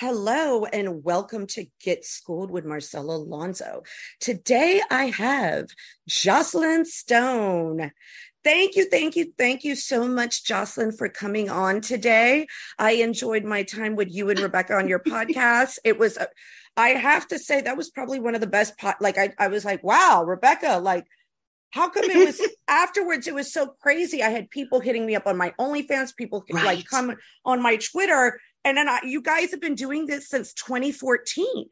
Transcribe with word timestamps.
Hello 0.00 0.64
and 0.64 1.02
welcome 1.02 1.48
to 1.48 1.66
Get 1.82 2.04
Schooled 2.04 2.52
with 2.52 2.64
Marcella 2.64 3.16
Alonso. 3.16 3.82
Today 4.20 4.80
I 4.92 5.06
have 5.06 5.70
Joclyn 6.08 6.86
Stone. 6.86 7.90
Thank 8.44 8.76
you, 8.76 8.88
thank 8.88 9.16
you, 9.16 9.32
thank 9.36 9.64
you 9.64 9.74
so 9.74 10.06
much, 10.06 10.44
Jocelyn, 10.44 10.92
for 10.92 11.08
coming 11.08 11.50
on 11.50 11.80
today. 11.80 12.46
I 12.78 12.92
enjoyed 12.92 13.42
my 13.42 13.64
time 13.64 13.96
with 13.96 14.08
you 14.08 14.30
and 14.30 14.38
Rebecca 14.38 14.76
on 14.76 14.86
your 14.86 15.00
podcast. 15.04 15.78
It 15.84 15.98
was, 15.98 16.16
uh, 16.16 16.26
I 16.76 16.90
have 16.90 17.26
to 17.28 17.38
say, 17.40 17.62
that 17.62 17.76
was 17.76 17.90
probably 17.90 18.20
one 18.20 18.36
of 18.36 18.40
the 18.40 18.46
best. 18.46 18.78
Po- 18.78 18.92
like 19.00 19.18
I, 19.18 19.34
I 19.36 19.48
was 19.48 19.64
like, 19.64 19.82
wow, 19.82 20.22
Rebecca, 20.24 20.78
like 20.78 21.08
how 21.70 21.88
come 21.88 22.04
it 22.04 22.24
was 22.24 22.40
afterwards? 22.68 23.26
It 23.26 23.34
was 23.34 23.52
so 23.52 23.74
crazy. 23.80 24.22
I 24.22 24.30
had 24.30 24.50
people 24.50 24.80
hitting 24.80 25.04
me 25.04 25.16
up 25.16 25.26
on 25.26 25.36
my 25.36 25.52
OnlyFans, 25.58 26.16
people 26.16 26.44
right. 26.52 26.64
like 26.64 26.86
come 26.86 27.14
on 27.44 27.62
my 27.62 27.76
Twitter, 27.76 28.40
and 28.64 28.76
then 28.76 28.88
I, 28.88 29.00
you 29.04 29.22
guys 29.22 29.50
have 29.50 29.60
been 29.60 29.74
doing 29.74 30.06
this 30.06 30.28
since 30.28 30.54
2014. 30.54 31.66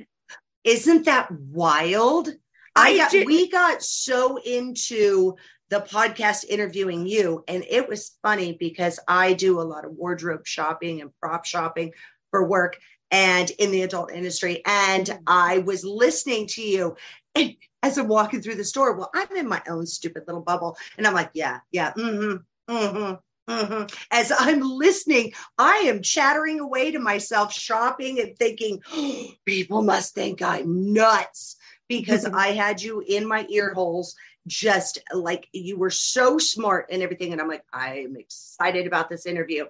Isn't 0.65 1.05
that 1.05 1.31
wild? 1.31 2.29
I, 2.75 2.91
I 2.91 2.97
got, 2.97 3.11
did- 3.11 3.27
we 3.27 3.48
got 3.48 3.83
so 3.83 4.39
into 4.39 5.37
the 5.69 5.81
podcast 5.81 6.45
interviewing 6.45 7.07
you, 7.07 7.42
and 7.48 7.64
it 7.69 7.89
was 7.89 8.17
funny 8.23 8.57
because 8.59 9.01
I 9.09 9.33
do 9.33 9.61
a 9.61 9.62
lot 9.62 9.84
of 9.84 9.92
wardrobe 9.92 10.47
shopping 10.47 11.01
and 11.01 11.11
prop 11.20 11.45
shopping 11.45 11.92
for 12.31 12.48
work 12.48 12.79
and 13.11 13.51
in 13.51 13.70
the 13.70 13.83
adult 13.83 14.12
industry. 14.12 14.62
And 14.64 15.07
mm-hmm. 15.07 15.23
I 15.27 15.59
was 15.59 15.84
listening 15.84 16.47
to 16.48 16.62
you 16.62 16.97
and 17.34 17.55
as 17.83 17.98
I'm 17.98 18.09
walking 18.09 18.42
through 18.42 18.57
the 18.57 18.64
store. 18.64 18.97
Well, 18.97 19.11
I'm 19.14 19.37
in 19.37 19.48
my 19.48 19.62
own 19.69 19.87
stupid 19.87 20.25
little 20.27 20.42
bubble. 20.42 20.77
And 20.98 21.07
I'm 21.07 21.14
like, 21.14 21.31
yeah, 21.34 21.61
yeah, 21.70 21.92
mm-hmm, 21.92 22.73
mm-hmm. 22.75 23.14
Mm-hmm. 23.48 23.84
As 24.11 24.33
I'm 24.36 24.61
listening, 24.61 25.33
I 25.58 25.77
am 25.86 26.02
chattering 26.02 26.61
away 26.61 26.91
to 26.91 26.98
myself, 26.98 27.52
shopping 27.52 28.20
and 28.20 28.36
thinking, 28.36 28.83
oh, 28.92 29.28
people 29.44 29.83
must 29.83 30.14
think 30.14 30.42
I'm 30.42 30.92
nuts 30.92 31.57
because 31.89 32.24
I 32.24 32.48
had 32.48 32.83
you 32.83 33.02
in 33.07 33.27
my 33.27 33.46
ear 33.48 33.73
holes, 33.73 34.17
just 34.46 34.98
like 35.12 35.48
you 35.52 35.79
were 35.79 35.90
so 35.90 36.39
smart 36.39 36.86
and 36.90 37.02
everything. 37.02 37.33
And 37.33 37.40
I'm 37.40 37.48
like, 37.48 37.64
I'm 37.73 38.17
excited 38.17 38.86
about 38.86 39.08
this 39.08 39.27
interview. 39.27 39.67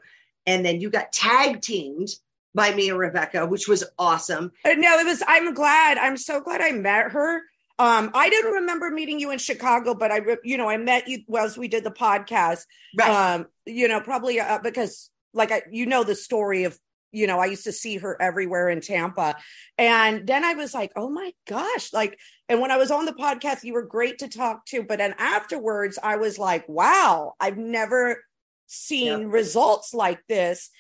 And 0.47 0.65
then 0.65 0.81
you 0.81 0.91
got 0.91 1.13
tag 1.13 1.61
teamed 1.61 2.09
by 2.55 2.75
me 2.75 2.89
and 2.89 2.99
Rebecca, 2.99 3.45
which 3.45 3.69
was 3.69 3.85
awesome. 3.99 4.53
Uh, 4.65 4.73
no, 4.79 4.99
it 4.99 5.05
was, 5.05 5.23
I'm 5.27 5.53
glad. 5.53 5.99
I'm 5.99 6.17
so 6.17 6.41
glad 6.41 6.63
I 6.63 6.73
met 6.73 7.11
her 7.13 7.43
um, 7.79 8.11
I 8.15 8.31
didn't 8.31 8.53
remember 8.53 8.91
meeting 8.91 9.21
you 9.21 9.31
in 9.31 9.39
Chicago, 9.39 9.95
but 9.95 10.11
I, 10.11 10.21
you 10.43 10.57
know, 10.57 10.69
I 10.69 10.79
met 10.79 11.09
you 11.09 11.25
as 11.39 11.59
we 11.59 11.69
did 11.69 11.85
the 11.85 11.91
podcast. 11.91 12.63
Right. 12.97 13.35
Um, 13.35 13.47
you 13.67 13.87
know, 13.87 14.01
probably 14.01 14.41
uh, 14.41 14.61
because, 14.63 15.11
like, 15.35 15.53
I, 15.53 15.63
you 15.71 15.85
know, 15.85 16.03
the 16.03 16.15
story 16.15 16.65
of, 16.65 16.79
you 17.13 17.27
know, 17.27 17.39
I 17.39 17.47
used 17.47 17.65
to 17.65 17.73
see 17.73 17.99
her 17.99 18.21
everywhere 18.21 18.71
in 18.71 18.81
Tampa, 18.81 19.37
and 19.77 20.27
then 20.27 20.43
I 20.43 20.55
was 20.55 20.73
like, 20.73 20.93
oh 20.97 21.11
my 21.11 21.33
gosh, 21.47 21.93
like, 21.93 22.19
and 22.49 22.61
when 22.61 22.71
I 22.71 22.79
was 22.79 22.91
on 22.91 23.05
the 23.05 23.13
podcast, 23.13 23.63
you 23.63 23.75
were 23.75 23.83
great 23.83 24.19
to 24.19 24.29
talk 24.29 24.65
to, 24.67 24.83
but 24.83 24.99
then 24.99 25.15
afterwards, 25.19 25.99
I 26.03 26.17
was 26.17 26.39
like, 26.39 26.67
wow, 26.69 27.35
I've 27.39 27.59
never 27.59 28.25
seen 28.67 29.21
yep. 29.21 29.33
results 29.33 29.93
like 29.93 30.21
this 30.29 30.71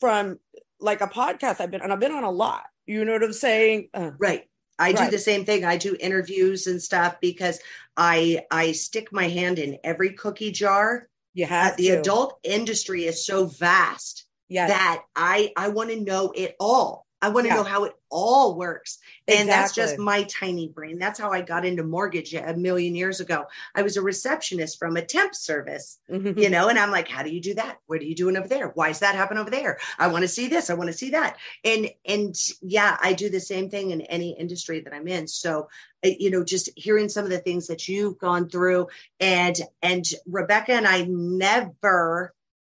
from 0.00 0.38
like 0.80 1.02
a 1.02 1.08
podcast 1.08 1.60
I've 1.60 1.70
been, 1.70 1.82
and 1.82 1.92
I've 1.92 2.00
been 2.00 2.12
on 2.12 2.24
a 2.24 2.30
lot. 2.30 2.64
You 2.86 3.04
know 3.04 3.12
what 3.12 3.22
I'm 3.22 3.32
saying? 3.34 3.88
Uh, 3.92 4.12
right 4.18 4.44
I 4.78 4.92
right. 4.92 4.96
do 4.96 5.10
the 5.10 5.18
same 5.18 5.44
thing. 5.44 5.64
I 5.64 5.76
do 5.76 5.96
interviews 5.98 6.66
and 6.66 6.80
stuff 6.80 7.16
because 7.20 7.58
I 7.96 8.44
I 8.50 8.72
stick 8.72 9.12
my 9.12 9.28
hand 9.28 9.58
in 9.58 9.78
every 9.82 10.12
cookie 10.12 10.52
jar. 10.52 11.08
You 11.34 11.44
uh, 11.44 11.48
have 11.48 11.76
the 11.76 11.88
to. 11.88 12.00
adult 12.00 12.38
industry 12.44 13.04
is 13.04 13.26
so 13.26 13.46
vast 13.46 14.26
yes. 14.48 14.70
that 14.70 15.02
I 15.16 15.52
I 15.56 15.68
want 15.68 15.90
to 15.90 16.00
know 16.00 16.32
it 16.34 16.54
all. 16.60 17.06
I 17.20 17.30
want 17.30 17.46
to 17.46 17.48
yeah. 17.48 17.56
know 17.56 17.64
how 17.64 17.84
it 17.84 17.94
all 18.10 18.56
works. 18.56 18.98
And 19.26 19.48
exactly. 19.48 19.50
that's 19.50 19.74
just 19.74 19.98
my 19.98 20.22
tiny 20.24 20.68
brain. 20.68 20.98
That's 20.98 21.18
how 21.18 21.32
I 21.32 21.42
got 21.42 21.64
into 21.64 21.82
mortgage 21.82 22.32
a 22.32 22.54
million 22.54 22.94
years 22.94 23.20
ago. 23.20 23.46
I 23.74 23.82
was 23.82 23.96
a 23.96 24.02
receptionist 24.02 24.78
from 24.78 24.96
a 24.96 25.04
temp 25.04 25.34
service, 25.34 25.98
mm-hmm. 26.08 26.38
you 26.38 26.48
know, 26.48 26.68
and 26.68 26.78
I'm 26.78 26.90
like, 26.90 27.08
how 27.08 27.22
do 27.22 27.30
you 27.30 27.40
do 27.40 27.54
that? 27.54 27.78
What 27.86 28.00
are 28.00 28.04
you 28.04 28.14
doing 28.14 28.36
over 28.36 28.46
there? 28.46 28.68
Why 28.68 28.88
does 28.88 29.00
that 29.00 29.16
happen 29.16 29.36
over 29.36 29.50
there? 29.50 29.78
I 29.98 30.06
want 30.08 30.22
to 30.22 30.28
see 30.28 30.46
this. 30.46 30.70
I 30.70 30.74
want 30.74 30.88
to 30.88 30.96
see 30.96 31.10
that. 31.10 31.36
And, 31.64 31.90
and 32.06 32.36
yeah, 32.62 32.96
I 33.02 33.12
do 33.14 33.28
the 33.28 33.40
same 33.40 33.68
thing 33.68 33.90
in 33.90 34.02
any 34.02 34.38
industry 34.38 34.80
that 34.80 34.94
I'm 34.94 35.08
in. 35.08 35.26
So, 35.26 35.68
you 36.04 36.30
know, 36.30 36.44
just 36.44 36.70
hearing 36.76 37.08
some 37.08 37.24
of 37.24 37.30
the 37.30 37.38
things 37.38 37.66
that 37.66 37.88
you've 37.88 38.18
gone 38.18 38.48
through 38.48 38.88
and, 39.18 39.58
and 39.82 40.04
Rebecca 40.26 40.72
and 40.72 40.86
I 40.86 41.02
never 41.08 42.32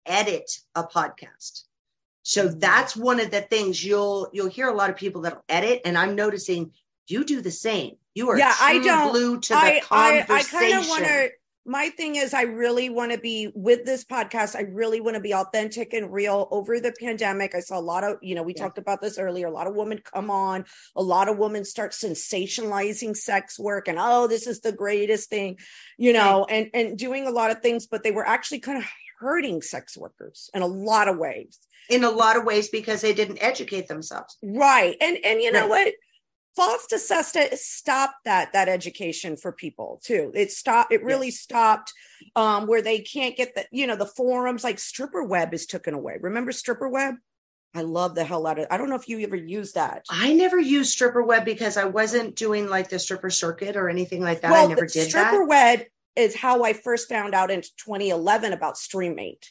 edit 0.06 0.50
a 0.74 0.82
podcast 0.84 1.64
so 2.22 2.48
that's 2.48 2.96
one 2.96 3.20
of 3.20 3.30
the 3.30 3.40
things 3.40 3.84
you'll 3.84 4.28
you'll 4.32 4.48
hear 4.48 4.68
a 4.68 4.74
lot 4.74 4.90
of 4.90 4.96
people 4.96 5.22
that'll 5.22 5.44
edit, 5.48 5.82
and 5.84 5.96
I'm 5.96 6.14
noticing 6.14 6.72
you 7.06 7.24
do 7.24 7.40
the 7.40 7.50
same. 7.50 7.96
You 8.14 8.30
are 8.30 8.38
yeah, 8.38 8.54
I 8.60 8.78
don't 8.78 9.10
glue 9.10 9.40
to 9.40 9.48
the 9.48 9.56
I, 9.56 9.80
conversation. 9.80 10.26
I, 10.28 10.38
I 10.38 10.42
kind 10.42 10.74
of 10.74 10.88
want 10.88 11.04
to. 11.04 11.30
My 11.66 11.90
thing 11.90 12.16
is, 12.16 12.32
I 12.32 12.42
really 12.42 12.88
want 12.88 13.12
to 13.12 13.18
be 13.18 13.52
with 13.54 13.84
this 13.84 14.04
podcast. 14.04 14.56
I 14.56 14.62
really 14.62 15.00
want 15.00 15.14
to 15.14 15.20
be 15.20 15.34
authentic 15.34 15.92
and 15.92 16.10
real. 16.10 16.48
Over 16.50 16.80
the 16.80 16.92
pandemic, 16.98 17.54
I 17.54 17.60
saw 17.60 17.78
a 17.78 17.80
lot 17.80 18.02
of, 18.02 18.16
you 18.22 18.34
know, 18.34 18.42
we 18.42 18.54
yeah. 18.56 18.62
talked 18.62 18.78
about 18.78 19.00
this 19.00 19.18
earlier. 19.18 19.46
A 19.46 19.52
lot 19.52 19.66
of 19.66 19.74
women 19.74 20.00
come 20.02 20.30
on, 20.30 20.64
a 20.96 21.02
lot 21.02 21.28
of 21.28 21.38
women 21.38 21.64
start 21.64 21.92
sensationalizing 21.92 23.16
sex 23.16 23.58
work, 23.58 23.88
and 23.88 23.98
oh, 24.00 24.26
this 24.26 24.46
is 24.46 24.60
the 24.60 24.72
greatest 24.72 25.28
thing, 25.30 25.58
you 25.98 26.12
know, 26.12 26.46
right. 26.48 26.70
and 26.74 26.88
and 26.88 26.98
doing 26.98 27.26
a 27.26 27.30
lot 27.30 27.50
of 27.50 27.60
things, 27.60 27.86
but 27.86 28.02
they 28.02 28.10
were 28.10 28.26
actually 28.26 28.60
kind 28.60 28.78
of 28.78 28.84
hurting 29.20 29.62
sex 29.62 29.96
workers 29.96 30.50
in 30.54 30.62
a 30.62 30.66
lot 30.66 31.08
of 31.08 31.18
ways 31.18 31.58
in 31.90 32.04
a 32.04 32.10
lot 32.10 32.36
of 32.36 32.44
ways 32.44 32.68
because 32.68 33.02
they 33.02 33.12
didn't 33.12 33.42
educate 33.42 33.88
themselves. 33.88 34.38
Right. 34.42 34.96
And 35.00 35.18
and 35.24 35.42
you 35.42 35.52
know 35.52 35.68
right. 35.68 35.86
what? 35.86 35.94
FOSTA-SESTA 36.58 37.56
stopped 37.56 38.24
that 38.24 38.52
that 38.54 38.68
education 38.68 39.36
for 39.36 39.52
people 39.52 40.00
too. 40.04 40.32
It 40.34 40.50
stopped. 40.50 40.92
It 40.92 41.04
really 41.04 41.28
yes. 41.28 41.38
stopped 41.38 41.92
um, 42.34 42.66
where 42.66 42.82
they 42.82 43.00
can't 43.00 43.36
get 43.36 43.54
the 43.54 43.66
you 43.70 43.86
know 43.86 43.96
the 43.96 44.06
forums 44.06 44.64
like 44.64 44.78
Stripper 44.78 45.24
Web 45.24 45.52
is 45.52 45.66
taken 45.66 45.94
away. 45.94 46.16
Remember 46.20 46.52
Stripper 46.52 46.88
Web? 46.88 47.16
I 47.72 47.82
love 47.82 48.16
the 48.16 48.24
hell 48.24 48.48
out 48.48 48.58
of. 48.58 48.66
I 48.68 48.78
don't 48.78 48.90
know 48.90 48.96
if 48.96 49.08
you 49.08 49.20
ever 49.20 49.36
used 49.36 49.76
that. 49.76 50.04
I 50.10 50.32
never 50.32 50.58
used 50.58 50.90
Stripper 50.90 51.22
Web 51.22 51.44
because 51.44 51.76
I 51.76 51.84
wasn't 51.84 52.34
doing 52.34 52.68
like 52.68 52.88
the 52.88 52.98
stripper 52.98 53.30
circuit 53.30 53.76
or 53.76 53.88
anything 53.88 54.22
like 54.22 54.40
that. 54.40 54.50
Well, 54.50 54.64
I 54.64 54.68
never 54.68 54.86
did 54.86 55.08
Stripper 55.08 55.46
that. 55.46 55.48
Web 55.48 55.86
is 56.16 56.36
how 56.36 56.64
I 56.64 56.72
first 56.72 57.08
found 57.08 57.34
out 57.34 57.50
in 57.50 57.62
2011 57.62 58.52
about 58.52 58.74
Streamate. 58.74 59.46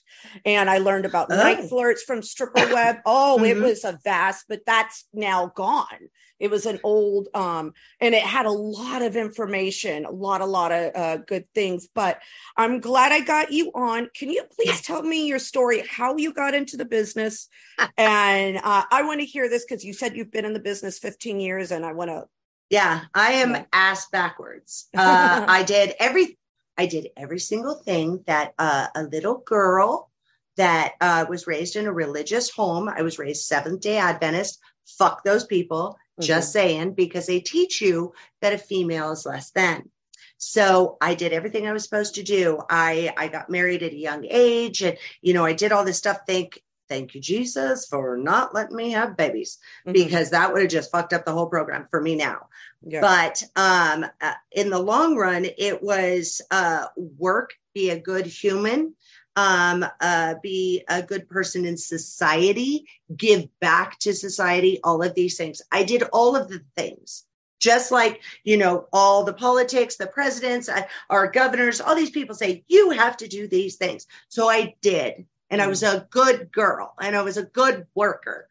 And 0.46 0.70
I 0.70 0.80
learned 0.80 1.06
about 1.06 1.28
oh. 1.32 1.36
NiteFlirts 1.36 2.02
from 2.06 2.22
Stripper 2.22 2.74
Web. 2.74 2.98
Oh, 3.06 3.38
mm-hmm. 3.38 3.46
it 3.46 3.58
was 3.58 3.84
a 3.84 4.00
vast, 4.04 4.46
but 4.50 4.62
that's 4.66 5.06
now 5.14 5.52
gone. 5.56 6.10
It 6.40 6.50
was 6.50 6.66
an 6.66 6.80
old, 6.84 7.28
um, 7.34 7.74
and 8.00 8.16
it 8.16 8.24
had 8.24 8.46
a 8.46 8.52
lot 8.52 9.02
of 9.02 9.18
information, 9.18 10.06
a 10.06 10.12
lot, 10.12 10.40
a 10.40 10.46
lot 10.46 10.72
of 10.72 10.96
uh, 10.96 11.18
good 11.18 11.46
things. 11.54 11.90
But 11.94 12.22
I'm 12.56 12.80
glad 12.80 13.12
I 13.12 13.20
got 13.20 13.52
you 13.52 13.72
on. 13.76 14.10
Can 14.16 14.30
you 14.30 14.44
please 14.56 14.82
tell 14.82 15.02
me 15.02 15.28
your 15.28 15.40
story, 15.40 15.84
how 15.90 16.16
you 16.16 16.34
got 16.34 16.54
into 16.54 16.78
the 16.78 16.86
business? 16.86 17.50
and 17.98 18.58
uh, 18.58 18.84
I 18.90 19.04
want 19.04 19.20
to 19.20 19.26
hear 19.26 19.50
this 19.50 19.66
because 19.66 19.84
you 19.84 19.94
said 19.94 20.16
you've 20.16 20.32
been 20.32 20.46
in 20.46 20.54
the 20.54 20.60
business 20.60 20.98
15 20.98 21.42
years, 21.42 21.72
and 21.72 21.86
I 21.86 21.92
want 21.92 22.10
to 22.10 22.26
yeah, 22.70 23.02
I 23.16 23.32
am 23.34 23.66
ass 23.74 24.08
backwards. 24.12 24.88
Uh, 24.96 25.46
I 25.48 25.64
did 25.64 25.96
every 26.00 26.38
I 26.80 26.86
did 26.86 27.10
every 27.18 27.40
single 27.40 27.76
thing 27.76 28.24
that 28.26 28.54
uh, 28.58 28.88
a 28.96 29.04
little 29.04 29.40
girl 29.40 30.10
that 30.56 30.94
uh, 31.02 31.26
was 31.28 31.46
raised 31.46 31.76
in 31.76 31.88
a 31.88 31.92
religious 31.92 32.50
home. 32.50 32.88
I 32.88 33.02
was 33.02 33.20
raised 33.20 33.44
Seventh 33.44 33.82
day 33.82 33.98
Adventist. 33.98 34.60
Fuck 34.98 35.26
those 35.26 35.44
people. 35.44 35.98
Mm-hmm. 36.20 36.28
Just 36.28 36.54
saying, 36.54 36.94
because 36.94 37.28
they 37.28 37.42
teach 37.42 37.82
you 37.82 38.14
that 38.42 38.54
a 38.54 38.58
female 38.58 39.12
is 39.12 39.26
less 39.26 39.52
than. 39.52 39.90
So 40.38 40.98
I 41.02 41.16
did 41.16 41.34
everything 41.34 41.68
I 41.68 41.74
was 41.74 41.84
supposed 41.84 42.16
to 42.16 42.24
do. 42.24 42.62
I 42.70 43.14
I 43.18 43.28
got 43.28 43.50
married 43.50 43.84
at 43.84 43.92
a 43.92 43.98
young 43.98 44.26
age, 44.30 44.82
and 44.82 44.98
you 45.22 45.34
know 45.34 45.44
I 45.44 45.52
did 45.52 45.74
all 45.74 45.84
this 45.84 45.98
stuff. 45.98 46.20
Thank 46.26 46.64
thank 46.90 47.16
you 47.16 47.22
Jesus 47.22 47.88
for 47.88 48.18
not 48.18 48.54
letting 48.54 48.76
me 48.76 48.92
have 48.92 49.16
babies 49.16 49.60
mm-hmm. 49.86 49.94
because 49.94 50.32
that 50.32 50.52
would 50.52 50.62
have 50.62 50.72
just 50.72 50.92
fucked 50.92 51.14
up 51.14 51.26
the 51.26 51.32
whole 51.32 51.48
program 51.48 51.88
for 51.90 52.02
me 52.02 52.16
now. 52.16 52.48
Yeah. 52.82 53.02
But 53.02 53.44
um, 53.56 54.06
uh, 54.22 54.34
in 54.52 54.70
the 54.70 54.80
long 54.80 55.16
run, 55.16 55.46
it 55.58 55.82
was 55.82 56.42
uh, 56.52 56.88
work, 56.96 57.52
be 57.74 57.90
a 57.90 58.00
good 58.00 58.26
human, 58.26 58.96
um, 59.36 59.86
uh, 60.02 60.36
be 60.42 60.84
a 60.90 61.02
good 61.02 61.30
person 61.30 61.66
in 61.66 61.78
society, 61.78 62.86
give 63.16 63.48
back 63.60 64.00
to 64.00 64.14
society, 64.14 64.80
all 64.84 65.02
of 65.02 65.16
these 65.16 65.38
things. 65.38 65.62
I 65.72 65.84
did 65.84 66.04
all 66.12 66.36
of 66.36 66.50
the 66.50 66.62
things. 66.76 67.26
Just 67.60 67.92
like, 67.92 68.22
you 68.46 68.56
know, 68.56 68.88
all 68.94 69.26
the 69.26 69.34
politics, 69.34 69.98
the 69.98 70.08
presidents, 70.08 70.70
uh, 70.70 70.84
our 71.10 71.30
governors, 71.30 71.82
all 71.82 71.94
these 71.94 72.10
people 72.10 72.34
say, 72.34 72.64
you 72.70 72.92
have 72.92 73.18
to 73.18 73.28
do 73.28 73.50
these 73.50 73.76
things. 73.76 74.08
So 74.30 74.50
I 74.50 74.76
did. 74.82 75.26
And 75.50 75.62
I 75.62 75.68
was 75.68 75.84
a 75.84 76.08
good 76.10 76.52
girl 76.52 76.94
and 77.02 77.16
I 77.16 77.22
was 77.22 77.38
a 77.38 77.44
good 77.44 77.88
worker. 77.96 78.48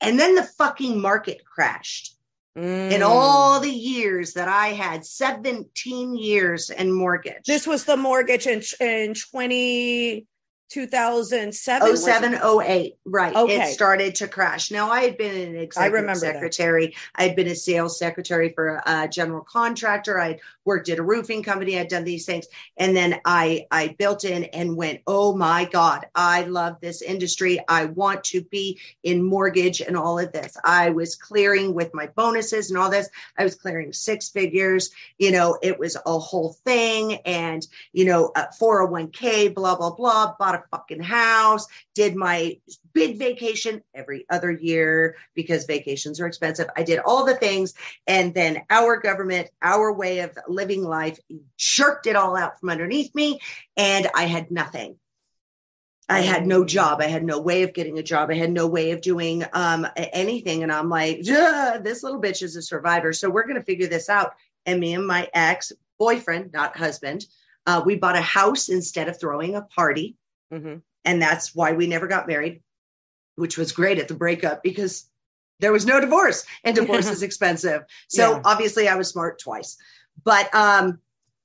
And 0.00 0.18
then 0.18 0.34
the 0.34 0.42
fucking 0.42 1.00
market 1.00 1.44
crashed. 1.44 2.16
Mm. 2.56 2.92
In 2.92 3.02
all 3.02 3.60
the 3.60 3.70
years 3.70 4.34
that 4.34 4.48
I 4.48 4.68
had, 4.68 5.06
17 5.06 6.14
years 6.16 6.68
in 6.68 6.92
mortgage. 6.92 7.44
This 7.46 7.66
was 7.66 7.86
the 7.86 7.96
mortgage 7.96 8.46
in, 8.46 8.62
in 8.78 9.14
20, 9.14 10.26
2007 10.72 11.96
07 11.98 12.34
08 12.34 12.96
right. 13.04 13.36
Okay. 13.36 13.60
it 13.60 13.74
started 13.74 14.14
to 14.14 14.26
crash. 14.26 14.70
Now 14.70 14.90
i 14.90 15.02
had 15.02 15.18
been 15.18 15.48
an 15.48 15.54
executive 15.54 16.16
secretary. 16.16 16.96
I 17.14 17.24
had 17.24 17.36
been 17.36 17.48
a 17.48 17.54
sales 17.54 17.98
secretary 17.98 18.48
for 18.54 18.80
a 18.86 19.06
general 19.06 19.42
contractor. 19.42 20.18
I 20.18 20.40
worked 20.64 20.88
at 20.88 20.98
a 20.98 21.02
roofing 21.02 21.42
company. 21.42 21.78
I'd 21.78 21.88
done 21.88 22.04
these 22.04 22.24
things. 22.24 22.46
And 22.78 22.96
then 22.96 23.20
i 23.26 23.66
i 23.70 23.88
built 23.98 24.24
in 24.24 24.44
and 24.44 24.74
went 24.74 25.02
oh 25.06 25.36
my 25.36 25.66
god 25.66 26.06
i 26.14 26.44
love 26.44 26.80
this 26.80 27.02
industry. 27.02 27.60
I 27.68 27.84
want 27.84 28.24
to 28.24 28.40
be 28.40 28.80
in 29.02 29.22
mortgage 29.22 29.82
and 29.82 29.94
all 29.94 30.18
of 30.18 30.32
this. 30.32 30.56
I 30.64 30.88
was 30.88 31.16
clearing 31.16 31.74
with 31.74 31.92
my 31.92 32.06
bonuses 32.06 32.70
and 32.70 32.78
all 32.78 32.88
this. 32.88 33.10
I 33.36 33.44
was 33.44 33.56
clearing 33.56 33.92
six 33.92 34.30
figures. 34.30 34.90
You 35.18 35.32
know 35.32 35.58
it 35.62 35.78
was 35.78 35.98
a 36.06 36.18
whole 36.18 36.54
thing. 36.64 37.16
And 37.26 37.66
you 37.92 38.06
know 38.06 38.32
uh, 38.36 38.46
401k 38.58 39.54
blah 39.54 39.76
blah 39.76 39.94
blah 39.94 40.34
bought 40.38 40.54
a 40.54 40.61
fucking 40.70 41.02
house, 41.02 41.66
did 41.94 42.14
my 42.14 42.58
big 42.92 43.18
vacation 43.18 43.82
every 43.94 44.26
other 44.30 44.50
year 44.50 45.16
because 45.34 45.64
vacations 45.64 46.20
are 46.20 46.26
expensive. 46.26 46.68
I 46.76 46.82
did 46.82 47.00
all 47.00 47.24
the 47.24 47.34
things. 47.34 47.74
And 48.06 48.34
then 48.34 48.62
our 48.70 48.96
government, 48.98 49.48
our 49.60 49.92
way 49.92 50.20
of 50.20 50.36
living 50.48 50.82
life 50.82 51.18
jerked 51.56 52.06
it 52.06 52.16
all 52.16 52.36
out 52.36 52.60
from 52.60 52.70
underneath 52.70 53.14
me. 53.14 53.40
And 53.76 54.08
I 54.14 54.24
had 54.24 54.50
nothing. 54.50 54.96
I 56.08 56.20
had 56.20 56.46
no 56.46 56.64
job. 56.64 57.00
I 57.00 57.06
had 57.06 57.24
no 57.24 57.40
way 57.40 57.62
of 57.62 57.72
getting 57.72 57.98
a 57.98 58.02
job. 58.02 58.30
I 58.30 58.34
had 58.34 58.50
no 58.50 58.66
way 58.66 58.90
of 58.90 59.00
doing 59.00 59.44
um, 59.52 59.86
anything. 59.96 60.62
And 60.62 60.70
I'm 60.70 60.90
like, 60.90 61.22
this 61.22 62.02
little 62.02 62.20
bitch 62.20 62.42
is 62.42 62.56
a 62.56 62.62
survivor. 62.62 63.12
So 63.12 63.30
we're 63.30 63.46
going 63.46 63.56
to 63.56 63.64
figure 63.64 63.86
this 63.86 64.10
out. 64.10 64.34
And 64.66 64.78
me 64.78 64.94
and 64.94 65.06
my 65.06 65.28
ex 65.32 65.72
boyfriend, 65.98 66.52
not 66.52 66.76
husband, 66.76 67.24
uh, 67.66 67.82
we 67.84 67.96
bought 67.96 68.16
a 68.16 68.20
house 68.20 68.68
instead 68.68 69.08
of 69.08 69.18
throwing 69.18 69.54
a 69.54 69.62
party. 69.62 70.16
Mm-hmm. 70.52 70.76
And 71.04 71.22
that's 71.22 71.54
why 71.54 71.72
we 71.72 71.86
never 71.86 72.06
got 72.06 72.28
married, 72.28 72.62
which 73.36 73.58
was 73.58 73.72
great 73.72 73.98
at 73.98 74.08
the 74.08 74.14
breakup 74.14 74.62
because 74.62 75.08
there 75.60 75.72
was 75.72 75.86
no 75.86 76.00
divorce 76.00 76.44
and 76.64 76.76
divorce 76.76 77.08
is 77.08 77.22
expensive. 77.22 77.82
So 78.08 78.32
yeah. 78.32 78.42
obviously 78.44 78.88
I 78.88 78.96
was 78.96 79.08
smart 79.08 79.40
twice. 79.40 79.76
But 80.24 80.54
um, 80.54 80.98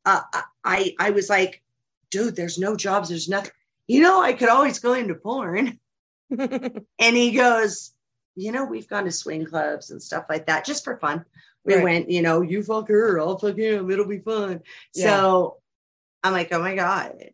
uh, 0.05 0.21
I, 0.63 0.95
I 0.99 1.11
was 1.11 1.29
like, 1.29 1.63
dude, 2.11 2.35
there's 2.35 2.57
no 2.57 2.75
jobs. 2.75 3.09
There's 3.09 3.29
nothing. 3.29 3.51
You 3.87 4.01
know, 4.01 4.21
I 4.21 4.33
could 4.33 4.49
always 4.49 4.79
go 4.79 4.93
into 4.93 5.15
porn. 5.15 5.79
and 6.29 6.83
he 6.99 7.31
goes, 7.31 7.93
you 8.35 8.51
know, 8.51 8.65
we've 8.65 8.87
gone 8.87 9.05
to 9.05 9.11
swing 9.11 9.45
clubs 9.45 9.91
and 9.91 10.01
stuff 10.01 10.25
like 10.29 10.45
that 10.47 10.65
just 10.65 10.83
for 10.83 10.97
fun. 10.97 11.23
We 11.65 11.75
right. 11.75 11.83
went, 11.83 12.09
you 12.09 12.21
know, 12.21 12.41
you 12.41 12.63
fuck 12.63 12.87
her, 12.89 13.19
I'll 13.19 13.37
fuck 13.37 13.57
him, 13.57 13.89
it'll 13.89 14.07
be 14.07 14.19
fun. 14.19 14.61
Yeah. 14.93 15.05
So 15.05 15.57
I'm 16.23 16.33
like, 16.33 16.51
oh 16.51 16.59
my 16.59 16.75
God. 16.75 17.31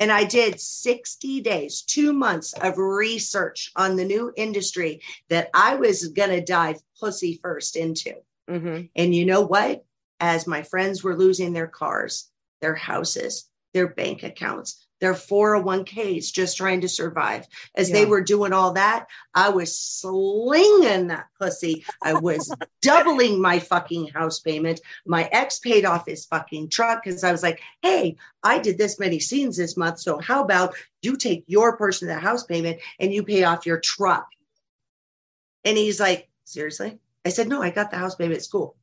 And 0.00 0.10
I 0.10 0.24
did 0.24 0.60
60 0.60 1.40
days, 1.40 1.82
two 1.82 2.12
months 2.12 2.52
of 2.52 2.78
research 2.78 3.70
on 3.76 3.96
the 3.96 4.04
new 4.04 4.32
industry 4.36 5.00
that 5.28 5.50
I 5.54 5.76
was 5.76 6.08
going 6.08 6.30
to 6.30 6.40
dive 6.40 6.80
pussy 7.00 7.38
first 7.42 7.76
into. 7.76 8.14
Mm-hmm. 8.48 8.86
And 8.96 9.14
you 9.14 9.26
know 9.26 9.42
what? 9.42 9.84
As 10.20 10.46
my 10.46 10.62
friends 10.62 11.04
were 11.04 11.16
losing 11.16 11.52
their 11.52 11.68
cars, 11.68 12.28
their 12.60 12.74
houses, 12.74 13.48
their 13.72 13.88
bank 13.88 14.22
accounts, 14.22 14.87
their 15.00 15.14
401ks 15.14 16.32
just 16.32 16.56
trying 16.56 16.80
to 16.80 16.88
survive. 16.88 17.46
As 17.74 17.88
yeah. 17.88 17.96
they 17.96 18.06
were 18.06 18.20
doing 18.20 18.52
all 18.52 18.72
that, 18.72 19.06
I 19.34 19.50
was 19.50 19.78
slinging 19.78 21.08
that 21.08 21.26
pussy. 21.38 21.84
I 22.02 22.14
was 22.14 22.54
doubling 22.82 23.40
my 23.40 23.58
fucking 23.58 24.08
house 24.08 24.40
payment. 24.40 24.80
My 25.06 25.28
ex 25.32 25.58
paid 25.58 25.84
off 25.84 26.06
his 26.06 26.24
fucking 26.26 26.70
truck 26.70 27.02
because 27.04 27.24
I 27.24 27.32
was 27.32 27.42
like, 27.42 27.60
hey, 27.82 28.16
I 28.42 28.58
did 28.58 28.78
this 28.78 28.98
many 28.98 29.20
scenes 29.20 29.56
this 29.56 29.76
month. 29.76 30.00
So 30.00 30.18
how 30.18 30.42
about 30.42 30.74
you 31.02 31.16
take 31.16 31.44
your 31.46 31.76
portion 31.76 32.08
of 32.08 32.14
the 32.14 32.20
house 32.20 32.44
payment 32.44 32.80
and 32.98 33.12
you 33.12 33.22
pay 33.22 33.44
off 33.44 33.66
your 33.66 33.80
truck? 33.80 34.28
And 35.64 35.76
he's 35.76 36.00
like, 36.00 36.28
seriously? 36.44 36.98
I 37.24 37.30
said, 37.30 37.48
no, 37.48 37.62
I 37.62 37.70
got 37.70 37.90
the 37.90 37.98
house 37.98 38.14
payment 38.14 38.38
at 38.38 38.44
school. 38.44 38.76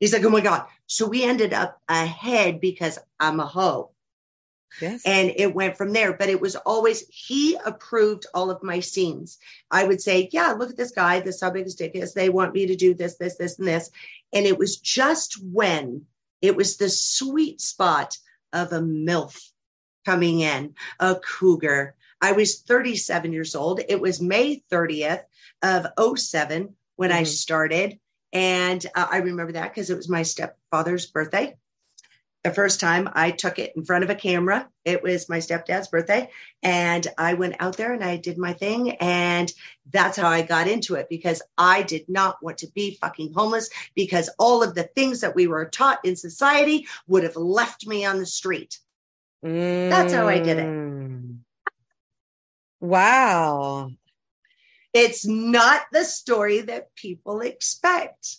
He's 0.00 0.12
like, 0.12 0.24
oh 0.24 0.30
my 0.30 0.40
God. 0.40 0.66
So 0.86 1.08
we 1.08 1.24
ended 1.24 1.54
up 1.54 1.80
ahead 1.88 2.60
because 2.60 2.98
I'm 3.18 3.40
a 3.40 3.46
hoe. 3.46 3.90
Yes. 4.80 5.02
And 5.06 5.32
it 5.36 5.54
went 5.54 5.76
from 5.76 5.92
there. 5.92 6.12
But 6.12 6.28
it 6.28 6.40
was 6.40 6.56
always, 6.56 7.06
he 7.08 7.56
approved 7.64 8.26
all 8.34 8.50
of 8.50 8.62
my 8.62 8.80
scenes. 8.80 9.38
I 9.70 9.84
would 9.84 10.00
say, 10.00 10.28
Yeah, 10.32 10.52
look 10.52 10.70
at 10.70 10.76
this 10.76 10.92
guy. 10.92 11.20
This 11.20 11.40
how 11.40 11.50
big 11.50 11.64
his 11.64 11.74
dick 11.74 11.92
is. 11.94 12.14
They 12.14 12.28
want 12.28 12.54
me 12.54 12.66
to 12.66 12.76
do 12.76 12.94
this, 12.94 13.16
this, 13.16 13.36
this, 13.36 13.58
and 13.58 13.66
this. 13.66 13.90
And 14.32 14.46
it 14.46 14.58
was 14.58 14.76
just 14.76 15.42
when 15.42 16.06
it 16.42 16.56
was 16.56 16.76
the 16.76 16.90
sweet 16.90 17.60
spot 17.60 18.18
of 18.52 18.72
a 18.72 18.80
MILF 18.80 19.50
coming 20.04 20.40
in, 20.40 20.74
a 21.00 21.16
cougar. 21.16 21.94
I 22.20 22.32
was 22.32 22.60
37 22.60 23.32
years 23.32 23.54
old. 23.54 23.80
It 23.88 24.00
was 24.00 24.20
May 24.20 24.62
30th 24.70 25.22
of 25.62 25.86
07 26.18 26.74
when 26.96 27.10
mm-hmm. 27.10 27.18
I 27.18 27.22
started. 27.24 27.98
And 28.32 28.84
uh, 28.94 29.06
I 29.10 29.18
remember 29.18 29.52
that 29.52 29.72
because 29.72 29.90
it 29.90 29.96
was 29.96 30.08
my 30.08 30.22
stepfather's 30.22 31.06
birthday 31.06 31.56
the 32.46 32.54
first 32.54 32.78
time 32.78 33.10
I 33.12 33.32
took 33.32 33.58
it 33.58 33.72
in 33.74 33.84
front 33.84 34.04
of 34.04 34.10
a 34.10 34.14
camera. 34.14 34.68
It 34.84 35.02
was 35.02 35.28
my 35.28 35.38
stepdad's 35.38 35.88
birthday. 35.88 36.30
And 36.62 37.04
I 37.18 37.34
went 37.34 37.56
out 37.58 37.76
there 37.76 37.92
and 37.92 38.04
I 38.04 38.18
did 38.18 38.38
my 38.38 38.52
thing. 38.52 38.92
And 38.98 39.52
that's 39.90 40.16
how 40.16 40.28
I 40.28 40.42
got 40.42 40.68
into 40.68 40.94
it 40.94 41.08
because 41.10 41.42
I 41.58 41.82
did 41.82 42.08
not 42.08 42.40
want 42.40 42.58
to 42.58 42.68
be 42.68 42.96
fucking 43.00 43.32
homeless 43.32 43.68
because 43.96 44.30
all 44.38 44.62
of 44.62 44.76
the 44.76 44.84
things 44.84 45.20
that 45.22 45.34
we 45.34 45.48
were 45.48 45.64
taught 45.64 45.98
in 46.04 46.14
society 46.14 46.86
would 47.08 47.24
have 47.24 47.34
left 47.34 47.84
me 47.84 48.04
on 48.04 48.18
the 48.18 48.26
street. 48.26 48.78
Mm. 49.44 49.90
That's 49.90 50.12
how 50.12 50.28
I 50.28 50.38
did 50.38 50.58
it. 50.58 50.66
Mm. 50.66 51.38
Wow. 52.80 53.90
It's 54.94 55.26
not 55.26 55.82
the 55.90 56.04
story 56.04 56.60
that 56.60 56.94
people 56.94 57.40
expect. 57.40 58.36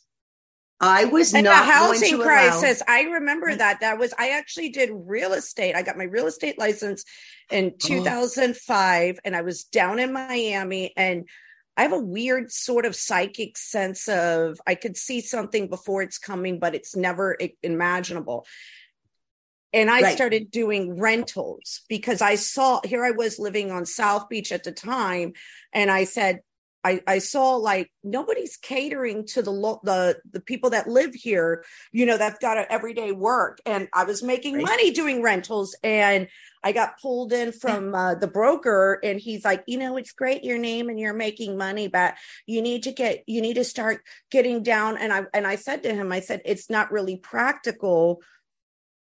I 0.80 1.06
was 1.06 1.34
and 1.34 1.46
not 1.46 1.66
the 1.66 1.72
housing 1.72 2.20
crisis. 2.20 2.82
Allow- 2.88 2.98
I 2.98 3.02
remember 3.04 3.56
that. 3.56 3.80
That 3.80 3.98
was 3.98 4.14
I 4.18 4.30
actually 4.30 4.70
did 4.70 4.92
real 4.94 5.34
estate. 5.34 5.76
I 5.76 5.82
got 5.82 5.98
my 5.98 6.04
real 6.04 6.28
estate 6.28 6.60
license 6.60 7.04
in 7.52 7.78
2005, 7.80 9.16
oh. 9.16 9.20
and 9.26 9.36
I 9.36 9.42
was 9.42 9.64
down 9.64 10.00
in 10.00 10.14
Miami. 10.14 10.94
And 10.96 11.28
I 11.76 11.84
have 11.84 11.94
a 11.94 12.00
weird 12.00 12.52
sort 12.52 12.86
of 12.86 12.96
psychic 12.96 13.58
sense 13.58 14.08
of 14.08 14.60
I 14.68 14.76
could 14.76 14.98
see 14.98 15.22
something 15.22 15.68
before 15.68 16.04
it's 16.04 16.20
coming, 16.20 16.60
but 16.60 16.76
it's 16.76 16.96
never 16.96 17.38
imaginable. 17.64 18.46
And 19.74 19.90
I 19.90 20.02
right. 20.02 20.16
started 20.16 20.50
doing 20.50 21.00
rentals 21.00 21.82
because 21.90 22.22
I 22.22 22.36
saw 22.36 22.82
here 22.84 23.04
I 23.04 23.12
was 23.12 23.38
living 23.38 23.72
on 23.72 23.86
South 23.86 24.30
Beach 24.30 24.52
at 24.52 24.64
the 24.64 24.72
time, 24.72 25.34
and 25.74 25.92
I 25.92 26.06
said, 26.06 26.40
I, 26.88 27.02
I 27.06 27.20
saw 27.20 27.56
like 27.56 27.92
nobody's 28.02 28.56
catering 28.56 29.26
to 29.28 29.42
the 29.42 29.52
lo- 29.52 29.82
the 29.84 30.20
the 30.32 30.40
people 30.40 30.70
that 30.70 30.88
live 30.88 31.14
here, 31.14 31.66
you 31.92 32.06
know, 32.06 32.18
that's 32.18 32.40
got 32.40 32.58
a 32.58 32.72
everyday 32.72 33.12
work. 33.12 33.60
And 33.66 33.90
I 33.94 34.06
was 34.06 34.24
making 34.24 34.56
right. 34.56 34.64
money 34.64 34.92
doing 34.92 35.22
rentals, 35.22 35.76
and 35.84 36.30
I 36.64 36.72
got 36.72 37.02
pulled 37.02 37.34
in 37.34 37.52
from 37.52 37.94
uh, 37.94 38.16
the 38.16 38.28
broker, 38.28 39.00
and 39.04 39.20
he's 39.20 39.44
like, 39.44 39.66
you 39.68 39.78
know, 39.78 39.98
it's 39.98 40.14
great 40.14 40.46
your 40.46 40.58
name 40.58 40.88
and 40.88 40.98
you're 40.98 41.14
making 41.14 41.58
money, 41.58 41.90
but 41.90 42.16
you 42.46 42.62
need 42.62 42.84
to 42.84 42.94
get 42.94 43.24
you 43.28 43.42
need 43.42 43.56
to 43.56 43.66
start 43.66 44.02
getting 44.32 44.64
down. 44.64 44.98
And 44.98 45.12
I 45.12 45.26
and 45.34 45.46
I 45.46 45.58
said 45.58 45.84
to 45.84 45.94
him, 45.94 46.14
I 46.14 46.22
said, 46.22 46.42
it's 46.46 46.70
not 46.70 46.92
really 46.94 47.18
practical, 47.18 48.22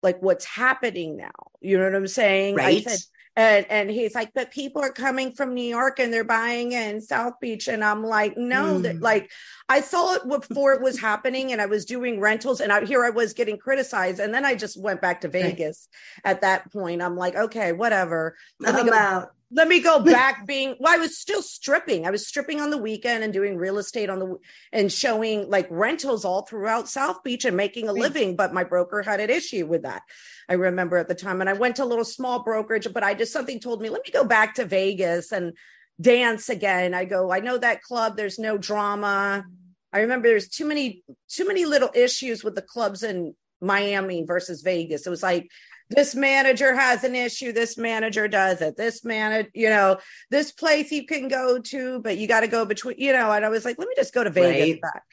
like 0.01 0.21
what's 0.21 0.45
happening 0.45 1.17
now. 1.17 1.51
You 1.59 1.79
know 1.79 1.83
what 1.83 1.95
I'm 1.95 2.07
saying? 2.07 2.55
Right. 2.55 2.77
I 2.77 2.81
said 2.81 2.99
and 3.35 3.65
and 3.69 3.89
he's 3.89 4.13
like 4.13 4.31
but 4.33 4.51
people 4.51 4.81
are 4.81 4.91
coming 4.91 5.31
from 5.33 5.53
new 5.53 5.63
york 5.63 5.99
and 5.99 6.13
they're 6.13 6.23
buying 6.23 6.71
in 6.71 7.01
south 7.01 7.33
beach. 7.41 7.67
And 7.67 7.83
i'm 7.83 8.03
like 8.03 8.37
no 8.37 8.75
mm. 8.75 8.83
that 8.83 9.01
like 9.01 9.31
i 9.69 9.81
saw 9.81 10.15
it 10.15 10.27
before 10.27 10.73
it 10.73 10.81
was 10.81 10.99
happening 10.99 11.51
and 11.51 11.61
i 11.61 11.65
was 11.65 11.85
doing 11.85 12.19
rentals 12.19 12.61
and 12.61 12.71
I, 12.71 12.85
here 12.85 13.03
i 13.03 13.09
was 13.09 13.33
getting 13.33 13.57
criticized. 13.57 14.19
And 14.19 14.33
then 14.33 14.45
i 14.45 14.55
just 14.55 14.81
went 14.81 15.01
back 15.01 15.21
to 15.21 15.27
vegas 15.27 15.87
right. 16.23 16.31
at 16.31 16.41
that 16.41 16.71
point. 16.71 17.01
I'm 17.01 17.15
like 17.15 17.35
okay 17.35 17.71
whatever. 17.71 18.35
Let 18.59 18.75
me 18.75 18.89
go 18.89 18.95
out 18.95 19.31
let 19.53 19.67
me 19.67 19.79
go 19.79 19.99
back 20.03 20.45
being 20.45 20.75
well 20.79 20.93
i 20.93 20.97
was 20.97 21.17
still 21.17 21.41
stripping. 21.41 22.05
I 22.05 22.11
was 22.11 22.27
stripping 22.27 22.59
on 22.59 22.69
the 22.69 22.77
weekend 22.77 23.23
and 23.23 23.31
doing 23.31 23.57
real 23.57 23.77
estate 23.77 24.09
on 24.09 24.19
the 24.19 24.37
and 24.71 24.91
showing 24.91 25.49
like 25.49 25.67
rentals 25.69 26.25
all 26.25 26.41
throughout 26.41 26.89
south 26.89 27.23
beach 27.23 27.45
and 27.45 27.55
making 27.55 27.87
a 27.87 27.93
living 27.93 28.35
but 28.35 28.53
my 28.53 28.63
broker 28.63 29.01
had 29.01 29.19
an 29.19 29.29
issue 29.29 29.65
with 29.65 29.83
that 29.83 30.01
i 30.49 30.53
remember 30.53 30.97
at 30.97 31.07
the 31.07 31.15
time. 31.15 31.41
And 31.41 31.49
i 31.49 31.53
went 31.53 31.77
to 31.77 31.83
a 31.83 31.85
little 31.85 32.05
small 32.05 32.43
brokerage 32.43 32.87
but 32.93 33.03
i 33.03 33.13
just 33.13 33.33
something 33.33 33.59
told 33.59 33.81
me 33.81 33.89
let 33.89 34.05
me 34.05 34.11
go 34.11 34.23
back 34.23 34.55
to 34.55 34.65
vegas 34.65 35.31
and 35.31 35.53
dance 36.01 36.49
again. 36.49 36.93
I 36.93 37.05
go 37.05 37.31
i 37.31 37.39
know 37.39 37.57
that 37.57 37.81
club. 37.81 38.17
There's 38.17 38.39
no 38.39 38.57
drama. 38.57 39.45
I 39.91 39.99
remember 39.99 40.27
there's 40.27 40.49
too 40.49 40.65
many 40.65 41.03
too 41.29 41.47
many 41.47 41.65
little 41.65 41.91
issues 41.93 42.43
with 42.43 42.55
the 42.55 42.61
clubs 42.61 43.03
in 43.03 43.35
miami 43.61 44.23
versus 44.25 44.61
vegas. 44.61 45.05
It 45.05 45.09
was 45.09 45.23
like 45.23 45.49
this 45.95 46.15
manager 46.15 46.75
has 46.75 47.03
an 47.03 47.15
issue 47.15 47.51
this 47.51 47.77
manager 47.77 48.27
does 48.27 48.61
it 48.61 48.75
this 48.77 49.03
man 49.03 49.47
you 49.53 49.69
know 49.69 49.97
this 50.29 50.51
place 50.51 50.91
you 50.91 51.05
can 51.05 51.27
go 51.27 51.59
to 51.59 51.99
but 51.99 52.17
you 52.17 52.27
got 52.27 52.41
to 52.41 52.47
go 52.47 52.65
between 52.65 52.95
you 52.97 53.13
know 53.13 53.31
and 53.31 53.45
i 53.45 53.49
was 53.49 53.65
like 53.65 53.77
let 53.77 53.87
me 53.87 53.93
just 53.95 54.13
go 54.13 54.23
to 54.23 54.29
vegas 54.29 54.73
right. 54.73 54.81
back 54.81 55.03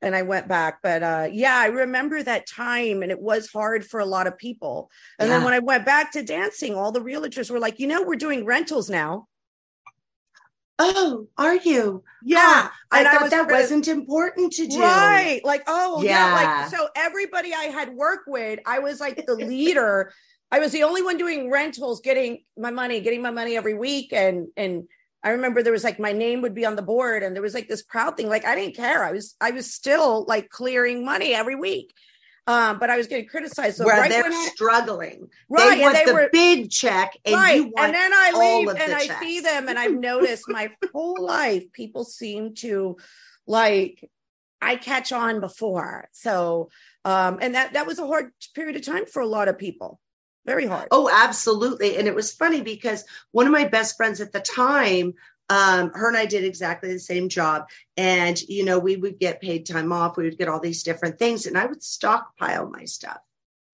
and 0.00 0.14
i 0.14 0.22
went 0.22 0.48
back 0.48 0.78
but 0.82 1.02
uh 1.02 1.28
yeah 1.30 1.56
i 1.56 1.66
remember 1.66 2.22
that 2.22 2.46
time 2.46 3.02
and 3.02 3.10
it 3.10 3.20
was 3.20 3.50
hard 3.50 3.84
for 3.84 4.00
a 4.00 4.06
lot 4.06 4.26
of 4.26 4.36
people 4.38 4.90
and 5.18 5.28
yeah. 5.28 5.36
then 5.36 5.44
when 5.44 5.54
i 5.54 5.58
went 5.58 5.84
back 5.84 6.12
to 6.12 6.22
dancing 6.22 6.74
all 6.74 6.92
the 6.92 7.00
realtors 7.00 7.50
were 7.50 7.60
like 7.60 7.78
you 7.78 7.86
know 7.86 8.02
we're 8.02 8.16
doing 8.16 8.44
rentals 8.44 8.90
now 8.90 9.26
oh 10.78 11.26
are 11.36 11.56
you? 11.56 12.02
Yeah 12.24 12.38
ah, 12.40 12.72
i 12.90 13.04
thought 13.04 13.22
I 13.24 13.28
that 13.28 13.50
wasn't 13.50 13.88
important 13.88 14.52
to 14.54 14.66
do. 14.66 14.80
Right 14.80 15.40
like 15.44 15.62
oh 15.66 16.02
yeah. 16.02 16.10
yeah. 16.10 16.60
like 16.62 16.70
so 16.70 16.88
everybody 16.96 17.52
i 17.52 17.64
had 17.64 17.94
worked 17.94 18.28
with 18.28 18.60
i 18.66 18.78
was 18.78 19.00
like 19.00 19.24
the 19.26 19.34
leader. 19.34 20.12
I 20.50 20.58
was 20.58 20.70
the 20.70 20.82
only 20.82 21.02
one 21.02 21.16
doing 21.16 21.50
rentals 21.50 22.00
getting 22.02 22.44
my 22.58 22.70
money 22.70 23.00
getting 23.00 23.22
my 23.22 23.30
money 23.30 23.56
every 23.56 23.74
week 23.74 24.12
and 24.12 24.48
and 24.56 24.84
i 25.24 25.30
remember 25.30 25.62
there 25.62 25.72
was 25.72 25.84
like 25.84 25.98
my 25.98 26.12
name 26.12 26.42
would 26.42 26.54
be 26.54 26.66
on 26.66 26.76
the 26.76 26.82
board 26.82 27.22
and 27.22 27.34
there 27.34 27.42
was 27.42 27.54
like 27.54 27.68
this 27.68 27.82
proud 27.82 28.16
thing 28.16 28.28
like 28.28 28.44
i 28.44 28.54
didn't 28.54 28.76
care. 28.76 29.02
I 29.04 29.12
was 29.12 29.34
i 29.40 29.50
was 29.50 29.72
still 29.72 30.24
like 30.28 30.50
clearing 30.50 31.04
money 31.04 31.34
every 31.34 31.56
week 31.56 31.92
um, 32.46 32.78
but 32.78 32.90
I 32.90 32.96
was 32.96 33.06
getting 33.06 33.26
criticized. 33.26 33.76
So 33.76 33.84
Where 33.84 33.96
right 33.96 34.10
they're 34.10 34.24
I, 34.26 34.48
struggling, 34.52 35.28
right? 35.48 35.76
They 35.76 35.82
want 35.82 35.94
they 35.94 36.04
the 36.04 36.14
were, 36.14 36.28
big 36.32 36.70
check, 36.70 37.16
and 37.24 37.34
right. 37.34 37.56
you 37.56 37.64
want 37.64 37.78
and 37.78 37.94
then 37.94 38.12
I 38.12 38.32
leave 38.34 38.68
and 38.68 38.92
I 38.92 39.06
checks. 39.06 39.20
see 39.20 39.40
them, 39.40 39.68
and 39.68 39.78
I've 39.78 39.94
noticed 39.94 40.48
my 40.48 40.70
whole 40.92 41.16
life 41.20 41.70
people 41.72 42.04
seem 42.04 42.54
to 42.56 42.96
like 43.46 44.10
I 44.60 44.76
catch 44.76 45.12
on 45.12 45.40
before. 45.40 46.08
So, 46.12 46.70
um, 47.04 47.38
and 47.40 47.54
that 47.54 47.74
that 47.74 47.86
was 47.86 47.98
a 47.98 48.06
hard 48.06 48.32
period 48.54 48.76
of 48.76 48.84
time 48.84 49.06
for 49.06 49.22
a 49.22 49.26
lot 49.26 49.48
of 49.48 49.58
people. 49.58 50.00
Very 50.44 50.66
hard. 50.66 50.88
Oh, 50.90 51.08
absolutely. 51.12 51.96
And 51.96 52.08
it 52.08 52.14
was 52.16 52.32
funny 52.32 52.62
because 52.62 53.04
one 53.30 53.46
of 53.46 53.52
my 53.52 53.64
best 53.64 53.96
friends 53.96 54.20
at 54.20 54.32
the 54.32 54.40
time 54.40 55.14
um, 55.48 55.90
her 55.94 56.08
and 56.08 56.16
I 56.16 56.26
did 56.26 56.44
exactly 56.44 56.92
the 56.92 56.98
same 56.98 57.28
job. 57.28 57.68
And, 57.96 58.40
you 58.42 58.64
know, 58.64 58.78
we 58.78 58.96
would 58.96 59.18
get 59.18 59.40
paid 59.40 59.66
time 59.66 59.92
off. 59.92 60.16
We 60.16 60.24
would 60.24 60.38
get 60.38 60.48
all 60.48 60.60
these 60.60 60.82
different 60.82 61.18
things. 61.18 61.46
And 61.46 61.58
I 61.58 61.66
would 61.66 61.82
stockpile 61.82 62.70
my 62.70 62.84
stuff. 62.84 63.18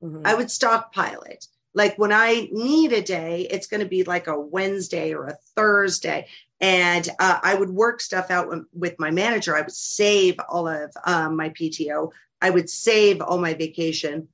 Mm-hmm. 0.02 0.22
I 0.24 0.34
would 0.34 0.50
stockpile 0.50 1.22
it. 1.22 1.46
Like 1.74 1.96
when 1.98 2.12
I 2.12 2.48
need 2.50 2.92
a 2.92 3.02
day, 3.02 3.46
it's 3.50 3.66
going 3.66 3.82
to 3.82 3.88
be 3.88 4.02
like 4.04 4.26
a 4.26 4.40
Wednesday 4.40 5.12
or 5.12 5.26
a 5.26 5.38
Thursday. 5.54 6.26
And 6.60 7.08
uh, 7.20 7.38
I 7.42 7.54
would 7.54 7.70
work 7.70 8.00
stuff 8.00 8.30
out 8.30 8.52
with 8.72 8.98
my 8.98 9.10
manager. 9.10 9.56
I 9.56 9.60
would 9.60 9.70
save 9.70 10.40
all 10.48 10.66
of 10.66 10.92
um, 11.04 11.36
my 11.36 11.50
PTO. 11.50 12.10
I 12.40 12.50
would 12.50 12.68
save 12.68 13.20
all 13.20 13.38
my 13.38 13.54
vacation 13.54 14.28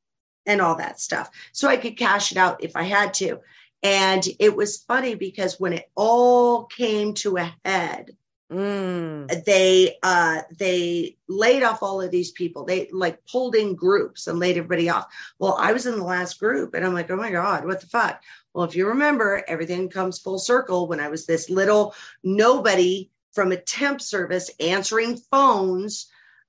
and 0.46 0.60
all 0.60 0.76
that 0.76 1.00
stuff. 1.00 1.30
So 1.52 1.68
I 1.68 1.76
could 1.76 1.98
cash 1.98 2.32
it 2.32 2.38
out 2.38 2.62
if 2.62 2.76
I 2.76 2.82
had 2.84 3.14
to. 3.14 3.40
And 3.84 4.26
it 4.38 4.56
was 4.56 4.78
funny 4.78 5.14
because 5.14 5.60
when 5.60 5.74
it 5.74 5.90
all 5.94 6.64
came 6.64 7.12
to 7.16 7.36
a 7.36 7.54
head, 7.66 8.16
mm. 8.50 9.44
they 9.44 9.96
uh, 10.02 10.40
they 10.58 11.18
laid 11.28 11.62
off 11.62 11.82
all 11.82 12.00
of 12.00 12.10
these 12.10 12.32
people. 12.32 12.64
They 12.64 12.88
like 12.92 13.24
pulled 13.26 13.54
in 13.54 13.74
groups 13.74 14.26
and 14.26 14.38
laid 14.38 14.56
everybody 14.56 14.88
off. 14.88 15.06
Well, 15.38 15.58
I 15.60 15.74
was 15.74 15.84
in 15.84 15.98
the 15.98 16.04
last 16.04 16.40
group, 16.40 16.72
and 16.72 16.84
I'm 16.84 16.94
like, 16.94 17.10
oh 17.10 17.16
my 17.16 17.30
god, 17.30 17.66
what 17.66 17.82
the 17.82 17.86
fuck? 17.86 18.22
Well, 18.54 18.64
if 18.64 18.74
you 18.74 18.88
remember, 18.88 19.44
everything 19.46 19.90
comes 19.90 20.18
full 20.18 20.38
circle. 20.38 20.88
When 20.88 20.98
I 20.98 21.08
was 21.08 21.26
this 21.26 21.50
little 21.50 21.94
nobody 22.22 23.10
from 23.34 23.52
a 23.52 23.56
temp 23.58 24.00
service 24.00 24.50
answering 24.60 25.18
phones. 25.30 26.06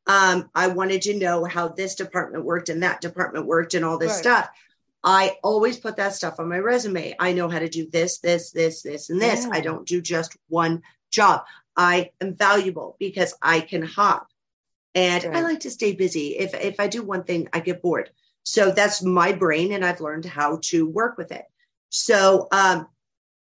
Um, 0.08 0.52
I 0.54 0.68
wanted 0.68 1.02
to 1.04 1.18
know 1.18 1.44
how 1.46 1.68
this 1.68 1.96
department 1.96 2.46
worked 2.46 2.70
and 2.70 2.84
that 2.84 3.02
department 3.02 3.48
worked 3.48 3.74
and 3.74 3.84
all 3.84 3.98
this 3.98 4.12
right. 4.12 4.20
stuff. 4.20 4.50
I 5.08 5.38
always 5.44 5.78
put 5.78 5.98
that 5.98 6.16
stuff 6.16 6.40
on 6.40 6.50
my 6.50 6.58
resume. 6.58 7.16
I 7.20 7.32
know 7.34 7.48
how 7.48 7.60
to 7.60 7.70
do 7.70 7.88
this, 7.88 8.18
this, 8.20 8.52
this, 8.52 8.82
this, 8.82 9.12
and 9.12 9.22
this. 9.22 9.44
Yeah. 9.44 9.52
I 9.54 9.62
don't 9.62 9.88
do 9.88 10.02
just 10.02 10.36
one 10.48 10.82
job. 11.12 11.44
I 11.78 12.10
am 12.20 12.34
valuable 12.34 12.98
because 13.00 13.36
I 13.40 13.60
can 13.60 13.84
hop. 13.84 14.28
And 14.96 15.24
right. 15.24 15.36
I 15.38 15.42
like 15.42 15.60
to 15.62 15.70
stay 15.70 15.94
busy. 15.94 16.38
If 16.38 16.56
if 16.56 16.80
I 16.80 16.88
do 16.88 17.04
one 17.04 17.24
thing, 17.24 17.50
I 17.54 17.60
get 17.60 17.84
bored. 17.84 18.10
So 18.44 18.72
that's 18.72 19.04
my 19.04 19.32
brain, 19.34 19.74
and 19.74 19.86
I've 19.86 20.02
learned 20.02 20.26
how 20.26 20.60
to 20.64 20.88
work 20.88 21.18
with 21.18 21.32
it. 21.32 21.46
So 21.90 22.48
um, 22.52 22.88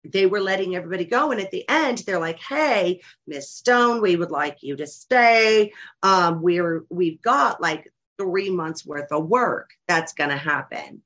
they 0.05 0.27
were 0.27 0.41
letting 0.41 0.75
everybody 0.75 1.05
go, 1.05 1.33
and 1.33 1.41
at 1.41 1.51
the 1.51 1.69
end, 1.69 1.99
they're 1.99 2.21
like, 2.21 2.39
"Hey, 2.39 3.03
Miss 3.27 3.51
Stone, 3.51 4.01
we 4.01 4.17
would 4.17 4.31
like 4.31 4.63
you 4.63 4.77
to 4.77 4.87
stay. 4.87 5.73
Um, 6.03 6.43
we're 6.43 6.85
we've 6.89 7.21
got 7.21 7.61
like 7.61 7.93
three 8.19 8.51
months 8.51 8.87
worth 8.87 9.11
of 9.11 9.27
work 9.27 9.71
that's 9.89 10.15
going 10.15 10.31
to 10.31 10.37
happen." 10.37 11.03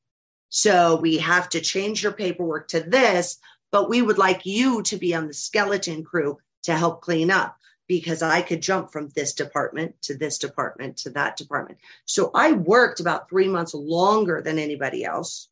So 0.48 0.96
we 0.96 1.18
have 1.18 1.48
to 1.50 1.60
change 1.60 2.02
your 2.02 2.12
paperwork 2.12 2.68
to 2.68 2.80
this, 2.80 3.38
but 3.72 3.88
we 3.88 4.02
would 4.02 4.18
like 4.18 4.46
you 4.46 4.82
to 4.84 4.96
be 4.96 5.14
on 5.14 5.26
the 5.26 5.34
skeleton 5.34 6.04
crew 6.04 6.38
to 6.64 6.74
help 6.74 7.02
clean 7.02 7.30
up 7.30 7.56
because 7.88 8.22
I 8.22 8.42
could 8.42 8.62
jump 8.62 8.90
from 8.90 9.08
this 9.10 9.32
department 9.32 10.00
to 10.02 10.16
this 10.16 10.38
department 10.38 10.98
to 10.98 11.10
that 11.10 11.36
department. 11.36 11.78
So 12.04 12.30
I 12.34 12.52
worked 12.52 13.00
about 13.00 13.28
three 13.28 13.48
months 13.48 13.74
longer 13.74 14.42
than 14.42 14.58
anybody 14.58 15.04
else. 15.04 15.48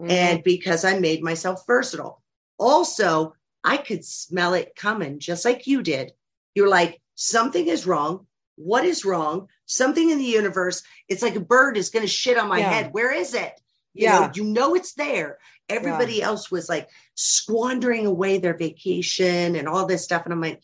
Mm-hmm. 0.00 0.10
And 0.10 0.42
because 0.42 0.84
I 0.84 0.98
made 0.98 1.22
myself 1.22 1.66
versatile. 1.66 2.22
Also, 2.58 3.34
I 3.64 3.76
could 3.76 4.04
smell 4.04 4.54
it 4.54 4.76
coming 4.76 5.18
just 5.18 5.44
like 5.44 5.66
you 5.66 5.82
did. 5.82 6.12
You're 6.54 6.68
like, 6.68 7.00
something 7.14 7.66
is 7.66 7.86
wrong. 7.86 8.26
What 8.56 8.84
is 8.84 9.04
wrong? 9.04 9.48
Something 9.66 10.10
in 10.10 10.18
the 10.18 10.24
universe. 10.24 10.82
It's 11.08 11.22
like 11.22 11.36
a 11.36 11.40
bird 11.40 11.76
is 11.76 11.90
going 11.90 12.04
to 12.04 12.10
shit 12.10 12.38
on 12.38 12.48
my 12.48 12.60
yeah. 12.60 12.70
head. 12.70 12.92
Where 12.92 13.12
is 13.12 13.34
it? 13.34 13.60
You 13.96 14.04
yeah. 14.04 14.18
know, 14.18 14.32
you 14.34 14.44
know 14.44 14.74
it's 14.74 14.94
there. 14.94 15.38
Everybody 15.68 16.16
yeah. 16.16 16.26
else 16.26 16.50
was 16.50 16.68
like 16.68 16.88
squandering 17.14 18.06
away 18.06 18.38
their 18.38 18.56
vacation 18.56 19.56
and 19.56 19.66
all 19.68 19.86
this 19.86 20.04
stuff. 20.04 20.24
And 20.24 20.32
I'm 20.32 20.40
like, 20.40 20.62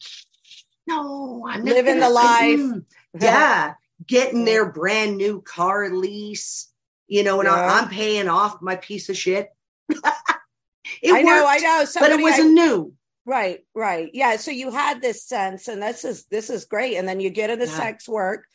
no, 0.86 1.46
I'm 1.48 1.64
living 1.64 2.00
the 2.00 2.10
life. 2.10 2.58
Mm. 2.58 2.84
yeah. 3.20 3.74
Getting 4.06 4.44
their 4.44 4.70
brand 4.70 5.16
new 5.16 5.40
car 5.40 5.90
lease, 5.90 6.72
you 7.06 7.22
know, 7.22 7.40
and 7.40 7.48
yeah. 7.48 7.54
I, 7.54 7.78
am 7.80 7.88
paying 7.88 8.28
off 8.28 8.60
my 8.60 8.76
piece 8.76 9.08
of 9.08 9.16
shit. 9.16 9.48
I 10.04 11.22
know, 11.22 11.46
I 11.46 11.58
know. 11.58 11.84
Somebody, 11.84 12.14
but 12.14 12.20
it 12.20 12.22
wasn't 12.22 12.58
I, 12.58 12.64
new. 12.64 12.94
Right, 13.24 13.60
right. 13.74 14.10
Yeah. 14.12 14.36
So 14.36 14.50
you 14.50 14.72
had 14.72 15.00
this 15.00 15.24
sense, 15.24 15.68
and 15.68 15.80
this 15.80 16.04
is 16.04 16.24
this 16.24 16.50
is 16.50 16.64
great. 16.64 16.96
And 16.96 17.08
then 17.08 17.20
you 17.20 17.30
get 17.30 17.50
into 17.50 17.66
yeah. 17.66 17.76
sex 17.76 18.08
work 18.08 18.46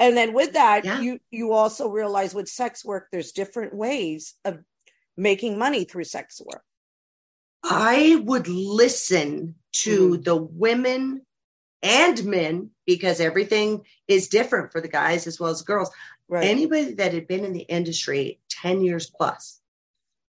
and 0.00 0.16
then 0.16 0.32
with 0.32 0.54
that 0.54 0.84
yeah. 0.84 1.00
you 1.00 1.20
you 1.30 1.52
also 1.52 1.88
realize 1.88 2.34
with 2.34 2.48
sex 2.48 2.84
work 2.84 3.06
there's 3.12 3.30
different 3.30 3.74
ways 3.74 4.34
of 4.44 4.58
making 5.16 5.58
money 5.58 5.84
through 5.84 6.02
sex 6.02 6.40
work 6.44 6.64
i 7.62 8.20
would 8.24 8.48
listen 8.48 9.54
to 9.70 10.16
mm. 10.16 10.24
the 10.24 10.34
women 10.34 11.24
and 11.82 12.24
men 12.24 12.70
because 12.86 13.20
everything 13.20 13.84
is 14.08 14.28
different 14.28 14.72
for 14.72 14.80
the 14.80 14.88
guys 14.88 15.26
as 15.26 15.38
well 15.38 15.50
as 15.50 15.60
the 15.60 15.64
girls 15.64 15.90
right. 16.28 16.44
anybody 16.44 16.94
that 16.94 17.14
had 17.14 17.28
been 17.28 17.44
in 17.44 17.52
the 17.52 17.60
industry 17.60 18.40
10 18.48 18.82
years 18.82 19.08
plus 19.08 19.60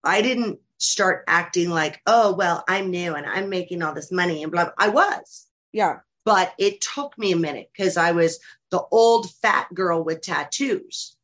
i 0.03 0.21
didn't 0.21 0.59
start 0.79 1.23
acting 1.27 1.69
like 1.69 2.01
oh 2.07 2.33
well 2.33 2.63
i'm 2.67 2.89
new 2.89 3.13
and 3.13 3.25
i'm 3.25 3.49
making 3.49 3.83
all 3.83 3.93
this 3.93 4.11
money 4.11 4.43
and 4.43 4.51
blah, 4.51 4.65
blah. 4.65 4.73
i 4.77 4.89
was 4.89 5.47
yeah 5.71 5.99
but 6.29 6.53
it 6.59 6.79
took 6.79 7.17
me 7.17 7.31
a 7.31 7.38
minute 7.38 7.71
because 7.75 7.97
I 7.97 8.11
was 8.11 8.39
the 8.71 8.83
old 8.91 9.29
fat 9.31 9.73
girl 9.73 10.03
with 10.03 10.21
tattoos, 10.21 11.15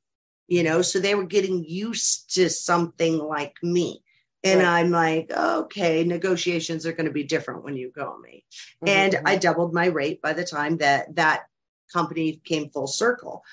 you 0.47 0.63
know, 0.63 0.81
so 0.81 0.99
they 0.99 1.15
were 1.15 1.25
getting 1.25 1.63
used 1.63 2.35
to 2.35 2.49
something 2.49 3.17
like 3.17 3.55
me. 3.61 4.03
And 4.43 4.61
right. 4.61 4.79
I'm 4.79 4.91
like, 4.91 5.31
okay, 5.31 6.03
negotiations 6.03 6.85
are 6.85 6.93
going 6.93 7.07
to 7.07 7.11
be 7.11 7.23
different 7.23 7.63
when 7.63 7.75
you 7.75 7.91
go 7.91 8.11
on 8.11 8.21
me. 8.21 8.45
Mm-hmm. 8.83 8.87
And 8.89 9.15
I 9.25 9.37
doubled 9.37 9.73
my 9.73 9.87
rate 9.87 10.21
by 10.21 10.33
the 10.33 10.45
time 10.45 10.77
that 10.77 11.15
that 11.15 11.45
company 11.91 12.41
came 12.43 12.69
full 12.69 12.87
circle. 12.87 13.43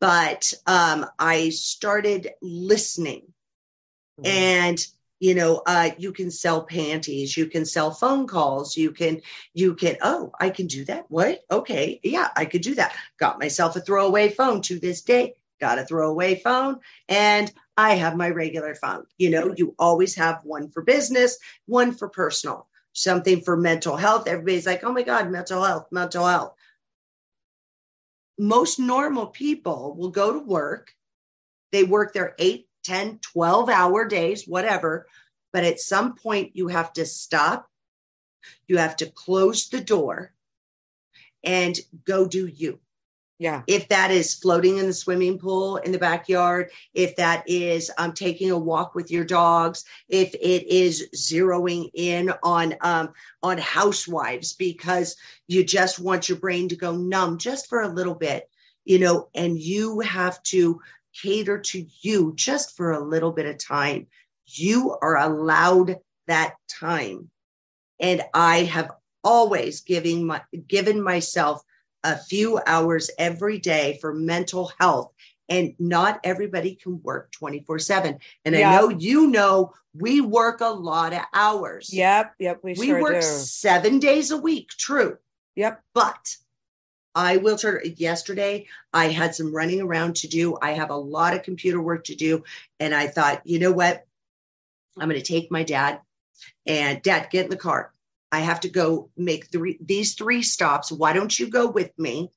But 0.00 0.52
um, 0.66 1.06
I 1.18 1.50
started 1.50 2.30
listening. 2.42 3.32
Mm-hmm. 4.20 4.26
And, 4.26 4.86
you 5.22 5.36
know 5.36 5.62
uh, 5.66 5.90
you 5.98 6.12
can 6.12 6.32
sell 6.32 6.64
panties 6.64 7.36
you 7.36 7.46
can 7.46 7.64
sell 7.64 7.92
phone 7.92 8.26
calls 8.26 8.76
you 8.76 8.90
can 8.90 9.20
you 9.54 9.72
can 9.72 9.96
oh 10.02 10.32
i 10.40 10.50
can 10.50 10.66
do 10.66 10.84
that. 10.84 11.06
What? 11.08 11.44
Okay. 11.50 12.00
Yeah 12.02 12.28
i 12.36 12.44
could 12.44 12.62
do 12.62 12.74
that. 12.74 12.94
Got 13.18 13.38
myself 13.38 13.76
a 13.76 13.80
throwaway 13.80 14.30
phone 14.30 14.60
to 14.62 14.80
this 14.80 15.00
day. 15.00 15.34
Got 15.60 15.78
a 15.78 15.84
throwaway 15.84 16.40
phone 16.40 16.80
and 17.08 17.52
i 17.76 17.94
have 17.94 18.16
my 18.16 18.30
regular 18.30 18.74
phone. 18.74 19.04
You 19.16 19.30
know 19.30 19.54
you 19.56 19.76
always 19.78 20.16
have 20.16 20.40
one 20.42 20.68
for 20.70 20.82
business 20.82 21.38
one 21.66 21.92
for 21.92 22.08
personal 22.08 22.66
something 22.92 23.40
for 23.42 23.56
mental 23.56 23.96
health. 23.96 24.26
Everybody's 24.26 24.66
like 24.66 24.82
oh 24.82 24.92
my 24.92 25.02
god 25.02 25.30
mental 25.30 25.62
health 25.62 25.86
mental 25.92 26.26
health. 26.26 26.56
Most 28.38 28.80
normal 28.80 29.28
people 29.28 29.94
will 29.96 30.10
go 30.10 30.32
to 30.32 30.40
work. 30.40 30.92
They 31.70 31.84
work 31.84 32.12
their 32.12 32.34
8 32.40 32.66
10, 32.84 33.20
12 33.20 33.68
hour 33.68 34.06
days, 34.06 34.46
whatever. 34.46 35.06
But 35.52 35.64
at 35.64 35.80
some 35.80 36.14
point, 36.14 36.52
you 36.54 36.68
have 36.68 36.92
to 36.94 37.06
stop. 37.06 37.68
You 38.66 38.78
have 38.78 38.96
to 38.96 39.06
close 39.06 39.68
the 39.68 39.80
door 39.80 40.32
and 41.44 41.78
go 42.04 42.26
do 42.26 42.46
you. 42.46 42.80
Yeah. 43.42 43.62
If 43.66 43.88
that 43.88 44.12
is 44.12 44.34
floating 44.34 44.78
in 44.78 44.86
the 44.86 44.92
swimming 44.92 45.36
pool 45.36 45.78
in 45.78 45.90
the 45.90 45.98
backyard, 45.98 46.70
if 46.94 47.16
that 47.16 47.42
is 47.48 47.90
um, 47.98 48.12
taking 48.12 48.52
a 48.52 48.58
walk 48.58 48.94
with 48.94 49.10
your 49.10 49.24
dogs, 49.24 49.84
if 50.08 50.32
it 50.34 50.68
is 50.68 51.08
zeroing 51.16 51.90
in 51.94 52.32
on 52.44 52.76
um, 52.82 53.12
on 53.42 53.58
housewives 53.58 54.52
because 54.52 55.16
you 55.48 55.64
just 55.64 55.98
want 55.98 56.28
your 56.28 56.38
brain 56.38 56.68
to 56.68 56.76
go 56.76 56.94
numb 56.94 57.36
just 57.36 57.68
for 57.68 57.82
a 57.82 57.88
little 57.92 58.14
bit, 58.14 58.48
you 58.84 59.00
know, 59.00 59.28
and 59.34 59.58
you 59.58 59.98
have 59.98 60.40
to 60.44 60.80
cater 61.20 61.58
to 61.58 61.86
you 62.00 62.32
just 62.36 62.76
for 62.76 62.92
a 62.92 63.04
little 63.04 63.32
bit 63.32 63.46
of 63.46 63.58
time. 63.58 64.06
You 64.46 64.96
are 65.00 65.18
allowed 65.18 65.96
that 66.26 66.54
time. 66.68 67.30
And 68.00 68.22
I 68.34 68.64
have 68.64 68.90
always 69.24 69.80
giving 69.80 70.26
my, 70.26 70.42
given 70.66 71.02
myself 71.02 71.62
a 72.04 72.18
few 72.18 72.60
hours 72.66 73.10
every 73.18 73.58
day 73.58 73.98
for 74.00 74.14
mental 74.14 74.72
health. 74.78 75.12
And 75.48 75.74
not 75.78 76.20
everybody 76.24 76.76
can 76.76 77.02
work 77.02 77.30
24 77.32 77.78
7. 77.78 78.18
And 78.44 78.54
yep. 78.54 78.66
I 78.66 78.76
know 78.76 78.88
you 78.88 79.26
know 79.26 79.74
we 79.94 80.20
work 80.20 80.60
a 80.60 80.68
lot 80.68 81.12
of 81.12 81.22
hours. 81.34 81.92
Yep. 81.92 82.34
Yep. 82.38 82.60
We, 82.62 82.74
we 82.78 82.86
sure 82.86 83.02
work 83.02 83.20
do. 83.20 83.22
seven 83.22 83.98
days 83.98 84.30
a 84.30 84.36
week. 84.36 84.70
True. 84.70 85.18
Yep. 85.56 85.82
But 85.94 86.36
I 87.14 87.36
will 87.36 87.56
turn 87.56 87.80
yesterday. 87.96 88.66
I 88.92 89.08
had 89.08 89.34
some 89.34 89.54
running 89.54 89.80
around 89.80 90.16
to 90.16 90.28
do. 90.28 90.56
I 90.60 90.72
have 90.72 90.90
a 90.90 90.96
lot 90.96 91.34
of 91.34 91.42
computer 91.42 91.80
work 91.80 92.04
to 92.04 92.14
do. 92.14 92.44
And 92.80 92.94
I 92.94 93.06
thought, 93.06 93.42
you 93.44 93.58
know 93.58 93.72
what? 93.72 94.06
I'm 94.98 95.08
going 95.08 95.20
to 95.20 95.26
take 95.26 95.50
my 95.50 95.62
dad 95.62 96.00
and 96.66 97.02
dad, 97.02 97.28
get 97.30 97.44
in 97.44 97.50
the 97.50 97.56
car. 97.56 97.92
I 98.30 98.40
have 98.40 98.60
to 98.60 98.70
go 98.70 99.10
make 99.16 99.48
three, 99.48 99.78
these 99.80 100.14
three 100.14 100.42
stops. 100.42 100.90
Why 100.90 101.12
don't 101.12 101.38
you 101.38 101.48
go 101.48 101.70
with 101.70 101.90
me? 101.98 102.30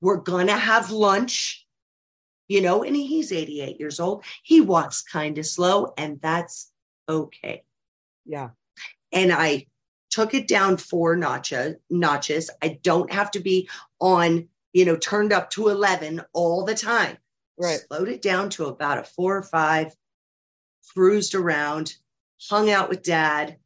We're 0.00 0.16
going 0.16 0.46
to 0.46 0.56
have 0.56 0.90
lunch, 0.90 1.66
you 2.46 2.60
know, 2.60 2.84
and 2.84 2.94
he's 2.94 3.32
88 3.32 3.80
years 3.80 3.98
old. 3.98 4.24
He 4.42 4.60
walks 4.60 5.02
kind 5.02 5.38
of 5.38 5.46
slow 5.46 5.92
and 5.96 6.20
that's 6.20 6.70
okay. 7.08 7.64
Yeah. 8.24 8.50
And 9.12 9.32
I 9.32 9.66
took 10.14 10.32
it 10.32 10.46
down 10.46 10.76
four 10.76 11.16
notches 11.16 11.74
notches. 11.90 12.48
I 12.62 12.78
don't 12.82 13.12
have 13.12 13.32
to 13.32 13.40
be 13.40 13.68
on, 14.04 14.48
you 14.72 14.84
know, 14.84 14.96
turned 14.96 15.32
up 15.32 15.50
to 15.50 15.68
11 15.68 16.22
all 16.32 16.64
the 16.64 16.74
time. 16.74 17.16
Right. 17.58 17.80
Slowed 17.88 18.08
it 18.08 18.22
down 18.22 18.50
to 18.50 18.66
about 18.66 18.98
a 18.98 19.04
four 19.04 19.36
or 19.36 19.42
five, 19.42 19.94
cruised 20.92 21.34
around, 21.34 21.94
hung 22.50 22.70
out 22.70 22.88
with 22.88 23.02
dad, 23.02 23.58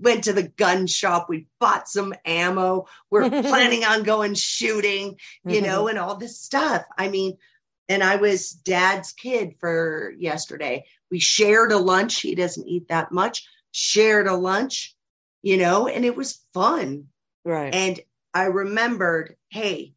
went 0.00 0.24
to 0.24 0.32
the 0.32 0.48
gun 0.48 0.86
shop. 0.86 1.26
We 1.28 1.46
bought 1.58 1.88
some 1.88 2.14
ammo. 2.24 2.86
We're 3.10 3.28
planning 3.42 3.84
on 3.84 4.02
going 4.02 4.34
shooting, 4.34 5.18
you 5.44 5.60
know, 5.60 5.80
mm-hmm. 5.80 5.88
and 5.90 5.98
all 5.98 6.16
this 6.16 6.40
stuff. 6.40 6.84
I 6.96 7.08
mean, 7.08 7.38
and 7.88 8.02
I 8.02 8.16
was 8.16 8.50
dad's 8.50 9.12
kid 9.12 9.56
for 9.60 10.14
yesterday. 10.16 10.84
We 11.10 11.18
shared 11.18 11.72
a 11.72 11.78
lunch. 11.78 12.20
He 12.20 12.34
doesn't 12.34 12.66
eat 12.66 12.88
that 12.88 13.12
much. 13.12 13.46
Shared 13.72 14.26
a 14.26 14.36
lunch 14.36 14.94
you 15.44 15.58
know, 15.58 15.86
and 15.86 16.04
it 16.06 16.16
was 16.16 16.40
fun. 16.54 17.04
Right. 17.44 17.72
And 17.72 18.00
I 18.34 18.44
remembered, 18.46 19.36
hey, 19.48 19.94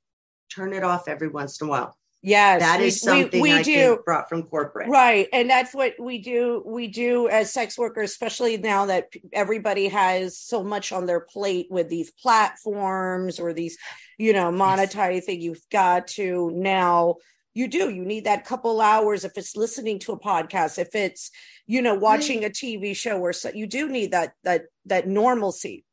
turn 0.53 0.73
it 0.73 0.83
off 0.83 1.07
every 1.07 1.27
once 1.27 1.59
in 1.59 1.67
a 1.67 1.69
while. 1.69 1.97
Yes, 2.23 2.61
that 2.61 2.81
is 2.81 2.99
something 2.99 3.41
we, 3.41 3.53
we 3.53 3.59
I 3.59 3.63
do. 3.63 3.99
brought 4.03 4.27
from 4.27 4.43
corporate. 4.43 4.89
Right. 4.89 5.27
And 5.31 5.49
that's 5.49 5.73
what 5.73 5.93
we 5.99 6.17
do. 6.17 6.63
We 6.65 6.87
do 6.87 7.29
as 7.29 7.53
sex 7.53 7.77
workers, 7.77 8.11
especially 8.11 8.57
now 8.57 8.87
that 8.87 9.09
everybody 9.31 9.87
has 9.87 10.37
so 10.37 10.63
much 10.63 10.91
on 10.91 11.05
their 11.05 11.19
plate 11.19 11.67
with 11.69 11.89
these 11.89 12.11
platforms 12.11 13.39
or 13.39 13.53
these, 13.53 13.77
you 14.17 14.33
know, 14.33 14.51
monetizing. 14.51 15.27
Yes. 15.27 15.43
You've 15.43 15.69
got 15.71 16.07
to 16.09 16.51
now 16.53 17.15
you 17.53 17.67
do 17.67 17.89
you 17.89 18.05
need 18.05 18.25
that 18.25 18.45
couple 18.45 18.79
hours 18.81 19.25
if 19.25 19.35
it's 19.35 19.57
listening 19.57 19.97
to 19.97 20.11
a 20.11 20.19
podcast 20.19 20.77
if 20.77 20.93
it's 20.93 21.31
you 21.65 21.81
know 21.81 21.95
watching 21.95 22.45
a 22.45 22.49
tv 22.49 22.95
show 22.95 23.17
or 23.19 23.33
so 23.33 23.49
you 23.51 23.65
do 23.65 23.89
need 23.89 24.11
that 24.11 24.33
that 24.43 24.65
that 24.85 25.07
normalcy 25.07 25.83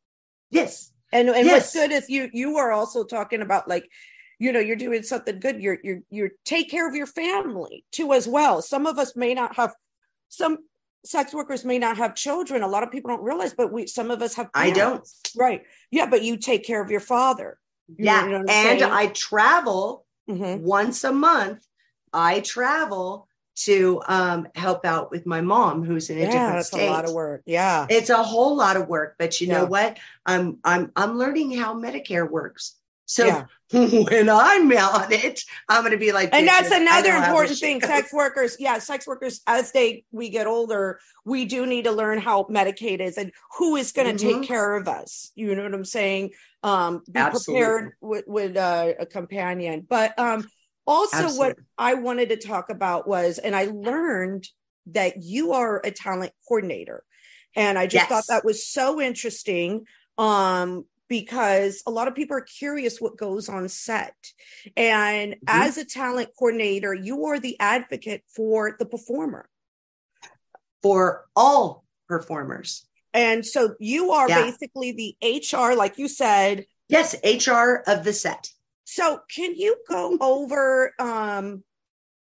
yes 0.50 0.92
and 1.14 1.28
and 1.30 1.46
yes. 1.46 1.52
what's 1.52 1.72
good 1.72 1.92
is 1.92 2.10
you 2.10 2.28
you 2.32 2.58
are 2.58 2.72
also 2.72 3.04
talking 3.04 3.40
about 3.40 3.66
like 3.68 3.88
you 4.38 4.52
know 4.52 4.60
you're 4.60 4.76
doing 4.76 5.02
something 5.02 5.40
good 5.40 5.62
you're 5.62 5.78
you're 5.82 6.00
you're 6.10 6.30
take 6.44 6.70
care 6.70 6.86
of 6.86 6.94
your 6.94 7.06
family 7.06 7.84
too 7.90 8.12
as 8.12 8.28
well 8.28 8.60
some 8.60 8.86
of 8.86 8.98
us 8.98 9.16
may 9.16 9.32
not 9.32 9.56
have 9.56 9.72
some 10.28 10.58
sex 11.04 11.32
workers 11.32 11.64
may 11.64 11.78
not 11.78 11.96
have 11.96 12.14
children 12.14 12.62
a 12.62 12.68
lot 12.68 12.82
of 12.82 12.90
people 12.90 13.08
don't 13.08 13.22
realize 13.22 13.54
but 13.54 13.72
we 13.72 13.86
some 13.86 14.10
of 14.10 14.20
us 14.20 14.34
have 14.34 14.52
parents. 14.52 14.76
i 14.76 14.82
don't 14.82 15.08
right 15.36 15.62
yeah 15.90 16.06
but 16.06 16.22
you 16.22 16.36
take 16.36 16.64
care 16.64 16.82
of 16.82 16.90
your 16.90 17.00
father 17.00 17.58
yeah 17.96 18.24
you 18.24 18.30
know 18.30 18.38
and 18.38 18.48
saying? 18.48 18.82
i 18.82 19.06
travel 19.08 20.04
mm-hmm. 20.28 20.62
once 20.62 21.04
a 21.04 21.12
month, 21.12 21.64
I 22.12 22.40
travel 22.40 23.28
to 23.56 24.02
um, 24.08 24.48
help 24.54 24.84
out 24.84 25.10
with 25.10 25.26
my 25.26 25.40
mom 25.40 25.84
who's 25.84 26.10
in 26.10 26.18
a 26.18 26.22
yeah, 26.22 26.26
different 26.26 26.52
that's 26.54 26.68
state. 26.68 26.88
a 26.88 26.90
lot 26.90 27.04
of 27.04 27.12
work. 27.12 27.42
Yeah. 27.46 27.86
It's 27.88 28.10
a 28.10 28.22
whole 28.22 28.56
lot 28.56 28.76
of 28.76 28.88
work, 28.88 29.16
but 29.18 29.40
you 29.40 29.46
yeah. 29.46 29.58
know 29.58 29.66
what? 29.66 29.98
I'm 30.26 30.58
I'm 30.64 30.90
I'm 30.96 31.18
learning 31.18 31.52
how 31.52 31.74
Medicare 31.74 32.28
works. 32.28 32.76
So 33.06 33.26
yeah. 33.26 33.44
when 33.72 34.30
I'm 34.30 34.70
on 34.72 35.12
it, 35.12 35.42
I'm 35.68 35.82
going 35.82 35.92
to 35.92 35.98
be 35.98 36.12
like, 36.12 36.30
and 36.32 36.46
that's 36.46 36.70
another 36.70 37.14
important 37.14 37.58
thing. 37.58 37.80
Sex 37.80 38.12
workers, 38.12 38.56
yeah, 38.58 38.78
sex 38.78 39.06
workers, 39.06 39.42
as 39.46 39.72
they 39.72 40.04
we 40.10 40.30
get 40.30 40.46
older, 40.46 41.00
we 41.24 41.44
do 41.44 41.66
need 41.66 41.84
to 41.84 41.92
learn 41.92 42.18
how 42.18 42.44
Medicaid 42.44 43.00
is 43.00 43.18
and 43.18 43.32
who 43.58 43.76
is 43.76 43.92
going 43.92 44.16
to 44.16 44.24
mm-hmm. 44.24 44.40
take 44.40 44.48
care 44.48 44.76
of 44.76 44.88
us. 44.88 45.32
You 45.34 45.54
know 45.54 45.64
what 45.64 45.74
I'm 45.74 45.84
saying? 45.84 46.30
Um, 46.62 47.02
be 47.10 47.18
Absolutely. 47.18 47.62
prepared 47.62 47.92
with, 48.00 48.24
with 48.26 48.56
uh, 48.56 48.94
a 48.98 49.06
companion. 49.06 49.86
But 49.88 50.18
um, 50.18 50.48
also, 50.86 51.16
Absolutely. 51.16 51.38
what 51.38 51.56
I 51.78 51.94
wanted 51.94 52.28
to 52.30 52.36
talk 52.36 52.70
about 52.70 53.08
was, 53.08 53.38
and 53.38 53.54
I 53.54 53.66
learned 53.66 54.46
that 54.86 55.22
you 55.22 55.52
are 55.52 55.80
a 55.82 55.90
talent 55.90 56.32
coordinator, 56.46 57.02
and 57.56 57.78
I 57.78 57.86
just 57.86 57.94
yes. 58.02 58.08
thought 58.08 58.24
that 58.28 58.44
was 58.44 58.66
so 58.66 59.00
interesting. 59.00 59.86
Um, 60.16 60.84
because 61.08 61.82
a 61.86 61.90
lot 61.90 62.08
of 62.08 62.14
people 62.14 62.36
are 62.36 62.40
curious 62.40 63.00
what 63.00 63.16
goes 63.16 63.48
on 63.48 63.68
set. 63.68 64.14
And 64.76 65.32
mm-hmm. 65.34 65.44
as 65.46 65.76
a 65.78 65.84
talent 65.84 66.30
coordinator, 66.38 66.94
you 66.94 67.26
are 67.26 67.38
the 67.38 67.56
advocate 67.60 68.22
for 68.34 68.76
the 68.78 68.86
performer. 68.86 69.48
For 70.82 71.26
all 71.36 71.84
performers. 72.08 72.86
And 73.12 73.46
so 73.46 73.74
you 73.78 74.10
are 74.10 74.28
yeah. 74.28 74.42
basically 74.42 74.92
the 74.92 75.16
HR, 75.22 75.74
like 75.74 75.98
you 75.98 76.08
said. 76.08 76.66
Yes, 76.88 77.14
HR 77.24 77.82
of 77.86 78.04
the 78.04 78.12
set. 78.12 78.50
So 78.84 79.20
can 79.34 79.54
you 79.56 79.76
go 79.88 80.16
over 80.20 80.92
um 80.98 81.64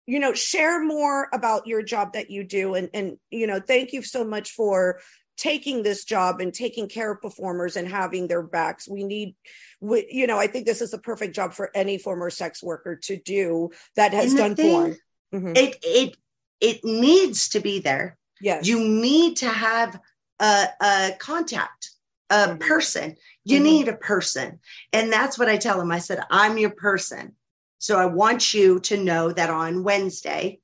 you 0.07 0.19
know 0.19 0.33
share 0.33 0.85
more 0.85 1.29
about 1.33 1.67
your 1.67 1.83
job 1.83 2.15
that 2.15 2.31
you 2.31 2.45
do? 2.45 2.75
And 2.75 2.91
and 2.95 3.19
you 3.31 3.47
know 3.47 3.61
thank 3.61 3.93
you 3.93 4.03
so 4.03 4.25
much 4.25 4.51
for 4.51 5.01
taking 5.37 5.83
this 5.83 6.05
job 6.05 6.41
and 6.41 6.53
taking 6.53 6.87
care 6.87 7.13
of 7.13 7.23
performers 7.23 7.77
and 7.77 7.89
having 7.89 8.29
their 8.29 8.43
backs. 8.43 8.87
We 8.89 9.05
need 9.05 9.35
we, 9.81 10.07
you 10.11 10.27
know 10.27 10.39
i 10.39 10.47
think 10.47 10.67
this 10.67 10.83
is 10.83 10.91
the 10.91 10.99
perfect 10.99 11.35
job 11.35 11.55
for 11.55 11.71
any 11.75 11.97
former 11.97 12.29
sex 12.29 12.63
worker 12.63 12.97
to 12.97 13.17
do 13.17 13.71
that 13.97 14.13
has 14.13 14.35
done 14.35 14.55
thing, 14.55 14.71
porn 14.71 14.97
mm-hmm. 15.33 15.53
it 15.57 15.79
it 15.83 16.17
it 16.61 16.85
needs 16.85 17.49
to 17.51 17.61
be 17.61 17.81
there. 17.81 18.17
Yes. 18.41 18.67
You 18.67 18.79
need 18.81 19.39
to 19.39 19.49
have 19.49 19.99
a, 20.39 20.69
a 20.81 21.11
contact 21.19 21.91
a 22.29 22.35
mm-hmm. 22.35 22.59
person 22.59 23.17
you 23.45 23.57
mm-hmm. 23.57 23.65
need 23.65 23.89
a 23.89 23.97
person 23.97 24.59
and 24.93 25.13
that's 25.13 25.39
what 25.39 25.49
i 25.49 25.57
tell 25.57 25.79
them 25.79 25.91
i 25.91 25.99
said 25.99 26.23
i'm 26.31 26.59
your 26.59 26.71
person 26.71 27.35
so 27.79 27.99
i 27.99 28.07
want 28.07 28.55
you 28.55 28.81
to 28.81 28.97
know 28.97 29.33
that 29.33 29.51
on 29.51 29.83
wednesday 29.83 30.59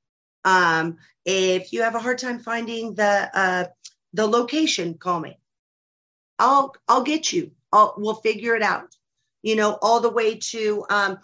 um, 0.46 0.98
if 1.24 1.72
you 1.72 1.82
have 1.82 1.96
a 1.96 2.00
hard 2.00 2.18
time 2.18 2.38
finding 2.38 2.94
the 2.94 3.28
uh, 3.34 3.64
the 4.14 4.26
location, 4.26 4.94
call 4.94 5.20
me. 5.20 5.38
I'll 6.38 6.74
I'll 6.88 7.02
get 7.02 7.32
you. 7.32 7.50
I'll, 7.72 7.94
we'll 7.98 8.14
figure 8.14 8.54
it 8.54 8.62
out. 8.62 8.94
You 9.42 9.56
know, 9.56 9.76
all 9.82 10.00
the 10.00 10.10
way 10.10 10.36
to 10.36 10.86
um, 10.88 11.18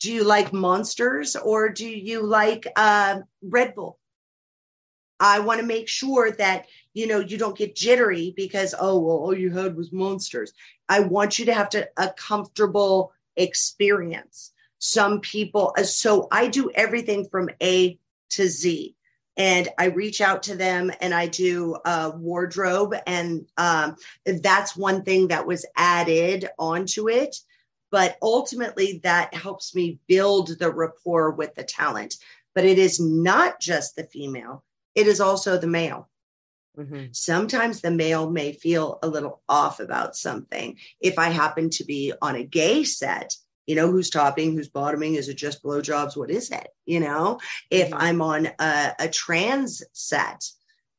do 0.00 0.12
you 0.12 0.24
like 0.24 0.52
monsters 0.52 1.36
or 1.36 1.68
do 1.68 1.86
you 1.88 2.22
like 2.22 2.66
uh, 2.76 3.20
Red 3.42 3.74
Bull? 3.74 3.98
I 5.22 5.38
want 5.38 5.60
to 5.60 5.66
make 5.66 5.88
sure 5.88 6.32
that 6.32 6.66
you 6.94 7.06
know 7.06 7.20
you 7.20 7.38
don't 7.38 7.56
get 7.56 7.76
jittery 7.76 8.34
because 8.36 8.74
oh 8.78 8.98
well 8.98 9.16
all 9.18 9.38
you 9.38 9.50
had 9.50 9.76
was 9.76 9.92
monsters. 9.92 10.52
I 10.88 11.00
want 11.00 11.38
you 11.38 11.46
to 11.46 11.54
have 11.54 11.70
to 11.70 11.88
a 11.96 12.10
comfortable 12.10 13.12
experience. 13.36 14.52
Some 14.78 15.20
people 15.20 15.74
uh, 15.78 15.84
so 15.84 16.26
I 16.32 16.48
do 16.48 16.70
everything 16.74 17.28
from 17.30 17.50
A 17.62 17.98
to 18.30 18.48
Z 18.48 18.96
and 19.36 19.68
I 19.78 19.86
reach 19.86 20.20
out 20.20 20.42
to 20.44 20.56
them 20.56 20.90
and 21.00 21.14
I 21.14 21.26
do 21.28 21.76
a 21.84 22.10
wardrobe. 22.10 22.94
And 23.06 23.46
um, 23.56 23.96
that's 24.26 24.76
one 24.76 25.04
thing 25.04 25.28
that 25.28 25.46
was 25.46 25.64
added 25.76 26.48
onto 26.58 27.08
it. 27.08 27.36
But 27.90 28.16
ultimately, 28.22 29.00
that 29.04 29.34
helps 29.34 29.74
me 29.74 29.98
build 30.06 30.58
the 30.58 30.72
rapport 30.72 31.30
with 31.30 31.54
the 31.54 31.62
talent. 31.62 32.16
But 32.54 32.64
it 32.64 32.78
is 32.78 33.00
not 33.00 33.60
just 33.60 33.96
the 33.96 34.04
female, 34.04 34.64
it 34.94 35.06
is 35.06 35.20
also 35.20 35.58
the 35.58 35.66
male. 35.66 36.08
Mm-hmm. 36.78 37.06
Sometimes 37.12 37.80
the 37.80 37.90
male 37.90 38.30
may 38.30 38.52
feel 38.52 38.98
a 39.02 39.08
little 39.08 39.42
off 39.48 39.78
about 39.78 40.16
something. 40.16 40.78
If 41.00 41.18
I 41.18 41.28
happen 41.28 41.68
to 41.70 41.84
be 41.84 42.12
on 42.22 42.34
a 42.34 42.44
gay 42.44 42.84
set, 42.84 43.34
you 43.66 43.76
know 43.76 43.90
who's 43.90 44.10
topping 44.10 44.52
who's 44.52 44.68
bottoming 44.68 45.14
is 45.14 45.28
it 45.28 45.34
just 45.34 45.62
blowjobs 45.62 46.16
what 46.16 46.30
is 46.30 46.50
it 46.50 46.68
you 46.84 47.00
know 47.00 47.38
if 47.70 47.88
mm-hmm. 47.88 47.98
i'm 47.98 48.22
on 48.22 48.48
a, 48.58 48.92
a 48.98 49.08
trans 49.08 49.82
set 49.92 50.44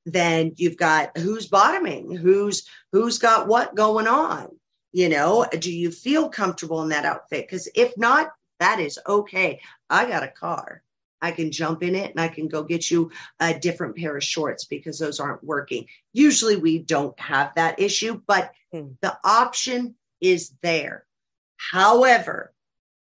then 0.06 0.54
you've 0.58 0.78
got 0.78 1.18
who's 1.18 1.48
bottoming 1.48 2.16
who's 2.16 2.68
who's 2.92 3.18
got 3.18 3.48
what 3.48 3.76
going 3.76 4.08
on 4.08 4.48
you 4.92 5.10
know 5.10 5.46
do 5.60 5.72
you 5.72 5.92
feel 5.92 6.30
comfortable 6.30 6.82
in 6.82 6.90
that 6.90 7.06
outfit 7.06 7.46
because 7.46 7.68
if 7.76 7.98
not 7.98 8.32
that 8.60 8.80
is 8.80 9.00
okay 9.08 9.60
i 9.90 10.06
got 10.06 10.24
a 10.24 10.28
car 10.28 10.82
i 11.24 11.32
can 11.32 11.52
jump 11.52 11.82
in 11.82 11.96
it 11.96 12.12
and 12.12 12.20
i 12.20 12.28
can 12.28 12.48
go 12.48 12.62
get 12.62 12.92
you 12.92 13.10
a 13.40 13.58
different 13.58 13.98
pair 13.98 14.16
of 14.16 14.24
shorts 14.24 14.66
because 14.66 15.00
those 15.00 15.20
aren't 15.20 15.44
working 15.44 15.88
usually 16.14 16.56
we 16.56 16.78
don't 16.78 17.20
have 17.20 17.52
that 17.56 17.80
issue 17.80 18.22
but 18.28 18.52
mm. 18.74 18.94
the 19.02 19.18
option 19.24 19.96
is 20.22 20.52
there 20.62 21.06
however 21.58 22.54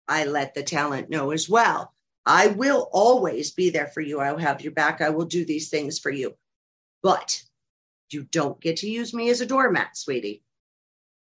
I 0.07 0.25
let 0.25 0.53
the 0.53 0.63
talent 0.63 1.09
know 1.09 1.31
as 1.31 1.49
well. 1.49 1.93
I 2.25 2.47
will 2.47 2.89
always 2.91 3.51
be 3.51 3.69
there 3.69 3.87
for 3.87 4.01
you. 4.01 4.19
I 4.19 4.31
will 4.31 4.39
have 4.39 4.61
your 4.61 4.73
back. 4.73 5.01
I 5.01 5.09
will 5.09 5.25
do 5.25 5.45
these 5.45 5.69
things 5.69 5.99
for 5.99 6.09
you. 6.09 6.35
But 7.03 7.41
you 8.11 8.23
don't 8.23 8.59
get 8.59 8.77
to 8.77 8.89
use 8.89 9.13
me 9.13 9.29
as 9.29 9.41
a 9.41 9.45
doormat, 9.45 9.97
sweetie. 9.97 10.43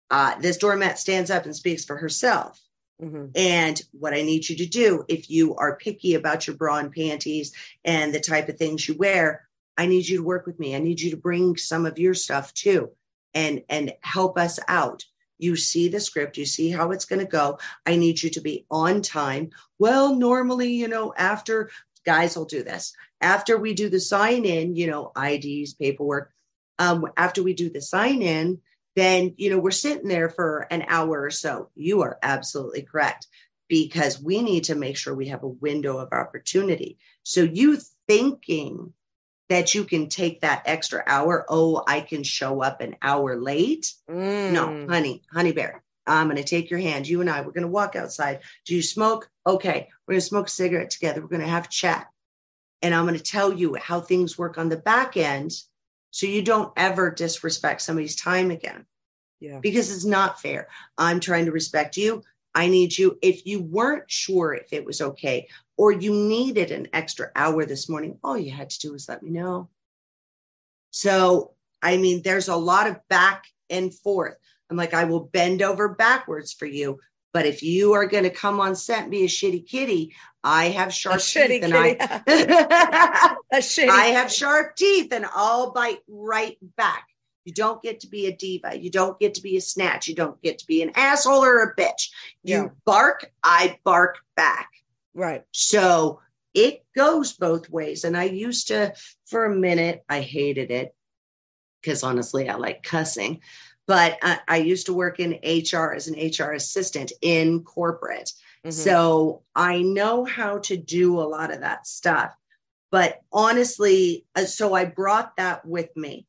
Uh, 0.09 0.39
this 0.39 0.57
doormat 0.57 0.99
stands 0.99 1.31
up 1.31 1.45
and 1.45 1.55
speaks 1.55 1.85
for 1.85 1.97
herself. 1.97 2.59
Mm-hmm. 3.01 3.25
And 3.35 3.81
what 3.91 4.13
I 4.13 4.21
need 4.21 4.47
you 4.47 4.55
to 4.57 4.65
do, 4.65 5.03
if 5.07 5.29
you 5.29 5.55
are 5.55 5.77
picky 5.77 6.13
about 6.13 6.45
your 6.45 6.55
bra 6.55 6.77
and 6.77 6.91
panties 6.91 7.53
and 7.83 8.13
the 8.13 8.19
type 8.19 8.47
of 8.47 8.57
things 8.57 8.87
you 8.87 8.95
wear, 8.95 9.47
I 9.77 9.87
need 9.87 10.07
you 10.07 10.17
to 10.17 10.23
work 10.23 10.45
with 10.45 10.59
me. 10.59 10.75
I 10.75 10.79
need 10.79 11.01
you 11.01 11.11
to 11.11 11.17
bring 11.17 11.57
some 11.57 11.85
of 11.85 11.97
your 11.97 12.13
stuff 12.13 12.53
too 12.53 12.91
and 13.33 13.63
and 13.69 13.93
help 14.01 14.37
us 14.37 14.59
out 14.67 15.03
you 15.41 15.55
see 15.55 15.89
the 15.89 15.99
script, 15.99 16.37
you 16.37 16.45
see 16.45 16.69
how 16.69 16.91
it's 16.91 17.05
going 17.05 17.19
to 17.19 17.25
go. 17.25 17.57
I 17.85 17.95
need 17.95 18.21
you 18.21 18.29
to 18.29 18.41
be 18.41 18.65
on 18.69 19.01
time. 19.01 19.49
Well, 19.79 20.15
normally, 20.15 20.71
you 20.73 20.87
know, 20.87 21.13
after 21.17 21.71
guys 22.05 22.37
will 22.37 22.45
do 22.45 22.63
this, 22.63 22.93
after 23.19 23.57
we 23.57 23.73
do 23.73 23.89
the 23.89 23.99
sign 23.99 24.45
in, 24.45 24.75
you 24.75 24.87
know, 24.87 25.11
IDs, 25.17 25.73
paperwork, 25.73 26.31
um, 26.77 27.07
after 27.17 27.41
we 27.43 27.53
do 27.53 27.69
the 27.69 27.81
sign 27.81 28.21
in, 28.21 28.59
then, 28.95 29.35
you 29.37 29.49
know, 29.49 29.59
we're 29.59 29.71
sitting 29.71 30.07
there 30.07 30.29
for 30.29 30.67
an 30.69 30.85
hour 30.87 31.21
or 31.21 31.31
so. 31.31 31.69
You 31.75 32.01
are 32.01 32.17
absolutely 32.21 32.81
correct 32.81 33.27
because 33.67 34.21
we 34.21 34.41
need 34.41 34.65
to 34.65 34.75
make 34.75 34.97
sure 34.97 35.15
we 35.15 35.29
have 35.29 35.43
a 35.43 35.47
window 35.47 35.97
of 35.97 36.11
opportunity. 36.11 36.97
So 37.23 37.41
you 37.41 37.77
thinking 38.07 38.93
that 39.51 39.75
you 39.75 39.83
can 39.83 40.07
take 40.07 40.41
that 40.41 40.63
extra 40.65 41.03
hour. 41.05 41.45
Oh, 41.49 41.83
I 41.85 41.99
can 41.99 42.23
show 42.23 42.61
up 42.61 42.79
an 42.79 42.95
hour 43.01 43.37
late. 43.37 43.93
Mm. 44.09 44.51
No, 44.53 44.87
honey, 44.87 45.23
honey 45.29 45.51
bear, 45.51 45.83
I'm 46.07 46.27
going 46.27 46.37
to 46.37 46.43
take 46.43 46.69
your 46.69 46.79
hand. 46.79 47.07
You 47.07 47.19
and 47.19 47.29
I, 47.29 47.41
we're 47.41 47.51
going 47.51 47.63
to 47.63 47.67
walk 47.67 47.97
outside. 47.97 48.39
Do 48.65 48.75
you 48.75 48.81
smoke? 48.81 49.29
Okay. 49.45 49.89
We're 50.07 50.13
going 50.13 50.21
to 50.21 50.25
smoke 50.25 50.47
a 50.47 50.51
cigarette 50.51 50.89
together. 50.89 51.21
We're 51.21 51.27
going 51.27 51.41
to 51.41 51.47
have 51.47 51.65
a 51.65 51.69
chat. 51.69 52.07
And 52.81 52.95
I'm 52.95 53.05
going 53.05 53.17
to 53.17 53.23
tell 53.23 53.53
you 53.53 53.75
how 53.75 53.99
things 53.99 54.37
work 54.37 54.57
on 54.57 54.69
the 54.69 54.77
back 54.77 55.17
end 55.17 55.51
so 56.11 56.27
you 56.27 56.41
don't 56.41 56.71
ever 56.77 57.09
disrespect 57.09 57.81
somebody's 57.81 58.15
time 58.15 58.51
again. 58.51 58.85
Yeah. 59.39 59.59
Because 59.59 59.91
it's 59.91 60.05
not 60.05 60.39
fair. 60.39 60.67
I'm 60.97 61.19
trying 61.19 61.45
to 61.45 61.51
respect 61.51 61.97
you. 61.97 62.23
I 62.53 62.67
need 62.67 62.95
you. 62.97 63.17
If 63.21 63.45
you 63.45 63.63
weren't 63.63 64.11
sure 64.11 64.53
if 64.53 64.71
it 64.71 64.85
was 64.85 65.01
okay, 65.01 65.47
or 65.77 65.91
you 65.91 66.13
needed 66.13 66.69
an 66.71 66.89
extra 66.93 67.31
hour 67.35 67.65
this 67.65 67.89
morning, 67.89 68.19
all 68.23 68.37
you 68.37 68.51
had 68.51 68.69
to 68.69 68.79
do 68.79 68.91
was 68.91 69.09
let 69.09 69.23
me 69.23 69.31
know. 69.31 69.69
So, 70.91 71.53
I 71.81 71.97
mean, 71.97 72.21
there's 72.21 72.49
a 72.49 72.55
lot 72.55 72.87
of 72.87 72.99
back 73.07 73.45
and 73.69 73.93
forth. 73.93 74.35
I'm 74.69 74.77
like, 74.77 74.93
I 74.93 75.05
will 75.05 75.21
bend 75.21 75.61
over 75.61 75.89
backwards 75.89 76.53
for 76.53 76.65
you. 76.65 76.99
But 77.33 77.45
if 77.45 77.63
you 77.63 77.93
are 77.93 78.05
going 78.05 78.25
to 78.25 78.29
come 78.29 78.59
on 78.59 78.75
set 78.75 79.03
and 79.03 79.11
be 79.11 79.23
a 79.23 79.27
shitty 79.27 79.65
kitty, 79.67 80.13
I 80.43 80.65
have 80.65 80.93
sharp 80.93 81.21
teeth 81.21 81.63
and 81.63 81.73
I, 81.73 83.35
shitty 83.59 83.89
I 83.89 84.05
have 84.07 84.31
sharp 84.31 84.75
teeth 84.75 85.11
and 85.11 85.25
I'll 85.33 85.71
bite 85.71 85.99
right 86.07 86.57
back. 86.77 87.07
You 87.43 87.53
don't 87.53 87.81
get 87.81 88.01
to 88.01 88.07
be 88.07 88.27
a 88.27 88.35
diva. 88.35 88.77
You 88.77 88.91
don't 88.91 89.19
get 89.19 89.33
to 89.35 89.41
be 89.41 89.57
a 89.57 89.61
snatch. 89.61 90.07
You 90.07 90.15
don't 90.15 90.41
get 90.41 90.59
to 90.59 90.67
be 90.67 90.83
an 90.83 90.91
asshole 90.95 91.43
or 91.43 91.63
a 91.63 91.75
bitch. 91.75 92.09
You 92.43 92.55
yeah. 92.55 92.67
bark, 92.85 93.31
I 93.43 93.79
bark 93.83 94.19
back. 94.35 94.69
Right. 95.13 95.43
So 95.51 96.21
it 96.53 96.83
goes 96.95 97.33
both 97.33 97.69
ways. 97.69 98.03
And 98.03 98.15
I 98.15 98.25
used 98.25 98.67
to, 98.67 98.93
for 99.25 99.45
a 99.45 99.55
minute, 99.55 100.03
I 100.07 100.21
hated 100.21 100.71
it 100.71 100.93
because 101.81 102.03
honestly, 102.03 102.47
I 102.47 102.55
like 102.55 102.83
cussing. 102.83 103.41
But 103.87 104.19
I, 104.21 104.39
I, 104.47 104.57
used 104.57 104.85
to 104.85 104.93
work 104.93 105.19
in 105.19 105.39
HR 105.43 105.93
as 105.93 106.07
an 106.07 106.15
HR 106.15 106.51
assistant 106.51 107.11
in 107.21 107.63
corporate. 107.63 108.31
Mm-hmm. 108.63 108.71
So 108.71 109.41
I 109.55 109.81
know 109.81 110.23
how 110.23 110.59
to 110.59 110.77
do 110.77 111.19
a 111.19 111.23
lot 111.23 111.51
of 111.51 111.61
that 111.61 111.87
stuff. 111.87 112.33
But 112.91 113.21
honestly, 113.31 114.25
uh, 114.35 114.45
so 114.45 114.73
I 114.73 114.85
brought 114.85 115.37
that 115.37 115.65
with 115.65 115.95
me. 115.95 116.27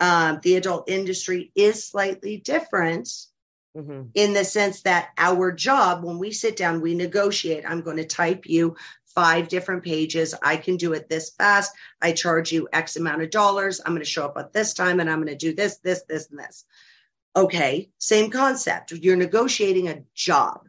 Um, 0.00 0.38
the 0.42 0.54
adult 0.54 0.88
industry 0.88 1.50
is 1.56 1.84
slightly 1.84 2.36
different 2.36 3.08
mm-hmm. 3.76 4.02
in 4.14 4.32
the 4.32 4.44
sense 4.44 4.82
that 4.82 5.08
our 5.18 5.50
job, 5.50 6.04
when 6.04 6.18
we 6.18 6.30
sit 6.30 6.56
down, 6.56 6.80
we 6.80 6.94
negotiate. 6.94 7.64
I'm 7.66 7.82
going 7.82 7.96
to 7.96 8.04
type 8.04 8.46
you 8.46 8.76
five 9.06 9.48
different 9.48 9.82
pages. 9.82 10.34
I 10.40 10.56
can 10.56 10.76
do 10.76 10.92
it 10.92 11.08
this 11.08 11.30
fast. 11.30 11.72
I 12.00 12.12
charge 12.12 12.52
you 12.52 12.68
X 12.72 12.94
amount 12.96 13.22
of 13.22 13.30
dollars. 13.30 13.80
I'm 13.84 13.92
going 13.92 14.04
to 14.04 14.08
show 14.08 14.26
up 14.26 14.38
at 14.38 14.52
this 14.52 14.72
time 14.72 15.00
and 15.00 15.10
I'm 15.10 15.18
going 15.18 15.26
to 15.26 15.34
do 15.36 15.52
this, 15.52 15.78
this, 15.78 16.02
this, 16.08 16.30
and 16.30 16.38
this. 16.38 16.64
Okay, 17.34 17.90
same 17.98 18.30
concept. 18.30 18.92
You're 18.92 19.16
negotiating 19.16 19.88
a 19.88 20.04
job. 20.14 20.68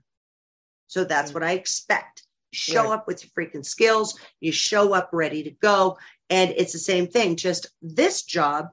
So 0.88 1.04
that's 1.04 1.30
mm-hmm. 1.30 1.36
what 1.36 1.44
I 1.44 1.52
expect. 1.52 2.24
Show 2.52 2.86
right. 2.86 2.94
up 2.94 3.08
with 3.08 3.24
your 3.24 3.32
freaking 3.32 3.66
skills. 3.66 4.20
You 4.40 4.52
show 4.52 4.94
up 4.94 5.10
ready 5.14 5.44
to 5.44 5.52
go. 5.52 5.98
And 6.30 6.54
it's 6.58 6.74
the 6.74 6.80
same 6.80 7.08
thing. 7.08 7.36
Just 7.36 7.68
this 7.82 8.24
job 8.24 8.70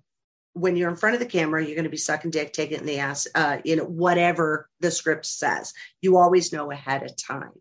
when 0.57 0.75
you're 0.75 0.89
in 0.89 0.97
front 0.97 1.15
of 1.15 1.21
the 1.21 1.27
camera, 1.27 1.63
you're 1.63 1.75
going 1.75 1.85
to 1.85 1.91
be 1.91 1.99
sucking 1.99 2.31
dick, 2.31 2.51
taking 2.53 2.79
it 2.79 2.81
in 2.81 2.87
the 2.87 2.99
ass, 2.99 3.27
uh, 3.35 3.59
you 3.63 3.77
know, 3.77 3.85
whatever 3.85 4.71
the 4.81 4.91
script 4.91 5.27
says. 5.27 5.75
You 6.01 6.17
always 6.17 6.51
know 6.51 6.71
ahead 6.71 7.03
of 7.03 7.15
time. 7.15 7.53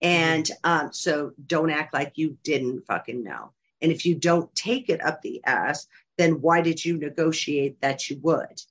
And 0.00 0.48
um, 0.62 0.92
so 0.92 1.32
don't 1.44 1.70
act 1.70 1.92
like 1.92 2.12
you 2.14 2.38
didn't 2.44 2.86
fucking 2.86 3.24
know. 3.24 3.52
And 3.82 3.90
if 3.90 4.06
you 4.06 4.14
don't 4.14 4.54
take 4.54 4.88
it 4.88 5.04
up 5.04 5.22
the 5.22 5.42
ass, 5.44 5.88
then 6.18 6.40
why 6.40 6.60
did 6.60 6.84
you 6.84 6.98
negotiate 6.98 7.80
that 7.80 8.08
you 8.08 8.20
would? 8.22 8.62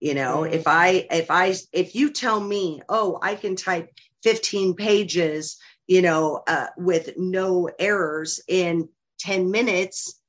You 0.00 0.14
know, 0.14 0.38
mm-hmm. 0.38 0.54
if 0.54 0.66
I, 0.66 1.06
if 1.10 1.30
I, 1.30 1.54
if 1.72 1.94
you 1.94 2.12
tell 2.12 2.40
me, 2.40 2.82
oh, 2.88 3.20
I 3.22 3.36
can 3.36 3.54
type 3.54 3.92
15 4.24 4.74
pages, 4.74 5.58
you 5.86 6.02
know, 6.02 6.42
uh, 6.46 6.68
with 6.76 7.16
no 7.16 7.70
errors 7.78 8.40
in 8.48 8.88
10 9.20 9.50
minutes, 9.50 10.20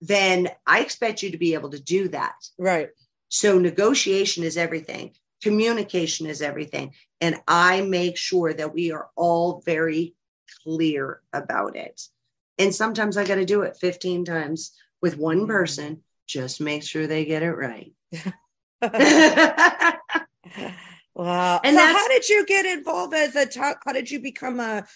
then 0.00 0.48
I 0.66 0.80
expect 0.80 1.22
you 1.22 1.30
to 1.30 1.38
be 1.38 1.54
able 1.54 1.70
to 1.70 1.82
do 1.82 2.08
that. 2.08 2.34
Right. 2.58 2.90
So 3.28 3.58
negotiation 3.58 4.44
is 4.44 4.56
everything, 4.56 5.14
communication 5.42 6.26
is 6.26 6.42
everything. 6.42 6.92
And 7.20 7.36
I 7.48 7.80
make 7.82 8.16
sure 8.16 8.52
that 8.52 8.74
we 8.74 8.92
are 8.92 9.08
all 9.16 9.62
very 9.64 10.14
clear 10.64 11.20
about 11.32 11.76
it. 11.76 12.00
And 12.58 12.74
sometimes 12.74 13.16
I 13.16 13.26
got 13.26 13.36
to 13.36 13.44
do 13.44 13.62
it 13.62 13.76
15 13.76 14.24
times 14.24 14.72
with 15.02 15.16
one 15.18 15.38
mm-hmm. 15.40 15.46
person, 15.46 16.02
just 16.26 16.60
make 16.60 16.82
sure 16.82 17.06
they 17.06 17.24
get 17.24 17.42
it 17.42 17.52
right. 17.52 17.92
wow. 21.16 21.60
And 21.64 21.76
so 21.76 21.84
how 21.84 22.08
did 22.08 22.28
you 22.28 22.46
get 22.46 22.66
involved 22.66 23.14
as 23.14 23.34
a 23.36 23.46
ta- 23.46 23.76
how 23.84 23.92
did 23.92 24.10
you 24.10 24.20
become 24.20 24.60
a 24.60 24.86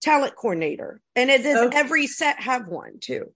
talent 0.00 0.36
coordinator? 0.36 1.00
And 1.16 1.28
does 1.28 1.66
okay. 1.66 1.76
every 1.76 2.06
set 2.06 2.40
have 2.40 2.68
one 2.68 2.98
too? 3.00 3.32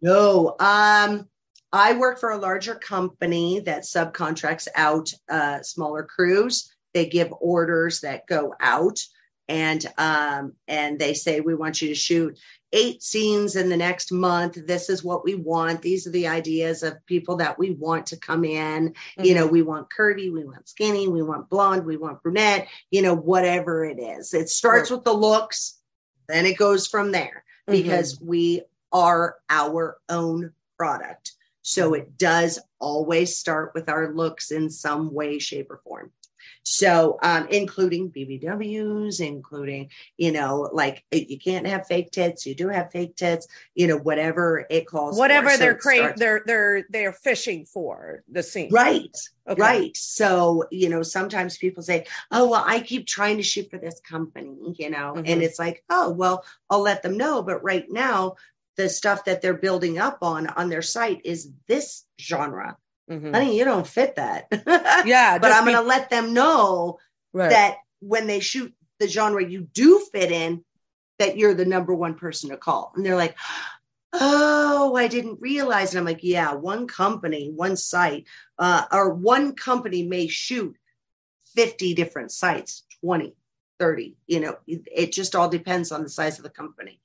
No. 0.00 0.56
Um, 0.58 1.28
I 1.72 1.94
work 1.94 2.20
for 2.20 2.30
a 2.30 2.38
larger 2.38 2.74
company 2.74 3.60
that 3.60 3.82
subcontracts 3.82 4.68
out 4.74 5.12
uh, 5.30 5.62
smaller 5.62 6.02
crews. 6.02 6.74
They 6.92 7.06
give 7.06 7.32
orders 7.40 8.00
that 8.00 8.26
go 8.26 8.54
out 8.60 8.98
and 9.48 9.84
um, 9.98 10.54
and 10.68 10.98
they 10.98 11.14
say 11.14 11.40
we 11.40 11.54
want 11.54 11.82
you 11.82 11.88
to 11.88 11.94
shoot 11.94 12.38
eight 12.72 13.02
scenes 13.02 13.56
in 13.56 13.68
the 13.68 13.76
next 13.76 14.12
month. 14.12 14.58
This 14.66 14.88
is 14.88 15.04
what 15.04 15.24
we 15.24 15.34
want. 15.34 15.82
These 15.82 16.06
are 16.06 16.10
the 16.10 16.28
ideas 16.28 16.82
of 16.82 17.04
people 17.06 17.36
that 17.36 17.58
we 17.58 17.72
want 17.72 18.06
to 18.06 18.16
come 18.16 18.44
in. 18.44 18.90
Mm-hmm. 18.90 19.24
You 19.24 19.34
know, 19.34 19.44
mm-hmm. 19.44 19.52
we 19.52 19.62
want 19.62 19.88
curvy, 19.90 20.32
we 20.32 20.44
want 20.44 20.68
skinny, 20.68 21.08
we 21.08 21.22
want 21.22 21.48
blonde, 21.48 21.84
we 21.84 21.96
want 21.96 22.22
brunette, 22.22 22.68
you 22.90 23.02
know, 23.02 23.14
whatever 23.14 23.84
it 23.84 23.98
is. 23.98 24.34
It 24.34 24.48
starts 24.48 24.90
with 24.90 25.04
the 25.04 25.12
looks, 25.12 25.78
then 26.28 26.46
it 26.46 26.56
goes 26.56 26.86
from 26.86 27.12
there 27.12 27.44
because 27.66 28.16
mm-hmm. 28.16 28.26
we 28.26 28.62
are 28.92 29.36
our 29.48 29.98
own 30.08 30.52
product. 30.76 31.32
So 31.62 31.94
it 31.94 32.18
does 32.18 32.58
always 32.80 33.36
start 33.36 33.72
with 33.74 33.88
our 33.88 34.12
looks 34.12 34.50
in 34.50 34.68
some 34.68 35.14
way, 35.14 35.38
shape, 35.38 35.70
or 35.70 35.80
form. 35.84 36.10
So, 36.64 37.18
um, 37.22 37.48
including 37.50 38.10
BBWs, 38.10 39.20
including, 39.20 39.90
you 40.16 40.30
know, 40.30 40.70
like 40.72 41.04
you 41.10 41.38
can't 41.38 41.66
have 41.66 41.86
fake 41.86 42.12
tits. 42.12 42.46
You 42.46 42.54
do 42.54 42.68
have 42.68 42.92
fake 42.92 43.16
tits, 43.16 43.48
you 43.74 43.88
know, 43.88 43.96
whatever 43.96 44.64
it 44.70 44.86
calls 44.86 45.18
whatever 45.18 45.50
for. 45.50 45.56
they're 45.56 45.80
so 45.80 45.82
cra- 45.82 46.14
they're, 46.16 46.42
they're, 46.46 46.84
they're 46.88 47.12
fishing 47.12 47.64
for 47.64 48.22
the 48.30 48.42
scene. 48.42 48.70
Right. 48.72 49.16
Okay. 49.48 49.60
Right. 49.60 49.96
So, 49.96 50.64
you 50.70 50.88
know, 50.88 51.02
sometimes 51.02 51.58
people 51.58 51.82
say, 51.82 52.06
oh, 52.30 52.48
well, 52.48 52.64
I 52.64 52.78
keep 52.78 53.08
trying 53.08 53.38
to 53.38 53.42
shoot 53.42 53.68
for 53.68 53.78
this 53.78 54.00
company, 54.00 54.56
you 54.78 54.90
know, 54.90 55.14
mm-hmm. 55.16 55.24
and 55.26 55.42
it's 55.42 55.58
like, 55.58 55.82
oh, 55.90 56.10
well, 56.10 56.44
I'll 56.70 56.82
let 56.82 57.02
them 57.02 57.16
know. 57.16 57.42
But 57.42 57.64
right 57.64 57.86
now, 57.90 58.36
the 58.76 58.88
stuff 58.88 59.24
that 59.24 59.42
they're 59.42 59.54
building 59.54 59.98
up 59.98 60.18
on 60.22 60.46
on 60.46 60.68
their 60.68 60.82
site 60.82 61.20
is 61.24 61.50
this 61.66 62.04
genre 62.20 62.76
mm-hmm. 63.12 63.34
honey, 63.34 63.58
you 63.58 63.64
don't 63.64 63.86
fit 63.86 64.16
that. 64.16 64.46
yeah. 65.06 65.38
but 65.38 65.52
I'm 65.52 65.64
be- 65.64 65.72
going 65.72 65.82
to 65.82 65.88
let 65.88 66.10
them 66.10 66.34
know 66.34 66.98
right. 67.32 67.50
that 67.50 67.76
when 68.00 68.26
they 68.26 68.40
shoot 68.40 68.72
the 68.98 69.08
genre 69.08 69.44
you 69.44 69.62
do 69.62 70.04
fit 70.12 70.32
in, 70.32 70.64
that 71.18 71.36
you're 71.36 71.54
the 71.54 71.64
number 71.64 71.94
one 71.94 72.14
person 72.14 72.50
to 72.50 72.56
call. 72.56 72.92
And 72.96 73.04
they're 73.04 73.16
like, 73.16 73.36
oh, 74.12 74.94
I 74.96 75.08
didn't 75.08 75.40
realize. 75.40 75.92
And 75.92 76.00
I'm 76.00 76.04
like, 76.04 76.22
yeah, 76.22 76.54
one 76.54 76.86
company, 76.86 77.50
one 77.54 77.76
site, 77.76 78.26
uh, 78.58 78.84
or 78.92 79.14
one 79.14 79.54
company 79.54 80.02
may 80.02 80.26
shoot 80.26 80.76
50 81.54 81.94
different 81.94 82.30
sites, 82.30 82.84
20, 83.00 83.34
30, 83.78 84.16
you 84.26 84.40
know, 84.40 84.56
it 84.66 85.12
just 85.12 85.34
all 85.34 85.48
depends 85.48 85.92
on 85.92 86.02
the 86.02 86.08
size 86.08 86.38
of 86.38 86.44
the 86.44 86.50
company. 86.50 87.00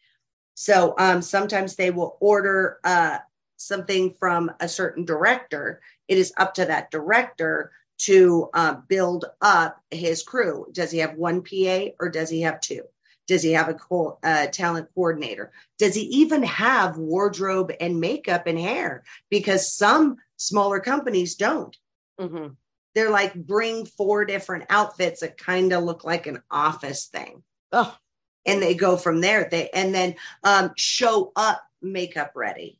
So 0.56 0.96
um, 0.98 1.22
sometimes 1.22 1.76
they 1.76 1.91
will 1.91 2.17
order 2.20 2.80
uh, 2.84 3.20
something 3.58 4.13
from 4.20 4.52
a 4.60 4.67
certain 4.67 5.06
director, 5.06 5.82
it 6.08 6.17
is 6.17 6.34
up 6.38 6.54
to 6.56 6.65
that 6.65 6.91
director 6.91 7.72
to 8.00 8.50
uh, 8.54 8.76
build 8.88 9.26
up 9.41 9.82
his 9.91 10.24
crew. 10.24 10.67
Does 10.72 10.91
he 10.91 11.00
have 11.00 11.15
one 11.15 11.41
PA 11.41 11.88
or 12.00 12.10
does 12.10 12.30
he 12.30 12.41
have 12.41 12.62
two? 12.62 12.84
Does 13.28 13.43
he 13.43 13.52
have 13.52 13.67
a 13.67 13.74
co- 13.74 14.20
uh, 14.24 14.48
talent 14.48 14.88
coordinator? 14.96 15.52
Does 15.78 15.96
he 15.96 16.04
even 16.04 16.43
have 16.43 16.98
wardrobe 16.98 17.74
and 17.80 18.00
makeup 18.00 18.48
and 18.48 18.58
hair? 18.58 19.04
Because 19.30 19.74
some 19.74 20.17
smaller 20.38 20.80
companies 20.80 21.36
don't. 21.36 21.76
Mm-hmm. 22.20 22.54
They're 22.96 23.12
like, 23.12 23.36
bring 23.36 23.86
four 23.86 24.26
different 24.26 24.65
outfits 24.70 25.20
that 25.20 25.38
kind 25.38 25.74
of 25.74 25.84
look 25.84 26.04
like 26.04 26.26
an 26.26 26.41
office 26.50 27.08
thing. 27.08 27.43
Oh. 27.72 27.96
And 28.46 28.62
they 28.62 28.76
go 28.76 28.96
from 28.96 29.20
there. 29.20 29.48
They 29.52 29.70
and 29.72 29.93
then 29.93 30.15
um, 30.43 30.72
show 30.78 31.34
up 31.36 31.62
makeup 31.82 32.32
ready. 32.34 32.80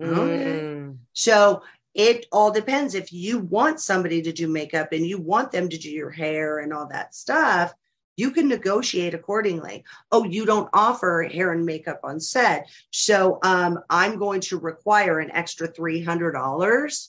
Mm. 0.00 0.98
So 1.12 1.62
it 1.94 2.26
all 2.32 2.50
depends. 2.50 2.94
If 2.94 3.12
you 3.12 3.38
want 3.38 3.80
somebody 3.80 4.22
to 4.22 4.32
do 4.32 4.48
makeup 4.48 4.92
and 4.92 5.06
you 5.06 5.18
want 5.18 5.52
them 5.52 5.68
to 5.68 5.78
do 5.78 5.90
your 5.90 6.10
hair 6.10 6.58
and 6.58 6.72
all 6.72 6.88
that 6.88 7.14
stuff, 7.14 7.74
you 8.16 8.30
can 8.30 8.48
negotiate 8.48 9.14
accordingly. 9.14 9.84
Oh, 10.10 10.24
you 10.24 10.44
don't 10.44 10.68
offer 10.72 11.28
hair 11.30 11.52
and 11.52 11.64
makeup 11.64 12.00
on 12.04 12.20
set. 12.20 12.68
So 12.90 13.38
um, 13.42 13.80
I'm 13.88 14.18
going 14.18 14.40
to 14.42 14.58
require 14.58 15.18
an 15.18 15.30
extra 15.30 15.68
$300 15.68 17.08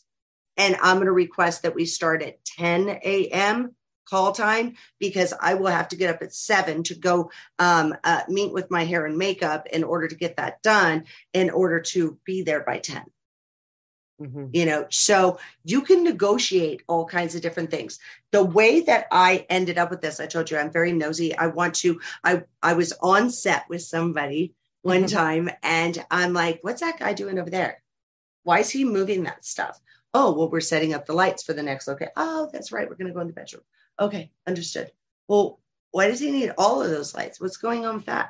and 0.58 0.76
I'm 0.82 0.98
going 0.98 1.08
to 1.08 1.12
request 1.12 1.64
that 1.64 1.76
we 1.76 1.86
start 1.86 2.22
at 2.22 2.44
10 2.46 2.90
a.m. 2.90 3.76
call 4.10 4.32
time 4.32 4.76
because 5.00 5.34
I 5.40 5.56
will 5.56 5.68
have 5.68 5.90
to 5.90 5.96
get 5.96 6.14
up 6.14 6.22
at 6.22 6.34
seven 6.34 6.84
to 6.84 6.96
go 6.96 7.32
um, 7.60 7.96
uh, 8.04 8.22
meet 8.30 8.54
with 8.54 8.72
my 8.72 8.86
hair 8.86 9.06
and 9.06 9.18
makeup 9.18 9.68
in 9.68 9.84
order 9.84 10.08
to 10.08 10.16
get 10.16 10.38
that 10.38 10.62
done 10.62 11.06
in 11.34 11.50
order 11.50 11.82
to 11.82 12.18
be 12.26 12.44
there 12.44 12.64
by 12.64 12.80
10. 12.80 13.04
Mm-hmm. 14.24 14.46
You 14.54 14.66
know, 14.66 14.86
so 14.90 15.38
you 15.66 15.82
can 15.82 16.04
negotiate 16.04 16.82
all 16.88 17.06
kinds 17.06 17.36
of 17.36 17.42
different 17.42 17.72
things. 17.72 18.00
The 18.32 18.44
way 18.44 18.82
that 18.82 19.08
I 19.12 19.46
ended 19.50 19.78
up 19.78 19.90
with 19.90 20.00
this, 20.00 20.22
I 20.22 20.28
told 20.28 20.50
you 20.50 20.58
I'm 20.58 20.72
very 20.72 20.94
nosy. 20.94 21.36
I 21.36 21.48
want 21.48 21.76
to, 21.76 22.00
I 22.24 22.44
I 22.62 22.74
was 22.74 22.94
on 23.02 23.30
set 23.30 23.66
with 23.68 23.82
somebody 23.82 24.54
one 24.82 25.04
mm-hmm. 25.04 25.16
time 25.16 25.50
and 25.62 26.06
I'm 26.10 26.32
like, 26.32 26.60
what's 26.62 26.82
that 26.82 27.00
guy 27.00 27.14
doing 27.14 27.38
over 27.38 27.50
there? 27.50 27.84
Why 28.44 28.60
is 28.60 28.70
he 28.70 28.86
moving 28.86 29.24
that 29.24 29.44
stuff? 29.44 29.80
Oh, 30.14 30.32
well, 30.34 30.50
we're 30.50 30.62
setting 30.62 30.94
up 30.94 31.06
the 31.06 31.14
lights 31.14 31.44
for 31.44 31.54
the 31.54 31.64
next 31.64 31.90
okay. 31.90 32.08
Oh, 32.16 32.50
that's 32.54 32.72
right. 32.72 32.88
We're 32.90 32.96
gonna 32.96 33.14
go 33.14 33.20
in 33.20 33.28
the 33.28 33.34
bedroom. 33.34 33.64
Okay, 34.00 34.32
understood. 34.48 34.90
Well, 35.28 35.60
why 35.92 36.08
does 36.08 36.20
he 36.20 36.32
need 36.32 36.54
all 36.58 36.82
of 36.82 36.90
those 36.90 37.14
lights? 37.14 37.42
What's 37.42 37.58
going 37.58 37.86
on 37.86 37.98
with 37.98 38.06
that? 38.06 38.30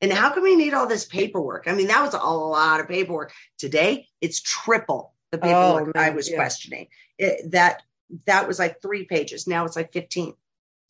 And 0.00 0.12
how 0.12 0.34
come 0.34 0.42
we 0.42 0.56
need 0.56 0.74
all 0.74 0.86
this 0.86 1.06
paperwork? 1.06 1.64
I 1.66 1.72
mean, 1.72 1.86
that 1.86 2.02
was 2.02 2.12
a 2.12 2.18
lot 2.18 2.80
of 2.80 2.88
paperwork. 2.88 3.32
Today, 3.56 4.06
it's 4.20 4.42
triple 4.42 5.13
the 5.36 5.46
paperwork 5.46 5.92
oh, 5.94 6.00
I 6.00 6.10
was 6.10 6.30
yeah. 6.30 6.36
questioning. 6.36 6.88
It, 7.18 7.50
that 7.52 7.82
that 8.26 8.46
was 8.46 8.58
like 8.58 8.80
three 8.80 9.04
pages. 9.04 9.46
Now 9.46 9.64
it's 9.64 9.76
like 9.76 9.92
15. 9.92 10.34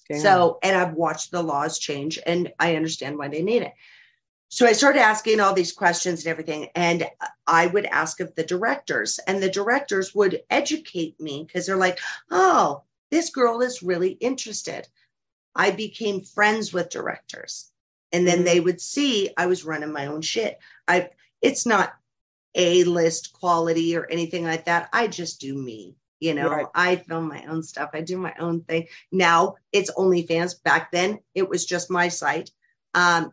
Damn. 0.09 0.21
So, 0.21 0.59
and 0.63 0.77
I've 0.77 0.95
watched 0.95 1.31
the 1.31 1.43
laws 1.43 1.79
change 1.79 2.19
and 2.27 2.53
I 2.59 2.77
understand 2.77 3.17
why 3.17 3.29
they 3.29 3.43
need 3.43 3.63
it. 3.63 3.73
So 4.49 4.67
I 4.67 4.73
started 4.73 5.01
asking 5.01 5.41
all 5.41 5.55
these 5.55 5.73
questions 5.73 6.21
and 6.25 6.31
everything. 6.31 6.69
And 6.75 7.09
I 7.47 7.67
would 7.67 7.87
ask 7.87 8.21
of 8.21 8.35
the 8.35 8.45
directors, 8.45 9.19
and 9.27 9.43
the 9.43 9.51
directors 9.51 10.15
would 10.15 10.43
educate 10.51 11.19
me 11.21 11.45
because 11.45 11.67
they're 11.67 11.77
like, 11.77 11.99
oh, 12.31 12.83
this 13.11 13.31
girl 13.31 13.63
is 13.63 13.83
really 13.83 14.11
interested. 14.11 14.87
I 15.57 15.71
became 15.71 16.21
friends 16.21 16.73
with 16.73 16.91
directors 16.91 17.73
and 18.15 18.27
then 18.27 18.39
mm-hmm. 18.39 18.45
they 18.45 18.61
would 18.61 18.81
see 18.81 19.31
I 19.37 19.47
was 19.47 19.65
running 19.65 19.93
my 19.93 20.07
own 20.07 20.23
shit. 20.23 20.59
I 20.89 21.11
it's 21.43 21.67
not 21.67 21.95
a 22.55 22.85
list 22.85 23.33
quality 23.33 23.97
or 23.97 24.07
anything 24.07 24.45
like 24.45 24.67
that. 24.67 24.89
I 24.93 25.09
just 25.09 25.41
do 25.41 25.55
me. 25.55 25.97
You 26.21 26.33
know, 26.33 26.49
right. 26.49 26.67
I 26.75 26.97
film 26.97 27.29
my 27.29 27.45
own 27.47 27.63
stuff. 27.63 27.91
I 27.93 28.01
do 28.01 28.17
my 28.17 28.35
own 28.39 28.63
thing. 28.63 28.87
Now 29.13 29.57
it's 29.73 29.91
OnlyFans. 29.93 30.63
Back 30.63 30.91
then 30.91 31.19
it 31.35 31.49
was 31.49 31.67
just 31.67 31.91
my 31.91 32.09
site. 32.09 32.51
Um, 32.95 33.33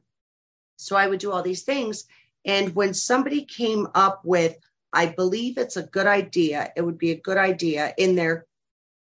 so 0.76 0.96
I 0.96 1.08
would 1.08 1.20
do 1.20 1.32
all 1.32 1.44
these 1.44 1.64
things. 1.64 2.06
And 2.44 2.76
when 2.76 2.94
somebody 2.94 3.46
came 3.46 3.88
up 3.94 4.22
with, 4.26 4.58
I 4.92 5.06
believe 5.06 5.58
it's 5.58 5.78
a 5.78 5.84
good 5.84 6.08
idea, 6.08 6.74
it 6.76 6.82
would 6.82 6.98
be 6.98 7.12
a 7.12 7.22
good 7.22 7.38
idea 7.38 7.94
in 7.98 8.16
their 8.16 8.46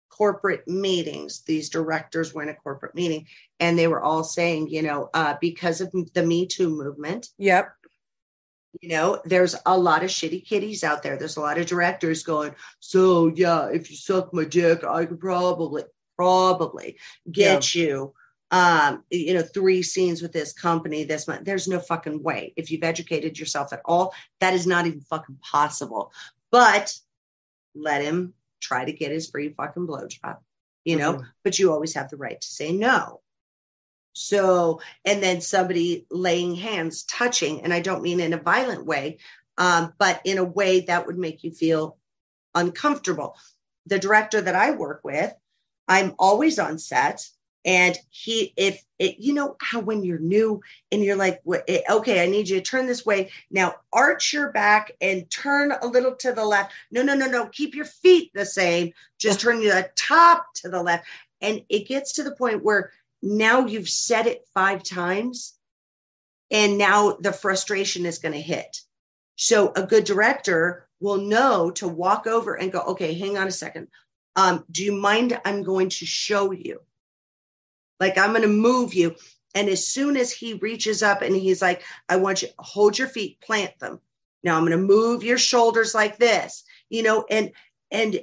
corporate 0.09 0.67
meetings. 0.67 1.41
These 1.41 1.69
directors 1.69 2.33
were 2.33 2.43
in 2.43 2.49
a 2.49 2.55
corporate 2.55 2.95
meeting 2.95 3.27
and 3.59 3.77
they 3.77 3.87
were 3.87 4.01
all 4.01 4.23
saying, 4.23 4.69
you 4.69 4.83
know, 4.83 5.09
uh, 5.13 5.35
because 5.41 5.81
of 5.81 5.91
the 6.13 6.23
Me 6.23 6.45
Too 6.45 6.69
movement. 6.69 7.29
Yep. 7.37 7.73
You 8.81 8.89
know, 8.89 9.21
there's 9.23 9.55
a 9.65 9.77
lot 9.77 10.03
of 10.03 10.09
shitty 10.09 10.45
kitties 10.45 10.83
out 10.83 11.03
there. 11.03 11.17
There's 11.17 11.37
a 11.37 11.41
lot 11.41 11.57
of 11.57 11.67
directors 11.67 12.23
going, 12.23 12.55
so 12.79 13.27
yeah, 13.35 13.67
if 13.67 13.89
you 13.91 13.95
suck 13.95 14.33
my 14.33 14.45
dick, 14.45 14.83
I 14.83 15.05
could 15.05 15.19
probably, 15.19 15.83
probably 16.17 16.97
get 17.31 17.75
yeah. 17.75 17.83
you 17.83 18.13
um, 18.53 19.03
you 19.09 19.33
know, 19.33 19.41
three 19.41 19.81
scenes 19.81 20.21
with 20.21 20.31
this 20.31 20.53
company 20.53 21.03
this 21.03 21.27
month. 21.27 21.43
There's 21.43 21.67
no 21.67 21.79
fucking 21.79 22.21
way. 22.21 22.53
If 22.55 22.69
you've 22.69 22.83
educated 22.83 23.39
yourself 23.39 23.73
at 23.73 23.81
all, 23.83 24.13
that 24.41 24.53
is 24.53 24.67
not 24.67 24.85
even 24.85 25.01
fucking 25.01 25.39
possible. 25.41 26.13
But 26.51 26.93
let 27.73 28.03
him 28.03 28.35
try 28.61 28.85
to 28.85 28.93
get 28.93 29.11
his 29.11 29.27
free 29.27 29.49
fucking 29.49 29.87
blowjob, 29.87 30.37
you 30.85 30.97
know, 30.97 31.13
mm-hmm. 31.13 31.25
but 31.43 31.57
you 31.57 31.71
always 31.71 31.95
have 31.95 32.11
the 32.11 32.17
right 32.17 32.39
to 32.39 32.47
say 32.47 32.71
no. 32.71 33.21
So, 34.13 34.79
and 35.05 35.21
then 35.21 35.41
somebody 35.41 36.05
laying 36.09 36.55
hands, 36.55 37.03
touching, 37.03 37.61
and 37.61 37.73
I 37.73 37.81
don't 37.81 38.03
mean 38.03 38.19
in 38.19 38.33
a 38.33 38.37
violent 38.37 38.85
way, 38.85 39.17
um, 39.57 39.93
but 39.97 40.21
in 40.23 40.37
a 40.37 40.43
way 40.43 40.81
that 40.81 41.07
would 41.07 41.17
make 41.17 41.43
you 41.43 41.51
feel 41.51 41.97
uncomfortable. 42.55 43.35
The 43.87 43.99
director 43.99 44.39
that 44.39 44.55
I 44.55 44.71
work 44.71 45.01
with, 45.03 45.33
I'm 45.87 46.13
always 46.17 46.59
on 46.59 46.79
set 46.79 47.27
and 47.65 47.97
he 48.09 48.53
if 48.57 48.83
it 48.99 49.19
you 49.19 49.33
know 49.33 49.55
how 49.61 49.79
when 49.79 50.03
you're 50.03 50.19
new 50.19 50.61
and 50.91 51.03
you're 51.03 51.15
like 51.15 51.41
eh, 51.67 51.81
okay 51.89 52.21
i 52.21 52.25
need 52.25 52.49
you 52.49 52.57
to 52.57 52.61
turn 52.61 52.87
this 52.87 53.05
way. 53.05 53.31
Now 53.49 53.75
arch 53.91 54.33
your 54.33 54.51
back 54.51 54.91
and 55.01 55.29
turn 55.29 55.71
a 55.71 55.87
little 55.87 56.15
to 56.15 56.33
the 56.33 56.45
left. 56.45 56.73
No 56.91 57.01
no 57.01 57.13
no 57.15 57.27
no 57.27 57.47
keep 57.47 57.75
your 57.75 57.85
feet 57.85 58.31
the 58.33 58.45
same. 58.45 58.93
Just 59.17 59.41
turn 59.41 59.59
the 59.59 59.89
top 59.95 60.53
to 60.55 60.69
the 60.69 60.81
left. 60.81 61.05
And 61.41 61.61
it 61.69 61.87
gets 61.87 62.13
to 62.13 62.23
the 62.23 62.35
point 62.35 62.63
where 62.63 62.91
now 63.23 63.65
you've 63.65 63.89
said 63.89 64.27
it 64.27 64.47
five 64.53 64.83
times 64.83 65.53
and 66.51 66.77
now 66.77 67.17
the 67.19 67.33
frustration 67.33 68.05
is 68.05 68.19
going 68.19 68.33
to 68.33 68.41
hit 68.41 68.81
so 69.35 69.71
a 69.75 69.83
good 69.83 70.03
director 70.03 70.87
will 70.99 71.17
know 71.17 71.71
to 71.71 71.87
walk 71.87 72.27
over 72.27 72.53
and 72.53 72.71
go 72.71 72.81
okay 72.81 73.13
hang 73.13 73.37
on 73.37 73.47
a 73.47 73.51
second 73.51 73.87
um, 74.35 74.63
do 74.69 74.83
you 74.83 74.91
mind 74.93 75.39
i'm 75.45 75.63
going 75.63 75.89
to 75.89 76.05
show 76.05 76.51
you 76.51 76.79
like 78.03 78.17
I'm 78.17 78.31
going 78.31 78.41
to 78.41 78.47
move 78.49 78.93
you. 78.93 79.15
And 79.55 79.69
as 79.69 79.87
soon 79.87 80.17
as 80.17 80.31
he 80.31 80.55
reaches 80.55 81.01
up 81.01 81.21
and 81.21 81.33
he's 81.35 81.61
like, 81.61 81.83
I 82.09 82.17
want 82.17 82.41
you 82.41 82.49
hold 82.59 82.97
your 82.97 83.07
feet, 83.07 83.39
plant 83.39 83.79
them. 83.79 84.01
Now 84.43 84.57
I'm 84.57 84.65
going 84.65 84.77
to 84.77 84.85
move 84.85 85.23
your 85.23 85.37
shoulders 85.37 85.95
like 85.95 86.17
this, 86.17 86.65
you 86.89 87.01
know, 87.03 87.25
and, 87.29 87.51
and, 87.91 88.19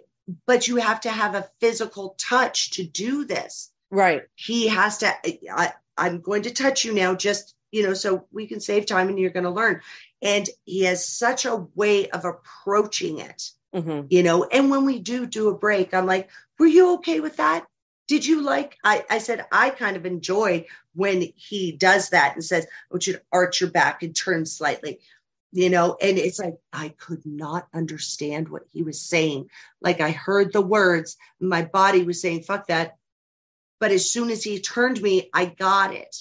but 0.46 0.68
you 0.68 0.76
have 0.76 1.00
to 1.02 1.10
have 1.10 1.34
a 1.34 1.48
physical 1.60 2.14
touch 2.18 2.72
to 2.72 2.84
do 2.84 3.24
this. 3.24 3.72
Right. 3.90 4.22
He 4.34 4.68
has 4.68 4.98
to, 4.98 5.12
I, 5.52 5.72
I'm 5.96 6.20
going 6.20 6.42
to 6.42 6.50
touch 6.50 6.84
you 6.84 6.94
now, 6.94 7.14
just, 7.14 7.54
you 7.72 7.82
know, 7.82 7.94
so 7.94 8.26
we 8.32 8.46
can 8.46 8.60
save 8.60 8.86
time 8.86 9.08
and 9.08 9.18
you're 9.18 9.30
going 9.30 9.44
to 9.44 9.50
learn. 9.50 9.80
And 10.22 10.48
he 10.64 10.84
has 10.84 11.06
such 11.06 11.44
a 11.44 11.66
way 11.74 12.08
of 12.10 12.24
approaching 12.24 13.18
it, 13.18 13.50
mm-hmm. 13.74 14.06
you 14.10 14.22
know. 14.22 14.44
And 14.44 14.70
when 14.70 14.84
we 14.84 14.98
do 14.98 15.26
do 15.26 15.48
a 15.48 15.56
break, 15.56 15.94
I'm 15.94 16.06
like, 16.06 16.30
were 16.58 16.66
you 16.66 16.94
okay 16.94 17.20
with 17.20 17.36
that? 17.36 17.66
Did 18.06 18.26
you 18.26 18.42
like? 18.42 18.76
I, 18.84 19.04
I 19.08 19.18
said, 19.18 19.46
I 19.52 19.70
kind 19.70 19.96
of 19.96 20.04
enjoy 20.04 20.66
when 20.94 21.26
he 21.36 21.72
does 21.72 22.10
that 22.10 22.34
and 22.34 22.44
says, 22.44 22.64
I 22.64 22.94
want 22.94 23.06
you 23.06 23.14
to 23.14 23.22
arch 23.32 23.60
your 23.60 23.70
back 23.70 24.02
and 24.02 24.14
turn 24.14 24.46
slightly 24.46 25.00
you 25.52 25.68
know 25.68 25.96
and 26.00 26.18
it's 26.18 26.38
like 26.38 26.56
i 26.72 26.88
could 26.90 27.24
not 27.24 27.66
understand 27.74 28.48
what 28.48 28.62
he 28.72 28.82
was 28.82 29.00
saying 29.00 29.48
like 29.80 30.00
i 30.00 30.10
heard 30.10 30.52
the 30.52 30.60
words 30.60 31.16
my 31.40 31.62
body 31.62 32.02
was 32.02 32.20
saying 32.20 32.42
fuck 32.42 32.66
that 32.68 32.96
but 33.80 33.90
as 33.90 34.10
soon 34.10 34.30
as 34.30 34.42
he 34.42 34.60
turned 34.60 35.00
me 35.02 35.28
i 35.34 35.44
got 35.44 35.94
it 35.94 36.16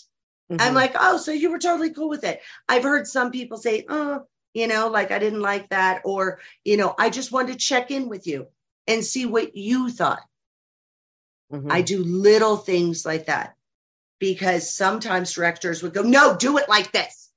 mm-hmm. 0.51 0.61
i'm 0.61 0.73
like 0.73 0.95
oh 0.99 1.17
so 1.17 1.31
you 1.31 1.51
were 1.51 1.59
totally 1.59 1.93
cool 1.93 2.09
with 2.09 2.23
it 2.23 2.41
i've 2.67 2.83
heard 2.83 3.05
some 3.05 3.31
people 3.31 3.57
say 3.57 3.85
oh 3.89 4.21
you 4.53 4.67
know 4.67 4.87
like 4.87 5.11
i 5.11 5.19
didn't 5.19 5.41
like 5.41 5.69
that 5.69 6.01
or 6.05 6.39
you 6.63 6.77
know 6.77 6.95
i 6.97 7.09
just 7.09 7.31
wanted 7.31 7.53
to 7.53 7.59
check 7.59 7.91
in 7.91 8.09
with 8.09 8.25
you 8.25 8.47
and 8.87 9.03
see 9.03 9.25
what 9.25 9.55
you 9.55 9.89
thought 9.89 10.23
mm-hmm. 11.51 11.71
i 11.71 11.81
do 11.81 12.03
little 12.03 12.57
things 12.57 13.05
like 13.05 13.27
that 13.27 13.55
because 14.19 14.73
sometimes 14.73 15.33
directors 15.33 15.83
would 15.83 15.93
go 15.93 16.01
no 16.01 16.35
do 16.35 16.57
it 16.57 16.67
like 16.67 16.91
this 16.91 17.29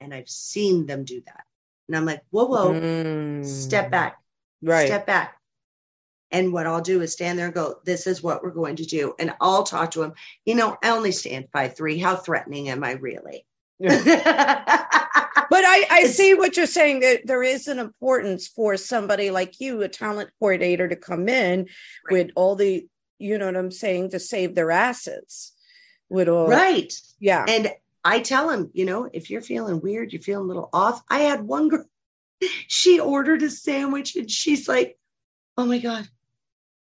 and 0.00 0.14
I've 0.14 0.28
seen 0.28 0.86
them 0.86 1.04
do 1.04 1.22
that. 1.26 1.44
And 1.88 1.96
I'm 1.96 2.06
like, 2.06 2.22
whoa, 2.30 2.46
whoa, 2.46 2.72
mm. 2.72 3.44
step 3.44 3.90
back. 3.90 4.18
Right. 4.62 4.86
Step 4.86 5.06
back. 5.06 5.39
And 6.32 6.52
what 6.52 6.66
I'll 6.66 6.80
do 6.80 7.00
is 7.00 7.12
stand 7.12 7.38
there 7.38 7.46
and 7.46 7.54
go, 7.54 7.76
this 7.84 8.06
is 8.06 8.22
what 8.22 8.42
we're 8.42 8.50
going 8.50 8.76
to 8.76 8.84
do. 8.84 9.14
And 9.18 9.34
I'll 9.40 9.64
talk 9.64 9.90
to 9.92 10.02
him. 10.02 10.12
You 10.44 10.54
know, 10.54 10.76
I 10.82 10.90
only 10.90 11.12
stand 11.12 11.48
five 11.52 11.76
three. 11.76 11.98
How 11.98 12.16
threatening 12.16 12.68
am 12.68 12.84
I 12.84 12.92
really? 12.92 13.46
Yeah. 13.78 14.02
but 15.50 15.64
I, 15.64 15.86
I 15.90 16.04
see 16.06 16.34
what 16.34 16.56
you're 16.56 16.66
saying 16.66 17.00
that 17.00 17.26
there 17.26 17.42
is 17.42 17.66
an 17.66 17.78
importance 17.78 18.46
for 18.46 18.76
somebody 18.76 19.30
like 19.30 19.60
you, 19.60 19.82
a 19.82 19.88
talent 19.88 20.30
coordinator, 20.38 20.88
to 20.88 20.96
come 20.96 21.28
in 21.28 21.60
right. 21.60 22.12
with 22.12 22.30
all 22.36 22.54
the, 22.54 22.86
you 23.18 23.38
know 23.38 23.46
what 23.46 23.56
I'm 23.56 23.72
saying, 23.72 24.10
to 24.10 24.20
save 24.20 24.54
their 24.54 24.70
asses. 24.70 25.52
With 26.08 26.28
all 26.28 26.48
right. 26.48 26.92
Yeah. 27.18 27.44
And 27.46 27.72
I 28.04 28.20
tell 28.20 28.50
him, 28.50 28.70
you 28.72 28.84
know, 28.84 29.08
if 29.12 29.30
you're 29.30 29.42
feeling 29.42 29.80
weird, 29.80 30.12
you're 30.12 30.22
feeling 30.22 30.44
a 30.44 30.48
little 30.48 30.70
off. 30.72 31.02
I 31.08 31.20
had 31.20 31.42
one 31.42 31.68
girl, 31.68 31.84
she 32.66 33.00
ordered 33.00 33.42
a 33.42 33.50
sandwich 33.50 34.16
and 34.16 34.30
she's 34.30 34.68
like, 34.68 34.98
oh 35.56 35.66
my 35.66 35.78
God, 35.78 36.08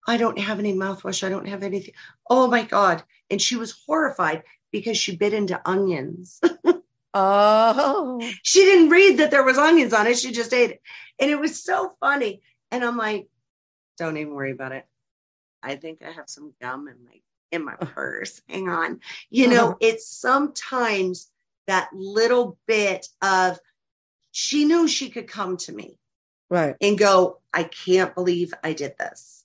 I 0.09 0.17
don't 0.17 0.39
have 0.39 0.57
any 0.57 0.73
mouthwash. 0.73 1.23
I 1.23 1.29
don't 1.29 1.47
have 1.47 1.61
anything. 1.61 1.93
Oh 2.29 2.47
my 2.47 2.63
God. 2.63 3.03
And 3.29 3.39
she 3.39 3.55
was 3.55 3.79
horrified 3.85 4.43
because 4.71 4.97
she 4.97 5.15
bit 5.15 5.35
into 5.35 5.61
onions. 5.65 6.41
oh. 7.13 8.19
She 8.41 8.65
didn't 8.65 8.89
read 8.89 9.17
that 9.19 9.29
there 9.29 9.43
was 9.43 9.59
onions 9.59 9.93
on 9.93 10.07
it. 10.07 10.17
She 10.17 10.31
just 10.31 10.51
ate 10.51 10.71
it. 10.71 10.81
And 11.19 11.29
it 11.29 11.39
was 11.39 11.63
so 11.63 11.93
funny. 11.99 12.41
And 12.71 12.83
I'm 12.83 12.97
like, 12.97 13.27
don't 13.99 14.17
even 14.17 14.33
worry 14.33 14.51
about 14.51 14.71
it. 14.71 14.87
I 15.61 15.75
think 15.75 16.01
I 16.01 16.11
have 16.11 16.27
some 16.27 16.53
gum 16.59 16.87
in 16.87 17.05
my 17.05 17.19
in 17.51 17.63
my 17.63 17.75
purse. 17.75 18.41
Hang 18.49 18.67
on. 18.67 19.01
You 19.29 19.47
know, 19.47 19.69
uh-huh. 19.69 19.77
it's 19.81 20.07
sometimes 20.07 21.29
that 21.67 21.89
little 21.93 22.57
bit 22.65 23.07
of 23.21 23.59
she 24.31 24.65
knew 24.65 24.87
she 24.87 25.09
could 25.09 25.27
come 25.27 25.57
to 25.57 25.71
me. 25.71 25.99
Right. 26.49 26.75
And 26.81 26.97
go, 26.97 27.41
I 27.53 27.63
can't 27.63 28.15
believe 28.15 28.55
I 28.63 28.73
did 28.73 28.95
this. 28.97 29.38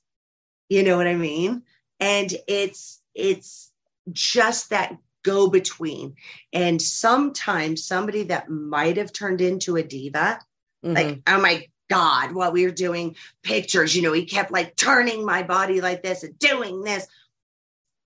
You 0.68 0.82
know 0.82 0.96
what 0.96 1.06
I 1.06 1.14
mean? 1.14 1.62
And 2.00 2.32
it's 2.48 3.00
it's 3.14 3.70
just 4.12 4.70
that 4.70 4.96
go 5.22 5.48
between. 5.48 6.14
And 6.52 6.80
sometimes 6.80 7.84
somebody 7.84 8.24
that 8.24 8.48
might 8.48 8.96
have 8.98 9.12
turned 9.12 9.40
into 9.40 9.76
a 9.76 9.82
diva, 9.82 10.38
mm-hmm. 10.84 10.94
like, 10.94 11.20
oh 11.26 11.40
my 11.40 11.66
God, 11.90 12.32
while 12.32 12.52
we 12.52 12.64
were 12.64 12.72
doing 12.72 13.16
pictures, 13.42 13.96
you 13.96 14.02
know, 14.02 14.12
he 14.12 14.24
kept 14.24 14.52
like 14.52 14.76
turning 14.76 15.24
my 15.24 15.42
body 15.42 15.80
like 15.80 16.02
this 16.02 16.22
and 16.22 16.38
doing 16.38 16.82
this. 16.82 17.06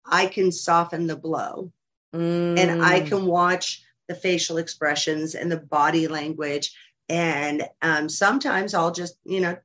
I 0.06 0.26
can 0.26 0.52
soften 0.52 1.06
the 1.06 1.16
blow 1.16 1.70
mm. 2.14 2.58
and 2.58 2.82
I 2.82 3.00
mm. 3.00 3.08
can 3.08 3.26
watch 3.26 3.82
the 4.08 4.14
facial 4.14 4.56
expressions 4.56 5.34
and 5.34 5.52
the 5.52 5.58
body 5.58 6.08
language. 6.08 6.74
And 7.10 7.64
um, 7.82 8.08
sometimes 8.08 8.74
I'll 8.74 8.92
just, 8.92 9.16
you 9.24 9.40
know, 9.40 9.56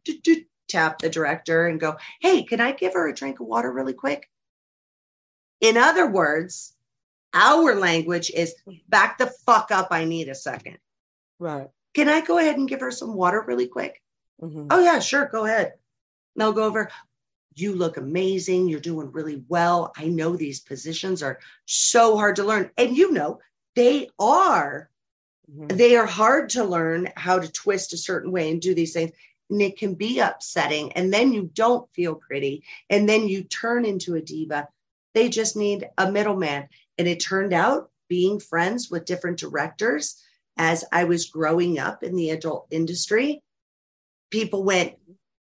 tap 0.67 0.99
the 0.99 1.09
director 1.09 1.67
and 1.67 1.79
go, 1.79 1.95
Hey, 2.19 2.43
can 2.43 2.61
I 2.61 2.71
give 2.71 2.93
her 2.93 3.07
a 3.07 3.15
drink 3.15 3.39
of 3.39 3.47
water 3.47 3.71
really 3.71 3.93
quick? 3.93 4.29
In 5.61 5.77
other 5.77 6.07
words, 6.07 6.73
our 7.33 7.75
language 7.75 8.29
is 8.29 8.53
back 8.87 9.17
the 9.17 9.27
fuck 9.45 9.71
up. 9.71 9.87
I 9.91 10.05
need 10.05 10.27
a 10.27 10.35
second. 10.35 10.77
Right. 11.39 11.69
Can 11.93 12.09
I 12.09 12.21
go 12.21 12.37
ahead 12.37 12.57
and 12.57 12.67
give 12.67 12.81
her 12.81 12.91
some 12.91 13.13
water 13.13 13.43
really 13.45 13.67
quick? 13.67 14.01
Mm-hmm. 14.41 14.67
Oh, 14.69 14.79
yeah, 14.79 14.99
sure. 14.99 15.29
Go 15.31 15.45
ahead. 15.45 15.67
And 15.67 16.41
they'll 16.41 16.53
go 16.53 16.63
over 16.63 16.89
you 17.55 17.75
look 17.75 17.97
amazing. 17.97 18.67
You're 18.67 18.79
doing 18.79 19.11
really 19.11 19.43
well. 19.47 19.93
I 19.95 20.07
know 20.07 20.35
these 20.35 20.59
positions 20.59 21.21
are 21.23 21.39
so 21.65 22.17
hard 22.17 22.37
to 22.37 22.43
learn. 22.43 22.71
And 22.77 22.95
you 22.95 23.11
know, 23.11 23.39
they 23.75 24.09
are. 24.19 24.89
Mm-hmm. 25.51 25.75
They 25.75 25.95
are 25.95 26.05
hard 26.05 26.49
to 26.51 26.63
learn 26.63 27.09
how 27.15 27.39
to 27.39 27.51
twist 27.51 27.93
a 27.93 27.97
certain 27.97 28.31
way 28.31 28.49
and 28.49 28.61
do 28.61 28.73
these 28.73 28.93
things. 28.93 29.11
And 29.53 29.61
it 29.61 29.77
can 29.77 29.93
be 29.93 30.19
upsetting. 30.19 30.93
And 30.93 31.13
then 31.13 31.31
you 31.31 31.51
don't 31.53 31.87
feel 31.93 32.15
pretty. 32.15 32.63
And 32.89 33.07
then 33.07 33.27
you 33.27 33.43
turn 33.43 33.85
into 33.85 34.15
a 34.15 34.21
diva. 34.21 34.67
They 35.13 35.29
just 35.29 35.55
need 35.55 35.87
a 35.95 36.11
middleman. 36.11 36.69
And 36.97 37.07
it 37.07 37.19
turned 37.19 37.53
out 37.53 37.91
being 38.09 38.39
friends 38.39 38.89
with 38.89 39.05
different 39.05 39.37
directors 39.37 40.19
as 40.57 40.83
I 40.91 41.03
was 41.03 41.29
growing 41.29 41.77
up 41.77 42.01
in 42.01 42.15
the 42.15 42.31
adult 42.31 42.65
industry, 42.71 43.43
people 44.31 44.63
went, 44.63 44.95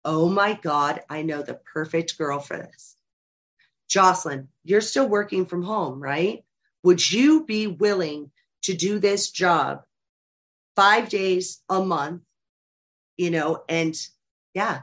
Oh 0.03 0.27
my 0.29 0.55
God, 0.59 1.01
I 1.11 1.21
know 1.21 1.43
the 1.43 1.59
perfect 1.73 2.17
girl 2.17 2.39
for 2.39 2.57
this. 2.57 2.95
Joclyn, 3.87 4.47
you're 4.63 4.81
still 4.81 5.07
working 5.07 5.45
from 5.45 5.61
home, 5.61 6.01
right? 6.01 6.43
Would 6.81 7.11
you 7.11 7.45
be 7.45 7.67
willing 7.67 8.31
to 8.63 8.73
do 8.73 8.97
this 8.97 9.29
job 9.29 9.83
five 10.75 11.09
days 11.09 11.61
a 11.69 11.85
month? 11.85 12.23
You 13.21 13.29
know, 13.29 13.63
and 13.69 13.95
yeah, 14.55 14.79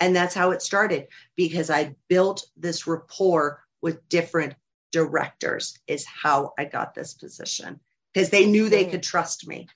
and 0.00 0.16
that's 0.16 0.34
how 0.34 0.52
it 0.52 0.62
started 0.62 1.08
because 1.36 1.68
I 1.68 1.94
built 2.08 2.46
this 2.56 2.86
rapport 2.86 3.62
with 3.82 4.08
different 4.08 4.54
directors, 4.92 5.78
is 5.86 6.06
how 6.06 6.54
I 6.58 6.64
got 6.64 6.94
this 6.94 7.12
position 7.12 7.78
because 8.14 8.30
they 8.30 8.46
knew 8.46 8.70
they 8.70 8.86
could 8.86 9.02
trust 9.02 9.46
me. 9.46 9.68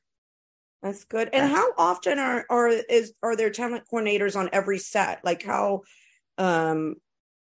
That's 0.82 1.04
good. 1.04 1.28
And 1.34 1.52
how 1.52 1.74
often 1.76 2.18
are 2.18 2.46
are 2.48 2.68
is 2.68 3.12
are 3.22 3.36
there 3.36 3.50
talent 3.50 3.84
coordinators 3.92 4.34
on 4.34 4.48
every 4.50 4.78
set? 4.78 5.22
Like 5.22 5.42
how 5.42 5.82
um 6.38 6.94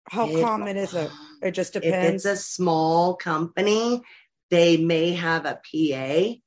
how 0.06 0.26
it, 0.26 0.42
common 0.42 0.78
is 0.78 0.96
it? 0.96 1.12
It 1.44 1.52
just 1.52 1.74
depends. 1.74 2.26
If 2.26 2.32
it's 2.32 2.40
a 2.40 2.44
small 2.44 3.18
company, 3.18 4.02
they 4.50 4.78
may 4.78 5.14
have 5.14 5.46
a 5.46 5.62
PA, 5.64 6.40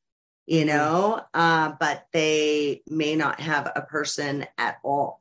you 0.46 0.60
mm-hmm. 0.60 0.68
know, 0.68 1.20
uh, 1.34 1.72
but 1.78 2.06
they 2.12 2.82
may 2.88 3.16
not 3.16 3.40
have 3.40 3.70
a 3.74 3.82
person 3.82 4.46
at 4.58 4.78
all. 4.82 5.20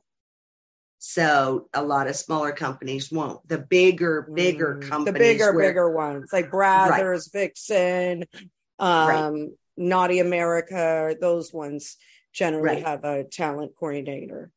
So 1.04 1.68
a 1.74 1.82
lot 1.82 2.06
of 2.06 2.14
smaller 2.14 2.52
companies 2.52 3.10
won't. 3.10 3.46
The 3.48 3.58
bigger, 3.58 4.22
bigger 4.32 4.76
mm, 4.76 4.88
companies, 4.88 5.14
the 5.14 5.18
bigger, 5.18 5.52
where, 5.52 5.68
bigger 5.70 5.90
ones 5.90 6.30
like 6.32 6.48
Brazzers, 6.50 7.34
right. 7.34 7.42
Vixen, 7.42 8.24
um, 8.78 9.08
right. 9.08 9.48
Naughty 9.76 10.20
America, 10.20 11.16
those 11.20 11.52
ones 11.52 11.96
generally 12.32 12.76
right. 12.76 12.86
have 12.86 13.04
a 13.04 13.24
talent 13.24 13.72
coordinator. 13.76 14.52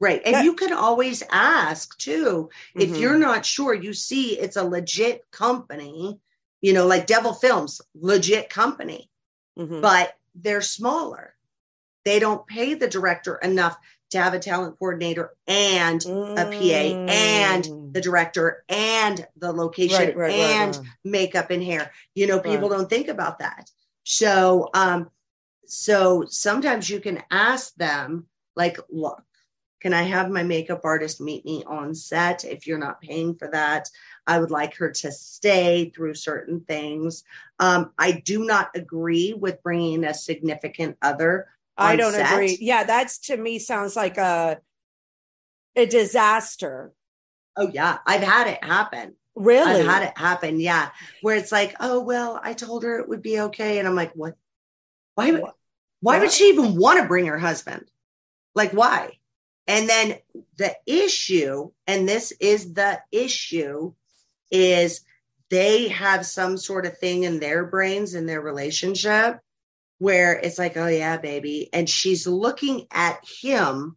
Right. 0.00 0.22
And 0.24 0.36
that, 0.36 0.44
you 0.44 0.54
can 0.54 0.72
always 0.72 1.24
ask 1.32 1.98
too. 1.98 2.48
Mm-hmm. 2.76 2.80
If 2.80 3.00
you're 3.00 3.18
not 3.18 3.44
sure, 3.44 3.74
you 3.74 3.92
see 3.92 4.38
it's 4.38 4.56
a 4.56 4.62
legit 4.62 5.28
company, 5.32 6.20
you 6.60 6.72
know, 6.74 6.86
like 6.86 7.08
Devil 7.08 7.34
Films, 7.34 7.80
legit 7.96 8.50
company, 8.50 9.10
mm-hmm. 9.58 9.80
but 9.80 10.14
they're 10.34 10.62
smaller. 10.62 11.34
They 12.04 12.20
don't 12.20 12.46
pay 12.46 12.74
the 12.74 12.88
director 12.88 13.36
enough 13.36 13.76
to 14.10 14.18
have 14.18 14.32
a 14.32 14.38
talent 14.38 14.78
coordinator 14.78 15.34
and 15.46 16.00
mm. 16.00 16.32
a 16.32 16.44
PA 16.46 17.12
and 17.12 17.92
the 17.92 18.00
director 18.00 18.64
and 18.70 19.26
the 19.36 19.52
location 19.52 19.98
right, 19.98 20.16
right, 20.16 20.32
and 20.32 20.76
right, 20.76 20.86
makeup 21.04 21.50
and 21.50 21.62
hair. 21.62 21.92
You 22.14 22.26
know, 22.26 22.40
people 22.40 22.70
don't 22.70 22.88
think 22.88 23.08
about 23.08 23.40
that. 23.40 23.70
So, 24.04 24.70
um, 24.72 25.10
so 25.66 26.24
sometimes 26.26 26.88
you 26.88 27.00
can 27.00 27.22
ask 27.30 27.74
them, 27.74 28.26
like, 28.56 28.78
look, 28.88 29.22
Can 29.80 29.94
I 29.94 30.02
have 30.02 30.30
my 30.30 30.42
makeup 30.42 30.80
artist 30.84 31.20
meet 31.20 31.44
me 31.44 31.62
on 31.64 31.94
set 31.94 32.44
if 32.44 32.66
you're 32.66 32.78
not 32.78 33.00
paying 33.00 33.36
for 33.36 33.48
that? 33.48 33.88
I 34.28 34.38
would 34.38 34.50
like 34.50 34.76
her 34.76 34.90
to 34.90 35.10
stay 35.10 35.90
through 35.94 36.14
certain 36.14 36.60
things. 36.60 37.24
Um, 37.58 37.92
I 37.98 38.12
do 38.12 38.44
not 38.44 38.70
agree 38.74 39.32
with 39.32 39.62
bringing 39.62 40.04
a 40.04 40.12
significant 40.12 40.98
other. 41.00 41.48
I 41.78 41.96
don't 41.96 42.12
set. 42.12 42.30
agree. 42.30 42.58
Yeah, 42.60 42.84
that's 42.84 43.18
to 43.20 43.36
me 43.36 43.58
sounds 43.58 43.96
like 43.96 44.18
a 44.18 44.60
a 45.74 45.86
disaster. 45.86 46.92
Oh 47.56 47.70
yeah, 47.72 47.98
I've 48.06 48.22
had 48.22 48.48
it 48.48 48.62
happen. 48.62 49.14
Really? 49.34 49.80
I've 49.80 49.86
had 49.86 50.02
it 50.02 50.18
happen. 50.18 50.60
Yeah, 50.60 50.90
where 51.22 51.36
it's 51.36 51.52
like, 51.52 51.74
oh 51.80 52.00
well, 52.00 52.38
I 52.42 52.52
told 52.52 52.82
her 52.82 52.98
it 52.98 53.08
would 53.08 53.22
be 53.22 53.40
okay, 53.40 53.78
and 53.78 53.88
I'm 53.88 53.94
like, 53.94 54.12
what? 54.12 54.36
Why? 55.14 55.30
Would, 55.32 55.42
why 56.00 56.18
would 56.18 56.32
she 56.32 56.50
even 56.50 56.76
want 56.76 57.00
to 57.00 57.08
bring 57.08 57.26
her 57.26 57.38
husband? 57.38 57.90
Like, 58.54 58.72
why? 58.72 59.18
And 59.66 59.88
then 59.88 60.16
the 60.56 60.74
issue, 60.86 61.70
and 61.86 62.08
this 62.08 62.32
is 62.40 62.74
the 62.74 63.00
issue, 63.12 63.92
is 64.50 65.02
they 65.50 65.88
have 65.88 66.26
some 66.26 66.56
sort 66.56 66.86
of 66.86 66.98
thing 66.98 67.24
in 67.24 67.40
their 67.40 67.64
brains 67.64 68.14
in 68.14 68.26
their 68.26 68.40
relationship 68.40 69.40
where 69.98 70.34
it's 70.38 70.58
like, 70.58 70.76
oh 70.76 70.86
yeah, 70.86 71.16
baby. 71.16 71.68
And 71.72 71.88
she's 71.88 72.26
looking 72.26 72.86
at 72.90 73.18
him 73.26 73.96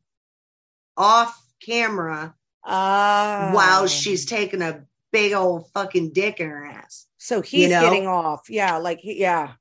off 0.97 1.39
camera 1.63 2.35
uh, 2.63 3.51
while 3.51 3.87
she's 3.87 4.25
taking 4.25 4.61
a 4.61 4.83
big 5.11 5.33
old 5.33 5.69
fucking 5.73 6.13
dick 6.13 6.39
in 6.39 6.49
her 6.49 6.65
ass. 6.65 7.07
So 7.17 7.41
he's 7.41 7.63
you 7.63 7.69
know? 7.69 7.81
getting 7.81 8.07
off. 8.07 8.49
Yeah, 8.49 8.77
like 8.77 8.99
yeah. 9.03 9.53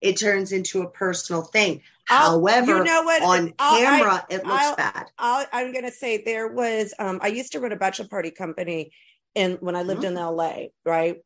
It 0.00 0.18
turns 0.18 0.52
into 0.52 0.82
a 0.82 0.90
personal 0.90 1.42
thing. 1.42 1.80
I'll, 2.10 2.32
However, 2.32 2.78
you 2.78 2.84
know 2.84 3.02
what? 3.02 3.22
on 3.22 3.54
I'll, 3.58 3.78
camera, 3.78 4.26
I, 4.28 4.34
it 4.34 4.44
looks 4.44 4.64
I'll, 4.64 4.76
bad. 4.76 5.06
i 5.18 5.46
am 5.52 5.72
going 5.72 5.86
to 5.86 5.90
say 5.90 6.22
there 6.22 6.48
was. 6.48 6.92
Um, 6.98 7.20
I 7.22 7.28
used 7.28 7.52
to 7.52 7.60
run 7.60 7.72
a 7.72 7.76
bachelor 7.76 8.08
party 8.08 8.30
company, 8.30 8.92
and 9.36 9.58
when 9.60 9.76
I 9.76 9.82
lived 9.82 10.02
mm-hmm. 10.02 10.16
in 10.16 10.22
L.A., 10.22 10.72
right? 10.84 11.16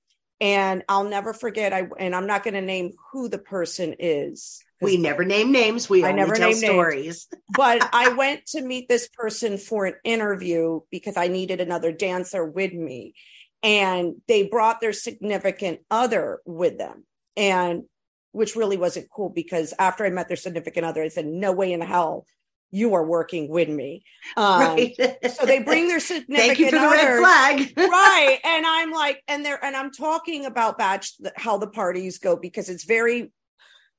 And 0.41 0.85
I'll 0.89 1.09
never 1.09 1.33
forget. 1.33 1.73
I 1.73 1.89
and 1.99 2.15
I'm 2.15 2.27
not 2.27 2.45
going 2.45 2.55
to 2.55 2.61
name 2.61 2.93
who 3.13 3.29
the 3.29 3.39
person 3.39 3.97
is. 3.99 4.63
We 4.81 4.97
never 4.97 5.25
name 5.25 5.51
names. 5.51 5.91
We 5.91 6.05
I 6.05 6.13
never 6.13 6.35
tell 6.35 6.53
stories. 6.53 7.27
but 7.57 7.89
I 7.93 8.11
went 8.11 8.47
to 8.49 8.63
meet 8.63 8.89
this 8.89 9.09
person 9.09 9.59
for 9.59 9.87
an 9.87 9.95
interview 10.05 10.81
because 10.93 11.17
I 11.17 11.27
needed 11.27 11.61
another 11.61 11.91
dancer 11.91 12.45
with 12.45 12.73
me, 12.73 13.15
and 13.65 14.15
they 14.29 14.47
brought 14.47 14.81
their 14.81 14.93
significant 14.93 15.81
other 15.91 16.41
with 16.47 16.79
them, 16.79 17.05
and 17.37 17.85
which 18.31 18.55
really 18.55 18.77
wasn't 18.77 19.11
cool 19.11 19.31
because 19.31 19.75
after 19.81 20.07
I 20.07 20.11
met 20.11 20.29
their 20.29 20.37
significant 20.37 20.87
other, 20.87 21.03
I 21.03 21.09
said, 21.09 21.27
"No 21.27 21.51
way 21.51 21.73
in 21.73 21.81
hell." 21.81 22.25
You 22.71 22.95
are 22.95 23.05
working 23.05 23.49
with 23.49 23.69
me, 23.69 24.05
um, 24.37 24.61
right. 24.61 24.95
so 25.31 25.47
they 25.47 25.63
bring 25.63 25.89
their 25.89 26.01
significant 26.01 26.39
Thank 26.39 26.59
you 26.59 26.71
for 26.71 26.77
other, 26.77 26.97
the 26.97 27.03
red 27.03 27.19
flag, 27.21 27.73
right? 27.77 28.39
And 28.45 28.67
I'm 28.67 28.91
like, 28.91 29.23
and 29.27 29.45
they're 29.45 29.63
and 29.65 29.77
I'm 29.77 29.91
talking 29.91 30.45
about 30.45 30.79
batch 30.79 31.15
how 31.37 31.59
the 31.59 31.69
parties 31.69 32.19
go 32.19 32.37
because 32.37 32.69
it's 32.69 32.85
very 32.85 33.33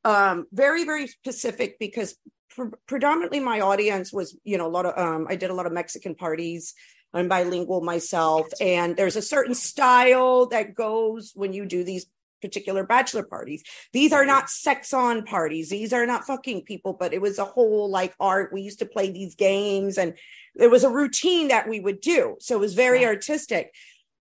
um, 0.05 0.45
very 0.51 0.85
very 0.85 1.07
specific 1.07 1.77
because 1.79 2.15
pre- 2.51 2.71
predominantly 2.87 3.39
my 3.39 3.61
audience 3.61 4.13
was 4.13 4.37
you 4.43 4.57
know 4.57 4.67
a 4.67 4.69
lot 4.69 4.85
of 4.85 4.97
um, 4.97 5.27
i 5.29 5.35
did 5.35 5.49
a 5.49 5.53
lot 5.53 5.65
of 5.65 5.71
mexican 5.71 6.15
parties. 6.15 6.73
I'm 7.13 7.27
bilingual 7.27 7.81
myself. 7.81 8.47
And 8.61 8.95
there's 8.95 9.15
a 9.15 9.21
certain 9.21 9.55
style 9.55 10.47
that 10.47 10.75
goes 10.75 11.31
when 11.35 11.53
you 11.53 11.65
do 11.65 11.83
these 11.83 12.05
particular 12.41 12.83
bachelor 12.83 13.23
parties. 13.23 13.63
These 13.93 14.13
are 14.13 14.25
not 14.25 14.49
sex 14.49 14.93
on 14.93 15.23
parties. 15.23 15.69
These 15.69 15.93
are 15.93 16.05
not 16.05 16.25
fucking 16.25 16.63
people 16.63 16.93
but 16.93 17.13
it 17.13 17.21
was 17.21 17.39
a 17.39 17.45
whole 17.45 17.89
like 17.89 18.13
art. 18.19 18.53
We 18.53 18.61
used 18.61 18.79
to 18.79 18.85
play 18.85 19.11
these 19.11 19.35
games 19.35 19.97
and 19.97 20.13
there 20.55 20.69
was 20.69 20.83
a 20.83 20.89
routine 20.89 21.49
that 21.49 21.67
we 21.67 21.79
would 21.79 22.01
do. 22.01 22.35
So 22.39 22.55
it 22.55 22.59
was 22.59 22.73
very 22.73 23.05
artistic. 23.05 23.73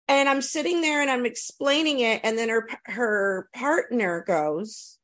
And 0.10 0.28
i'm 0.28 0.42
sitting 0.42 0.82
there 0.82 1.02
and 1.02 1.10
i'm 1.10 1.26
explaining 1.26 2.00
it 2.02 2.20
and 2.24 2.38
then 2.38 2.50
her 2.50 2.68
her 2.86 3.48
partner 3.54 4.24
goes 4.28 5.00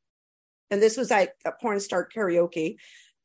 and 0.70 0.80
this 0.80 0.96
was 0.96 1.10
like 1.10 1.34
a 1.44 1.52
porn 1.52 1.80
star 1.80 2.08
karaoke, 2.08 2.76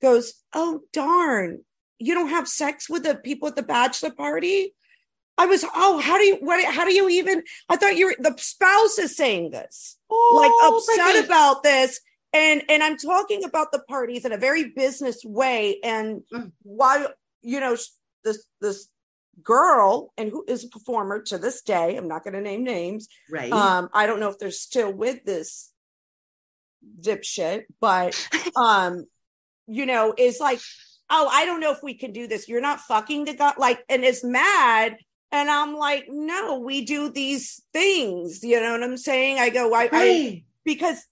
goes, 0.01 0.34
Oh, 0.53 0.82
darn, 0.91 1.63
you 1.99 2.13
don't 2.13 2.30
have 2.30 2.47
sex 2.47 2.89
with 2.89 3.03
the 3.03 3.15
people 3.15 3.47
at 3.47 3.55
the 3.55 3.63
bachelor 3.63 4.11
party? 4.11 4.73
I 5.38 5.46
was, 5.46 5.66
oh, 5.76 6.00
how 6.00 6.18
do 6.18 6.24
you, 6.24 6.38
what, 6.38 6.64
how 6.64 6.86
do 6.86 6.94
you 6.94 7.10
even, 7.10 7.44
I 7.70 7.76
thought 7.76 7.98
you 7.98 8.08
were, 8.08 8.16
the 8.18 8.36
spouse 8.38 8.98
is 8.98 9.16
saying 9.16 9.52
this, 9.52 9.98
oh, 10.10 10.34
like 10.36 10.98
upset 10.98 11.26
about 11.26 11.64
this. 11.64 12.00
And, 12.34 12.64
and 12.70 12.84
I'm 12.84 12.98
talking 12.98 13.44
about 13.44 13.72
the 13.72 13.80
parties 13.80 14.26
in 14.26 14.32
a 14.32 14.38
very 14.38 14.70
business 14.70 15.24
way. 15.24 15.80
And 15.84 16.22
mm. 16.34 16.52
while, 16.64 17.08
you 17.42 17.60
know, 17.60 17.78
this, 18.24 18.46
this 18.62 18.88
girl 19.44 20.14
and 20.18 20.30
who 20.30 20.46
is 20.48 20.66
a 20.66 20.70
performer 20.70 21.22
to 21.24 21.38
this 21.38 21.62
day, 21.62 21.96
I'm 21.96 22.08
not 22.08 22.24
going 22.24 22.34
to 22.34 22.42
name 22.42 22.64
names. 22.64 23.08
Right. 23.30 23.52
Um, 23.52 23.90
I 23.94 24.06
don't 24.06 24.20
know 24.20 24.30
if 24.30 24.40
they're 24.40 24.52
still 24.52 24.92
with 24.92 25.24
this 25.24 25.72
dipshit, 27.00 27.64
but 27.80 28.28
um, 28.56 29.06
you 29.68 29.86
know, 29.86 30.14
is 30.18 30.40
like, 30.40 30.60
oh, 31.10 31.30
I 31.32 31.46
don't 31.46 31.60
know 31.60 31.72
if 31.72 31.84
we 31.84 31.94
can 31.96 32.12
do 32.12 32.28
this. 32.28 32.48
You're 32.48 32.62
not 32.62 32.82
fucking 32.82 33.26
the 33.26 33.34
guy, 33.34 33.54
like, 33.58 33.84
and 33.90 34.04
is 34.04 34.24
mad. 34.24 34.98
And 35.32 35.49
I'm 35.49 35.76
like, 35.76 36.05
no, 36.07 36.59
we 36.59 36.86
do 36.86 37.09
these 37.09 37.61
things. 37.73 38.43
You 38.43 38.61
know 38.61 38.71
what 38.71 38.84
I'm 38.84 38.97
saying? 38.97 39.39
I 39.39 39.49
go, 39.49 39.73
I, 39.73 39.89
I 39.91 40.43
because 40.63 41.05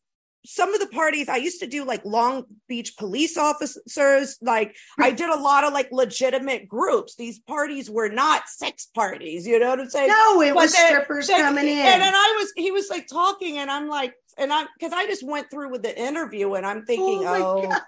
some 0.45 0.74
of 0.74 0.80
the 0.80 0.88
parties 0.88 1.30
I 1.30 1.38
used 1.38 1.61
to 1.61 1.68
do 1.68 1.86
like 1.86 2.03
Long 2.03 2.45
Beach 2.68 2.97
police 2.97 3.38
officers. 3.38 4.38
Like 4.41 4.76
I 4.99 5.11
did 5.11 5.30
a 5.30 5.39
lot 5.39 5.64
of 5.64 5.74
like 5.74 5.89
legitimate 5.91 6.68
groups. 6.68 7.16
These 7.16 7.39
parties 7.39 7.89
were 7.89 8.09
not 8.09 8.49
sex 8.49 8.88
parties. 8.93 9.47
You 9.47 9.59
know 9.59 9.70
what 9.70 9.80
I'm 9.80 9.89
saying? 9.89 10.09
No, 10.09 10.41
it 10.41 10.53
but 10.53 10.55
was 10.55 10.78
strippers 10.78 11.28
coming 11.28 11.68
in. 11.68 11.80
And 11.80 12.01
then 12.01 12.14
I 12.14 12.36
was, 12.39 12.51
he 12.55 12.72
was 12.72 12.89
like 12.89 13.07
talking, 13.07 13.57
and 13.57 13.72
I'm 13.72 13.88
like, 13.88 14.14
and 14.38 14.51
I 14.51 14.66
because 14.78 14.93
I 14.93 15.05
just 15.05 15.26
went 15.26 15.49
through 15.49 15.72
with 15.72 15.84
the 15.84 15.97
interview, 15.97 16.53
and 16.55 16.66
I'm 16.66 16.86
thinking, 16.86 17.24
oh, 17.26 17.70
oh 17.72 17.80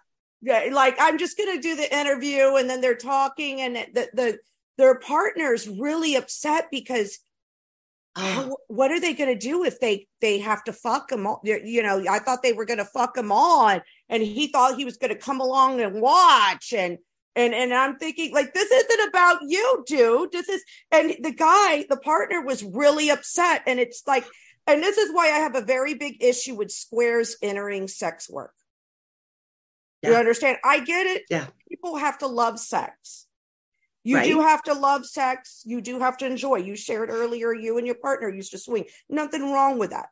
yeah, 0.41 0.69
like 0.71 0.95
I'm 0.99 1.17
just 1.17 1.37
gonna 1.37 1.61
do 1.61 1.75
the 1.75 1.93
interview, 1.93 2.55
and 2.55 2.69
then 2.69 2.79
they're 2.79 2.95
talking, 2.95 3.61
and 3.61 3.75
the 3.75 4.09
the 4.13 4.39
their 4.77 4.95
partner's 4.99 5.67
really 5.67 6.15
upset 6.15 6.67
because 6.71 7.19
Oh. 8.17 8.55
what 8.67 8.91
are 8.91 8.99
they 9.01 9.13
going 9.13 9.37
to 9.37 9.37
do 9.37 9.65
if 9.65 9.81
they 9.81 10.07
they 10.21 10.39
have 10.39 10.63
to 10.65 10.73
fuck 10.73 11.09
them 11.09 11.27
all? 11.27 11.41
You 11.43 11.83
know 11.83 12.01
i 12.09 12.19
thought 12.19 12.43
they 12.43 12.53
were 12.53 12.63
going 12.63 12.77
to 12.79 12.85
fuck 12.85 13.17
him 13.17 13.29
on 13.29 13.81
and 14.07 14.23
he 14.23 14.47
thought 14.47 14.77
he 14.77 14.85
was 14.85 14.95
going 14.95 15.11
to 15.13 15.19
come 15.19 15.41
along 15.41 15.81
and 15.81 15.99
watch 16.01 16.71
and 16.71 16.97
and 17.35 17.53
and 17.53 17.73
i'm 17.73 17.97
thinking 17.97 18.33
like 18.33 18.53
this 18.53 18.71
isn't 18.71 19.09
about 19.09 19.39
you 19.45 19.83
dude. 19.85 20.31
This 20.31 20.47
is 20.47 20.63
and 20.93 21.13
the 21.19 21.33
guy 21.33 21.85
the 21.89 21.97
partner 21.97 22.41
was 22.41 22.63
really 22.63 23.09
upset 23.09 23.63
and 23.67 23.81
it's 23.81 24.03
like 24.07 24.25
and 24.65 24.81
this 24.81 24.97
is 24.97 25.13
why 25.13 25.25
i 25.25 25.39
have 25.39 25.55
a 25.55 25.61
very 25.61 25.95
big 25.95 26.23
issue 26.23 26.55
with 26.55 26.71
squares 26.71 27.35
entering 27.41 27.89
sex 27.89 28.29
work. 28.29 28.53
Yeah. 30.01 30.11
you 30.11 30.15
understand? 30.15 30.57
I 30.63 30.79
get 30.79 31.05
it. 31.05 31.23
Yeah. 31.29 31.47
People 31.67 31.97
have 31.97 32.19
to 32.19 32.27
love 32.27 32.59
sex 32.59 33.27
you 34.05 34.17
right? 34.17 34.25
do 34.25 34.39
have 34.39 34.61
to 34.63 34.73
love 34.73 35.05
sex. 35.05 35.63
You 35.65 35.81
do 35.81 35.99
have 35.99 36.15
to 36.17 36.27
enjoy. 36.27 36.57
You 36.57 36.75
shared 36.75 37.09
earlier, 37.09 37.53
you 37.53 37.79
and 37.79 37.87
your 37.87 37.95
partner 37.95 38.29
used 38.29 38.51
to 38.51 38.59
swing. 38.59 38.85
Nothing 39.09 39.51
wrong 39.51 39.79
with 39.79 39.89
that. 39.89 40.09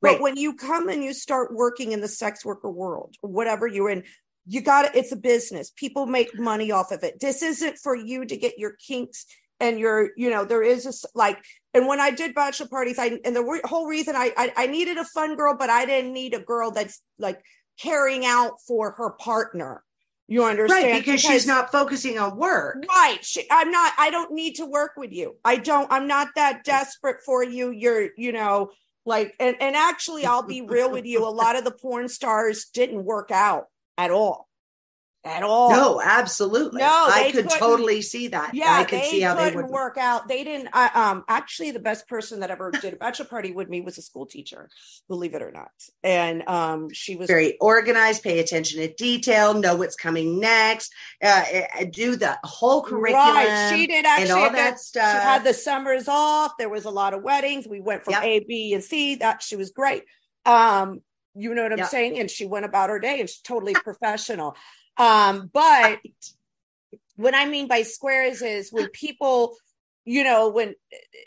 Right. 0.00 0.14
But 0.14 0.22
when 0.22 0.36
you 0.38 0.54
come 0.54 0.88
and 0.88 1.04
you 1.04 1.12
start 1.12 1.54
working 1.54 1.92
in 1.92 2.00
the 2.00 2.08
sex 2.08 2.42
worker 2.42 2.70
world, 2.70 3.16
whatever 3.20 3.66
you're 3.66 3.90
in, 3.90 4.04
you 4.46 4.62
got 4.62 4.86
it. 4.86 4.92
It's 4.94 5.12
a 5.12 5.16
business. 5.16 5.70
People 5.76 6.06
make 6.06 6.38
money 6.38 6.72
off 6.72 6.90
of 6.90 7.04
it. 7.04 7.20
This 7.20 7.42
isn't 7.42 7.78
for 7.78 7.94
you 7.94 8.24
to 8.24 8.36
get 8.36 8.58
your 8.58 8.76
kinks 8.86 9.26
and 9.60 9.78
your, 9.78 10.10
you 10.16 10.30
know, 10.30 10.46
there 10.46 10.62
is 10.62 10.86
a 10.86 10.92
like, 11.14 11.38
and 11.74 11.86
when 11.86 12.00
I 12.00 12.12
did 12.12 12.34
bachelor 12.34 12.68
parties, 12.68 12.98
I, 12.98 13.20
and 13.26 13.36
the 13.36 13.60
whole 13.64 13.86
reason 13.86 14.16
I, 14.16 14.32
I, 14.36 14.52
I 14.56 14.66
needed 14.68 14.96
a 14.96 15.04
fun 15.04 15.36
girl, 15.36 15.54
but 15.56 15.68
I 15.68 15.84
didn't 15.84 16.14
need 16.14 16.32
a 16.32 16.40
girl 16.40 16.70
that's 16.70 17.02
like 17.18 17.42
carrying 17.78 18.24
out 18.24 18.54
for 18.66 18.92
her 18.92 19.10
partner. 19.10 19.82
You 20.26 20.44
understand? 20.44 20.84
Right, 20.84 21.00
because, 21.00 21.22
because 21.22 21.32
she's 21.32 21.46
not 21.46 21.70
focusing 21.70 22.18
on 22.18 22.36
work. 22.36 22.84
Right. 22.88 23.18
She, 23.22 23.46
I'm 23.50 23.70
not, 23.70 23.92
I 23.98 24.10
don't 24.10 24.32
need 24.32 24.54
to 24.54 24.66
work 24.66 24.92
with 24.96 25.12
you. 25.12 25.36
I 25.44 25.56
don't, 25.56 25.90
I'm 25.92 26.08
not 26.08 26.28
that 26.36 26.64
desperate 26.64 27.22
for 27.24 27.44
you. 27.44 27.70
You're, 27.70 28.08
you 28.16 28.32
know, 28.32 28.70
like, 29.04 29.34
and, 29.38 29.56
and 29.60 29.76
actually, 29.76 30.24
I'll 30.24 30.42
be 30.42 30.62
real 30.62 30.90
with 30.90 31.04
you. 31.04 31.26
A 31.26 31.28
lot 31.28 31.56
of 31.56 31.64
the 31.64 31.70
porn 31.72 32.08
stars 32.08 32.66
didn't 32.72 33.04
work 33.04 33.30
out 33.30 33.66
at 33.98 34.10
all 34.10 34.48
at 35.24 35.42
all. 35.42 35.70
No, 35.70 36.00
absolutely. 36.02 36.82
No, 36.82 37.06
I 37.08 37.30
could 37.32 37.48
totally 37.48 38.02
see 38.02 38.28
that. 38.28 38.54
Yeah, 38.54 38.66
I 38.68 38.84
could 38.84 39.02
see 39.04 39.20
how 39.20 39.34
they 39.34 39.54
would 39.54 39.66
work 39.66 39.96
out. 39.96 40.28
They 40.28 40.44
didn't. 40.44 40.68
I, 40.72 40.90
um, 40.94 41.24
actually, 41.28 41.70
the 41.70 41.78
best 41.78 42.06
person 42.06 42.40
that 42.40 42.50
ever 42.50 42.70
did 42.70 42.92
a 42.92 42.96
bachelor 42.96 43.26
party 43.26 43.52
with 43.52 43.68
me 43.68 43.80
was 43.80 43.96
a 43.96 44.02
school 44.02 44.26
teacher, 44.26 44.68
believe 45.08 45.34
it 45.34 45.40
or 45.40 45.50
not. 45.50 45.70
And 46.02 46.46
um, 46.46 46.90
she 46.92 47.16
was 47.16 47.26
very 47.26 47.56
organized, 47.58 48.22
pay 48.22 48.38
attention 48.40 48.80
to 48.80 48.92
detail, 48.92 49.54
know 49.54 49.76
what's 49.76 49.96
coming 49.96 50.40
next, 50.40 50.92
uh, 51.22 51.44
uh 51.80 51.84
do 51.90 52.16
the 52.16 52.38
whole 52.44 52.82
curriculum. 52.82 53.34
Right. 53.34 53.74
She 53.74 53.86
did 53.86 54.04
actually 54.04 54.30
and 54.30 54.32
all 54.32 54.52
that 54.52 54.78
stuff. 54.78 55.10
She 55.10 55.26
had 55.26 55.44
the 55.44 55.54
summers 55.54 56.06
off. 56.06 56.52
There 56.58 56.68
was 56.68 56.84
a 56.84 56.90
lot 56.90 57.14
of 57.14 57.22
weddings. 57.22 57.66
We 57.66 57.80
went 57.80 58.04
from 58.04 58.12
yep. 58.12 58.24
A, 58.24 58.40
B, 58.40 58.74
and 58.74 58.84
C. 58.84 59.16
That 59.16 59.42
she 59.42 59.56
was 59.56 59.70
great. 59.70 60.04
Um, 60.44 61.00
you 61.34 61.54
know 61.54 61.62
what 61.62 61.72
I'm 61.72 61.78
yep. 61.78 61.88
saying? 61.88 62.18
And 62.18 62.30
she 62.30 62.46
went 62.46 62.64
about 62.64 62.90
her 62.90 62.98
day 62.98 63.20
and 63.20 63.28
she's 63.28 63.40
totally 63.40 63.72
professional. 63.72 64.56
Um, 64.96 65.50
but 65.52 66.00
what 67.16 67.34
I 67.34 67.46
mean 67.46 67.68
by 67.68 67.82
squares 67.82 68.42
is 68.42 68.72
when 68.72 68.88
people, 68.88 69.56
you 70.04 70.24
know, 70.24 70.50
when 70.50 70.74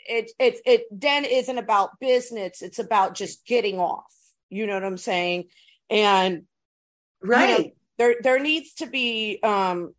it 0.08 0.30
it 0.38 0.60
it 0.64 0.84
then 0.90 1.24
isn't 1.24 1.58
about 1.58 1.98
business, 2.00 2.62
it's 2.62 2.78
about 2.78 3.14
just 3.14 3.46
getting 3.46 3.78
off. 3.78 4.14
You 4.50 4.66
know 4.66 4.74
what 4.74 4.84
I'm 4.84 4.98
saying? 4.98 5.44
And 5.90 6.44
right. 7.22 7.58
You 7.58 7.64
know, 7.64 7.70
there 7.98 8.16
there 8.22 8.38
needs 8.38 8.74
to 8.74 8.86
be 8.86 9.40
um 9.42 9.94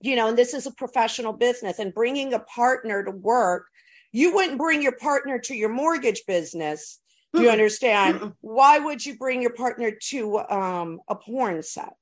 you 0.00 0.16
know, 0.16 0.28
and 0.28 0.38
this 0.38 0.54
is 0.54 0.66
a 0.66 0.72
professional 0.72 1.32
business 1.32 1.78
and 1.78 1.94
bringing 1.94 2.34
a 2.34 2.40
partner 2.40 3.04
to 3.04 3.10
work, 3.10 3.66
you 4.12 4.34
wouldn't 4.34 4.58
bring 4.58 4.82
your 4.82 4.96
partner 4.96 5.38
to 5.38 5.54
your 5.54 5.68
mortgage 5.68 6.24
business. 6.26 7.00
Do 7.34 7.42
you 7.42 7.50
understand? 7.50 8.32
Why 8.40 8.78
would 8.78 9.04
you 9.04 9.16
bring 9.16 9.42
your 9.42 9.52
partner 9.52 9.92
to 10.08 10.38
um 10.38 11.00
a 11.08 11.14
porn 11.14 11.62
set? 11.62 11.94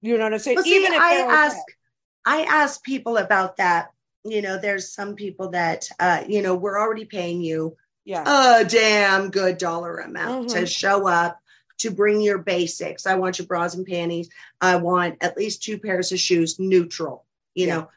You 0.00 0.18
know 0.18 0.24
what 0.24 0.34
I'm 0.34 0.38
saying? 0.38 0.56
Well, 0.56 0.64
see, 0.64 0.76
Even 0.76 0.92
if 0.92 1.00
I 1.00 1.20
ask 1.20 1.56
okay. 1.56 1.74
I 2.24 2.42
ask 2.42 2.82
people 2.82 3.16
about 3.16 3.56
that. 3.56 3.90
You 4.24 4.42
know, 4.42 4.58
there's 4.58 4.92
some 4.92 5.14
people 5.14 5.50
that, 5.50 5.88
uh, 5.98 6.24
you 6.28 6.42
know, 6.42 6.54
we're 6.54 6.78
already 6.78 7.06
paying 7.06 7.40
you 7.40 7.76
yeah. 8.04 8.60
a 8.60 8.64
damn 8.64 9.30
good 9.30 9.58
dollar 9.58 9.98
amount 9.98 10.48
mm-hmm. 10.48 10.58
to 10.58 10.66
show 10.66 11.06
up 11.06 11.38
to 11.78 11.90
bring 11.90 12.20
your 12.20 12.38
basics. 12.38 13.06
I 13.06 13.14
want 13.14 13.38
your 13.38 13.46
bras 13.46 13.74
and 13.74 13.86
panties. 13.86 14.28
I 14.60 14.76
want 14.76 15.18
at 15.22 15.36
least 15.36 15.62
two 15.62 15.78
pairs 15.78 16.12
of 16.12 16.18
shoes, 16.18 16.58
neutral, 16.58 17.24
you 17.54 17.66
yeah. 17.66 17.74
know, 17.76 17.88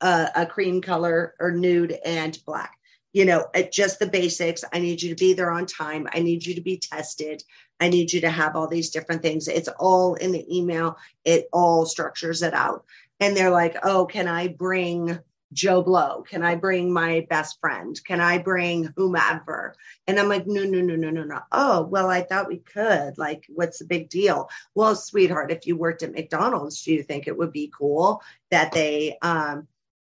uh, 0.00 0.28
a 0.34 0.46
cream 0.46 0.80
color 0.80 1.34
or 1.38 1.52
nude 1.52 1.96
and 2.04 2.38
black. 2.44 2.74
You 3.12 3.24
know, 3.24 3.46
just 3.72 3.98
the 3.98 4.06
basics. 4.06 4.64
I 4.72 4.80
need 4.80 5.00
you 5.00 5.14
to 5.14 5.18
be 5.18 5.32
there 5.32 5.50
on 5.50 5.66
time. 5.66 6.08
I 6.12 6.20
need 6.20 6.44
you 6.44 6.54
to 6.56 6.60
be 6.60 6.78
tested. 6.78 7.42
I 7.80 7.88
need 7.88 8.12
you 8.12 8.20
to 8.22 8.30
have 8.30 8.56
all 8.56 8.66
these 8.66 8.90
different 8.90 9.22
things. 9.22 9.48
It's 9.48 9.68
all 9.78 10.14
in 10.14 10.32
the 10.32 10.44
email. 10.56 10.96
It 11.24 11.48
all 11.52 11.86
structures 11.86 12.42
it 12.42 12.54
out 12.54 12.84
and 13.20 13.36
they're 13.36 13.50
like, 13.50 13.76
oh, 13.82 14.06
can 14.06 14.28
I 14.28 14.48
bring 14.48 15.18
Joe 15.52 15.82
Blow? 15.82 16.22
Can 16.22 16.42
I 16.42 16.54
bring 16.54 16.92
my 16.92 17.26
best 17.30 17.58
friend? 17.60 17.98
Can 18.04 18.20
I 18.20 18.38
bring 18.38 18.92
whomever? 18.96 19.74
And 20.06 20.18
I'm 20.18 20.28
like, 20.28 20.46
no, 20.46 20.64
no, 20.64 20.80
no, 20.80 20.94
no, 20.94 21.10
no, 21.10 21.24
no. 21.24 21.40
Oh, 21.50 21.82
well, 21.82 22.08
I 22.08 22.22
thought 22.22 22.48
we 22.48 22.58
could. 22.58 23.18
Like, 23.18 23.46
what's 23.48 23.78
the 23.78 23.86
big 23.86 24.08
deal? 24.08 24.48
Well, 24.74 24.94
sweetheart, 24.94 25.50
if 25.50 25.66
you 25.66 25.76
worked 25.76 26.02
at 26.02 26.12
McDonald's, 26.12 26.82
do 26.82 26.92
you 26.92 27.02
think 27.02 27.26
it 27.26 27.36
would 27.36 27.52
be 27.52 27.72
cool 27.76 28.22
that 28.50 28.72
they, 28.72 29.16
um, 29.22 29.66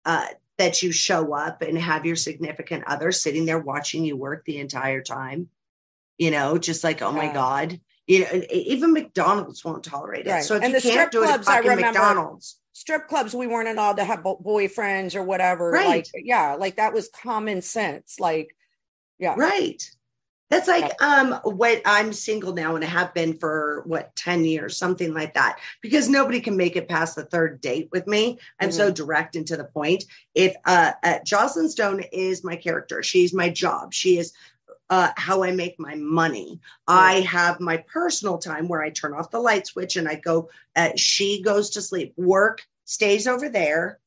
uh, 0.05 0.27
that 0.57 0.83
you 0.83 0.91
show 0.91 1.33
up 1.33 1.61
and 1.61 1.77
have 1.77 2.05
your 2.05 2.15
significant 2.15 2.83
other 2.85 3.11
sitting 3.11 3.45
there 3.45 3.59
watching 3.59 4.03
you 4.03 4.15
work 4.15 4.45
the 4.45 4.59
entire 4.59 5.01
time? 5.01 5.49
You 6.21 6.29
know, 6.29 6.59
just 6.59 6.83
like, 6.83 7.01
oh 7.01 7.11
my 7.11 7.33
God. 7.33 7.81
You 8.05 8.19
know, 8.19 8.43
even 8.51 8.93
McDonald's 8.93 9.65
won't 9.65 9.83
tolerate 9.83 10.27
it. 10.27 10.29
Right. 10.29 10.43
So 10.43 10.55
if 10.55 10.61
and 10.61 10.71
you 10.71 10.81
can't 10.81 11.11
do 11.11 11.23
it 11.23 11.29
at 11.31 11.45
fucking 11.45 11.75
McDonald's 11.77 12.59
strip 12.73 13.07
clubs 13.07 13.35
we 13.35 13.47
weren't 13.47 13.67
allowed 13.67 13.97
to 13.97 14.03
have 14.03 14.19
boyfriends 14.23 15.13
or 15.13 15.21
whatever 15.23 15.71
right. 15.71 15.87
like 15.87 16.07
yeah 16.15 16.55
like 16.55 16.77
that 16.77 16.93
was 16.93 17.09
common 17.09 17.61
sense 17.61 18.17
like 18.19 18.55
yeah 19.19 19.35
right 19.37 19.91
that's 20.51 20.67
like 20.67 21.01
um 21.01 21.39
what 21.43 21.81
I'm 21.85 22.11
single 22.11 22.53
now 22.53 22.75
and 22.75 22.83
I 22.83 22.87
have 22.87 23.13
been 23.13 23.39
for 23.39 23.83
what 23.85 24.13
10 24.17 24.43
years, 24.43 24.77
something 24.77 25.13
like 25.13 25.33
that. 25.35 25.59
Because 25.81 26.09
nobody 26.09 26.41
can 26.41 26.57
make 26.57 26.75
it 26.75 26.89
past 26.89 27.15
the 27.15 27.23
third 27.23 27.61
date 27.61 27.87
with 27.93 28.05
me. 28.05 28.37
I'm 28.59 28.67
mm-hmm. 28.67 28.77
so 28.77 28.91
direct 28.91 29.37
and 29.37 29.47
to 29.47 29.55
the 29.55 29.63
point. 29.63 30.03
If 30.35 30.53
uh, 30.65 30.91
uh 31.03 31.19
Joclyn 31.25 31.69
Stone 31.69 32.03
is 32.11 32.43
my 32.43 32.57
character, 32.57 33.01
she's 33.01 33.33
my 33.33 33.47
job. 33.47 33.93
She 33.93 34.17
is 34.17 34.33
uh, 34.91 35.11
how 35.15 35.41
I 35.41 35.51
make 35.51 35.79
my 35.79 35.95
money. 35.95 36.59
I 36.85 37.21
have 37.21 37.61
my 37.61 37.77
personal 37.77 38.37
time 38.37 38.67
where 38.67 38.83
I 38.83 38.89
turn 38.89 39.13
off 39.13 39.31
the 39.31 39.39
light 39.39 39.65
switch 39.65 39.95
and 39.95 40.07
I 40.07 40.15
go, 40.15 40.49
uh, 40.75 40.89
she 40.97 41.41
goes 41.41 41.71
to 41.71 41.81
sleep. 41.81 42.13
Work 42.17 42.67
stays 42.83 43.25
over 43.25 43.47
there. 43.47 43.99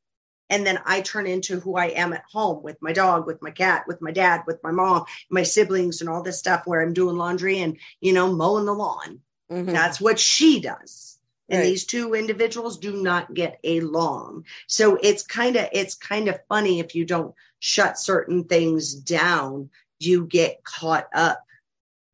And 0.50 0.66
then 0.66 0.78
I 0.84 1.00
turn 1.00 1.26
into 1.26 1.58
who 1.58 1.76
I 1.76 1.86
am 1.86 2.12
at 2.12 2.24
home 2.30 2.62
with 2.62 2.76
my 2.82 2.92
dog, 2.92 3.26
with 3.26 3.40
my 3.40 3.50
cat, 3.50 3.86
with 3.88 4.02
my 4.02 4.12
dad, 4.12 4.42
with 4.46 4.62
my 4.62 4.72
mom, 4.72 5.06
my 5.30 5.42
siblings, 5.42 6.02
and 6.02 6.10
all 6.10 6.22
this 6.22 6.38
stuff 6.38 6.66
where 6.66 6.82
I'm 6.82 6.92
doing 6.92 7.16
laundry 7.16 7.60
and, 7.60 7.78
you 8.02 8.12
know, 8.12 8.30
mowing 8.30 8.66
the 8.66 8.74
lawn. 8.74 9.20
Mm-hmm. 9.50 9.72
That's 9.72 10.02
what 10.02 10.20
she 10.20 10.60
does. 10.60 11.18
And 11.48 11.60
right. 11.60 11.64
these 11.64 11.86
two 11.86 12.14
individuals 12.14 12.78
do 12.78 13.02
not 13.02 13.32
get 13.32 13.58
along. 13.64 14.44
So 14.66 14.98
it's 15.02 15.22
kind 15.22 15.56
of 15.56 15.68
it's 15.72 15.94
kind 15.94 16.28
of 16.28 16.40
funny 16.48 16.78
if 16.78 16.94
you 16.94 17.06
don't 17.06 17.34
shut 17.58 17.98
certain 17.98 18.44
things 18.44 18.94
down, 18.94 19.70
you 19.98 20.26
get 20.26 20.64
caught 20.64 21.08
up 21.14 21.44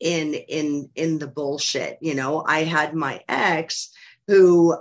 in 0.01 0.35
in 0.35 0.91
in 0.95 1.19
the 1.19 1.27
bullshit. 1.27 1.99
You 2.01 2.15
know, 2.15 2.43
I 2.47 2.65
had 2.65 2.95
my 2.95 3.23
ex 3.29 3.91
who 4.27 4.77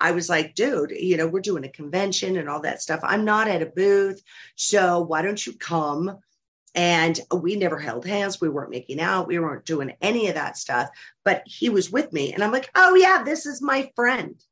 I 0.00 0.12
was 0.12 0.28
like, 0.28 0.54
dude, 0.54 0.92
you 0.92 1.16
know, 1.16 1.26
we're 1.26 1.40
doing 1.40 1.64
a 1.64 1.68
convention 1.68 2.38
and 2.38 2.48
all 2.48 2.60
that 2.62 2.80
stuff. 2.80 3.00
I'm 3.02 3.24
not 3.24 3.48
at 3.48 3.62
a 3.62 3.66
booth. 3.66 4.22
So 4.56 5.00
why 5.00 5.22
don't 5.22 5.44
you 5.46 5.52
come? 5.52 6.18
And 6.74 7.20
we 7.34 7.56
never 7.56 7.78
held 7.78 8.06
hands. 8.06 8.40
We 8.40 8.48
weren't 8.48 8.70
making 8.70 9.00
out. 9.00 9.26
We 9.26 9.38
weren't 9.38 9.66
doing 9.66 9.92
any 10.00 10.28
of 10.28 10.36
that 10.36 10.56
stuff. 10.56 10.88
But 11.24 11.42
he 11.44 11.68
was 11.68 11.90
with 11.90 12.12
me. 12.12 12.32
And 12.32 12.42
I'm 12.42 12.52
like, 12.52 12.70
oh, 12.74 12.94
yeah, 12.94 13.22
this 13.24 13.44
is 13.44 13.60
my 13.60 13.90
friend. 13.94 14.42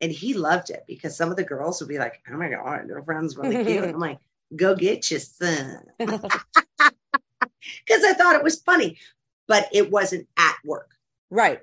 And 0.00 0.10
he 0.10 0.34
loved 0.34 0.70
it 0.70 0.84
because 0.86 1.16
some 1.16 1.30
of 1.30 1.36
the 1.36 1.44
girls 1.44 1.80
would 1.80 1.88
be 1.88 1.98
like, 1.98 2.22
oh 2.32 2.36
my 2.36 2.48
God, 2.48 2.88
their 2.88 3.02
friend's 3.02 3.36
really 3.36 3.64
cute. 3.64 3.84
I'm 3.84 3.98
like, 3.98 4.18
go 4.54 4.74
get 4.74 5.10
your 5.10 5.20
son. 5.20 5.82
Because 5.98 6.42
I 8.04 8.12
thought 8.14 8.36
it 8.36 8.42
was 8.44 8.60
funny, 8.62 8.98
but 9.46 9.68
it 9.72 9.90
wasn't 9.90 10.28
at 10.36 10.56
work. 10.64 10.90
Right. 11.30 11.60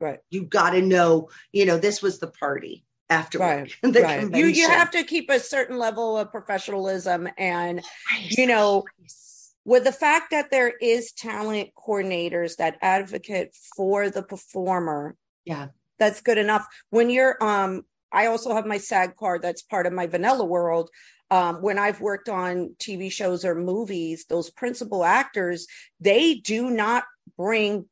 Right. 0.00 0.20
You 0.30 0.44
got 0.44 0.70
to 0.70 0.82
know, 0.82 1.28
you 1.52 1.66
know, 1.66 1.78
this 1.78 2.02
was 2.02 2.18
the 2.18 2.28
party 2.28 2.84
after 3.10 3.38
right, 3.38 3.74
right. 3.84 4.34
You 4.34 4.46
you 4.46 4.68
have 4.68 4.90
to 4.92 5.02
keep 5.02 5.28
a 5.28 5.40
certain 5.40 5.76
level 5.76 6.16
of 6.16 6.30
professionalism 6.30 7.28
and 7.36 7.82
you 8.30 8.46
know 8.46 8.84
with 9.64 9.84
the 9.84 9.92
fact 9.92 10.30
that 10.30 10.50
there 10.50 10.72
is 10.80 11.12
talent 11.12 11.70
coordinators 11.76 12.56
that 12.56 12.78
advocate 12.80 13.54
for 13.76 14.08
the 14.08 14.22
performer. 14.22 15.16
Yeah. 15.44 15.68
That's 15.98 16.22
good 16.22 16.38
enough. 16.38 16.66
When 16.90 17.10
you're 17.10 17.36
um 17.44 17.82
I 18.12 18.26
also 18.26 18.54
have 18.54 18.66
my 18.66 18.78
SAG 18.78 19.16
card 19.16 19.42
that's 19.42 19.62
part 19.62 19.86
of 19.86 19.92
my 19.92 20.06
vanilla 20.06 20.44
world. 20.44 20.90
Um, 21.30 21.62
when 21.62 21.78
I've 21.78 22.00
worked 22.00 22.28
on 22.28 22.74
TV 22.78 23.10
shows 23.10 23.44
or 23.44 23.54
movies, 23.54 24.26
those 24.28 24.50
principal 24.50 25.04
actors, 25.04 25.66
they 26.00 26.34
do 26.34 26.70
not 26.70 27.04
bring 27.36 27.86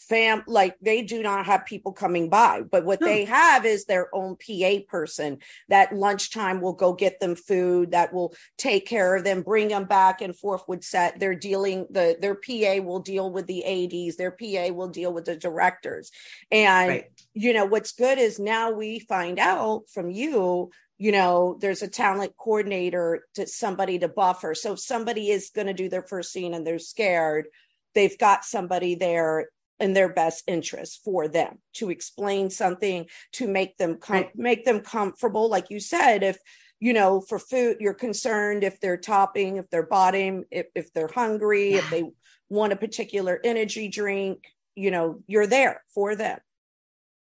fam 0.00 0.42
like 0.46 0.76
they 0.80 1.02
do 1.02 1.22
not 1.22 1.46
have 1.46 1.66
people 1.66 1.92
coming 1.92 2.28
by. 2.28 2.62
But 2.62 2.84
what 2.84 3.00
they 3.00 3.24
have 3.26 3.64
is 3.66 3.84
their 3.84 4.08
own 4.14 4.36
pa 4.36 4.80
person 4.88 5.38
that 5.68 5.94
lunchtime 5.94 6.60
will 6.60 6.72
go 6.72 6.92
get 6.92 7.20
them 7.20 7.34
food 7.34 7.92
that 7.92 8.12
will 8.12 8.34
take 8.56 8.86
care 8.86 9.14
of 9.14 9.24
them 9.24 9.42
bring 9.42 9.68
them 9.68 9.84
back 9.84 10.22
and 10.22 10.36
forth 10.36 10.62
with 10.66 10.82
set 10.82 11.20
they're 11.20 11.34
dealing 11.34 11.86
the 11.90 12.16
their 12.20 12.34
pa 12.34 12.82
will 12.82 13.00
deal 13.00 13.30
with 13.30 13.46
the 13.46 13.64
ads 13.64 14.16
their 14.16 14.30
pa 14.30 14.72
will 14.72 14.88
deal 14.88 15.12
with 15.12 15.26
the 15.26 15.36
directors. 15.36 16.10
And 16.50 16.88
right. 16.88 17.04
you 17.34 17.52
know 17.52 17.66
what's 17.66 17.92
good 17.92 18.18
is 18.18 18.38
now 18.38 18.72
we 18.72 19.00
find 19.00 19.38
out 19.38 19.82
from 19.92 20.10
you 20.10 20.70
you 21.00 21.10
know 21.10 21.56
there's 21.60 21.82
a 21.82 21.88
talent 21.88 22.36
coordinator 22.36 23.24
to 23.34 23.46
somebody 23.46 23.98
to 23.98 24.06
buffer 24.06 24.54
so 24.54 24.74
if 24.74 24.78
somebody 24.78 25.30
is 25.30 25.50
going 25.52 25.66
to 25.66 25.72
do 25.72 25.88
their 25.88 26.02
first 26.02 26.30
scene 26.30 26.54
and 26.54 26.64
they're 26.64 26.78
scared 26.78 27.46
they've 27.94 28.18
got 28.18 28.44
somebody 28.44 28.94
there 28.94 29.48
in 29.80 29.94
their 29.94 30.12
best 30.12 30.44
interest 30.46 31.00
for 31.02 31.26
them 31.26 31.58
to 31.72 31.90
explain 31.90 32.50
something 32.50 33.06
to 33.32 33.48
make 33.48 33.78
them 33.78 33.96
com- 33.96 34.16
right. 34.16 34.36
make 34.36 34.64
them 34.64 34.80
comfortable 34.80 35.48
like 35.48 35.70
you 35.70 35.80
said 35.80 36.22
if 36.22 36.36
you 36.78 36.92
know 36.92 37.20
for 37.20 37.38
food 37.38 37.78
you're 37.80 37.94
concerned 37.94 38.62
if 38.62 38.78
they're 38.78 38.98
topping 38.98 39.56
if 39.56 39.68
they're 39.70 39.86
bottom 39.86 40.44
if, 40.50 40.66
if 40.74 40.92
they're 40.92 41.10
hungry 41.12 41.72
yeah. 41.72 41.78
if 41.78 41.90
they 41.90 42.04
want 42.50 42.74
a 42.74 42.76
particular 42.76 43.40
energy 43.42 43.88
drink 43.88 44.44
you 44.74 44.90
know 44.90 45.22
you're 45.26 45.46
there 45.46 45.82
for 45.94 46.14
them 46.14 46.38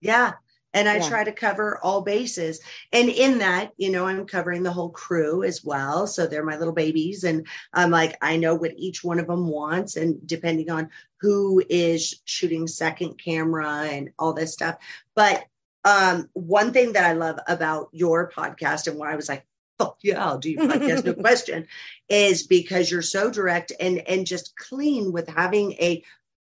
yeah 0.00 0.34
and 0.74 0.88
I 0.88 0.96
yeah. 0.96 1.08
try 1.08 1.24
to 1.24 1.32
cover 1.32 1.78
all 1.82 2.02
bases. 2.02 2.60
And 2.92 3.08
in 3.08 3.38
that, 3.38 3.72
you 3.76 3.90
know, 3.90 4.06
I'm 4.06 4.26
covering 4.26 4.64
the 4.64 4.72
whole 4.72 4.90
crew 4.90 5.44
as 5.44 5.64
well. 5.64 6.06
So 6.06 6.26
they're 6.26 6.44
my 6.44 6.58
little 6.58 6.74
babies. 6.74 7.22
And 7.22 7.46
I'm 7.72 7.90
like, 7.90 8.16
I 8.20 8.36
know 8.36 8.56
what 8.56 8.74
each 8.76 9.04
one 9.04 9.20
of 9.20 9.28
them 9.28 9.46
wants. 9.46 9.96
And 9.96 10.18
depending 10.26 10.70
on 10.70 10.90
who 11.20 11.62
is 11.70 12.20
shooting 12.24 12.66
second 12.66 13.14
camera 13.18 13.84
and 13.84 14.10
all 14.18 14.34
this 14.34 14.52
stuff. 14.52 14.76
But 15.14 15.44
um, 15.84 16.28
one 16.32 16.72
thing 16.72 16.92
that 16.94 17.04
I 17.04 17.12
love 17.12 17.38
about 17.46 17.88
your 17.92 18.30
podcast 18.30 18.88
and 18.88 18.98
why 18.98 19.12
I 19.12 19.16
was 19.16 19.28
like, 19.28 19.46
oh 19.78 19.96
yeah, 20.02 20.24
I'll 20.24 20.38
do 20.38 20.50
your 20.50 20.66
podcast, 20.66 21.04
no 21.04 21.14
question, 21.22 21.66
is 22.08 22.46
because 22.46 22.90
you're 22.90 23.02
so 23.02 23.30
direct 23.30 23.72
and 23.80 23.98
and 24.08 24.26
just 24.26 24.56
clean 24.56 25.12
with 25.12 25.28
having 25.28 25.72
a 25.72 26.02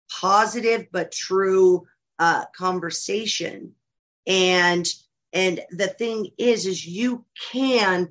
positive 0.09 0.87
but 0.91 1.11
true 1.11 1.87
uh, 2.19 2.45
conversation 2.55 3.73
and 4.27 4.85
and 5.33 5.61
the 5.71 5.87
thing 5.87 6.29
is 6.37 6.65
is 6.65 6.85
you 6.85 7.25
can 7.51 8.09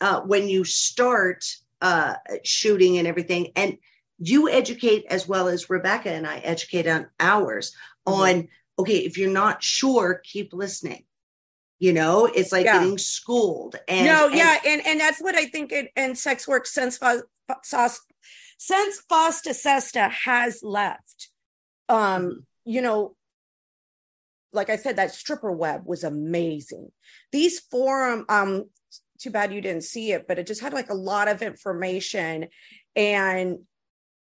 uh, 0.00 0.20
when 0.20 0.48
you 0.48 0.64
start 0.64 1.44
uh, 1.80 2.14
shooting 2.44 2.98
and 2.98 3.06
everything 3.06 3.52
and 3.56 3.78
you 4.18 4.48
educate 4.48 5.04
as 5.10 5.28
well 5.28 5.48
as 5.48 5.68
rebecca 5.68 6.10
and 6.10 6.26
i 6.26 6.38
educate 6.38 6.86
on 6.86 7.06
ours 7.20 7.72
mm-hmm. 8.06 8.20
on 8.20 8.48
okay 8.78 8.98
if 8.98 9.18
you're 9.18 9.30
not 9.30 9.62
sure 9.62 10.20
keep 10.24 10.52
listening 10.52 11.04
you 11.78 11.92
know 11.92 12.26
it's 12.26 12.52
like 12.52 12.64
yeah. 12.64 12.78
getting 12.78 12.98
schooled 12.98 13.76
and 13.88 14.06
no 14.06 14.28
yeah 14.28 14.56
and 14.66 14.86
and 14.86 14.98
that's 14.98 15.20
what 15.20 15.34
i 15.34 15.44
think 15.46 15.72
it 15.72 15.90
and 15.96 16.16
sex 16.16 16.48
work 16.48 16.66
since 16.66 16.98
since 18.58 19.02
FOSTA-SESTA 19.10 20.08
has 20.24 20.62
left 20.62 21.28
um 21.88 21.96
mm-hmm. 21.98 22.38
you 22.64 22.80
know 22.80 23.15
like 24.56 24.70
i 24.70 24.76
said 24.76 24.96
that 24.96 25.10
StripperWeb 25.10 25.84
was 25.84 26.04
amazing 26.04 26.90
these 27.32 27.60
forum 27.60 28.24
um 28.28 28.64
too 29.18 29.30
bad 29.30 29.52
you 29.52 29.60
didn't 29.60 29.84
see 29.84 30.12
it 30.12 30.26
but 30.26 30.38
it 30.38 30.46
just 30.46 30.60
had 30.60 30.72
like 30.72 30.90
a 30.90 30.94
lot 30.94 31.28
of 31.28 31.42
information 31.42 32.48
and 32.94 33.58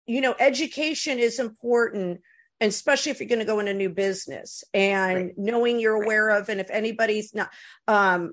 you 0.06 0.20
know 0.20 0.34
education 0.38 1.18
is 1.18 1.38
important 1.38 2.20
and 2.60 2.68
especially 2.68 3.12
if 3.12 3.20
you're 3.20 3.28
going 3.28 3.38
to 3.38 3.44
go 3.44 3.60
in 3.60 3.68
a 3.68 3.74
new 3.74 3.88
business 3.88 4.64
and 4.74 5.14
right. 5.16 5.38
knowing 5.38 5.78
you're 5.78 6.02
aware 6.02 6.26
right. 6.26 6.42
of 6.42 6.48
and 6.48 6.60
if 6.60 6.70
anybody's 6.70 7.34
not 7.34 7.50
um 7.86 8.32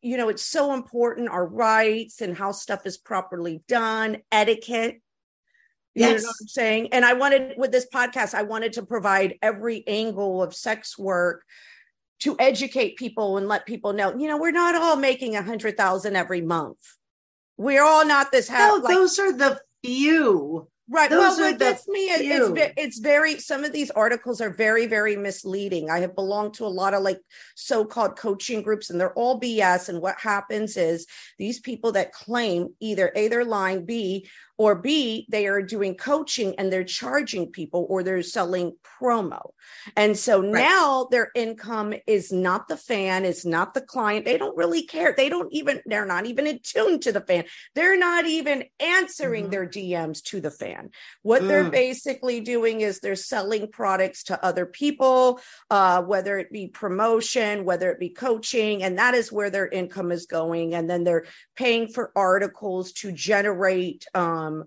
you 0.00 0.16
know 0.16 0.28
it's 0.28 0.44
so 0.44 0.72
important 0.74 1.28
our 1.28 1.46
rights 1.46 2.20
and 2.20 2.36
how 2.36 2.52
stuff 2.52 2.86
is 2.86 2.96
properly 2.96 3.62
done 3.68 4.18
etiquette 4.30 5.00
you 5.98 6.06
yes. 6.06 6.22
know 6.22 6.28
what 6.28 6.36
i'm 6.40 6.48
saying 6.48 6.88
and 6.92 7.04
i 7.04 7.12
wanted 7.12 7.54
with 7.56 7.72
this 7.72 7.86
podcast 7.92 8.34
i 8.34 8.42
wanted 8.42 8.72
to 8.72 8.82
provide 8.82 9.34
every 9.42 9.86
angle 9.86 10.42
of 10.42 10.54
sex 10.54 10.98
work 10.98 11.44
to 12.20 12.36
educate 12.38 12.96
people 12.96 13.36
and 13.36 13.48
let 13.48 13.66
people 13.66 13.92
know 13.92 14.16
you 14.16 14.28
know 14.28 14.38
we're 14.38 14.50
not 14.50 14.74
all 14.74 14.96
making 14.96 15.36
a 15.36 15.42
hundred 15.42 15.76
thousand 15.76 16.16
every 16.16 16.40
month 16.40 16.78
we're 17.56 17.82
all 17.82 18.06
not 18.06 18.30
this 18.30 18.48
happy 18.48 18.78
no, 18.78 18.84
like, 18.84 18.94
those 18.94 19.18
are 19.18 19.32
the 19.32 19.60
few 19.84 20.68
Right. 20.90 21.10
Those 21.10 21.36
well, 21.36 21.54
that's 21.54 21.86
me. 21.86 22.06
It's, 22.06 22.72
it's 22.78 22.98
very, 22.98 23.38
some 23.38 23.62
of 23.62 23.72
these 23.72 23.90
articles 23.90 24.40
are 24.40 24.48
very, 24.48 24.86
very 24.86 25.16
misleading. 25.16 25.90
I 25.90 25.98
have 26.00 26.14
belonged 26.14 26.54
to 26.54 26.64
a 26.64 26.68
lot 26.68 26.94
of 26.94 27.02
like 27.02 27.20
so 27.54 27.84
called 27.84 28.16
coaching 28.16 28.62
groups 28.62 28.88
and 28.88 28.98
they're 28.98 29.12
all 29.12 29.38
BS. 29.38 29.90
And 29.90 30.00
what 30.00 30.18
happens 30.18 30.78
is 30.78 31.06
these 31.38 31.60
people 31.60 31.92
that 31.92 32.12
claim 32.12 32.74
either 32.80 33.12
A, 33.14 33.28
they're 33.28 33.44
lying, 33.44 33.84
B, 33.84 34.28
or 34.58 34.74
B, 34.74 35.24
they 35.30 35.46
are 35.46 35.62
doing 35.62 35.94
coaching 35.94 36.54
and 36.58 36.72
they're 36.72 36.84
charging 36.84 37.46
people 37.46 37.86
or 37.88 38.02
they're 38.02 38.22
selling 38.22 38.76
promo. 39.00 39.50
And 39.96 40.16
so 40.16 40.42
right. 40.42 40.50
now 40.50 41.06
their 41.10 41.30
income 41.34 41.94
is 42.08 42.32
not 42.32 42.66
the 42.66 42.76
fan, 42.76 43.24
it's 43.24 43.46
not 43.46 43.72
the 43.72 43.80
client. 43.80 44.24
They 44.24 44.36
don't 44.36 44.56
really 44.56 44.82
care. 44.82 45.14
They 45.16 45.28
don't 45.28 45.52
even, 45.52 45.80
they're 45.86 46.04
not 46.04 46.26
even 46.26 46.48
in 46.48 46.58
tune 46.62 46.98
to 47.00 47.12
the 47.12 47.20
fan. 47.20 47.44
They're 47.76 47.98
not 47.98 48.26
even 48.26 48.64
answering 48.80 49.44
mm-hmm. 49.44 49.50
their 49.52 49.66
DMs 49.68 50.22
to 50.24 50.40
the 50.40 50.50
fan. 50.50 50.90
What 51.22 51.42
mm. 51.42 51.48
they're 51.48 51.70
basically 51.70 52.40
doing 52.40 52.80
is 52.80 52.98
they're 52.98 53.14
selling 53.14 53.68
products 53.70 54.24
to 54.24 54.44
other 54.44 54.66
people, 54.66 55.40
uh, 55.70 56.02
whether 56.02 56.36
it 56.38 56.50
be 56.50 56.66
promotion, 56.66 57.64
whether 57.64 57.90
it 57.92 58.00
be 58.00 58.10
coaching, 58.10 58.82
and 58.82 58.98
that 58.98 59.14
is 59.14 59.30
where 59.30 59.50
their 59.50 59.68
income 59.68 60.10
is 60.10 60.26
going. 60.26 60.74
And 60.74 60.90
then 60.90 61.04
they're 61.04 61.26
paying 61.54 61.88
for 61.88 62.10
articles 62.16 62.92
to 62.92 63.12
generate, 63.12 64.04
um, 64.14 64.47
um, 64.48 64.64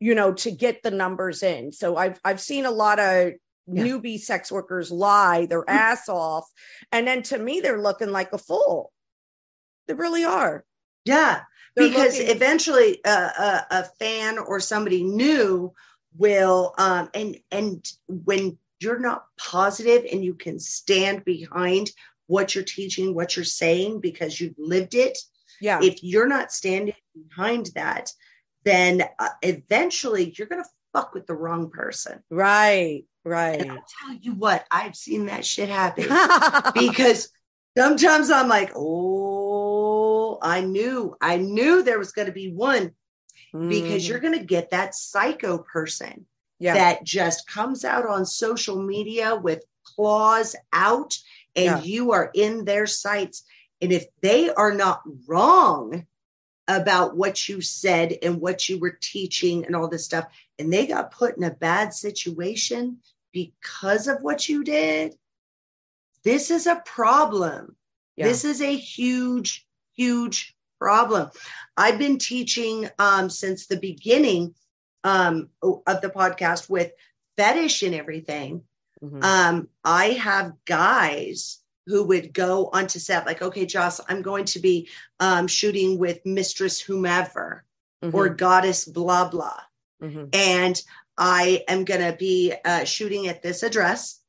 you 0.00 0.14
know, 0.14 0.32
to 0.32 0.50
get 0.50 0.82
the 0.82 0.90
numbers 0.90 1.42
in. 1.42 1.72
So 1.72 1.96
I've 1.96 2.20
I've 2.24 2.40
seen 2.40 2.66
a 2.66 2.70
lot 2.70 2.98
of 2.98 3.32
yeah. 3.66 3.84
newbie 3.84 4.20
sex 4.20 4.50
workers 4.50 4.90
lie 4.90 5.46
their 5.46 5.62
mm-hmm. 5.62 5.76
ass 5.76 6.08
off, 6.08 6.50
and 6.90 7.06
then 7.06 7.22
to 7.24 7.38
me 7.38 7.60
they're 7.60 7.82
looking 7.82 8.10
like 8.10 8.32
a 8.32 8.38
fool. 8.38 8.92
They 9.86 9.94
really 9.94 10.24
are. 10.24 10.64
Yeah, 11.04 11.42
they're 11.74 11.88
because 11.88 12.18
looking- 12.18 12.36
eventually 12.36 13.00
uh, 13.04 13.30
a, 13.38 13.66
a 13.70 13.84
fan 13.98 14.38
or 14.38 14.60
somebody 14.60 15.02
new 15.02 15.72
will 16.16 16.74
um 16.78 17.08
and 17.14 17.38
and 17.50 17.90
when 18.06 18.58
you're 18.80 18.98
not 18.98 19.24
positive 19.38 20.04
and 20.12 20.24
you 20.24 20.34
can 20.34 20.58
stand 20.58 21.24
behind 21.24 21.90
what 22.26 22.54
you're 22.54 22.64
teaching 22.64 23.14
what 23.14 23.34
you're 23.34 23.44
saying 23.44 24.00
because 24.00 24.40
you've 24.40 24.58
lived 24.58 24.94
it 24.94 25.16
yeah 25.60 25.78
if 25.82 26.02
you're 26.02 26.28
not 26.28 26.52
standing 26.52 26.94
behind 27.28 27.70
that 27.74 28.12
then 28.64 29.02
uh, 29.18 29.28
eventually 29.42 30.34
you're 30.36 30.46
going 30.46 30.62
to 30.62 30.68
fuck 30.92 31.14
with 31.14 31.26
the 31.26 31.34
wrong 31.34 31.70
person. 31.70 32.22
Right, 32.30 33.04
right. 33.24 33.60
And 33.60 33.72
I'll 33.72 33.84
tell 34.00 34.16
you 34.20 34.34
what, 34.34 34.64
I've 34.70 34.96
seen 34.96 35.26
that 35.26 35.44
shit 35.44 35.68
happen 35.68 36.04
because 36.74 37.30
sometimes 37.76 38.30
I'm 38.30 38.48
like, 38.48 38.72
oh, 38.76 40.38
I 40.42 40.60
knew, 40.60 41.16
I 41.20 41.36
knew 41.36 41.82
there 41.82 41.98
was 41.98 42.12
going 42.12 42.26
to 42.26 42.32
be 42.32 42.52
one 42.52 42.92
mm. 43.54 43.68
because 43.68 44.06
you're 44.06 44.20
going 44.20 44.38
to 44.38 44.44
get 44.44 44.70
that 44.70 44.94
psycho 44.94 45.58
person 45.58 46.26
yeah. 46.58 46.74
that 46.74 47.04
just 47.04 47.46
comes 47.48 47.84
out 47.84 48.06
on 48.06 48.24
social 48.24 48.80
media 48.80 49.36
with 49.36 49.64
claws 49.84 50.54
out 50.72 51.16
and 51.56 51.64
yeah. 51.64 51.82
you 51.82 52.12
are 52.12 52.30
in 52.34 52.64
their 52.64 52.86
sights. 52.86 53.44
And 53.80 53.92
if 53.92 54.06
they 54.20 54.50
are 54.50 54.72
not 54.72 55.02
wrong, 55.26 56.06
about 56.68 57.16
what 57.16 57.48
you 57.48 57.60
said 57.60 58.16
and 58.22 58.40
what 58.40 58.68
you 58.68 58.78
were 58.78 58.98
teaching 59.00 59.64
and 59.64 59.74
all 59.74 59.88
this 59.88 60.04
stuff. 60.04 60.26
And 60.58 60.72
they 60.72 60.86
got 60.86 61.10
put 61.10 61.36
in 61.36 61.42
a 61.42 61.50
bad 61.50 61.92
situation 61.92 62.98
because 63.32 64.08
of 64.08 64.18
what 64.20 64.48
you 64.48 64.64
did. 64.64 65.16
This 66.24 66.50
is 66.50 66.66
a 66.66 66.82
problem. 66.84 67.76
Yeah. 68.16 68.28
This 68.28 68.44
is 68.44 68.60
a 68.60 68.76
huge, 68.76 69.66
huge 69.96 70.54
problem. 70.78 71.30
I've 71.76 71.98
been 71.98 72.18
teaching 72.18 72.88
um, 72.98 73.28
since 73.30 73.66
the 73.66 73.78
beginning 73.78 74.54
um, 75.04 75.48
of 75.62 76.00
the 76.00 76.10
podcast 76.10 76.70
with 76.70 76.92
fetish 77.36 77.82
and 77.82 77.94
everything. 77.94 78.62
Mm-hmm. 79.02 79.22
Um, 79.22 79.68
I 79.84 80.10
have 80.10 80.52
guys 80.64 81.61
who 81.86 82.04
would 82.04 82.32
go 82.32 82.70
onto 82.72 82.98
set 82.98 83.26
like 83.26 83.42
okay 83.42 83.66
joss 83.66 84.00
i'm 84.08 84.22
going 84.22 84.44
to 84.44 84.58
be 84.58 84.88
um, 85.20 85.46
shooting 85.46 85.98
with 85.98 86.24
mistress 86.24 86.80
whomever 86.80 87.64
mm-hmm. 88.02 88.14
or 88.16 88.28
goddess 88.28 88.84
blah 88.84 89.28
blah. 89.28 89.60
Mm-hmm. 90.02 90.26
and 90.32 90.80
i 91.16 91.62
am 91.68 91.84
going 91.84 92.00
to 92.00 92.16
be 92.16 92.54
uh, 92.64 92.84
shooting 92.84 93.28
at 93.28 93.42
this 93.42 93.62
address. 93.62 94.20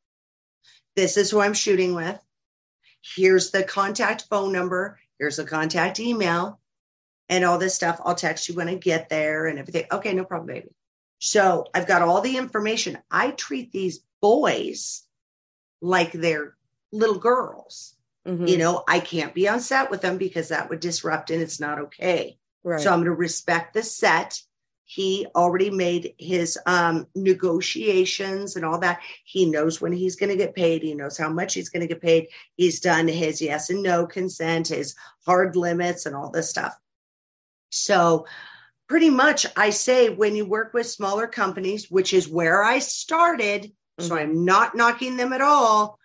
This 0.96 1.18
is 1.18 1.32
who 1.32 1.40
i'm 1.40 1.54
shooting 1.54 1.96
with. 1.96 2.20
Here's 3.02 3.52
the 3.52 3.64
contact 3.64 4.26
phone 4.30 4.54
number. 4.54 5.00
Here's 5.20 5.38
the 5.38 5.46
contact 5.46 6.00
email 6.00 6.60
and 7.30 7.44
all 7.44 7.58
this 7.58 7.76
stuff. 7.76 8.00
I'll 8.04 8.16
text 8.16 8.50
you 8.50 8.56
when 8.56 8.70
i 8.70 8.76
get 8.76 9.10
there 9.10 9.48
and 9.48 9.60
everything. 9.60 9.86
Okay 9.92 10.14
no 10.14 10.26
problem 10.26 10.48
baby. 10.48 10.70
So 11.20 11.66
i've 11.74 11.88
got 11.88 12.02
all 12.02 12.22
the 12.22 12.38
information. 12.38 12.98
I 13.10 13.32
treat 13.32 13.72
these 13.72 14.02
boys 14.22 15.04
like 15.82 16.12
they're 16.12 16.56
little 16.94 17.18
girls. 17.18 17.96
Mm-hmm. 18.26 18.48
You 18.48 18.58
know, 18.58 18.84
I 18.88 19.00
can't 19.02 19.34
be 19.34 19.50
on 19.50 19.60
set 19.60 19.92
with 19.92 20.02
them 20.02 20.18
because 20.18 20.48
that 20.48 20.70
would 20.70 20.80
disrupt 20.80 21.30
and 21.32 21.42
it's 21.42 21.60
not 21.60 21.80
okay. 21.80 22.38
Right. 22.64 22.80
So 22.80 22.90
I'm 22.90 23.00
going 23.00 23.06
to 23.06 23.12
respect 23.12 23.74
the 23.74 23.84
set. 23.84 24.40
He 24.86 25.28
already 25.36 25.70
made 25.70 26.14
his 26.18 26.58
um, 26.66 27.08
negotiations 27.16 28.56
and 28.56 28.64
all 28.64 28.80
that. 28.80 29.02
He 29.26 29.46
knows 29.46 29.82
when 29.82 29.92
he's 29.92 30.16
going 30.16 30.30
to 30.30 30.38
get 30.38 30.56
paid. 30.56 30.84
He 30.84 30.94
knows 30.94 31.18
how 31.18 31.30
much 31.30 31.54
he's 31.54 31.70
going 31.70 31.82
to 31.82 31.88
get 31.88 32.02
paid. 32.02 32.28
He's 32.56 32.80
done 32.80 33.08
his 33.08 33.42
yes 33.42 33.70
and 33.70 33.82
no 33.82 34.06
consent, 34.06 34.70
his 34.70 34.96
hard 35.26 35.56
limits, 35.56 36.06
and 36.06 36.16
all 36.16 36.30
this 36.30 36.50
stuff. 36.50 36.78
So, 37.72 38.28
pretty 38.88 39.10
much, 39.10 39.48
I 39.58 39.72
say 39.72 40.10
when 40.10 40.36
you 40.36 40.46
work 40.46 40.74
with 40.74 40.86
smaller 40.86 41.28
companies, 41.28 41.90
which 41.90 42.14
is 42.14 42.30
where 42.30 42.64
I 42.64 42.80
started, 42.80 43.64
mm-hmm. 43.64 44.06
so 44.06 44.16
I'm 44.16 44.46
not 44.46 44.76
knocking 44.76 45.18
them 45.18 45.34
at 45.34 45.42
all 45.42 45.98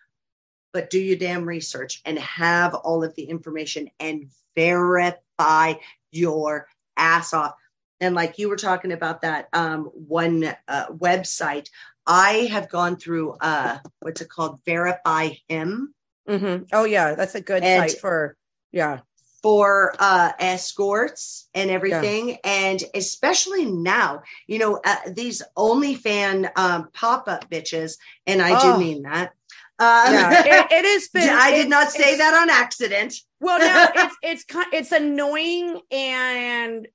but 0.78 0.90
do 0.90 1.00
your 1.00 1.16
damn 1.16 1.44
research 1.44 2.00
and 2.04 2.16
have 2.20 2.72
all 2.72 3.02
of 3.02 3.12
the 3.16 3.24
information 3.24 3.90
and 3.98 4.30
verify 4.54 5.74
your 6.12 6.68
ass 6.96 7.34
off. 7.34 7.56
And 8.00 8.14
like 8.14 8.38
you 8.38 8.48
were 8.48 8.54
talking 8.54 8.92
about 8.92 9.22
that 9.22 9.48
um, 9.52 9.86
one 9.86 10.54
uh, 10.68 10.86
website, 10.90 11.68
I 12.06 12.46
have 12.52 12.68
gone 12.68 12.94
through 12.94 13.32
uh, 13.40 13.78
what's 13.98 14.20
it 14.20 14.28
called? 14.28 14.60
Verify 14.64 15.30
Him. 15.48 15.92
Mm-hmm. 16.28 16.66
Oh 16.72 16.84
yeah, 16.84 17.16
that's 17.16 17.34
a 17.34 17.40
good 17.40 17.64
and 17.64 17.90
site 17.90 18.00
for 18.00 18.36
yeah 18.70 19.00
for 19.42 19.96
uh, 19.98 20.30
escorts 20.38 21.48
and 21.54 21.70
everything. 21.70 22.28
Yeah. 22.28 22.36
And 22.44 22.84
especially 22.94 23.64
now, 23.64 24.22
you 24.46 24.60
know, 24.60 24.80
uh, 24.84 24.96
these 25.10 25.42
OnlyFan 25.56 26.50
um, 26.56 26.88
pop 26.92 27.26
up 27.26 27.50
bitches, 27.50 27.98
and 28.28 28.40
I 28.40 28.50
oh. 28.52 28.74
do 28.74 28.78
mean 28.78 29.02
that. 29.02 29.32
Um, 29.80 30.12
yeah, 30.12 30.42
it, 30.46 30.72
it 30.72 30.84
is. 30.84 31.08
Been, 31.08 31.28
I 31.28 31.52
did 31.52 31.68
not 31.68 31.90
say 31.90 32.16
that 32.16 32.34
on 32.34 32.50
accident. 32.50 33.14
Well, 33.40 33.58
now 33.58 33.88
it's 33.94 34.16
it's 34.22 34.44
it's 34.72 34.92
annoying 34.92 35.80
and 35.90 36.88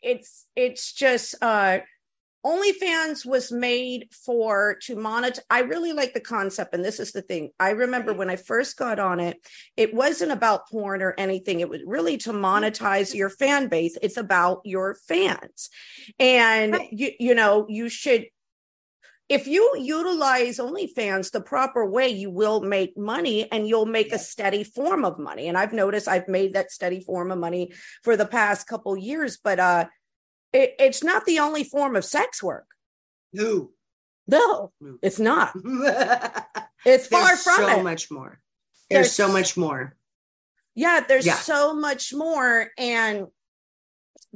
it's 0.00 0.46
it's 0.56 0.92
just 0.92 1.34
uh 1.42 1.80
OnlyFans 2.46 3.26
was 3.26 3.50
made 3.50 4.08
for 4.12 4.78
to 4.82 4.94
monitor. 4.94 5.42
I 5.50 5.60
really 5.60 5.92
like 5.92 6.14
the 6.14 6.20
concept, 6.20 6.72
and 6.72 6.84
this 6.84 7.00
is 7.00 7.12
the 7.12 7.20
thing. 7.20 7.50
I 7.58 7.70
remember 7.70 8.14
when 8.14 8.30
I 8.30 8.36
first 8.36 8.76
got 8.76 9.00
on 9.00 9.18
it, 9.18 9.36
it 9.76 9.92
wasn't 9.92 10.30
about 10.30 10.68
porn 10.68 11.02
or 11.02 11.14
anything. 11.18 11.60
It 11.60 11.68
was 11.68 11.80
really 11.84 12.16
to 12.18 12.32
monetize 12.32 13.12
your 13.12 13.28
fan 13.28 13.68
base. 13.68 13.98
It's 14.00 14.16
about 14.16 14.60
your 14.64 14.94
fans, 15.08 15.68
and 16.18 16.78
you 16.92 17.10
you 17.18 17.34
know 17.34 17.66
you 17.68 17.88
should 17.88 18.26
if 19.28 19.46
you 19.46 19.74
utilize 19.78 20.58
OnlyFans 20.58 21.30
the 21.30 21.40
proper 21.40 21.84
way, 21.84 22.08
you 22.08 22.30
will 22.30 22.60
make 22.60 22.96
money 22.96 23.50
and 23.52 23.68
you'll 23.68 23.86
make 23.86 24.12
a 24.12 24.18
steady 24.18 24.64
form 24.64 25.04
of 25.04 25.18
money. 25.18 25.48
And 25.48 25.58
I've 25.58 25.72
noticed 25.74 26.08
I've 26.08 26.28
made 26.28 26.54
that 26.54 26.72
steady 26.72 27.00
form 27.00 27.30
of 27.30 27.38
money 27.38 27.72
for 28.02 28.16
the 28.16 28.24
past 28.26 28.66
couple 28.66 28.96
years, 28.96 29.36
but 29.36 29.58
uh, 29.60 29.86
it, 30.52 30.74
it's 30.78 31.04
not 31.04 31.26
the 31.26 31.40
only 31.40 31.64
form 31.64 31.94
of 31.94 32.04
sex 32.06 32.42
work. 32.42 32.66
No, 33.34 33.70
no, 34.26 34.72
it's 35.02 35.18
not. 35.18 35.52
it's 36.86 37.06
far 37.06 37.36
from 37.36 37.36
it. 37.36 37.36
there's 37.36 37.42
from 37.42 37.64
so 37.66 37.80
it. 37.80 37.82
much 37.84 38.10
more. 38.10 38.40
There's, 38.88 39.06
There's- 39.08 39.12
so 39.12 39.28
much 39.30 39.56
more. 39.56 39.94
Yeah, 40.74 41.00
there's 41.06 41.26
Yeah. 41.26 41.34
so 41.34 41.74
much 41.74 42.14
more, 42.14 42.68
and 42.78 43.26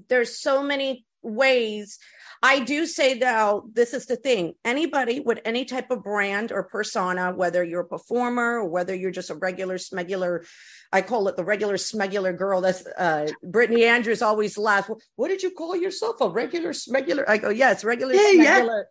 there's 0.08 0.36
so 0.38 0.62
many 0.62 1.06
ways. 1.22 1.98
I 2.42 2.60
do 2.60 2.86
say 2.86 3.18
though, 3.18 3.68
this 3.72 3.94
is 3.94 4.06
the 4.06 4.16
thing. 4.16 4.54
Anybody 4.64 5.20
with 5.20 5.40
any 5.44 5.64
type 5.64 5.90
of 5.90 6.02
brand 6.02 6.50
or 6.50 6.64
persona, 6.64 7.32
whether 7.32 7.62
you're 7.62 7.82
a 7.82 7.86
performer 7.86 8.58
or 8.58 8.68
whether 8.68 8.94
you're 8.94 9.12
just 9.12 9.30
a 9.30 9.36
regular 9.36 9.78
smegular, 9.78 10.44
I 10.92 11.02
call 11.02 11.28
it 11.28 11.36
the 11.36 11.44
regular 11.44 11.76
smegular 11.76 12.36
girl. 12.36 12.60
That's 12.60 12.84
uh 12.86 13.28
Brittany 13.42 13.84
Andrews 13.84 14.22
always 14.22 14.58
laughs. 14.58 14.90
What 15.16 15.28
did 15.28 15.42
you 15.42 15.52
call 15.52 15.76
yourself? 15.76 16.20
A 16.20 16.28
regular 16.28 16.70
smegular? 16.70 17.24
I 17.28 17.38
go, 17.38 17.50
yes, 17.50 17.84
regular 17.84 18.14
Yeah, 18.14 18.30
yeah. 18.30 18.60
smegular 18.60 18.84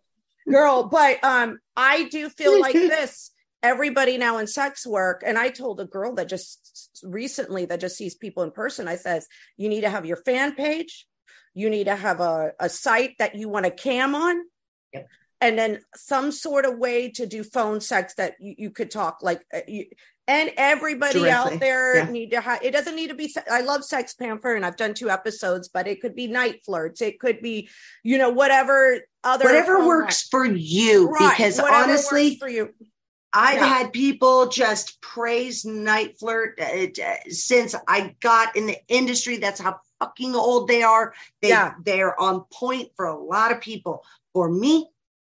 girl. 0.48 0.84
But 0.84 1.22
um, 1.22 1.58
I 1.76 2.04
do 2.04 2.28
feel 2.28 2.60
like 2.60 2.72
this. 2.96 3.30
Everybody 3.64 4.18
now 4.18 4.38
in 4.38 4.48
sex 4.48 4.84
work, 4.84 5.22
and 5.24 5.38
I 5.38 5.48
told 5.48 5.78
a 5.78 5.84
girl 5.84 6.16
that 6.16 6.28
just 6.28 7.00
recently 7.04 7.64
that 7.66 7.78
just 7.78 7.96
sees 7.96 8.16
people 8.16 8.42
in 8.42 8.50
person. 8.50 8.88
I 8.88 8.96
says, 8.96 9.28
you 9.56 9.68
need 9.68 9.82
to 9.82 9.88
have 9.88 10.04
your 10.04 10.16
fan 10.16 10.56
page, 10.56 11.06
you 11.54 11.70
need 11.70 11.84
to 11.84 11.96
have 11.96 12.20
a, 12.20 12.52
a 12.58 12.68
site 12.68 13.16
that 13.18 13.34
you 13.34 13.48
want 13.48 13.64
to 13.64 13.70
cam 13.70 14.14
on, 14.14 14.36
Yep. 14.92 15.08
and 15.40 15.58
then 15.58 15.80
some 15.94 16.32
sort 16.32 16.64
of 16.64 16.78
way 16.78 17.10
to 17.12 17.26
do 17.26 17.42
phone 17.44 17.80
sex 17.80 18.14
that 18.16 18.34
you, 18.40 18.54
you 18.58 18.70
could 18.70 18.90
talk 18.90 19.18
like 19.22 19.42
uh, 19.54 19.60
you, 19.66 19.86
and 20.28 20.52
everybody 20.56 21.20
Directly, 21.20 21.30
out 21.30 21.60
there 21.60 21.96
yeah. 21.96 22.10
need 22.10 22.30
to 22.30 22.40
have 22.40 22.62
it 22.62 22.70
doesn't 22.70 22.94
need 22.94 23.08
to 23.08 23.14
be 23.14 23.34
i 23.50 23.60
love 23.60 23.80
SextPanther 23.80 24.54
and 24.54 24.64
i've 24.64 24.76
done 24.76 24.94
two 24.94 25.10
episodes 25.10 25.68
but 25.68 25.88
it 25.88 26.00
could 26.00 26.14
be 26.14 26.28
NiteFlirts 26.28 27.02
it 27.02 27.18
could 27.18 27.42
be 27.42 27.68
you 28.04 28.18
know 28.18 28.30
whatever 28.30 29.00
other 29.24 29.46
Whatever 29.46 29.86
works 29.86 30.22
for 30.28 30.44
you, 30.44 31.08
Right, 31.08 31.30
because 31.30 31.60
whatever 31.60 31.84
honestly, 31.90 32.36
for 32.36 32.48
you 32.48 32.70
I've 33.32 33.56
Yeah. 33.60 33.66
had 33.66 33.92
people 33.92 34.48
just 34.48 35.00
praise 35.00 35.64
night 35.64 36.18
flirt 36.18 36.60
uh, 36.60 36.86
since 37.30 37.74
I 37.88 38.14
got 38.20 38.56
in 38.56 38.66
the 38.66 38.76
industry. 38.88 39.38
That's 39.38 39.58
how 39.60 39.78
fucking 40.02 40.34
old 40.34 40.68
they 40.68 40.82
are. 40.82 41.14
They 41.40 41.48
Yeah. 41.50 41.74
they're 41.84 42.18
on 42.20 42.44
point 42.52 42.90
for 42.96 43.06
a 43.06 43.16
lot 43.18 43.52
of 43.52 43.60
people. 43.60 44.04
For 44.32 44.50
me, 44.50 44.88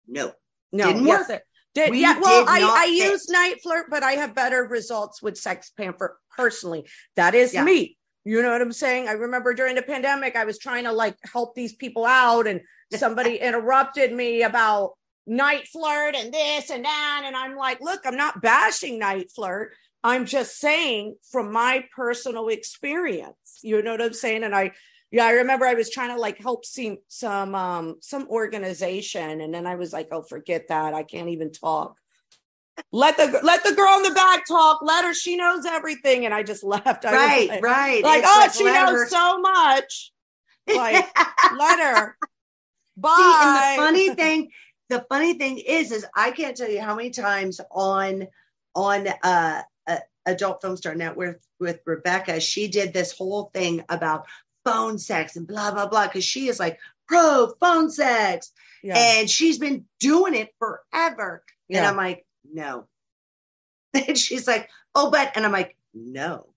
no. 0.08 0.32
no 0.72 0.88
Didn't 0.88 1.06
yes, 1.06 1.30
work. 1.30 1.38
it 1.38 1.44
did 1.74 1.92
We 1.92 2.00
yeah 2.02 2.18
well 2.20 2.46
i 2.48 2.60
i 2.62 2.86
fit. 2.86 3.12
use 3.12 3.28
NiteFlirt 3.28 3.84
but 3.90 4.02
i 4.04 4.14
have 4.14 4.34
better 4.34 4.64
results 4.64 5.22
with 5.22 5.36
SextPanther 5.36 6.10
personally 6.38 6.88
that 7.18 7.36
is 7.36 7.54
Yeah. 7.54 7.64
me 7.66 7.98
you 8.24 8.42
know 8.42 8.52
what 8.52 8.62
i'm 8.62 8.72
saying 8.72 9.08
i 9.10 9.12
remember 9.12 9.54
during 9.54 9.76
the 9.76 9.82
pandemic 9.82 10.36
i 10.38 10.46
was 10.46 10.58
trying 10.58 10.86
to 10.86 10.94
like 10.94 11.18
help 11.34 11.54
these 11.56 11.74
people 11.76 12.06
out 12.06 12.48
and 12.48 12.62
somebody 12.96 13.36
interrupted 13.50 14.14
me 14.14 14.44
about 14.44 14.94
NiteFlirt 15.30 16.16
and 16.16 16.34
this 16.34 16.70
and 16.70 16.86
that 16.86 17.24
and 17.26 17.36
i'm 17.36 17.56
like 17.58 17.82
look 17.82 18.02
i'm 18.06 18.16
not 18.18 18.42
bashing 18.42 19.00
NiteFlirt 19.02 19.70
i'm 20.06 20.26
just 20.26 20.60
saying 20.60 21.16
from 21.32 21.52
my 21.52 21.84
personal 21.96 22.48
experience 22.48 23.60
you 23.64 23.82
know 23.82 23.92
what 23.92 24.02
i'm 24.02 24.14
saying? 24.14 24.44
And 24.44 24.56
i 24.56 24.72
yeah 25.12 25.26
i 25.26 25.32
remember 25.32 25.66
i 25.66 25.74
was 25.74 25.90
trying 25.90 26.14
to 26.16 26.22
like 26.22 26.38
help 26.38 26.66
see 26.66 26.98
some 27.08 27.56
um 27.56 27.96
some 28.02 28.28
organization 28.30 29.42
and 29.42 29.54
then 29.54 29.66
i 29.66 29.76
was 29.76 29.92
like 29.92 30.08
oh 30.12 30.22
forget 30.22 30.68
that. 30.70 30.94
I 30.94 31.04
can't 31.04 31.30
even 31.30 31.52
talk. 31.52 31.96
Let 32.92 33.18
the 33.18 33.40
let 33.42 33.64
the 33.64 33.74
girl 33.74 33.98
in 33.98 34.04
the 34.04 34.12
back 34.12 34.46
talk. 34.46 34.80
Let 34.82 35.06
her 35.06 35.14
she 35.14 35.36
knows 35.38 35.66
everything. 35.66 36.26
And 36.26 36.34
i 36.34 36.44
just 36.44 36.64
left. 36.76 37.06
I 37.06 37.14
right, 37.14 37.50
like, 37.50 37.64
right. 37.64 38.04
like 38.04 38.24
It's 38.26 38.58
oh 38.58 38.64
she 38.64 38.66
knows 38.66 38.90
her- 38.92 39.08
so 39.08 39.40
much. 39.40 40.12
Like 40.68 41.06
let 41.58 41.80
her. 41.80 42.18
Bye 42.98 43.16
See, 43.18 43.34
and 43.48 43.56
the 43.56 43.84
funny 43.84 44.16
thing, 44.22 44.50
the 44.90 45.06
funny 45.10 45.34
thing 45.34 45.58
is, 45.58 45.92
is 45.92 46.06
I 46.16 46.32
can't 46.32 46.56
tell 46.56 46.70
you 46.70 46.82
how 46.82 46.96
many 46.96 47.10
times 47.10 47.60
on 47.72 48.28
on 48.76 49.08
uh 49.24 49.62
Adult 50.26 50.62
Film 50.62 50.78
Star 50.78 50.96
Network 50.96 51.42
with 51.60 51.80
Rebecca, 51.86 52.40
she 52.40 52.68
did 52.68 52.94
this 52.94 53.12
whole 53.12 53.50
thing 53.54 53.84
about 53.90 54.26
phone 54.64 54.98
sex 54.98 55.36
and 55.36 55.48
blah 55.48 55.72
blah 55.72 55.88
blah 55.88 56.08
because 56.08 56.24
she 56.24 56.48
is 56.48 56.60
like 56.60 56.80
pro 57.08 57.54
phone 57.60 57.90
sex 57.90 58.52
yeah. 58.84 58.96
and 58.98 59.30
she's 59.30 59.60
been 59.60 59.86
doing 60.00 60.34
it 60.34 60.54
forever. 60.60 61.44
And 61.70 61.86
I'm 61.86 61.98
like, 61.98 62.26
no. 62.52 62.88
And 64.08 64.18
she's 64.18 64.46
like, 64.48 64.70
oh, 64.94 65.10
but 65.10 65.32
and 65.36 65.46
I'm 65.46 65.52
like, 65.54 65.78
no, 65.94 66.48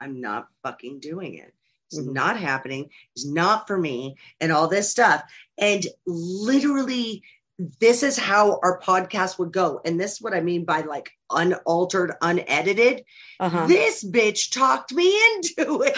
I'm 0.00 0.20
not 0.20 0.48
fucking 0.62 1.00
doing 1.00 1.34
it. 1.34 1.52
It's 1.90 2.00
Mhm. 2.00 2.12
not 2.14 2.40
happening. 2.40 2.90
It's 3.14 3.26
not 3.26 3.66
for 3.66 3.76
me 3.76 4.16
and 4.40 4.50
all 4.50 4.66
this 4.66 4.90
stuff. 4.90 5.22
And 5.58 5.86
literally, 6.06 7.22
this 7.58 8.02
is 8.02 8.18
how 8.18 8.60
our 8.62 8.78
podcast 8.80 9.38
would 9.38 9.52
go. 9.52 9.80
And 9.84 9.98
this 9.98 10.12
is 10.14 10.22
what 10.22 10.34
I 10.34 10.40
mean 10.40 10.64
by 10.64 10.82
like 10.82 11.10
unaltered, 11.30 12.12
unedited. 12.20 13.04
uh-huh. 13.40 13.66
This 13.66 14.04
bitch 14.04 14.52
talked 14.52 14.92
me 14.92 15.06
into 15.36 15.82
it. 15.86 15.96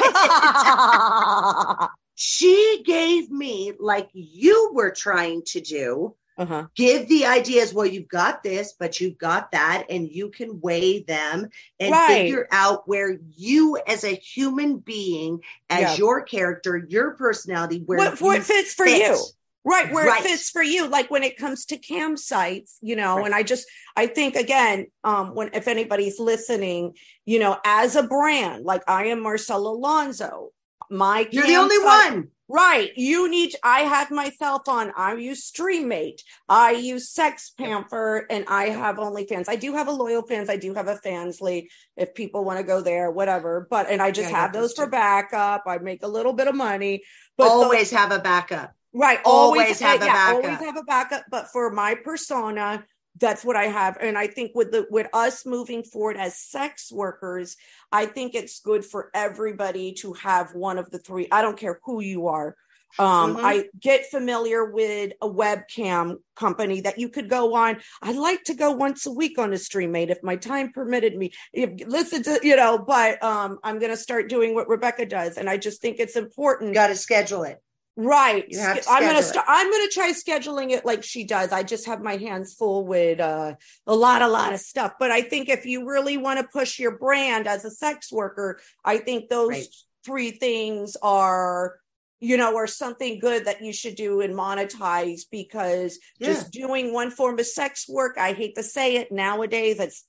she 2.15 2.83
gave 2.87 3.31
me, 3.31 3.73
like 3.79 4.09
you 4.13 4.71
were 4.73 4.91
trying 4.91 5.43
to 5.47 5.61
do, 5.61 6.15
uh-huh. 6.37 6.67
give 6.77 7.09
the 7.09 7.27
ideas. 7.27 7.75
Well, 7.75 7.87
you've 7.87 8.09
got 8.09 8.43
this, 8.45 8.75
but 8.79 9.01
you've 9.01 9.19
got 9.19 9.51
that, 9.53 9.87
and 9.91 10.09
you 10.09 10.31
can 10.31 10.61
weigh 10.61 11.03
them 11.03 11.49
and 11.81 11.91
Right. 11.93 12.07
figure 12.09 12.47
out 12.53 12.87
where 12.87 13.19
you, 13.37 13.79
as 13.87 14.05
a 14.05 14.15
human 14.15 14.79
being, 14.79 15.41
as 15.69 15.81
Yeah. 15.81 15.97
your 15.97 16.23
character, 16.23 16.77
your 16.89 17.13
personality, 17.17 17.83
where 17.85 17.99
what, 17.99 18.21
what 18.21 18.43
fits 18.45 18.75
for 18.75 18.87
fit. 18.87 18.99
you 19.09 19.19
right 19.65 19.93
where 19.93 20.07
Right. 20.07 20.21
it 20.25 20.29
fits 20.29 20.51
for 20.51 20.63
you 20.63 20.87
like 20.89 21.11
when 21.11 21.23
it 21.25 21.37
comes 21.37 21.67
to 21.67 21.77
campsites 21.79 22.77
you 22.81 22.97
know 22.97 23.17
Right. 23.17 23.27
and 23.27 23.35
i 23.35 23.43
just 23.43 23.67
i 23.97 24.07
think 24.07 24.37
again 24.37 24.87
um 25.05 25.35
when 25.35 25.51
if 25.53 25.67
anybody's 25.69 26.19
listening 26.19 26.95
you 27.27 27.39
know 27.39 27.59
as 27.65 27.97
a 27.97 28.03
brand 28.05 28.65
like 28.65 28.83
i 28.89 29.07
am 29.07 29.21
marcella 29.23 29.71
alonso 29.71 30.51
my 30.91 31.29
You're 31.31 31.47
the 31.47 31.57
only 31.57 31.79
one. 31.85 32.29
Right. 32.49 32.93
You 32.97 33.29
need, 33.29 33.55
I 33.63 33.81
have 33.81 34.11
myself 34.11 34.63
on, 34.69 34.91
I 34.97 35.13
use 35.17 35.51
Streamate, 35.53 36.23
I 36.49 36.71
use 36.71 37.13
SextPanther, 37.15 38.23
and 38.31 38.47
I 38.49 38.71
have 38.71 38.97
OnlyFans. 38.97 39.51
I 39.51 39.57
do 39.57 39.75
have 39.75 39.89
a 39.89 39.93
LoyalFans. 39.93 40.49
I 40.49 40.57
do 40.57 40.73
have 40.73 40.89
a 40.89 40.95
Fansly 40.97 41.67
if 41.99 42.15
people 42.15 42.43
want 42.47 42.59
to 42.59 42.65
go 42.65 42.81
there, 42.81 43.11
whatever. 43.11 43.67
But, 43.69 43.91
and 43.91 44.01
I 44.01 44.11
just 44.13 44.31
Yeah, 44.31 44.37
have 44.39 44.55
those 44.55 44.73
for 44.73 44.87
backup. 44.89 45.65
I 45.67 45.77
make 45.77 46.03
a 46.03 46.09
little 46.09 46.33
bit 46.33 46.49
of 46.49 46.55
money. 46.55 47.03
But 47.37 47.49
the- 47.49 47.51
Always 47.51 47.91
have 47.91 48.13
a 48.13 48.19
backup. 48.19 48.73
Right. 48.99 49.21
Always 49.25 49.61
Always, 49.61 49.81
have 49.81 50.03
a 50.03 50.07
yeah, 50.07 50.13
backup. 50.13 50.45
Always 50.45 50.59
have 50.59 50.77
a 50.77 50.83
backup. 50.83 51.25
But 51.31 51.53
for 51.53 51.71
my 51.71 51.95
persona, 51.95 52.85
that's 53.21 53.45
what 53.45 53.55
I 53.55 53.67
have. 53.67 53.97
And 54.01 54.19
I 54.19 54.27
think 54.27 54.57
with 54.57 54.73
the 54.73 54.89
with 54.91 55.07
us 55.13 55.47
moving 55.47 55.85
forward 55.85 56.17
as 56.17 56.37
sex 56.37 56.91
workers, 56.91 57.57
I 57.93 58.07
think 58.07 58.35
it's 58.35 58.59
good 58.59 58.85
for 58.85 59.11
everybody 59.15 59.93
to 60.01 60.15
have 60.15 60.53
one 60.53 60.79
of 60.79 60.91
the 60.91 60.99
three. 60.99 61.29
I 61.31 61.43
don't 61.43 61.57
care 61.57 61.79
who 61.85 62.01
you 62.01 62.27
are. 62.27 62.57
Um, 62.99 63.37
Mhm. 63.37 63.45
I 63.45 63.69
get 63.79 64.11
familiar 64.11 64.65
with 64.65 65.13
a 65.23 65.29
webcam 65.29 66.17
company 66.35 66.81
that 66.81 66.99
you 66.99 67.09
could 67.09 67.29
go 67.29 67.55
on. 67.55 67.81
I'd 68.03 68.17
like 68.17 68.43
to 68.45 68.55
go 68.55 68.73
once 68.73 69.07
a 69.07 69.13
week 69.13 69.39
on 69.39 69.53
a 69.53 69.57
Streamate 69.57 70.11
if 70.11 70.23
my 70.25 70.35
time 70.35 70.73
permitted 70.73 71.17
me. 71.17 71.31
If 71.53 71.87
listen 71.87 72.25
to, 72.25 72.41
you 72.43 72.57
know, 72.57 72.79
but 72.79 73.23
um, 73.23 73.61
I'm 73.63 73.79
gonna 73.79 73.97
start 73.97 74.29
doing 74.29 74.57
what 74.57 74.69
Rebecca 74.69 75.07
does. 75.07 75.37
And 75.37 75.49
I 75.49 75.57
just 75.57 75.81
think 75.81 76.01
it's 76.01 76.17
important 76.17 76.75
got 76.75 76.89
to 76.89 76.97
schedule 76.97 77.45
it. 77.45 77.63
Right. 78.01 78.45
You 78.49 78.61
have 78.61 78.81
to 78.81 78.89
I'm 78.89 79.03
gonna 79.03 79.23
schedule 79.25 79.43
st- 79.43 79.45
I'm 79.49 79.71
gonna 79.73 79.89
try 79.89 80.13
scheduling 80.13 80.71
it 80.71 80.87
like 80.87 81.03
she 81.03 81.25
does. 81.25 81.51
I 81.51 81.65
just 81.65 81.87
have 81.87 82.01
my 82.01 82.17
hands 82.17 82.55
full 82.55 82.87
with 82.87 83.19
uh, 83.19 83.57
a 83.89 83.95
lot, 83.97 84.23
a 84.23 84.29
lot 84.29 84.53
of 84.53 84.61
stuff. 84.61 84.93
But 85.01 85.11
I 85.11 85.23
think 85.23 85.49
if 85.49 85.67
you 85.67 85.85
really 85.85 86.17
want 86.17 86.39
to 86.39 86.47
push 86.47 86.79
your 86.79 86.97
brand 86.97 87.49
as 87.49 87.65
a 87.65 87.73
sex 87.73 88.13
worker, 88.13 88.61
I 88.85 88.99
think 88.99 89.29
those 89.29 89.49
Right. 89.51 89.67
three 90.05 90.31
things 90.31 90.97
are, 91.03 91.81
you 92.21 92.37
know, 92.37 92.55
are 92.57 92.69
something 92.69 93.19
good 93.19 93.47
that 93.47 93.63
you 93.63 93.73
should 93.73 93.97
do 93.97 94.21
and 94.21 94.33
monetize 94.33 95.23
because 95.29 95.99
Yeah. 96.21 96.29
just 96.29 96.53
doing 96.53 96.93
one 96.93 97.11
form 97.11 97.41
of 97.41 97.47
sex 97.47 97.89
work, 97.89 98.17
I 98.17 98.33
hate 98.33 98.55
to 98.55 98.63
say 98.63 98.95
it 98.99 99.11
nowadays, 99.11 99.81
it's 99.81 100.05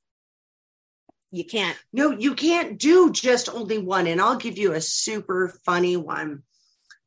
you 1.32 1.44
can't. 1.44 1.78
No, 1.92 2.12
you 2.12 2.36
can't 2.36 2.78
do 2.78 3.12
just 3.12 3.50
only 3.50 3.80
one. 3.80 4.06
And 4.06 4.22
I'll 4.22 4.38
give 4.38 4.60
you 4.60 4.74
a 4.74 4.82
super 4.82 5.54
funny 5.66 5.98
one. 5.98 6.44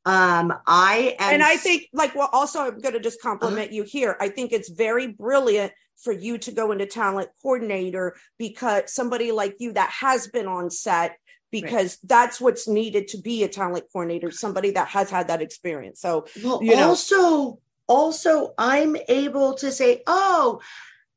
Um, 0.04 0.52
I 0.66 1.16
am 1.18 1.34
and 1.34 1.42
I 1.42 1.56
think, 1.56 1.88
like, 1.92 2.14
well, 2.14 2.28
also, 2.32 2.60
I'm 2.60 2.80
going 2.80 2.94
to 2.94 3.00
just 3.00 3.22
compliment 3.22 3.68
Uh-huh. 3.68 3.74
you 3.76 3.82
here. 3.84 4.16
I 4.20 4.28
think 4.28 4.52
it's 4.52 4.68
very 4.68 5.06
brilliant 5.06 5.72
for 6.02 6.12
you 6.12 6.38
to 6.38 6.50
go 6.50 6.72
into 6.72 6.86
talent 6.86 7.28
coordinator 7.40 8.16
because 8.38 8.92
somebody 8.92 9.30
like 9.30 9.56
you 9.60 9.72
that 9.74 9.90
has 9.90 10.26
been 10.26 10.48
on 10.48 10.70
set, 10.70 11.16
because 11.52 11.98
that's 12.02 12.40
what's 12.40 12.66
needed 12.66 13.06
to 13.08 13.18
be 13.18 13.44
a 13.44 13.48
talent 13.48 13.84
coordinator, 13.92 14.30
somebody 14.32 14.72
that 14.72 14.88
has 14.88 15.10
had 15.10 15.28
that 15.28 15.42
experience. 15.42 16.00
So, 16.00 16.26
well, 16.42 16.60
you 16.62 16.74
know. 16.74 16.88
also 16.88 17.60
also 17.86 18.54
I'm 18.58 18.96
able 19.08 19.54
to 19.54 19.70
say, 19.70 20.02
oh, 20.06 20.60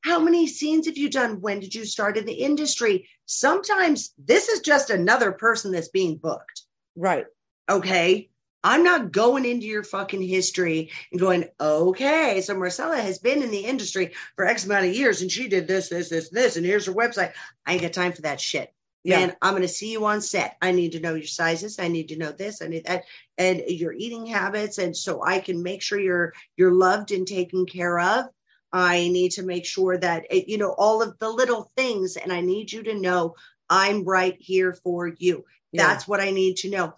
how 0.04 0.20
many 0.20 0.46
scenes 0.46 0.86
have 0.86 0.98
you 0.98 1.10
done? 1.10 1.42
When 1.42 1.60
did 1.60 1.74
you 1.74 1.86
start 1.86 2.18
in 2.18 2.26
the 2.26 2.34
industry? 2.34 3.10
Sometimes 3.26 4.14
this 4.24 4.50
is 4.50 4.60
just 4.60 4.92
another 4.92 5.32
person 5.32 5.72
that's 5.72 5.90
being 5.90 6.18
booked. 6.18 6.62
Right. 6.96 7.26
Okay. 7.68 8.30
I'm 8.66 8.84
not 8.84 9.12
going 9.12 9.46
into 9.46 9.68
your 9.68 9.84
fucking 9.84 10.24
history 10.24 10.90
and 11.12 11.22
going, 11.22 11.46
okay, 11.62 12.42
so 12.42 12.56
Marcella 12.56 12.98
has 12.98 13.20
been 13.20 13.44
in 13.44 13.52
the 13.52 13.60
industry 13.60 14.14
for 14.36 14.44
X 14.44 14.66
amount 14.66 14.88
of 14.88 14.96
years 14.96 15.22
and 15.22 15.32
she 15.32 15.48
did 15.48 15.68
this, 15.68 15.88
this, 15.88 16.10
this, 16.10 16.30
this, 16.30 16.58
and 16.58 16.66
here's 16.66 16.88
her 16.88 16.92
website. 16.92 17.34
I 17.68 17.74
ain't 17.74 17.84
got 17.84 17.94
time 17.94 18.12
for 18.12 18.24
that 18.24 18.42
shit. 18.42 18.74
Yeah. 19.04 19.20
Man, 19.20 19.36
I'm 19.44 19.52
going 19.52 19.62
to 19.62 19.68
see 19.68 19.92
you 19.92 20.04
on 20.08 20.20
set. 20.20 20.58
I 20.64 20.72
need 20.72 20.94
to 20.94 21.00
know 21.00 21.14
your 21.14 21.28
sizes. 21.28 21.78
I 21.78 21.90
need 21.90 22.10
to 22.10 22.18
know 22.18 22.32
this. 22.32 22.64
I 22.64 22.68
need 22.68 22.88
that, 22.88 23.04
and 23.38 23.62
your 23.68 23.94
eating 23.94 24.26
habits, 24.26 24.80
and 24.80 24.98
so 24.98 25.24
I 25.24 25.42
can 25.42 25.62
make 25.62 25.84
sure 25.84 26.00
you're 26.00 26.34
you're 26.58 26.74
loved 26.74 27.12
and 27.12 27.28
taken 27.28 27.68
care 27.68 28.00
of. 28.00 28.26
I 28.74 29.10
need 29.10 29.34
to 29.34 29.44
make 29.44 29.68
sure 29.68 29.96
that 29.96 30.26
it, 30.32 30.48
you 30.48 30.58
know 30.58 30.74
all 30.76 31.04
of 31.04 31.20
the 31.20 31.30
little 31.30 31.72
things, 31.78 32.18
and 32.18 32.34
I 32.34 32.42
need 32.42 32.72
you 32.72 32.82
to 32.82 33.00
know 33.00 33.36
I'm 33.70 34.04
right 34.06 34.38
here 34.40 34.74
for 34.74 35.14
you. 35.20 35.46
Yeah. 35.72 35.86
That's 35.86 36.08
what 36.08 36.20
I 36.20 36.32
need 36.32 36.56
to 36.58 36.72
know. 36.72 36.96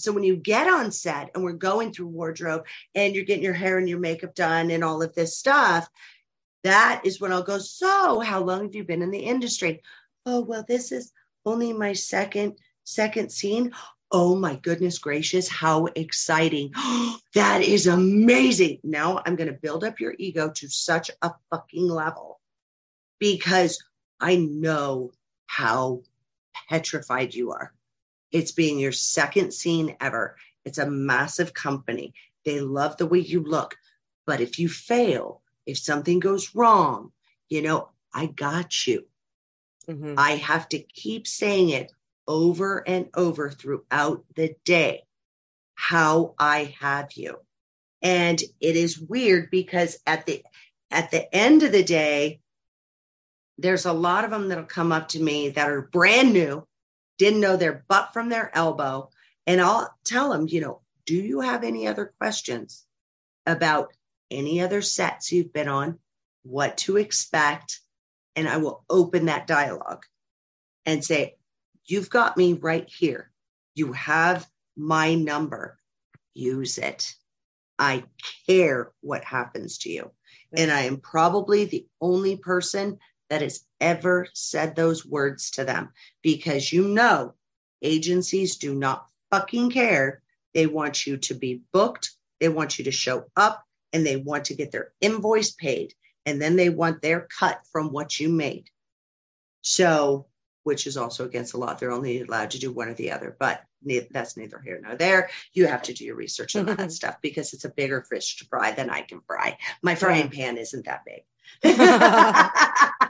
So 0.00 0.12
when 0.12 0.24
you 0.24 0.36
get 0.36 0.66
on 0.66 0.90
set 0.90 1.30
and 1.34 1.44
we're 1.44 1.52
going 1.52 1.92
through 1.92 2.08
wardrobe 2.08 2.66
and 2.94 3.14
you're 3.14 3.24
getting 3.24 3.44
your 3.44 3.54
hair 3.54 3.78
and 3.78 3.88
your 3.88 3.98
makeup 3.98 4.34
done 4.34 4.70
and 4.70 4.82
all 4.82 5.02
of 5.02 5.14
this 5.14 5.36
stuff, 5.36 5.88
that 6.64 7.02
is 7.04 7.20
when 7.20 7.32
I'll 7.32 7.42
go, 7.42 7.58
So, 7.58 8.20
how 8.20 8.42
long 8.42 8.64
have 8.64 8.74
you 8.74 8.84
been 8.84 9.02
in 9.02 9.10
the 9.10 9.18
industry? 9.18 9.82
Oh, 10.26 10.40
well, 10.40 10.64
this 10.66 10.92
is 10.92 11.12
only 11.46 11.72
my 11.72 11.92
second 11.92 12.58
second 12.84 13.30
scene. 13.30 13.72
Oh 14.12 14.34
my 14.34 14.56
goodness 14.56 14.98
gracious, 14.98 15.48
how 15.48 15.86
exciting. 15.94 16.72
that 17.34 17.62
is 17.62 17.86
amazing. 17.86 18.80
Now 18.82 19.22
I'm 19.24 19.36
going 19.36 19.52
to 19.52 19.58
build 19.60 19.84
up 19.84 20.00
your 20.00 20.14
ego 20.18 20.50
to 20.56 20.68
such 20.68 21.10
a 21.22 21.30
fucking 21.50 21.88
level 21.88 22.40
because 23.18 23.82
I 24.18 24.36
know 24.36 25.12
how 25.46 26.02
petrified 26.68 27.34
you 27.34 27.52
are. 27.52 27.72
It's 28.32 28.52
being 28.52 28.78
your 28.78 28.92
second 28.92 29.52
scene 29.52 29.96
ever. 30.00 30.36
It's 30.64 30.78
a 30.78 30.90
massive 30.90 31.54
company. 31.54 32.14
They 32.44 32.60
love 32.60 32.96
the 32.96 33.06
way 33.06 33.18
you 33.18 33.42
look. 33.42 33.76
But 34.26 34.40
if 34.40 34.58
you 34.58 34.68
fail, 34.68 35.42
if 35.66 35.78
something 35.78 36.20
goes 36.20 36.54
wrong, 36.54 37.12
you 37.48 37.62
know, 37.62 37.88
I 38.12 38.26
got 38.26 38.86
you. 38.86 39.06
Mm-hmm. 39.88 40.14
I 40.16 40.32
have 40.32 40.68
to 40.70 40.78
keep 40.78 41.26
saying 41.26 41.70
it 41.70 41.92
over 42.28 42.86
and 42.86 43.08
over 43.14 43.50
throughout 43.50 44.24
the 44.36 44.54
day 44.64 45.02
how 45.74 46.34
I 46.38 46.76
have 46.80 47.12
you. 47.14 47.38
And 48.02 48.40
it 48.60 48.76
is 48.76 49.00
weird 49.00 49.50
because 49.50 49.98
at 50.06 50.26
the 50.26 50.42
at 50.90 51.10
the 51.10 51.34
end 51.34 51.62
of 51.62 51.72
the 51.72 51.82
day, 51.82 52.40
there's 53.58 53.86
a 53.86 53.92
lot 53.92 54.24
of 54.24 54.30
them 54.30 54.48
that'll 54.48 54.64
come 54.64 54.92
up 54.92 55.08
to 55.08 55.22
me 55.22 55.50
that 55.50 55.68
are 55.68 55.82
brand 55.82 56.32
new 56.32 56.66
didn't 57.20 57.40
know 57.40 57.54
their 57.54 57.84
butt 57.86 58.14
from 58.14 58.30
their 58.30 58.50
elbow. 58.56 59.10
And 59.46 59.60
I'll 59.60 59.94
tell 60.04 60.30
them, 60.30 60.48
you 60.48 60.62
know, 60.62 60.80
do 61.04 61.14
you 61.14 61.40
have 61.40 61.64
any 61.64 61.86
other 61.86 62.14
questions 62.18 62.86
about 63.44 63.92
any 64.30 64.62
other 64.62 64.80
sets 64.80 65.30
you've 65.30 65.52
been 65.52 65.68
on, 65.68 65.98
what 66.44 66.78
to 66.78 66.96
expect? 66.96 67.80
And 68.36 68.48
I 68.48 68.56
will 68.56 68.86
open 68.88 69.26
that 69.26 69.46
dialogue 69.46 70.06
and 70.86 71.04
say, 71.04 71.36
You've 71.84 72.08
got 72.08 72.38
me 72.38 72.54
right 72.54 72.88
here. 72.88 73.30
You 73.74 73.92
have 73.92 74.46
my 74.76 75.14
number. 75.14 75.76
Use 76.32 76.78
it. 76.78 77.14
I 77.78 78.04
care 78.46 78.92
what 79.00 79.24
happens 79.24 79.76
to 79.78 79.90
you. 79.90 80.10
And 80.56 80.70
I 80.70 80.82
am 80.82 80.98
probably 80.98 81.64
the 81.66 81.86
only 82.00 82.36
person 82.36 82.98
that 83.30 83.42
has 83.42 83.64
ever 83.80 84.26
said 84.34 84.76
those 84.76 85.06
words 85.06 85.52
to 85.52 85.64
them 85.64 85.90
because 86.20 86.72
you 86.72 86.86
know 86.86 87.34
agencies 87.80 88.56
do 88.56 88.74
not 88.74 89.06
fucking 89.30 89.70
care. 89.70 90.20
They 90.52 90.66
want 90.66 91.06
you 91.06 91.16
to 91.16 91.34
be 91.34 91.62
booked, 91.72 92.10
they 92.40 92.48
want 92.48 92.78
you 92.78 92.84
to 92.84 92.90
show 92.90 93.24
up, 93.36 93.64
and 93.92 94.04
they 94.04 94.16
want 94.16 94.46
to 94.46 94.54
get 94.54 94.72
their 94.72 94.92
invoice 95.00 95.52
paid. 95.52 95.94
And 96.26 96.42
then 96.42 96.56
they 96.56 96.68
want 96.68 97.00
their 97.00 97.26
cut 97.38 97.60
from 97.72 97.92
what 97.92 98.20
you 98.20 98.28
made. 98.28 98.68
So, 99.62 100.26
which 100.64 100.86
is 100.86 100.96
also 100.96 101.24
against 101.24 101.52
the 101.52 101.58
law. 101.58 101.74
They're 101.74 101.92
only 101.92 102.20
allowed 102.20 102.50
to 102.50 102.58
do 102.58 102.72
one 102.72 102.88
or 102.88 102.94
the 102.94 103.12
other, 103.12 103.36
but 103.38 103.62
that's 104.10 104.36
neither 104.36 104.60
here 104.60 104.80
nor 104.82 104.96
there. 104.96 105.30
You 105.54 105.66
have 105.66 105.82
to 105.82 105.94
do 105.94 106.04
your 106.04 106.16
research 106.16 106.56
on 106.56 106.66
that 106.66 106.92
stuff 107.00 107.16
because 107.22 107.54
it's 107.54 107.64
a 107.64 107.70
bigger 107.70 108.02
fish 108.02 108.36
to 108.38 108.44
fry 108.46 108.72
than 108.72 108.90
I 108.90 109.02
can 109.02 109.20
fry. 109.26 109.56
My 109.82 109.94
frying 109.94 110.28
pan 110.28 110.58
isn't 110.58 110.84
that 110.84 111.04
big. 111.06 111.24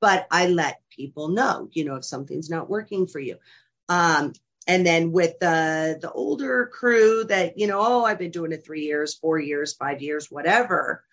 but 0.00 0.26
I 0.30 0.48
let 0.48 0.80
people 0.90 1.28
know, 1.28 1.68
you 1.72 1.84
know, 1.84 1.96
if 1.96 2.04
something's 2.04 2.50
not 2.50 2.68
working 2.68 3.06
for 3.06 3.20
you. 3.20 3.36
Um, 3.88 4.32
and 4.66 4.86
then 4.86 5.12
with 5.12 5.38
the 5.40 5.98
the 6.00 6.12
older 6.12 6.66
crew 6.72 7.24
that 7.24 7.58
you 7.58 7.66
know, 7.66 7.80
oh, 7.80 8.04
I've 8.04 8.18
been 8.18 8.30
doing 8.30 8.52
it 8.52 8.64
three 8.64 8.82
years, 8.82 9.14
four 9.14 9.38
years, 9.38 9.74
five 9.74 10.00
years, 10.02 10.30
whatever. 10.30 11.04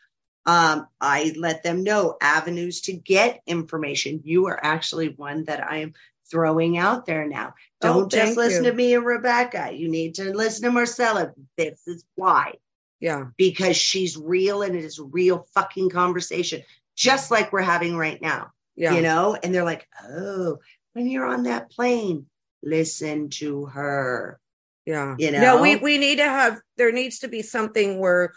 Um, 0.46 0.88
I 1.02 1.34
let 1.38 1.64
them 1.64 1.84
know 1.84 2.18
avenues 2.22 2.82
to 2.82 2.94
get 2.94 3.42
information. 3.46 4.22
You 4.24 4.48
are 4.48 4.60
actually 4.64 5.10
one 5.10 5.44
that 5.46 5.64
I 5.70 5.78
am 5.78 5.94
throwing 6.30 6.78
out 6.78 7.06
there 7.06 7.28
now. 7.28 7.54
Oh, 7.82 7.94
Don't 7.94 8.04
oh, 8.06 8.08
just 8.08 8.38
listen 8.38 8.64
you. 8.64 8.72
to 8.72 8.76
me 8.76 8.94
and 8.96 9.06
Rebecca. 9.06 9.72
You 9.74 9.90
need 9.90 10.16
to 10.16 10.34
listen 10.36 10.64
to 10.64 10.72
Marcella. 10.72 11.34
This 11.58 11.88
is 11.88 12.04
why. 12.16 12.56
Yeah. 13.00 13.26
Because 13.38 13.78
she's 13.78 14.18
real 14.18 14.62
and 14.62 14.76
it 14.76 14.84
is 14.84 15.00
a 15.00 15.04
real 15.04 15.46
fucking 15.54 15.90
conversation, 15.90 16.64
just 17.00 17.32
like 17.32 17.54
we're 17.54 17.62
having 17.62 17.95
right 17.95 18.22
now. 18.22 18.52
Yeah. 18.76 18.93
You 18.93 19.02
know, 19.02 19.38
and 19.41 19.56
they're 19.56 19.64
like, 19.64 19.88
oh, 20.04 20.58
when 20.93 21.08
you're 21.08 21.26
on 21.26 21.43
that 21.43 21.72
plane, 21.72 22.26
listen 22.62 23.30
to 23.30 23.66
her. 23.68 24.39
Yeah. 24.86 25.16
You 25.18 25.32
know, 25.32 25.41
no, 25.41 25.62
we, 25.62 25.78
we 25.78 25.97
need 25.97 26.18
to 26.18 26.26
have, 26.26 26.60
there 26.78 26.91
needs 26.91 27.20
to 27.20 27.28
be 27.28 27.41
something 27.41 28.00
where 28.00 28.34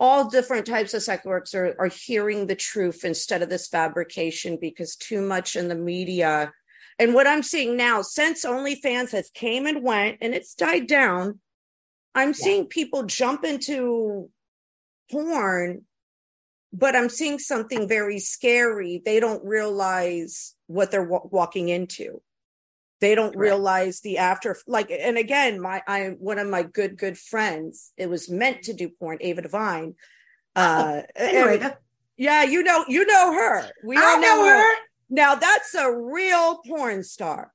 all 0.00 0.28
different 0.28 0.66
types 0.66 0.94
of 0.94 1.02
sex 1.02 1.24
workers 1.24 1.54
are, 1.54 1.76
are 1.78 1.88
hearing 1.88 2.46
the 2.46 2.56
truth 2.56 3.04
instead 3.04 3.42
of 3.42 3.48
this 3.48 3.68
fabrication 3.68 4.58
because 4.60 4.96
too 4.96 5.20
much 5.20 5.54
in 5.54 5.68
the 5.68 5.74
media. 5.74 6.52
And 6.98 7.14
what 7.14 7.26
I'm 7.26 7.42
seeing 7.42 7.76
now, 7.76 8.02
since 8.02 8.44
OnlyFans 8.44 9.12
has 9.12 9.30
came 9.30 9.66
and 9.66 9.82
went 9.82 10.18
and 10.20 10.34
it's 10.34 10.54
died 10.54 10.86
down, 10.86 11.40
I'm 12.14 12.28
yeah. 12.28 12.34
seeing 12.34 12.66
people 12.66 13.04
jump 13.04 13.44
into 13.44 14.30
porn, 15.10 15.82
but 16.74 16.96
I'm 16.96 17.08
seeing 17.08 17.38
something 17.38 17.88
very 17.88 18.18
scary. 18.18 19.00
They 19.04 19.20
don't 19.20 19.44
realize 19.44 20.54
what 20.66 20.90
they're 20.90 21.04
w- 21.04 21.28
walking 21.30 21.68
into. 21.68 22.20
They 23.00 23.14
don't 23.14 23.36
right. 23.36 23.48
realize 23.48 24.00
the 24.00 24.18
after 24.18 24.56
like 24.66 24.90
and 24.90 25.16
again, 25.16 25.60
my 25.60 25.82
I 25.86 26.16
one 26.18 26.38
of 26.38 26.48
my 26.48 26.64
good 26.64 26.98
good 26.98 27.16
friends, 27.16 27.92
it 27.96 28.10
was 28.10 28.28
meant 28.28 28.64
to 28.64 28.72
do 28.72 28.88
porn, 28.88 29.18
Ava 29.20 29.42
Devine. 29.42 29.94
Uh 30.56 31.02
oh, 31.16 31.48
and, 31.48 31.76
yeah, 32.16 32.42
you 32.42 32.62
know, 32.64 32.84
you 32.88 33.06
know 33.06 33.32
her. 33.32 33.70
We 33.84 33.96
all 33.96 34.20
know, 34.20 34.36
know 34.36 34.44
her. 34.46 34.58
her. 34.58 34.78
Now 35.10 35.36
that's 35.36 35.74
a 35.74 35.92
real 35.92 36.58
porn 36.66 37.04
star. 37.04 37.52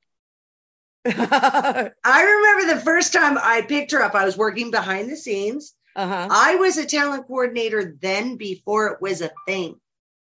I 1.06 1.92
remember 2.06 2.74
the 2.74 2.82
first 2.82 3.12
time 3.12 3.38
I 3.42 3.64
picked 3.64 3.92
her 3.92 4.02
up, 4.02 4.16
I 4.16 4.26
was 4.26 4.38
working 4.38 4.72
behind 4.72 5.10
the 5.10 5.18
scenes. 5.18 5.74
Uh-huh. 5.96 6.28
I 6.30 6.56
was 6.56 6.78
a 6.78 6.86
talent 6.86 7.28
coordinator 7.28 7.98
then 8.00 8.36
before 8.36 8.88
it 8.88 9.02
was 9.02 9.22
a 9.22 9.32
thing. 9.48 9.80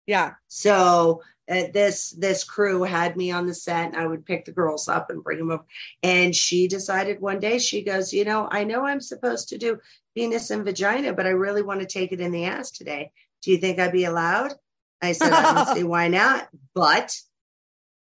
Yeah. 0.06 0.34
So 0.48 1.22
uh, 1.50 1.64
this 1.74 2.12
this 2.12 2.44
crew 2.44 2.84
had 2.84 3.16
me 3.16 3.32
on 3.32 3.46
the 3.46 3.54
set 3.54 3.88
and 3.88 3.98
I 3.98 4.08
would 4.08 4.26
pick 4.26 4.46
the 4.46 4.52
girls 4.52 4.88
up 4.88 5.10
and 5.10 5.24
bring 5.24 5.40
them 5.40 5.52
up. 5.52 5.68
And 6.02 6.36
she 6.36 6.68
decided 6.68 7.20
one 7.20 7.40
day, 7.40 7.60
she 7.60 7.84
goes, 7.84 8.14
You 8.14 8.26
know, 8.26 8.48
I 8.50 8.64
know 8.64 8.86
I'm 8.86 9.02
supposed 9.02 9.50
to 9.50 9.58
do 9.58 9.80
penis 10.16 10.50
and 10.50 10.66
vagina, 10.66 11.14
but 11.14 11.28
I 11.28 11.32
really 11.32 11.62
want 11.62 11.82
to 11.82 11.86
take 11.86 12.12
it 12.12 12.22
in 12.22 12.32
the 12.32 12.46
ass 12.46 12.72
today. 12.72 13.12
Do 13.42 13.52
you 13.52 13.58
think 13.58 13.80
I'd 13.80 13.92
be 13.92 14.06
allowed? 14.06 14.54
I 15.02 15.12
said, 15.12 15.32
I 15.32 15.54
don't 15.54 15.76
see 15.78 15.84
why 15.84 16.08
not. 16.08 16.48
But 16.74 17.16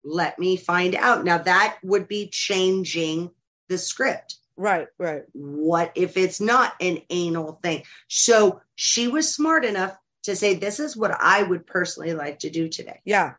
let 0.03 0.39
me 0.39 0.57
find 0.57 0.95
out. 0.95 1.25
Now 1.25 1.39
that 1.39 1.77
would 1.83 2.07
be 2.07 2.29
changing 2.31 3.31
the 3.69 3.77
script. 3.77 4.37
Right, 4.57 4.87
right. 4.97 5.23
What 5.33 5.91
if 5.95 6.17
it's 6.17 6.39
not 6.39 6.73
an 6.79 6.99
anal 7.09 7.59
thing? 7.61 7.83
So 8.07 8.61
she 8.75 9.07
was 9.07 9.33
smart 9.33 9.65
enough 9.65 9.97
to 10.23 10.35
say, 10.35 10.55
This 10.55 10.79
is 10.79 10.95
what 10.95 11.11
I 11.19 11.43
would 11.43 11.67
personally 11.67 12.13
like 12.13 12.39
to 12.39 12.49
do 12.49 12.69
today. 12.69 13.01
Yeah. 13.05 13.33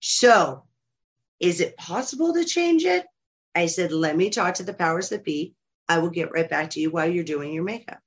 So 0.00 0.64
is 1.40 1.60
it 1.60 1.76
possible 1.76 2.34
to 2.34 2.44
change 2.44 2.84
it? 2.84 3.06
I 3.54 3.66
said, 3.66 3.92
Let 3.92 4.16
me 4.16 4.30
talk 4.30 4.54
to 4.54 4.62
the 4.62 4.74
powers 4.74 5.10
that 5.10 5.24
be. 5.24 5.54
I 5.88 5.98
will 5.98 6.10
get 6.10 6.32
right 6.32 6.48
back 6.48 6.70
to 6.70 6.80
you 6.80 6.90
while 6.90 7.10
you're 7.10 7.24
doing 7.24 7.52
your 7.52 7.64
makeup. 7.64 7.98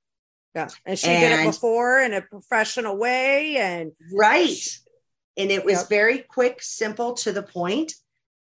Yeah. 0.54 0.68
And 0.84 0.98
she 0.98 1.08
and, 1.08 1.20
did 1.20 1.40
it 1.40 1.46
before 1.46 2.00
in 2.00 2.12
a 2.14 2.22
professional 2.22 2.96
way. 2.96 3.56
And 3.56 3.92
right. 4.12 4.58
And 5.36 5.52
it 5.52 5.64
was 5.64 5.80
yep. 5.80 5.88
very 5.88 6.18
quick, 6.18 6.60
simple, 6.62 7.14
to 7.14 7.32
the 7.32 7.42
point. 7.42 7.92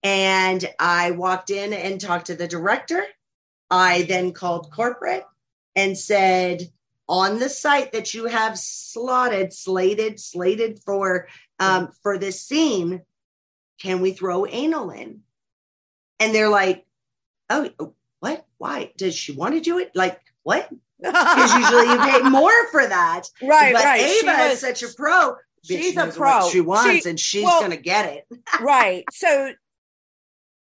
And 0.03 0.65
I 0.79 1.11
walked 1.11 1.51
in 1.51 1.73
and 1.75 2.01
talked 2.01 2.27
to 2.27 2.35
the 2.35 2.49
director. 2.49 3.05
I 3.71 4.03
then 4.03 4.33
called 4.33 4.71
corporate 4.71 5.25
and 5.75 5.97
said, 5.97 6.63
on 7.09 7.39
the 7.39 7.49
site 7.49 7.93
that 7.93 8.15
you 8.15 8.27
have 8.27 8.59
slotted, 8.59 9.53
slated, 9.53 10.19
slated 10.19 10.81
for 10.85 11.29
um, 11.59 11.91
for 12.03 12.19
this 12.19 12.43
scene, 12.43 13.03
can 13.81 14.01
we 14.01 14.13
throw 14.13 14.47
anal 14.47 14.91
in? 14.91 15.21
And 16.19 16.35
they're 16.35 16.49
like, 16.49 16.85
oh, 17.51 17.95
what? 18.21 18.45
Why? 18.59 18.93
Does 18.97 19.15
she 19.15 19.33
want 19.33 19.55
to 19.55 19.61
do 19.61 19.79
it? 19.79 19.93
Like, 19.95 20.21
what? 20.43 20.69
Because 20.99 21.55
usually 21.55 21.89
you 21.89 21.99
pay 21.99 22.29
more 22.29 22.71
for 22.71 22.87
that. 22.87 23.25
Right, 23.43 23.75
but 23.75 23.85
right. 23.85 24.01
Ava 24.01 24.27
was, 24.27 24.53
is 24.55 24.61
such 24.61 24.83
a 24.83 24.95
pro. 24.95 25.37
She's 25.63 25.97
a 25.97 26.07
pro. 26.07 26.49
she 26.49 26.61
wants, 26.61 27.03
she, 27.03 27.11
and 27.11 27.21
she's 27.21 27.45
well, 27.45 27.61
gonna 27.61 27.77
get 27.77 28.13
it. 28.13 28.27
right. 28.61 29.05
So 29.13 29.53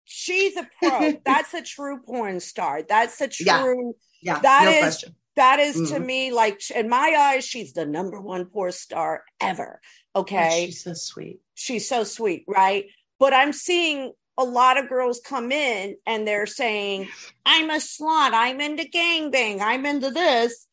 she's 0.06 0.56
a 0.56 0.68
pro. 0.80 1.14
That's 1.26 1.54
a 1.54 1.62
true 1.62 2.00
porn 2.06 2.40
star. 2.40 2.84
That's 2.88 3.20
a 3.22 3.28
true. 3.28 3.96
Yeah. 4.22 4.36
yeah 4.36 4.40
that 4.40 4.66
no 4.66 4.72
is, 4.72 4.80
question. 4.80 5.16
That 5.36 5.60
is 5.60 5.76
mm-hmm. 5.76 5.94
to 5.94 6.00
me 6.00 6.32
like 6.32 6.62
in 6.72 6.88
my 6.88 7.16
eyes, 7.18 7.46
she's 7.46 7.74
the 7.74 7.86
number 7.86 8.22
one 8.22 8.46
porn 8.46 8.72
star 8.72 9.24
ever. 9.42 9.82
Okay. 10.16 10.64
Oh, 10.64 10.66
she's 10.66 10.84
so 10.84 10.94
sweet. 10.94 11.40
She's 11.56 11.90
so 11.90 12.04
sweet, 12.04 12.46
right? 12.48 12.86
But 13.20 13.34
I'm 13.34 13.52
seeing 13.52 14.14
a 14.38 14.44
lot 14.44 14.78
of 14.78 14.90
girls 14.90 15.22
come 15.24 15.52
in 15.52 15.96
and 16.06 16.28
they're 16.28 16.46
saying, 16.46 17.10
I'm 17.46 17.70
a 17.70 17.76
slut, 17.76 18.32
I'm 18.34 18.60
into 18.62 18.84
gangbang, 18.84 19.62
I'm 19.62 19.86
into 19.86 20.10
this. 20.12 20.68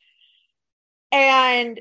And 1.11 1.81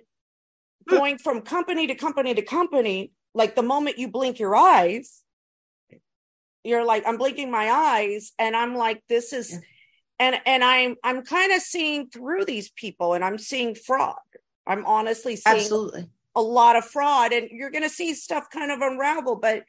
hmm. 0.88 0.96
going 0.96 1.18
from 1.18 1.42
company 1.42 1.88
to 1.88 1.96
company 1.96 2.34
to 2.34 2.42
company, 2.42 3.12
like 3.34 3.56
the 3.56 3.64
moment 3.64 3.98
you 3.98 4.10
blink 4.10 4.40
your 4.40 4.56
eyes, 4.56 5.22
you're 6.64 6.86
like, 6.86 7.04
I'm 7.08 7.18
blinking 7.18 7.52
my 7.52 7.70
eyes, 7.70 8.32
and 8.38 8.56
I'm 8.56 8.76
like, 8.76 9.04
this 9.10 9.34
is 9.34 9.52
yeah. 9.52 9.60
and 10.20 10.42
and 10.46 10.64
I'm 10.64 10.96
I'm 11.04 11.24
kind 11.24 11.52
of 11.52 11.62
seeing 11.62 12.10
through 12.10 12.46
these 12.46 12.70
people 12.70 13.14
and 13.14 13.24
I'm 13.24 13.38
seeing 13.38 13.76
fraud. 13.76 14.16
I'm 14.68 14.86
honestly 14.86 15.36
seeing 15.36 15.58
absolutely 15.58 16.08
a 16.36 16.42
lot 16.42 16.76
of 16.76 16.86
fraud, 16.86 17.34
and 17.34 17.50
you're 17.52 17.72
gonna 17.72 17.90
see 17.90 18.14
stuff 18.14 18.50
kind 18.52 18.72
of 18.72 18.82
unravel, 18.82 19.38
but 19.38 19.64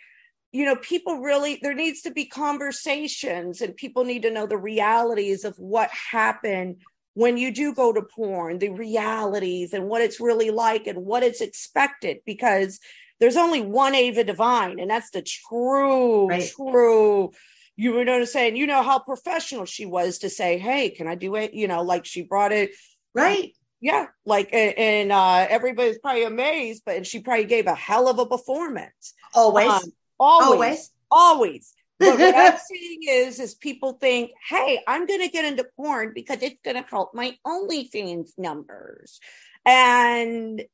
you 0.52 0.66
know, 0.66 0.76
people 0.76 1.20
really, 1.20 1.58
there 1.62 1.74
needs 1.74 2.02
to 2.02 2.10
be 2.10 2.26
conversations 2.26 3.62
and 3.62 3.74
people 3.74 4.04
need 4.04 4.22
to 4.22 4.30
know 4.30 4.46
the 4.46 4.58
realities 4.58 5.44
of 5.44 5.56
what 5.56 5.90
happened 5.90 6.76
when 7.14 7.36
you 7.38 7.52
do 7.52 7.74
go 7.74 7.92
to 7.92 8.02
porn, 8.02 8.58
the 8.58 8.68
realities 8.68 9.72
and 9.72 9.88
what 9.88 10.02
it's 10.02 10.20
really 10.20 10.50
like 10.50 10.86
and 10.86 11.04
what 11.04 11.22
it's 11.22 11.40
expected 11.40 12.18
because 12.24 12.80
there's 13.22 13.36
only 13.36 13.60
one 13.60 13.94
Ava 13.94 14.24
Devine, 14.24 14.80
and 14.80 14.90
that's 14.90 15.10
the 15.10 15.22
true, 15.22 16.26
right. 16.26 16.50
true. 16.56 17.30
You 17.76 17.92
were 17.92 18.04
noticing, 18.04 18.32
saying, 18.32 18.56
you 18.56 18.66
know 18.66 18.82
how 18.82 18.98
professional 18.98 19.64
she 19.64 19.86
was 19.86 20.18
to 20.18 20.28
say, 20.28 20.58
Hey, 20.58 20.90
can 20.90 21.06
I 21.06 21.14
do 21.14 21.36
it? 21.36 21.54
You 21.54 21.68
know, 21.68 21.82
like 21.82 22.04
she 22.04 22.22
brought 22.22 22.50
it. 22.50 22.72
Right. 23.14 23.52
Yeah. 23.80 24.06
Like, 24.26 24.52
and, 24.52 25.12
uh, 25.12 25.46
everybody's 25.48 25.98
probably 26.00 26.24
amazed, 26.24 26.82
but 26.84 27.06
she 27.06 27.20
probably 27.20 27.44
gave 27.44 27.68
a 27.68 27.76
hell 27.76 28.08
of 28.08 28.18
a 28.18 28.26
performance. 28.26 29.14
Always. 29.36 29.70
Um, 29.70 29.92
Always. 30.18 30.50
Always. 30.58 30.90
always. 31.12 31.74
But 32.00 32.18
what 32.18 32.34
I'm 32.34 32.58
seeing 32.58 33.02
is, 33.08 33.38
is 33.38 33.54
people 33.54 33.92
think, 33.92 34.32
hey, 34.48 34.80
I'm 34.88 35.06
going 35.06 35.20
to 35.20 35.28
get 35.28 35.44
into 35.44 35.64
porn 35.76 36.10
because 36.12 36.42
it's 36.42 36.58
going 36.64 36.82
to 36.82 36.88
help 36.90 37.14
my 37.14 37.36
OnlyFans 37.46 38.30
numbers. 38.36 39.20
And, 39.64 40.64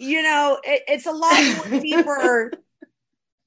you 0.00 0.22
know, 0.22 0.58
it, 0.64 0.82
it's 0.88 1.06
a 1.06 1.12
lot 1.12 1.56
more 1.56 1.80
deeper 1.80 2.50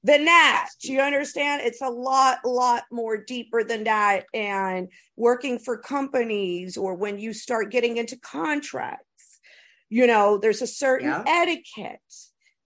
than 0.02 0.26
that. 0.26 0.68
Do 0.82 0.92
you 0.92 1.00
understand? 1.00 1.62
It's 1.62 1.82
a 1.82 1.88
lot, 1.88 2.38
lot 2.44 2.84
more 2.92 3.16
deeper 3.16 3.64
than 3.64 3.84
that. 3.84 4.26
And 4.32 4.88
working 5.16 5.58
for 5.58 5.78
companies 5.78 6.76
or 6.76 6.94
when 6.94 7.18
you 7.18 7.32
start 7.32 7.70
getting 7.70 7.96
into 7.96 8.16
contracts, 8.16 9.40
you 9.88 10.06
know, 10.06 10.38
there's 10.38 10.62
a 10.62 10.66
certain 10.66 11.08
yeah. 11.08 11.24
etiquette 11.26 12.00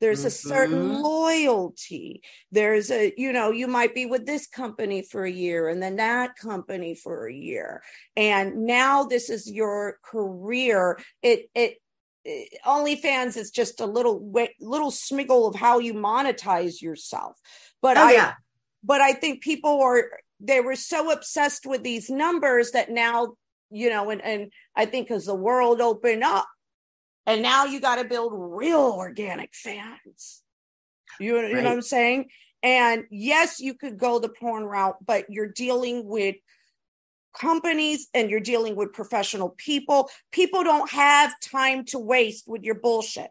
there's 0.00 0.20
mm-hmm. 0.20 0.28
a 0.28 0.30
certain 0.30 0.78
mm-hmm. 0.78 1.02
loyalty 1.02 2.22
there's 2.52 2.90
a 2.90 3.12
you 3.16 3.32
know 3.32 3.50
you 3.50 3.66
might 3.66 3.94
be 3.94 4.06
with 4.06 4.26
this 4.26 4.46
company 4.46 5.02
for 5.02 5.24
a 5.24 5.30
year 5.30 5.68
and 5.68 5.82
then 5.82 5.96
that 5.96 6.36
company 6.36 6.94
for 6.94 7.26
a 7.26 7.34
year 7.34 7.82
and 8.16 8.64
now 8.64 9.04
this 9.04 9.30
is 9.30 9.50
your 9.50 9.98
career 10.04 10.98
it 11.22 11.50
it 11.54 11.78
Uh, 12.28 12.68
OnlyFans 12.68 13.36
is 13.36 13.50
just 13.50 13.80
a 13.80 13.86
little 13.86 14.32
little 14.60 14.90
smiggle 14.90 15.48
of 15.48 15.54
how 15.54 15.78
you 15.78 15.94
monetize 15.94 16.82
yourself. 16.82 17.38
But 17.80 17.96
oh, 17.96 18.08
I, 18.08 18.12
yeah. 18.12 18.34
but 18.82 19.00
I 19.00 19.12
think 19.12 19.42
people 19.42 19.80
are 19.82 20.10
they 20.40 20.60
were 20.60 20.76
so 20.76 21.10
obsessed 21.10 21.66
with 21.66 21.82
these 21.82 22.10
numbers 22.10 22.72
that 22.72 22.90
now 22.90 23.34
you 23.70 23.90
know, 23.90 24.10
and 24.10 24.22
and 24.22 24.52
I 24.74 24.86
think 24.86 25.10
as 25.10 25.26
the 25.26 25.34
world 25.34 25.80
opened 25.80 26.24
up, 26.24 26.48
and 27.26 27.42
now 27.42 27.66
you 27.66 27.80
got 27.80 27.96
to 27.96 28.04
build 28.04 28.32
real 28.34 28.94
organic 28.96 29.54
fans. 29.54 30.42
You, 31.20 31.36
you 31.36 31.54
know 31.54 31.62
what 31.64 31.72
I'm 31.72 31.82
saying? 31.82 32.28
And 32.62 33.04
yes, 33.10 33.60
you 33.60 33.74
could 33.74 33.98
go 33.98 34.18
the 34.18 34.28
porn 34.28 34.64
route, 34.64 34.96
but 35.04 35.26
you're 35.28 35.48
dealing 35.48 36.06
with 36.06 36.36
companies 37.32 38.08
and 38.14 38.30
you're 38.30 38.40
dealing 38.40 38.76
with 38.76 38.92
professional 38.92 39.50
people. 39.50 40.10
People 40.32 40.64
don't 40.64 40.90
have 40.90 41.32
time 41.40 41.84
to 41.86 41.98
waste 41.98 42.48
with 42.48 42.62
your 42.62 42.74
bullshit. 42.74 43.30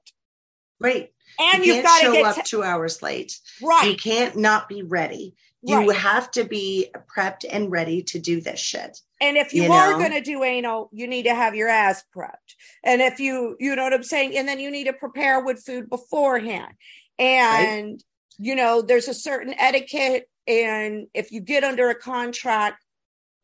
Right. 0.79 1.11
And 1.39 1.65
you 1.65 1.75
have 1.75 1.83
got 1.83 1.99
to 2.01 2.05
show 2.05 2.25
up 2.25 2.45
two 2.45 2.63
hours 2.63 3.01
late. 3.01 3.37
Right. 3.61 3.89
You 3.89 3.97
can't 3.97 4.37
not 4.37 4.69
be 4.69 4.83
ready. 4.83 5.35
You 5.63 5.89
right. 5.89 5.97
have 5.97 6.31
to 6.31 6.43
be 6.43 6.93
prepped 7.13 7.43
and 7.49 7.71
ready 7.71 8.03
to 8.03 8.19
do 8.19 8.39
this 8.39 8.59
shit. 8.59 8.99
And 9.19 9.37
if 9.37 9.53
you, 9.53 9.63
you 9.63 9.71
are 9.71 9.93
going 9.93 10.11
to 10.11 10.21
do 10.21 10.43
anal, 10.43 10.89
you 10.93 11.07
need 11.07 11.23
to 11.23 11.33
have 11.33 11.55
your 11.55 11.67
ass 11.67 12.03
prepped. 12.15 12.55
And 12.83 13.01
if 13.01 13.19
you, 13.19 13.57
you 13.59 13.75
know 13.75 13.83
what 13.83 13.93
I'm 13.93 14.03
saying? 14.03 14.37
And 14.37 14.47
then 14.47 14.59
you 14.59 14.69
need 14.71 14.85
to 14.85 14.93
prepare 14.93 15.43
with 15.43 15.63
food 15.65 15.89
beforehand. 15.89 16.73
And, 17.17 17.91
right. 17.91 18.03
you 18.37 18.55
know, 18.55 18.81
there's 18.81 19.07
a 19.07 19.13
certain 19.13 19.55
etiquette. 19.57 20.29
And 20.47 21.07
if 21.13 21.31
you 21.31 21.41
get 21.41 21.63
under 21.63 21.89
a 21.89 21.95
contract, 21.95 22.83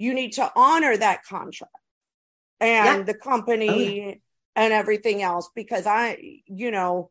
you 0.04 0.14
need 0.14 0.34
to 0.34 0.51
honor 0.56 0.97
that 0.97 1.24
contract 1.24 1.72
and 2.60 2.99
yeah. 2.99 3.04
the 3.04 3.14
company 3.14 3.70
oh, 3.70 4.08
yeah. 4.08 4.14
and 4.56 4.74
everything 4.74 5.22
else 5.22 5.49
because 5.56 5.88
I, 5.88 6.41
you 6.45 6.72
know, 6.72 7.10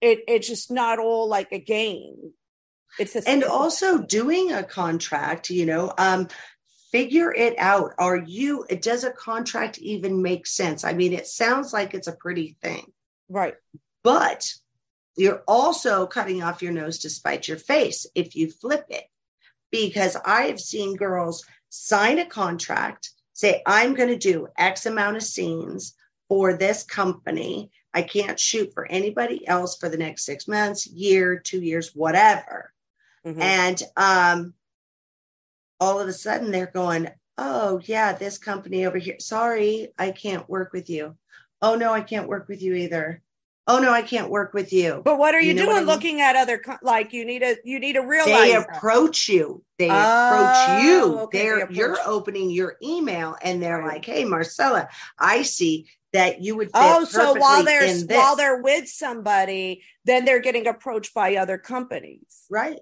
it 0.00 0.24
it's 0.26 0.48
just 0.48 0.70
not 0.70 0.98
all 0.98 1.28
like 1.28 1.52
a 1.52 1.60
game. 1.60 2.32
It's 2.98 3.14
a, 3.14 3.22
and 3.26 3.44
also 3.44 3.98
doing 3.98 4.52
a 4.52 4.64
contract 4.64 5.48
you 5.48 5.64
know 5.64 5.94
um 5.96 6.28
figure 6.90 7.32
it 7.32 7.54
out. 7.56 7.92
Are 7.98 8.16
you 8.16 8.66
does 8.80 9.04
a 9.04 9.12
contract 9.12 9.78
even 9.78 10.22
make 10.22 10.46
sense? 10.46 10.84
I 10.84 10.92
mean 10.94 11.12
it 11.12 11.28
sounds 11.28 11.72
like 11.72 11.94
it's 11.94 12.08
a 12.08 12.16
pretty 12.16 12.56
thing. 12.60 12.92
Right. 13.28 13.54
But 14.02 14.52
you're 15.16 15.44
also 15.46 16.06
cutting 16.06 16.42
off 16.42 16.62
your 16.62 16.72
nose 16.72 16.98
to 17.00 17.10
spite 17.10 17.46
your 17.46 17.58
face 17.58 18.06
if 18.16 18.34
you 18.34 18.50
flip 18.50 18.86
it. 18.88 19.04
Because 19.70 20.16
i 20.26 20.42
have 20.42 20.60
seen 20.60 20.96
girls 20.96 21.46
sign 21.74 22.18
a 22.18 22.26
contract 22.26 23.10
say 23.32 23.62
i'm 23.66 23.94
going 23.94 24.08
to 24.08 24.16
do 24.16 24.46
x 24.58 24.86
amount 24.86 25.16
of 25.16 25.22
scenes 25.22 25.94
for 26.28 26.54
this 26.54 26.82
company 26.82 27.70
i 27.94 28.02
can't 28.02 28.38
shoot 28.38 28.72
for 28.74 28.86
anybody 28.86 29.46
else 29.48 29.76
for 29.76 29.88
the 29.88 29.96
next 29.96 30.24
six 30.24 30.46
months 30.46 30.86
year 30.86 31.38
two 31.38 31.60
years 31.60 31.94
whatever 31.94 32.72
Mm-hmm. 33.26 33.40
And 33.40 33.82
um, 33.96 34.54
all 35.80 36.00
of 36.00 36.08
a 36.08 36.12
sudden 36.12 36.50
they're 36.50 36.66
going, 36.66 37.08
oh, 37.38 37.80
yeah, 37.84 38.12
this 38.12 38.38
company 38.38 38.86
over 38.86 38.98
here. 38.98 39.16
Sorry, 39.20 39.88
I 39.98 40.10
can't 40.10 40.48
work 40.48 40.72
with 40.72 40.90
you. 40.90 41.16
Oh, 41.60 41.76
no, 41.76 41.92
I 41.92 42.00
can't 42.00 42.28
work 42.28 42.48
with 42.48 42.62
you 42.62 42.74
either. 42.74 43.21
Oh 43.66 43.78
no, 43.78 43.92
I 43.92 44.02
can't 44.02 44.28
work 44.28 44.54
with 44.54 44.72
you. 44.72 45.02
But 45.04 45.18
what 45.18 45.34
are 45.34 45.40
you, 45.40 45.48
you 45.48 45.54
know 45.54 45.66
doing? 45.66 45.76
I 45.76 45.80
mean? 45.80 45.86
Looking 45.86 46.20
at 46.20 46.34
other 46.36 46.58
co- 46.58 46.78
like 46.82 47.12
you 47.12 47.24
need 47.24 47.42
a 47.42 47.56
you 47.64 47.78
need 47.78 47.96
a 47.96 48.02
real 48.02 48.24
they 48.24 48.54
approach 48.54 49.26
that. 49.26 49.32
you. 49.32 49.62
They 49.78 49.88
oh, 49.90 49.94
approach 49.94 50.84
you. 50.84 51.18
Okay, 51.20 51.38
they're 51.38 51.56
they 51.56 51.62
approach 51.62 51.76
you're 51.76 51.96
you. 51.96 52.02
opening 52.04 52.50
your 52.50 52.76
email 52.82 53.36
and 53.42 53.62
they're 53.62 53.78
right. 53.78 53.94
like, 53.94 54.04
"Hey, 54.04 54.24
Marcella, 54.24 54.88
I 55.18 55.42
see 55.42 55.86
that 56.12 56.42
you 56.42 56.56
would 56.56 56.70
oh 56.74 57.04
so 57.04 57.34
while 57.34 57.64
they're 57.64 57.96
while 58.06 58.36
they're 58.36 58.60
with 58.60 58.86
somebody 58.86 59.82
then 60.04 60.26
they're 60.26 60.40
getting 60.40 60.66
approached 60.66 61.14
by 61.14 61.36
other 61.36 61.56
companies 61.56 62.44
right 62.50 62.78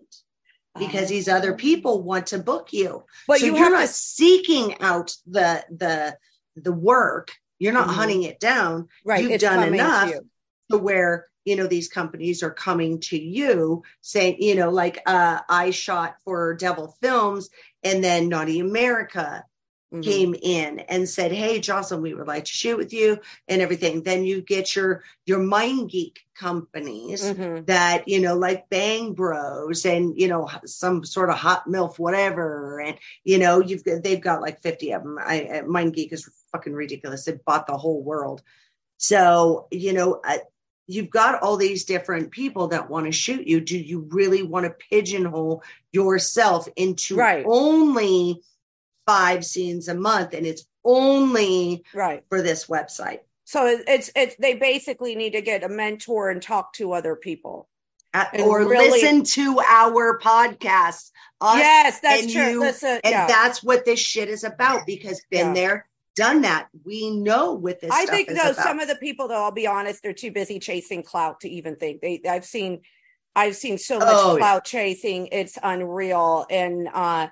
because 0.78 1.08
these 1.08 1.28
other 1.28 1.52
oh. 1.52 1.56
people 1.56 2.02
want 2.02 2.28
to 2.28 2.38
book 2.38 2.72
you. 2.72 3.04
But 3.26 3.40
so 3.40 3.46
you 3.46 3.56
are 3.56 3.70
not 3.70 3.82
to... 3.82 3.92
seeking 3.92 4.80
out 4.80 5.14
the 5.26 5.64
the 5.70 6.16
the 6.56 6.72
work. 6.72 7.32
You're 7.58 7.72
not 7.72 7.88
mm-hmm. 7.88 7.96
hunting 7.96 8.22
it 8.22 8.40
down. 8.40 8.88
Right. 9.04 9.22
You've 9.22 9.32
it's 9.32 9.42
done 9.44 9.72
enough 9.72 10.10
to, 10.10 10.24
to, 10.70 10.78
where 10.78 11.26
you 11.44 11.56
know 11.56 11.66
these 11.66 11.88
companies 11.88 12.42
are 12.42 12.50
coming 12.50 13.00
to 13.00 13.18
you 13.18 13.82
saying, 14.00 14.36
you 14.40 14.54
know, 14.54 14.70
like 14.70 15.00
uh, 15.06 15.40
I 15.48 15.70
shot 15.70 16.16
for 16.24 16.54
Devil 16.54 16.96
Films 17.00 17.50
and 17.82 18.04
then 18.04 18.28
Naughty 18.28 18.60
America 18.60 19.44
mm-hmm. 19.92 20.02
came 20.02 20.34
in 20.34 20.80
and 20.80 21.08
said, 21.08 21.32
"Hey, 21.32 21.60
Joclyn, 21.60 22.02
we 22.02 22.14
would 22.14 22.26
like 22.26 22.44
to 22.44 22.52
shoot 22.52 22.76
with 22.76 22.92
you 22.92 23.18
and 23.48 23.60
everything." 23.60 24.02
Then 24.02 24.24
you 24.24 24.42
get 24.42 24.74
your 24.76 25.02
your 25.26 25.40
MindGeek 25.40 26.18
companies 26.34 27.22
mm-hmm. 27.22 27.64
that 27.64 28.08
you 28.08 28.20
know, 28.20 28.36
like 28.36 28.68
Bang 28.70 29.12
Bros 29.14 29.84
and 29.84 30.18
you 30.18 30.28
know 30.28 30.48
some 30.66 31.04
sort 31.04 31.30
of 31.30 31.36
hot 31.36 31.66
milf, 31.66 31.98
whatever, 31.98 32.80
and 32.80 32.98
you 33.24 33.38
know 33.38 33.60
you've 33.60 33.84
they've 33.84 34.20
got 34.20 34.42
like 34.42 34.62
fifty 34.62 34.92
of 34.92 35.02
them. 35.02 35.18
I 35.20 35.62
MindGeek 35.64 36.12
is 36.12 36.28
fucking 36.52 36.72
ridiculous. 36.72 37.24
They 37.24 37.38
bought 37.44 37.66
the 37.66 37.76
whole 37.76 38.02
world. 38.02 38.42
So 38.98 39.68
you 39.70 39.92
know. 39.92 40.20
Uh, 40.24 40.38
you've 40.90 41.10
got 41.10 41.40
all 41.42 41.56
these 41.56 41.84
different 41.84 42.32
people 42.32 42.68
that 42.68 42.90
want 42.90 43.06
to 43.06 43.12
shoot 43.12 43.46
you. 43.46 43.60
Do 43.60 43.78
you 43.78 44.08
really 44.10 44.42
want 44.42 44.64
to 44.64 44.70
pigeonhole 44.70 45.62
yourself 45.92 46.68
into 46.76 47.14
right. 47.14 47.44
only 47.46 48.42
five 49.06 49.44
scenes 49.44 49.88
a 49.88 49.94
month? 49.94 50.34
And 50.34 50.44
it's 50.44 50.66
only 50.84 51.84
right. 51.94 52.24
for 52.28 52.42
this 52.42 52.66
website. 52.66 53.20
So 53.44 53.66
it's 53.66 54.10
it's 54.14 54.34
they 54.36 54.54
basically 54.54 55.14
need 55.14 55.32
to 55.32 55.40
get 55.40 55.64
a 55.64 55.68
mentor 55.68 56.30
and 56.30 56.42
talk 56.42 56.72
to 56.74 56.92
other 56.92 57.16
people. 57.16 57.68
Or 58.40 58.68
really, 58.68 59.00
listen 59.00 59.22
to 59.22 59.60
our 59.60 60.18
podcast. 60.18 61.10
Yes 61.42 62.00
that's 62.00 62.32
true. 62.32 62.50
you, 62.50 62.60
listen, 62.60 63.00
and 63.04 63.28
that's 63.28 63.62
what 63.62 63.84
this 63.84 64.00
shit 64.00 64.28
is 64.28 64.42
about 64.42 64.84
because 64.86 65.22
been 65.30 65.48
yeah. 65.48 65.54
there 65.54 65.88
done 66.16 66.42
that 66.42 66.68
we 66.84 67.10
know 67.10 67.54
what 67.54 67.80
this 67.80 67.90
i 67.92 68.04
think 68.06 68.28
though 68.28 68.50
about. 68.50 68.56
some 68.56 68.80
of 68.80 68.88
the 68.88 68.96
people 68.96 69.28
though 69.28 69.44
i'll 69.44 69.52
be 69.52 69.66
honest 69.66 70.02
they're 70.02 70.12
too 70.12 70.32
busy 70.32 70.58
chasing 70.58 71.02
clout 71.02 71.40
to 71.40 71.48
even 71.48 71.76
think. 71.76 72.00
They 72.00 72.20
i've 72.28 72.44
seen 72.44 72.80
i've 73.36 73.56
seen 73.56 73.78
so 73.78 73.98
much 73.98 74.08
oh, 74.10 74.36
clout 74.38 74.62
yeah. 74.66 74.80
chasing 74.80 75.28
it's 75.28 75.58
unreal. 75.62 76.46
And 76.50 76.88
uh 76.92 77.28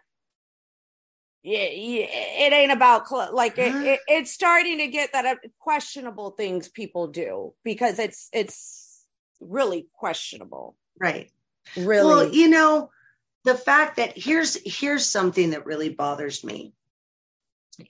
yeah, 1.44 1.60
it 1.62 2.52
ain't 2.52 2.72
about 2.72 3.08
cl- 3.08 3.34
like 3.34 3.56
it, 3.58 3.74
it, 3.74 4.00
it's 4.06 4.32
starting 4.32 4.78
to 4.78 4.88
get 4.88 5.12
that 5.12 5.24
uh, 5.24 5.36
questionable 5.58 6.32
things 6.32 6.68
people 6.68 7.06
do 7.06 7.54
because 7.64 7.98
it's 7.98 8.28
it's 8.32 9.06
really 9.40 9.88
questionable. 9.94 10.76
Right. 11.00 11.30
Really. 11.76 12.06
Well 12.06 12.32
you 12.32 12.48
know 12.48 12.90
the 13.44 13.54
fact 13.54 13.96
that 13.96 14.16
here's 14.16 14.58
here's 14.64 15.06
something 15.06 15.50
that 15.50 15.64
really 15.64 15.88
bothers 15.88 16.44
me 16.44 16.74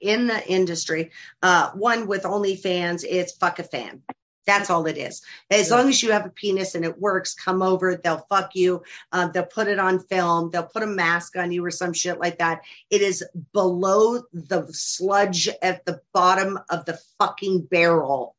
in 0.01 0.26
the 0.26 0.47
industry 0.49 1.11
uh 1.43 1.70
one 1.72 2.07
with 2.07 2.22
onlyfans 2.24 3.05
it's 3.09 3.32
fuck 3.32 3.59
a 3.59 3.64
fan 3.64 4.03
that's 4.49 4.70
all 4.70 4.86
it 4.86 4.97
is. 4.97 5.20
As 5.51 5.70
long 5.70 5.91
as 5.91 6.03
you 6.03 6.11
have 6.11 6.24
a 6.24 6.30
penis 6.30 6.74
and 6.74 6.82
it 6.82 6.99
works, 6.99 7.34
come 7.34 7.61
over. 7.61 7.97
They'll 7.97 8.24
fuck 8.30 8.57
you. 8.57 8.82
Uh, 9.12 9.28
they'll 9.28 9.45
put 9.45 9.68
it 9.68 9.78
on 9.78 9.99
film. 9.99 10.51
They'll 10.51 10.62
put 10.62 10.82
a 10.82 10.86
mask 10.86 11.36
on 11.36 11.53
you 11.53 11.62
or 11.62 11.70
some 11.70 11.93
shit 11.93 12.18
like 12.18 12.39
that. 12.39 12.62
It 12.89 13.03
is 13.03 13.22
below 13.53 14.22
the 14.32 14.66
sludge 14.72 15.51
at 15.61 15.84
the 15.84 16.01
bottom 16.14 16.59
of 16.70 16.86
the 16.86 16.99
fucking 17.18 17.66
barrel 17.70 18.36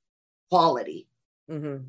quality. 0.49 1.07
Mm-hmm. 1.47 1.83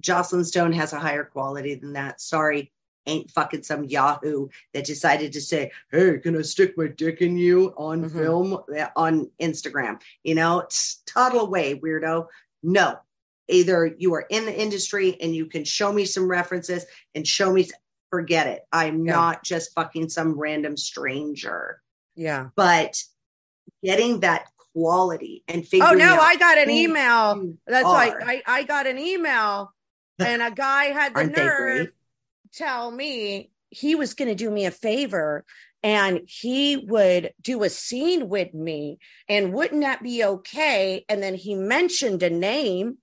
Joclyn 0.00 0.44
Stone 0.44 0.72
has 0.74 0.92
a 0.92 1.00
higher 1.00 1.24
quality 1.24 1.74
than 1.74 1.94
that. 1.94 2.20
Sorry, 2.20 2.70
ain't 3.06 3.30
fucking 3.30 3.62
some 3.62 3.84
Yahoo 3.84 4.48
that 4.74 4.84
decided 4.84 5.32
to 5.32 5.40
say, 5.40 5.70
"Hey, 5.90 6.18
can 6.18 6.38
I 6.38 6.42
stick 6.42 6.76
my 6.76 6.88
dick 6.88 7.22
in 7.22 7.36
you 7.36 7.74
on 7.76 8.04
mm-hmm. 8.04 8.18
film 8.18 8.58
on 8.96 9.30
Instagram?" 9.40 10.00
You 10.22 10.34
know, 10.34 10.66
toddle 11.06 11.40
away, 11.40 11.78
weirdo. 11.78 12.26
No, 12.62 12.98
either 13.48 13.94
you 13.98 14.14
are 14.14 14.26
in 14.30 14.44
the 14.44 14.60
industry 14.60 15.16
and 15.20 15.34
you 15.34 15.46
can 15.46 15.64
show 15.64 15.92
me 15.92 16.04
some 16.04 16.28
references 16.28 16.84
and 17.14 17.26
show 17.26 17.52
me 17.52 17.68
forget 18.10 18.46
it 18.46 18.62
i'm 18.72 19.04
yeah. 19.04 19.12
not 19.12 19.44
just 19.44 19.74
fucking 19.74 20.08
some 20.08 20.38
random 20.38 20.76
stranger 20.76 21.80
yeah 22.14 22.48
but 22.56 23.02
getting 23.84 24.20
that 24.20 24.46
quality 24.72 25.42
and 25.48 25.66
figuring 25.66 25.92
oh 25.92 25.94
no 25.94 26.16
i 26.16 26.36
got 26.36 26.58
an 26.58 26.70
email 26.70 27.52
that's 27.66 27.84
like 27.84 28.14
I, 28.22 28.42
I 28.46 28.62
got 28.62 28.86
an 28.86 28.98
email 28.98 29.72
and 30.18 30.42
a 30.42 30.50
guy 30.50 30.86
had 30.86 31.14
the 31.14 31.24
nerve 31.24 31.92
tell 32.52 32.90
me 32.90 33.50
he 33.70 33.94
was 33.94 34.14
going 34.14 34.28
to 34.28 34.34
do 34.34 34.50
me 34.50 34.66
a 34.66 34.70
favor 34.70 35.44
and 35.82 36.20
he 36.26 36.76
would 36.76 37.32
do 37.40 37.62
a 37.62 37.70
scene 37.70 38.28
with 38.28 38.54
me 38.54 38.98
and 39.28 39.52
wouldn't 39.52 39.82
that 39.82 40.02
be 40.02 40.24
okay? 40.24 41.04
And 41.08 41.22
then 41.22 41.34
he 41.34 41.54
mentioned 41.54 42.22
a 42.22 42.30
name 42.30 42.98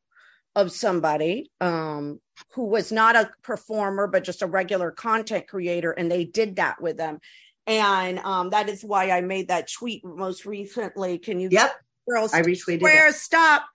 of 0.56 0.72
somebody 0.72 1.52
um, 1.62 2.20
who 2.54 2.66
was 2.66 2.91
not 2.91 3.16
a 3.16 3.32
performer 3.44 4.08
but 4.08 4.24
just 4.24 4.41
a 4.41 4.48
regular 4.48 4.91
content 4.91 5.48
creator 5.48 5.91
and 5.91 6.12
they 6.12 6.26
did 6.26 6.58
that 6.58 6.82
with 6.82 6.98
them 6.98 7.20
and 7.66 8.20
um, 8.20 8.50
that 8.50 8.70
is 8.70 8.84
why 8.84 9.10
i 9.10 9.22
made 9.22 9.48
that 9.48 9.70
tweet 9.72 10.04
most 10.04 10.46
recently. 10.46 11.18
Can 11.18 11.39
you 11.39 11.50
yep. 11.52 11.74
girls 12.08 12.34
i 12.34 12.41
retweeted 12.41 12.82
where 12.82 13.12
stop 13.12 13.66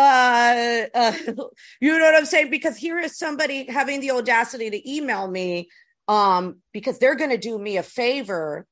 uh, 0.00 0.86
uh, 0.94 1.12
you 1.80 1.98
know 1.98 2.04
what 2.04 2.14
i'm 2.14 2.24
saying 2.24 2.50
because 2.50 2.76
here 2.76 2.98
is 2.98 3.16
somebody 3.16 3.70
having 3.70 4.00
the 4.00 4.10
audacity 4.10 4.70
to 4.70 4.90
email 4.90 5.28
me 5.28 5.68
um, 6.08 6.56
because 6.72 6.98
they're 6.98 7.14
going 7.14 7.30
to 7.30 7.38
do 7.38 7.58
me 7.58 7.76
a 7.76 7.82
favor 7.82 8.66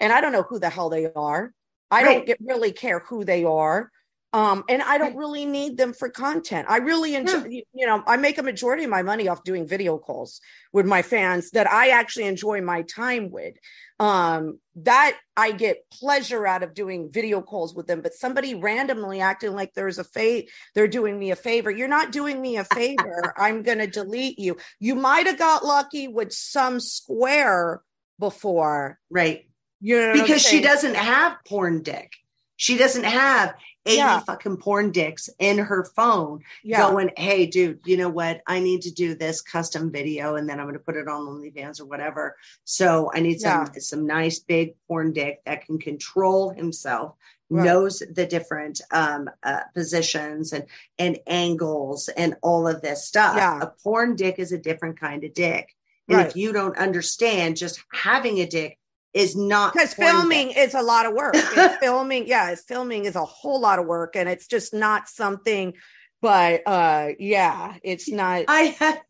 and 0.00 0.12
i 0.12 0.20
don't 0.20 0.32
know 0.32 0.42
who 0.42 0.58
the 0.58 0.70
hell 0.70 0.90
they 0.90 1.06
are 1.14 1.52
i 1.90 2.02
right. 2.02 2.04
don't 2.04 2.26
get, 2.26 2.38
really 2.40 2.72
care 2.72 3.00
who 3.00 3.24
they 3.24 3.44
are 3.44 3.90
um, 4.34 4.64
and 4.66 4.80
I 4.80 4.96
don't 4.96 5.14
really 5.14 5.44
need 5.44 5.76
them 5.76 5.92
for 5.92 6.08
content. 6.08 6.66
I 6.70 6.78
really 6.78 7.14
enjoy, 7.14 7.44
yeah. 7.50 7.60
you 7.74 7.86
know, 7.86 8.02
I 8.06 8.16
make 8.16 8.38
a 8.38 8.42
majority 8.42 8.84
of 8.84 8.90
my 8.90 9.02
money 9.02 9.28
off 9.28 9.44
doing 9.44 9.66
video 9.66 9.98
calls 9.98 10.40
with 10.72 10.86
my 10.86 11.02
fans 11.02 11.50
that 11.50 11.70
I 11.70 11.90
actually 11.90 12.24
enjoy 12.24 12.62
my 12.62 12.80
time 12.82 13.30
with. 13.30 13.56
Um, 14.00 14.58
that 14.76 15.16
I 15.36 15.52
get 15.52 15.84
pleasure 15.92 16.46
out 16.46 16.62
of 16.62 16.74
doing 16.74 17.10
video 17.12 17.40
calls 17.40 17.74
with 17.74 17.86
them, 17.86 18.00
but 18.00 18.14
somebody 18.14 18.54
randomly 18.54 19.20
acting 19.20 19.52
like 19.52 19.74
there's 19.74 19.98
a 19.98 20.04
fate, 20.04 20.50
they're 20.74 20.88
doing 20.88 21.18
me 21.18 21.30
a 21.30 21.36
favor. 21.36 21.70
You're 21.70 21.88
not 21.88 22.10
doing 22.10 22.40
me 22.40 22.56
a 22.56 22.64
favor. 22.64 23.34
I'm 23.38 23.62
going 23.62 23.78
to 23.78 23.86
delete 23.86 24.38
you. 24.38 24.56
You 24.80 24.94
might 24.94 25.26
have 25.26 25.38
got 25.38 25.64
lucky 25.64 26.08
with 26.08 26.32
some 26.32 26.80
square 26.80 27.82
before. 28.18 28.98
Right. 29.10 29.48
You 29.80 29.98
know 29.98 30.12
because 30.14 30.42
she 30.42 30.60
doesn't 30.60 30.94
have 30.94 31.36
porn 31.46 31.82
dick. 31.82 32.12
She 32.56 32.76
doesn't 32.76 33.04
have 33.04 33.54
80 33.86 33.96
yeah. 33.96 34.20
fucking 34.20 34.58
porn 34.58 34.92
dicks 34.92 35.28
in 35.38 35.58
her 35.58 35.84
phone 35.84 36.42
yeah. 36.62 36.88
going, 36.88 37.10
Hey, 37.16 37.46
dude, 37.46 37.80
you 37.84 37.96
know 37.96 38.08
what? 38.08 38.42
I 38.46 38.60
need 38.60 38.82
to 38.82 38.90
do 38.92 39.14
this 39.14 39.40
custom 39.40 39.90
video 39.90 40.36
and 40.36 40.48
then 40.48 40.60
I'm 40.60 40.66
going 40.66 40.74
to 40.74 40.84
put 40.84 40.96
it 40.96 41.08
on 41.08 41.26
OnlyFans 41.26 41.80
or 41.80 41.86
whatever. 41.86 42.36
So 42.64 43.10
I 43.14 43.20
need 43.20 43.40
some, 43.40 43.66
yeah. 43.74 43.80
some 43.80 44.06
nice 44.06 44.38
big 44.38 44.74
porn 44.86 45.12
dick 45.12 45.42
that 45.46 45.66
can 45.66 45.78
control 45.78 46.50
himself, 46.50 47.16
right. 47.50 47.64
knows 47.64 48.02
the 48.14 48.26
different 48.26 48.80
um, 48.92 49.28
uh, 49.42 49.60
positions 49.74 50.52
and, 50.52 50.64
and 50.98 51.18
angles 51.26 52.08
and 52.08 52.36
all 52.42 52.68
of 52.68 52.82
this 52.82 53.04
stuff. 53.06 53.36
A 53.62 53.72
porn 53.82 54.16
dick 54.16 54.38
is 54.38 54.52
a 54.52 54.58
different 54.58 55.00
kind 55.00 55.24
of 55.24 55.34
dick. 55.34 55.74
And 56.08 56.18
right. 56.18 56.26
if 56.26 56.36
you 56.36 56.52
don't 56.52 56.76
understand 56.76 57.56
just 57.56 57.82
having 57.92 58.38
a 58.40 58.46
dick 58.46 58.78
is 59.14 59.36
not 59.36 59.72
because 59.72 59.94
filming 59.94 60.52
is 60.52 60.74
a 60.74 60.82
lot 60.82 61.06
of 61.06 61.12
work. 61.12 61.36
filming, 61.80 62.26
yeah, 62.26 62.50
it's 62.50 62.62
filming 62.62 63.04
is 63.04 63.16
a 63.16 63.24
whole 63.24 63.60
lot 63.60 63.78
of 63.78 63.86
work, 63.86 64.16
and 64.16 64.28
it's 64.28 64.46
just 64.46 64.72
not 64.72 65.08
something. 65.08 65.74
But 66.20 66.62
uh, 66.66 67.08
yeah, 67.18 67.76
it's 67.82 68.08
not. 68.10 68.44
I 68.48 68.76
had 68.78 69.00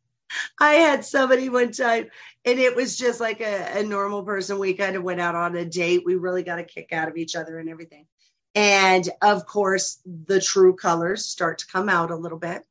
I 0.59 0.75
had 0.75 1.05
somebody 1.05 1.49
one 1.49 1.73
time, 1.73 2.09
and 2.45 2.59
it 2.59 2.75
was 2.75 2.97
just 2.97 3.21
like 3.21 3.41
a, 3.41 3.79
a 3.79 3.83
normal 3.83 4.23
person. 4.23 4.59
We 4.59 4.75
kind 4.75 4.97
of 4.97 5.03
went 5.03 5.21
out 5.21 5.35
on 5.35 5.55
a 5.57 5.65
date. 5.65 6.03
We 6.05 6.17
really 6.17 6.43
got 6.43 6.59
a 6.59 6.65
kick 6.65 6.93
out 6.93 7.09
of 7.09 7.17
each 7.17 7.37
other 7.37 7.59
and 7.59 7.69
everything. 7.69 8.07
And 8.55 9.09
of 9.23 9.47
course, 9.47 10.01
the 10.05 10.41
true 10.41 10.75
colors 10.75 11.25
start 11.25 11.59
to 11.59 11.67
come 11.67 11.89
out 11.89 12.11
a 12.11 12.17
little 12.17 12.39
bit. 12.39 12.63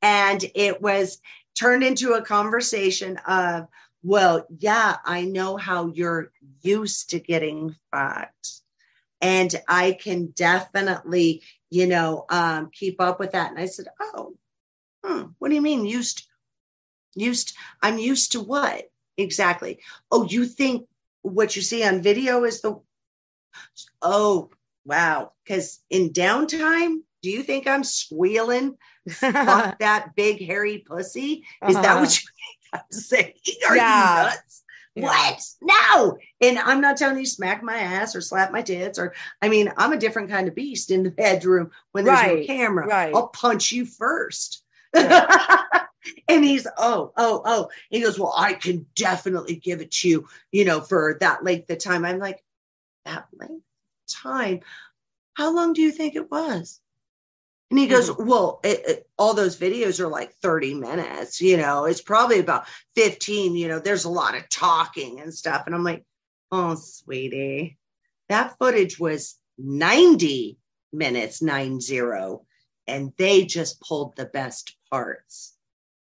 And 0.00 0.44
it 0.54 0.82
was 0.82 1.18
turned 1.54 1.84
into 1.84 2.14
a 2.14 2.22
conversation 2.22 3.18
of, 3.26 3.68
well, 4.02 4.46
yeah, 4.58 4.96
I 5.04 5.24
know 5.24 5.56
how 5.56 5.86
you're 5.86 6.32
used 6.60 7.10
to 7.10 7.20
getting 7.20 7.76
fucked. 7.90 8.60
And 9.20 9.54
I 9.68 9.92
can 9.92 10.32
definitely, 10.34 11.42
you 11.70 11.86
know, 11.86 12.24
um, 12.28 12.70
keep 12.72 13.00
up 13.00 13.20
with 13.20 13.32
that. 13.32 13.50
And 13.50 13.60
I 13.60 13.66
said, 13.66 13.86
Oh, 14.00 14.34
hmm, 15.04 15.22
what 15.38 15.48
do 15.48 15.54
you 15.54 15.62
mean 15.62 15.86
used? 15.86 16.26
Used, 17.14 17.54
I'm 17.82 17.98
used 17.98 18.32
to 18.32 18.40
what 18.40 18.90
exactly? 19.16 19.80
Oh, 20.10 20.24
you 20.24 20.46
think 20.46 20.88
what 21.20 21.54
you 21.54 21.62
see 21.62 21.84
on 21.84 22.02
video 22.02 22.44
is 22.44 22.62
the, 22.62 22.80
oh, 24.00 24.50
wow. 24.84 25.32
Because 25.44 25.80
in 25.90 26.10
downtime, 26.10 27.02
do 27.22 27.30
you 27.30 27.44
think 27.44 27.68
I'm 27.68 27.84
squealing? 27.84 28.76
Fuck 29.08 29.78
that 29.80 30.16
big 30.16 30.44
hairy 30.44 30.78
pussy? 30.78 31.44
Is 31.68 31.76
uh-huh. 31.76 31.82
that 31.82 32.00
what 32.00 32.20
you 32.20 32.28
saying, 32.90 33.32
Are 33.68 33.76
yeah. 33.76 34.18
you 34.18 34.28
nuts? 34.30 34.62
Yeah. 34.94 35.04
What? 35.04 35.42
No. 35.62 36.18
And 36.42 36.58
I'm 36.58 36.80
not 36.80 36.98
telling 36.98 37.18
you 37.18 37.24
smack 37.24 37.62
my 37.62 37.76
ass 37.76 38.14
or 38.14 38.20
slap 38.20 38.52
my 38.52 38.60
tits 38.60 38.98
or 38.98 39.14
I 39.40 39.48
mean, 39.48 39.72
I'm 39.76 39.92
a 39.92 39.98
different 39.98 40.28
kind 40.28 40.48
of 40.48 40.54
beast 40.54 40.90
in 40.90 41.02
the 41.02 41.10
bedroom 41.10 41.70
when 41.92 42.04
there's 42.04 42.18
right. 42.18 42.40
no 42.40 42.46
camera. 42.46 42.86
Right. 42.86 43.14
I'll 43.14 43.28
punch 43.28 43.72
you 43.72 43.86
first. 43.86 44.62
Yeah. 44.94 45.62
and 46.28 46.44
he's 46.44 46.66
oh, 46.76 47.12
oh, 47.16 47.42
oh. 47.44 47.70
He 47.90 48.00
goes, 48.00 48.18
Well, 48.18 48.34
I 48.36 48.52
can 48.52 48.86
definitely 48.94 49.56
give 49.56 49.80
it 49.80 49.92
to 49.92 50.08
you, 50.08 50.28
you 50.50 50.64
know, 50.66 50.80
for 50.80 51.16
that 51.20 51.42
length 51.42 51.70
of 51.70 51.78
time. 51.78 52.04
I'm 52.04 52.18
like, 52.18 52.44
that 53.06 53.26
length 53.32 53.54
of 53.54 54.22
time. 54.22 54.60
How 55.34 55.54
long 55.54 55.72
do 55.72 55.80
you 55.80 55.90
think 55.90 56.16
it 56.16 56.30
was? 56.30 56.80
And 57.72 57.78
he 57.78 57.86
goes, 57.86 58.10
mm-hmm. 58.10 58.28
Well, 58.28 58.60
it, 58.62 58.82
it, 58.86 59.10
all 59.16 59.32
those 59.32 59.56
videos 59.56 59.98
are 59.98 60.06
like 60.06 60.34
30 60.42 60.74
minutes, 60.74 61.40
you 61.40 61.56
know, 61.56 61.86
it's 61.86 62.02
probably 62.02 62.38
about 62.38 62.66
15. 62.96 63.56
You 63.56 63.68
know, 63.68 63.78
there's 63.78 64.04
a 64.04 64.10
lot 64.10 64.36
of 64.36 64.46
talking 64.50 65.20
and 65.20 65.32
stuff. 65.32 65.62
And 65.64 65.74
I'm 65.74 65.82
like, 65.82 66.04
Oh, 66.50 66.74
sweetie, 66.74 67.78
that 68.28 68.58
footage 68.58 69.00
was 69.00 69.36
90 69.56 70.58
minutes, 70.92 71.40
nine 71.40 71.80
zero. 71.80 72.44
And 72.86 73.14
they 73.16 73.46
just 73.46 73.80
pulled 73.80 74.16
the 74.16 74.26
best 74.26 74.76
parts. 74.90 75.56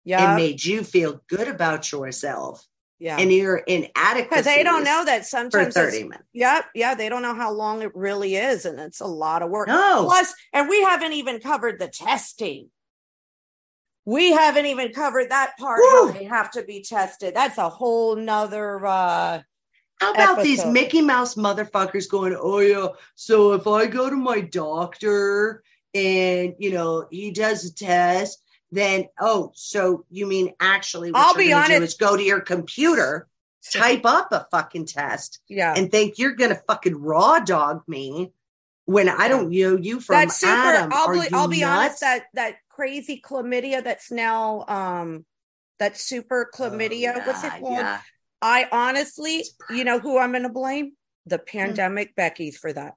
Yeah. 0.04 0.34
And 0.34 0.36
made 0.36 0.62
you 0.62 0.84
feel 0.84 1.22
good 1.28 1.48
about 1.48 1.90
yourself 1.90 2.62
yeah. 2.98 3.18
And 3.18 3.32
you're 3.32 3.58
inadequate. 3.58 4.30
Because 4.30 4.44
they 4.44 4.62
don't 4.62 4.84
know 4.84 5.04
that 5.04 5.26
sometimes. 5.26 5.74
For 5.74 5.90
30 5.90 6.02
minutes. 6.04 6.24
Yep. 6.32 6.64
Yeah. 6.74 6.94
They 6.94 7.08
don't 7.08 7.22
know 7.22 7.34
how 7.34 7.52
long 7.52 7.82
it 7.82 7.94
really 7.94 8.36
is. 8.36 8.64
And 8.64 8.78
it's 8.78 9.00
a 9.00 9.06
lot 9.06 9.42
of 9.42 9.50
work. 9.50 9.68
No. 9.68 10.04
Plus, 10.04 10.32
and 10.52 10.68
we 10.68 10.82
haven't 10.82 11.12
even 11.12 11.40
covered 11.40 11.78
the 11.78 11.88
testing. 11.88 12.70
We 14.06 14.32
haven't 14.32 14.66
even 14.66 14.92
covered 14.92 15.30
that 15.30 15.56
part 15.58 15.80
Woo. 15.80 16.06
how 16.06 16.12
they 16.12 16.24
have 16.24 16.50
to 16.52 16.62
be 16.62 16.82
tested. 16.82 17.34
That's 17.34 17.58
a 17.58 17.68
whole 17.68 18.16
nother 18.16 18.84
uh 18.84 19.40
how 20.00 20.12
about 20.12 20.38
episode. 20.38 20.42
these 20.44 20.66
Mickey 20.66 21.00
Mouse 21.00 21.36
motherfuckers 21.36 22.10
going, 22.10 22.36
oh 22.38 22.58
yeah, 22.58 22.88
so 23.14 23.52
if 23.52 23.66
I 23.66 23.86
go 23.86 24.10
to 24.10 24.16
my 24.16 24.40
doctor 24.40 25.62
and 25.94 26.54
you 26.58 26.72
know 26.72 27.06
he 27.10 27.30
does 27.30 27.64
a 27.64 27.74
test 27.74 28.43
then 28.74 29.06
oh, 29.20 29.52
so 29.54 30.04
you 30.10 30.26
mean 30.26 30.52
actually 30.60 31.12
what 31.12 31.20
I'll 31.20 31.34
be 31.34 31.52
honest. 31.52 31.82
is 31.82 31.94
go 31.94 32.16
to 32.16 32.22
your 32.22 32.40
computer, 32.40 33.28
type 33.72 34.04
up 34.04 34.32
a 34.32 34.46
fucking 34.50 34.86
test, 34.86 35.40
yeah, 35.48 35.74
and 35.76 35.90
think 35.90 36.18
you're 36.18 36.34
gonna 36.34 36.60
fucking 36.66 36.96
raw 36.96 37.40
dog 37.40 37.82
me 37.86 38.32
when 38.86 39.08
I 39.08 39.28
don't 39.28 39.50
know 39.50 39.76
you 39.76 40.00
from 40.00 40.16
that's 40.16 40.36
super, 40.36 40.52
Adam. 40.52 40.90
I'll 40.92 41.12
be, 41.12 41.28
I'll 41.32 41.48
be 41.48 41.64
honest 41.64 42.00
that 42.00 42.24
that 42.34 42.56
crazy 42.68 43.22
chlamydia 43.24 43.82
that's 43.82 44.10
now 44.10 44.64
um 44.68 45.24
that 45.78 45.96
super 45.96 46.50
chlamydia. 46.54 47.14
Oh, 47.14 47.18
yeah, 47.18 47.26
what's 47.26 47.44
it 47.44 47.50
called? 47.50 47.78
Yeah. 47.78 48.00
I 48.42 48.68
honestly, 48.70 49.44
you 49.70 49.84
know 49.84 49.98
who 49.98 50.18
I'm 50.18 50.32
going 50.32 50.42
to 50.42 50.50
blame? 50.50 50.92
The 51.26 51.38
hmm. 51.38 51.44
pandemic 51.46 52.10
mm. 52.10 52.16
Becky's 52.16 52.58
for 52.58 52.72
that. 52.72 52.94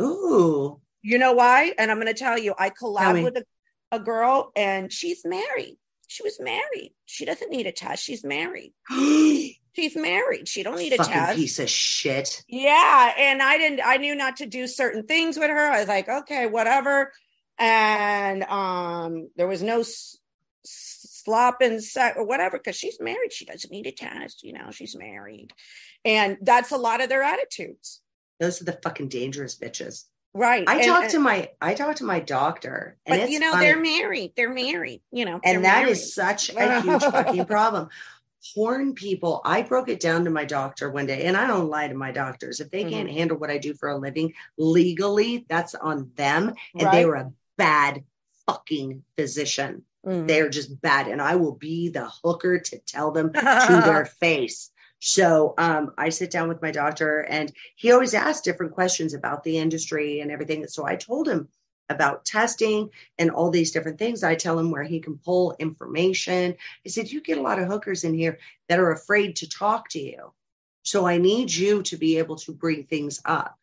Ooh. 0.00 0.80
You 1.02 1.18
know 1.18 1.34
why? 1.34 1.74
And 1.78 1.90
I'm 1.90 1.98
going 1.98 2.12
to 2.12 2.18
tell 2.18 2.38
you, 2.38 2.54
I 2.58 2.70
collabed 2.70 3.22
with 3.22 3.36
a 3.36 3.44
a 3.90 3.98
girl 4.00 4.52
and 4.56 4.92
she's 4.92 5.24
married. 5.24 5.78
She 6.06 6.22
was 6.22 6.40
married. 6.40 6.94
She 7.04 7.24
doesn't 7.24 7.50
need 7.50 7.66
a 7.66 7.72
test. 7.72 8.02
She's 8.02 8.24
married. 8.24 8.72
she's 8.90 9.94
married. 9.94 10.48
She 10.48 10.62
don't 10.62 10.78
need 10.78 10.94
a 10.94 10.96
Fucking 10.96 11.12
test. 11.12 11.36
Piece 11.36 11.58
of 11.58 11.68
shit. 11.68 12.42
Yeah, 12.48 13.12
and 13.18 13.42
I 13.42 13.58
didn't. 13.58 13.80
I 13.84 13.98
knew 13.98 14.14
not 14.14 14.36
to 14.38 14.46
do 14.46 14.66
certain 14.66 15.04
things 15.06 15.36
with 15.38 15.50
her. 15.50 15.70
I 15.70 15.80
was 15.80 15.88
like, 15.88 16.08
okay, 16.08 16.46
whatever. 16.46 17.12
And 17.58 18.42
um, 18.44 19.28
there 19.36 19.46
was 19.46 19.62
no 19.62 19.80
s- 19.80 20.16
slop 20.64 21.58
and 21.60 21.82
sex 21.82 22.16
or 22.16 22.24
whatever 22.24 22.56
because 22.56 22.76
she's 22.76 22.98
married. 23.00 23.32
She 23.32 23.44
doesn't 23.44 23.70
need 23.70 23.86
a 23.86 23.92
test. 23.92 24.42
You 24.42 24.54
know, 24.54 24.70
she's 24.70 24.96
married, 24.96 25.52
and 26.04 26.38
that's 26.40 26.72
a 26.72 26.78
lot 26.78 27.02
of 27.02 27.10
their 27.10 27.22
attitudes. 27.22 28.00
Those 28.40 28.62
are 28.62 28.64
the 28.64 28.78
fucking 28.82 29.08
dangerous 29.08 29.58
bitches. 29.58 30.04
Right. 30.38 30.68
I 30.68 30.86
talked 30.86 31.10
to 31.10 31.18
my 31.18 31.50
I 31.60 31.74
talked 31.74 31.98
to 31.98 32.04
my 32.04 32.20
doctor. 32.20 32.96
but 33.04 33.28
you 33.28 33.40
know, 33.40 33.52
funny. 33.52 33.66
they're 33.66 33.80
married. 33.80 34.32
They're 34.36 34.54
married, 34.54 35.02
you 35.10 35.24
know. 35.24 35.40
And 35.42 35.64
that 35.64 35.80
married. 35.82 35.90
is 35.90 36.14
such 36.14 36.50
a 36.56 36.80
huge 36.80 37.02
fucking 37.02 37.44
problem. 37.46 37.88
Porn 38.54 38.94
people, 38.94 39.40
I 39.44 39.62
broke 39.62 39.88
it 39.88 39.98
down 39.98 40.24
to 40.24 40.30
my 40.30 40.44
doctor 40.44 40.90
one 40.90 41.06
day, 41.06 41.24
and 41.24 41.36
I 41.36 41.48
don't 41.48 41.68
lie 41.68 41.88
to 41.88 41.94
my 41.94 42.12
doctors. 42.12 42.60
If 42.60 42.70
they 42.70 42.82
mm-hmm. 42.82 42.90
can't 42.90 43.10
handle 43.10 43.36
what 43.36 43.50
I 43.50 43.58
do 43.58 43.74
for 43.74 43.88
a 43.88 43.98
living 43.98 44.32
legally, 44.56 45.44
that's 45.48 45.74
on 45.74 46.12
them. 46.14 46.54
And 46.72 46.84
right. 46.84 46.92
they 46.92 47.04
were 47.04 47.16
a 47.16 47.32
bad 47.56 48.04
fucking 48.46 49.02
physician. 49.16 49.82
Mm-hmm. 50.06 50.26
They're 50.26 50.48
just 50.48 50.80
bad. 50.80 51.08
And 51.08 51.20
I 51.20 51.34
will 51.34 51.56
be 51.56 51.88
the 51.88 52.08
hooker 52.22 52.60
to 52.60 52.78
tell 52.78 53.10
them 53.10 53.32
to 53.34 53.82
their 53.84 54.06
face. 54.06 54.70
So 55.00 55.54
um, 55.58 55.92
I 55.96 56.08
sit 56.08 56.30
down 56.30 56.48
with 56.48 56.62
my 56.62 56.70
doctor, 56.70 57.20
and 57.20 57.52
he 57.76 57.92
always 57.92 58.14
asks 58.14 58.42
different 58.42 58.72
questions 58.72 59.14
about 59.14 59.44
the 59.44 59.58
industry 59.58 60.20
and 60.20 60.30
everything. 60.30 60.66
So 60.66 60.86
I 60.86 60.96
told 60.96 61.28
him 61.28 61.48
about 61.88 62.24
testing 62.24 62.90
and 63.18 63.30
all 63.30 63.50
these 63.50 63.70
different 63.70 63.98
things. 63.98 64.22
I 64.22 64.34
tell 64.34 64.58
him 64.58 64.70
where 64.70 64.82
he 64.82 65.00
can 65.00 65.18
pull 65.18 65.56
information. 65.58 66.54
I 66.84 66.88
said, 66.88 67.10
You 67.10 67.20
get 67.20 67.38
a 67.38 67.42
lot 67.42 67.58
of 67.58 67.68
hookers 67.68 68.04
in 68.04 68.14
here 68.14 68.38
that 68.68 68.80
are 68.80 68.92
afraid 68.92 69.36
to 69.36 69.48
talk 69.48 69.88
to 69.90 70.00
you. 70.00 70.32
So 70.82 71.06
I 71.06 71.18
need 71.18 71.52
you 71.52 71.82
to 71.84 71.96
be 71.96 72.18
able 72.18 72.36
to 72.36 72.52
bring 72.52 72.84
things 72.84 73.20
up. 73.24 73.58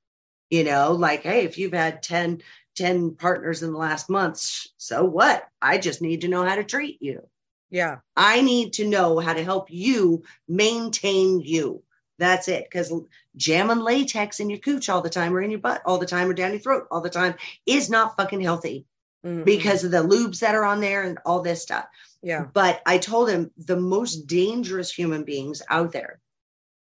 You 0.49 0.64
know, 0.64 0.91
like, 0.94 1.24
hey, 1.24 1.44
if 1.44 1.57
you've 1.57 1.74
had 1.74 2.03
10, 2.03 2.41
10 2.76 3.16
partners 3.16 3.64
in 3.64 3.72
the 3.72 3.78
last 3.78 4.10
month, 4.10 4.38
so 4.78 5.03
what? 5.03 5.48
I 5.62 5.80
just 5.80 6.02
need 6.02 6.22
to 6.22 6.28
know 6.28 6.45
how 6.45 6.56
to 6.56 6.64
treat 6.64 7.02
you. 7.02 7.28
Yeah. 7.76 7.97
I 8.15 8.39
need 8.39 8.72
to 8.73 8.88
know 8.88 9.19
how 9.19 9.34
to 9.34 9.43
help 9.43 9.69
you 9.69 10.23
maintain 10.47 11.41
you. 11.41 11.84
That's 12.18 12.47
it. 12.47 12.64
Because 12.64 12.93
jamming 13.35 13.80
latex 13.80 14.39
in 14.39 14.49
your 14.49 14.60
cooch 14.60 14.88
all 14.88 15.02
the 15.02 15.10
time 15.10 15.35
or 15.35 15.41
in 15.41 15.52
your 15.52 15.60
butt 15.60 15.81
all 15.85 15.97
the 15.97 16.06
time 16.06 16.30
or 16.30 16.34
down 16.34 16.52
your 16.52 16.61
throat 16.61 16.88
all 16.89 17.02
the 17.02 17.10
time 17.10 17.35
is 17.65 17.89
not 17.89 18.15
fucking 18.15 18.39
healthy 18.39 18.85
mm-hmm. 19.26 19.43
because 19.43 19.84
of 19.84 19.91
the 19.91 19.97
lubes 19.97 20.39
that 20.39 20.56
are 20.56 20.64
on 20.64 20.80
there 20.80 21.03
and 21.03 21.19
all 21.26 21.41
this 21.41 21.61
stuff. 21.61 21.85
Yeah. 22.23 22.45
But 22.53 22.81
I 22.85 22.97
told 22.97 23.30
him 23.30 23.52
the 23.57 23.76
most 23.76 24.26
dangerous 24.26 24.89
human 24.89 25.26
beings 25.26 25.61
out 25.69 25.91
there 25.91 26.22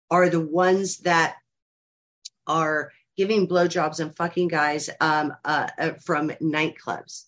are 0.08 0.28
the 0.28 0.38
ones 0.38 0.98
that 0.98 1.34
are 2.46 2.92
giving 3.16 3.48
blowjobs 3.48 3.98
and 3.98 4.14
fucking 4.14 4.46
guys 4.46 4.88
um, 5.00 5.34
uh, 5.44 5.66
uh, 5.80 5.90
from 5.94 6.28
nightclubs 6.40 7.24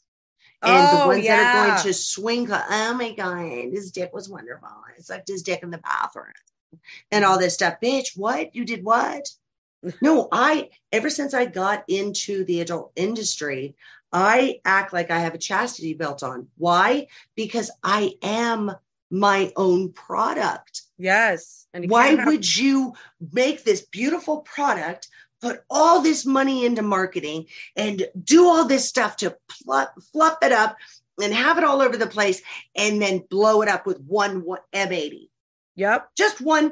and 0.63 0.89
oh, 0.89 1.01
the 1.01 1.07
ones 1.07 1.25
yeah. 1.25 1.37
that 1.37 1.57
are 1.57 1.69
going 1.69 1.83
to 1.83 1.95
swing. 1.95 2.49
Oh 2.51 2.95
my 2.95 3.13
god, 3.13 3.73
his 3.73 3.93
dick 3.93 4.13
was 4.13 4.29
wonderful. 4.29 4.69
I 4.69 5.01
sucked 5.01 5.29
his 5.29 5.43
dick 5.43 5.63
in 5.63 5.71
the 5.71 5.79
bathroom, 5.79 6.33
and 7.11 7.25
all 7.25 7.39
this 7.39 7.55
stuff. 7.55 7.77
Bitch, 7.83 8.17
what 8.17 8.55
you 8.55 8.65
did? 8.65 8.85
What? 8.85 9.29
no, 10.03 10.29
I. 10.33 10.71
Ever 10.93 11.11
since 11.11 11.35
I 11.35 11.45
got 11.45 11.85
into 11.89 12.45
the 12.45 12.61
adult 12.61 12.93
industry, 12.97 13.77
I 14.13 14.61
act 14.65 14.93
like 14.93 15.11
I 15.11 15.21
have 15.21 15.35
a 15.35 15.39
chastity 15.39 15.95
belt 15.95 16.23
on. 16.23 16.49
Why? 16.57 17.09
Because 17.37 17.71
I 17.83 18.15
am 18.23 18.73
my 19.11 19.53
own 19.57 19.93
product. 19.93 20.83
Yes. 20.99 21.67
And 21.73 21.91
Why 21.91 22.09
have- 22.09 22.27
would 22.27 22.57
you 22.57 22.95
make 23.33 23.65
this 23.65 23.83
beautiful 23.83 24.39
product 24.39 25.09
put 25.41 25.63
all 25.71 26.03
this 26.03 26.27
money 26.27 26.65
into 26.65 26.83
marketing 26.83 27.47
and 27.77 28.07
do 28.23 28.47
all 28.47 28.65
this 28.67 28.89
stuff 28.89 29.17
to 29.17 29.37
fluff, 29.65 29.89
fluff 30.13 30.39
it 30.43 30.53
up 30.53 30.77
and 31.23 31.33
have 31.33 31.59
it 31.59 31.65
all 31.65 31.81
over 31.81 31.97
the 31.97 32.07
place 32.07 32.43
and 32.77 33.01
then 33.01 33.25
blow 33.31 33.63
it 33.63 33.69
up 33.69 33.87
with 33.87 34.01
one 34.01 34.43
M80. 34.73 35.29
Yep. 35.77 36.11
Just 36.17 36.41
one. 36.41 36.69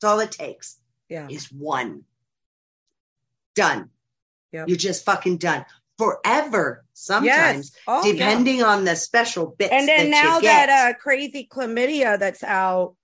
That's 0.00 0.12
all 0.12 0.20
it 0.20 0.32
takes. 0.32 0.78
Yeah. 1.08 1.28
Is 1.28 1.50
one. 1.52 2.04
Done. 3.54 3.90
Yep. 4.52 4.68
You're 4.68 4.76
just 4.76 5.04
fucking 5.04 5.38
done. 5.38 5.64
Forever, 5.96 6.84
sometimes, 6.92 7.70
yes. 7.72 7.82
oh, 7.86 8.12
depending 8.12 8.58
yeah. 8.58 8.64
on 8.64 8.84
the 8.84 8.96
special 8.96 9.54
bits. 9.56 9.72
And 9.72 9.86
then 9.86 10.10
that 10.10 10.24
now 10.24 10.40
that 10.40 10.68
uh, 10.68 10.98
crazy 10.98 11.48
chlamydia 11.48 12.18
that's 12.18 12.42
out, 12.42 12.96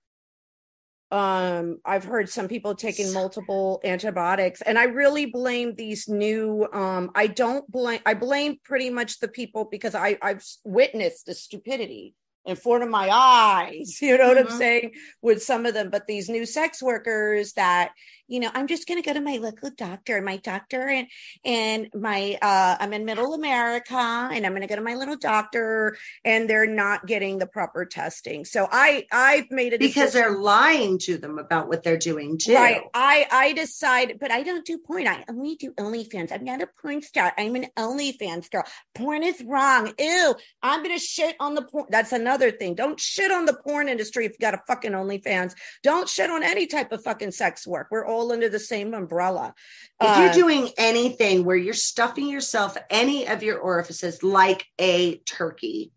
um 1.11 1.77
i've 1.83 2.05
heard 2.05 2.29
some 2.29 2.47
people 2.47 2.73
taking 2.73 3.11
multiple 3.11 3.81
antibiotics 3.83 4.61
and 4.61 4.79
i 4.79 4.85
really 4.85 5.25
blame 5.25 5.75
these 5.75 6.07
new 6.07 6.65
um 6.71 7.11
i 7.15 7.27
don't 7.27 7.69
blame 7.69 7.99
i 8.05 8.13
blame 8.13 8.57
pretty 8.63 8.89
much 8.89 9.19
the 9.19 9.27
people 9.27 9.67
because 9.69 9.93
i 9.93 10.17
i've 10.21 10.43
witnessed 10.63 11.25
the 11.25 11.33
stupidity 11.33 12.15
in 12.45 12.55
front 12.55 12.83
of 12.83 12.89
my 12.89 13.09
eyes 13.11 13.97
you 14.01 14.17
know 14.17 14.29
what 14.29 14.37
mm-hmm. 14.37 14.51
i'm 14.51 14.57
saying 14.57 14.91
with 15.21 15.43
some 15.43 15.65
of 15.65 15.73
them 15.73 15.89
but 15.89 16.07
these 16.07 16.29
new 16.29 16.45
sex 16.45 16.81
workers 16.81 17.53
that 17.53 17.91
you 18.31 18.39
know, 18.39 18.49
I'm 18.53 18.67
just 18.67 18.87
going 18.87 19.01
to 19.01 19.05
go 19.05 19.13
to 19.13 19.19
my 19.19 19.37
local 19.37 19.69
doctor, 19.71 20.15
and 20.15 20.25
my 20.25 20.37
doctor, 20.37 20.87
and 20.87 21.07
and 21.43 21.89
my 21.93 22.37
uh, 22.41 22.77
I'm 22.79 22.93
in 22.93 23.03
Middle 23.03 23.33
America, 23.33 23.95
and 23.95 24.45
I'm 24.45 24.53
going 24.53 24.61
to 24.61 24.67
go 24.67 24.77
to 24.77 24.81
my 24.81 24.95
little 24.95 25.17
doctor, 25.17 25.97
and 26.23 26.49
they're 26.49 26.65
not 26.65 27.05
getting 27.05 27.39
the 27.39 27.45
proper 27.45 27.83
testing. 27.83 28.45
So 28.45 28.69
I 28.71 29.05
I've 29.11 29.51
made 29.51 29.73
it 29.73 29.81
because 29.81 30.13
they're 30.13 30.37
lying 30.37 30.97
to 30.99 31.17
them 31.17 31.39
about 31.39 31.67
what 31.67 31.83
they're 31.83 31.97
doing 31.97 32.37
too. 32.37 32.55
Right. 32.55 32.81
I 32.93 33.27
I 33.29 33.51
decided, 33.51 34.17
but 34.17 34.31
I 34.31 34.43
don't 34.43 34.65
do 34.65 34.77
porn. 34.77 35.09
I 35.09 35.25
only 35.29 35.55
do 35.55 35.73
OnlyFans. 35.73 36.31
I'm 36.31 36.45
not 36.45 36.61
a 36.61 36.69
porn 36.81 37.01
star. 37.01 37.33
I'm 37.37 37.55
an 37.55 37.67
OnlyFans 37.77 38.49
girl. 38.49 38.63
Porn 38.95 39.23
is 39.23 39.43
wrong. 39.43 39.91
Ew. 39.99 40.35
I'm 40.63 40.83
going 40.83 40.97
to 40.97 41.03
shit 41.03 41.35
on 41.41 41.55
the 41.55 41.63
porn. 41.63 41.87
That's 41.89 42.13
another 42.13 42.49
thing. 42.51 42.75
Don't 42.75 42.99
shit 42.99 43.31
on 43.31 43.43
the 43.43 43.53
porn 43.53 43.89
industry 43.89 44.25
if 44.25 44.31
you 44.33 44.37
got 44.39 44.53
a 44.53 44.61
fucking 44.67 44.93
OnlyFans. 44.93 45.53
Don't 45.83 46.07
shit 46.07 46.29
on 46.29 46.43
any 46.43 46.67
type 46.67 46.93
of 46.93 47.03
fucking 47.03 47.31
sex 47.31 47.67
work. 47.67 47.87
We're 47.91 48.05
all 48.05 48.20
all 48.21 48.31
under 48.31 48.49
the 48.49 48.59
same 48.59 48.93
umbrella. 48.93 49.53
If 49.99 50.15
uh, 50.17 50.19
you're 50.21 50.33
doing 50.33 50.69
anything 50.77 51.43
where 51.43 51.55
you're 51.55 51.73
stuffing 51.73 52.27
yourself 52.29 52.77
any 52.89 53.27
of 53.27 53.43
your 53.43 53.57
orifices 53.59 54.23
like 54.23 54.65
a 54.79 55.17
turkey, 55.19 55.91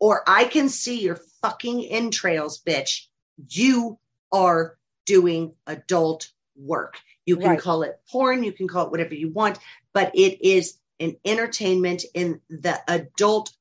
or 0.00 0.22
I 0.26 0.44
can 0.44 0.68
see 0.68 1.00
your 1.00 1.18
fucking 1.42 1.84
entrails, 1.84 2.60
bitch, 2.62 3.06
you 3.48 3.98
are 4.32 4.76
doing 5.06 5.54
adult 5.66 6.30
work. 6.56 6.98
You 7.24 7.36
can 7.36 7.50
Right. 7.50 7.60
call 7.60 7.82
it 7.82 8.00
porn, 8.10 8.42
you 8.42 8.52
can 8.52 8.66
call 8.66 8.86
it 8.86 8.90
whatever 8.90 9.14
you 9.14 9.30
want, 9.30 9.58
but 9.92 10.10
it 10.14 10.44
is 10.44 10.78
an 10.98 11.16
entertainment 11.24 12.04
in 12.14 12.40
the 12.50 12.80
adult 12.88 13.52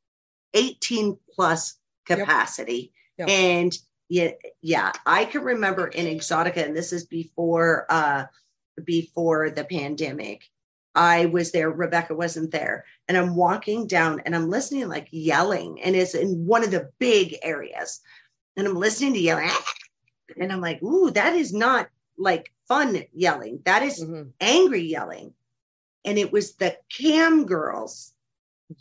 18 0.54 1.18
plus 1.36 1.76
Yep. 2.10 2.20
capacity. 2.20 2.92
Yep. 3.18 3.30
And 3.30 3.78
yeah, 4.10 4.32
yeah, 4.62 4.92
I 5.06 5.26
can 5.26 5.44
remember 5.44 5.88
in 5.88 6.06
Exxxotica, 6.08 6.66
and 6.66 6.76
this 6.76 6.92
is 6.92 7.06
before 7.06 7.86
uh 7.90 8.26
before 8.84 9.50
the 9.52 9.64
pandemic. 9.64 10.44
I 10.96 11.28
was 11.28 11.52
there, 11.52 11.70
Rebecca 11.70 12.16
wasn't 12.16 12.52
there, 12.52 12.84
and 13.08 13.16
I'm 13.18 13.36
walking 13.36 13.86
down 13.88 14.22
and 14.26 14.36
I'm 14.36 14.50
listening 14.50 14.90
like 14.90 15.08
yelling, 15.12 15.80
and 15.82 15.96
it's 15.96 16.16
in 16.16 16.46
one 16.46 16.64
of 16.64 16.72
the 16.72 16.90
big 17.00 17.36
areas. 17.44 18.02
And 18.58 18.68
I'm 18.68 18.76
listening 18.76 19.14
to 19.14 19.20
yelling, 19.20 19.50
and 20.42 20.52
I'm 20.52 20.60
like, 20.62 20.82
ooh, 20.82 21.12
that 21.12 21.36
is 21.36 21.54
not 21.54 21.90
like 22.18 22.52
fun 22.68 23.04
yelling. 23.14 23.62
That 23.66 23.84
is 23.84 24.04
Mhm. 24.04 24.32
angry 24.42 24.82
yelling. 24.82 25.34
And 26.04 26.18
it 26.18 26.32
was 26.32 26.56
the 26.56 26.78
cam 26.98 27.46
girls 27.46 28.14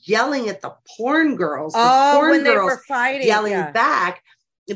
yelling 0.05 0.49
at 0.49 0.61
the 0.63 0.75
porn 0.97 1.37
girls. 1.37 1.75
The 1.75 1.81
Oh, 1.83 2.13
porn 2.15 2.31
when 2.31 2.45
they 2.45 2.55
girls 2.55 2.71
were 2.71 2.83
fighting, 2.89 3.27
yelling 3.27 3.53
yeah. 3.53 3.71
back 3.71 4.23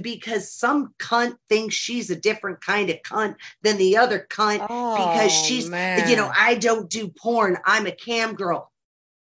because 0.01 0.51
some 0.53 0.95
cunt 0.99 1.37
thinks 1.49 1.75
she's 1.75 2.11
a 2.11 2.17
different 2.17 2.61
kind 2.61 2.89
of 2.91 2.97
cunt 3.03 3.37
than 3.63 3.77
the 3.77 3.97
other 3.97 4.27
cunt 4.31 4.67
because 4.97 5.33
Oh, 5.33 5.45
she's, 5.45 5.71
man. 5.71 6.09
you 6.09 6.17
know, 6.17 6.31
I 6.35 6.55
don't 6.55 6.89
do 6.89 7.09
porn. 7.09 7.59
I'm 7.65 7.87
a 7.87 7.93
cam 7.93 8.35
girl. 8.35 8.73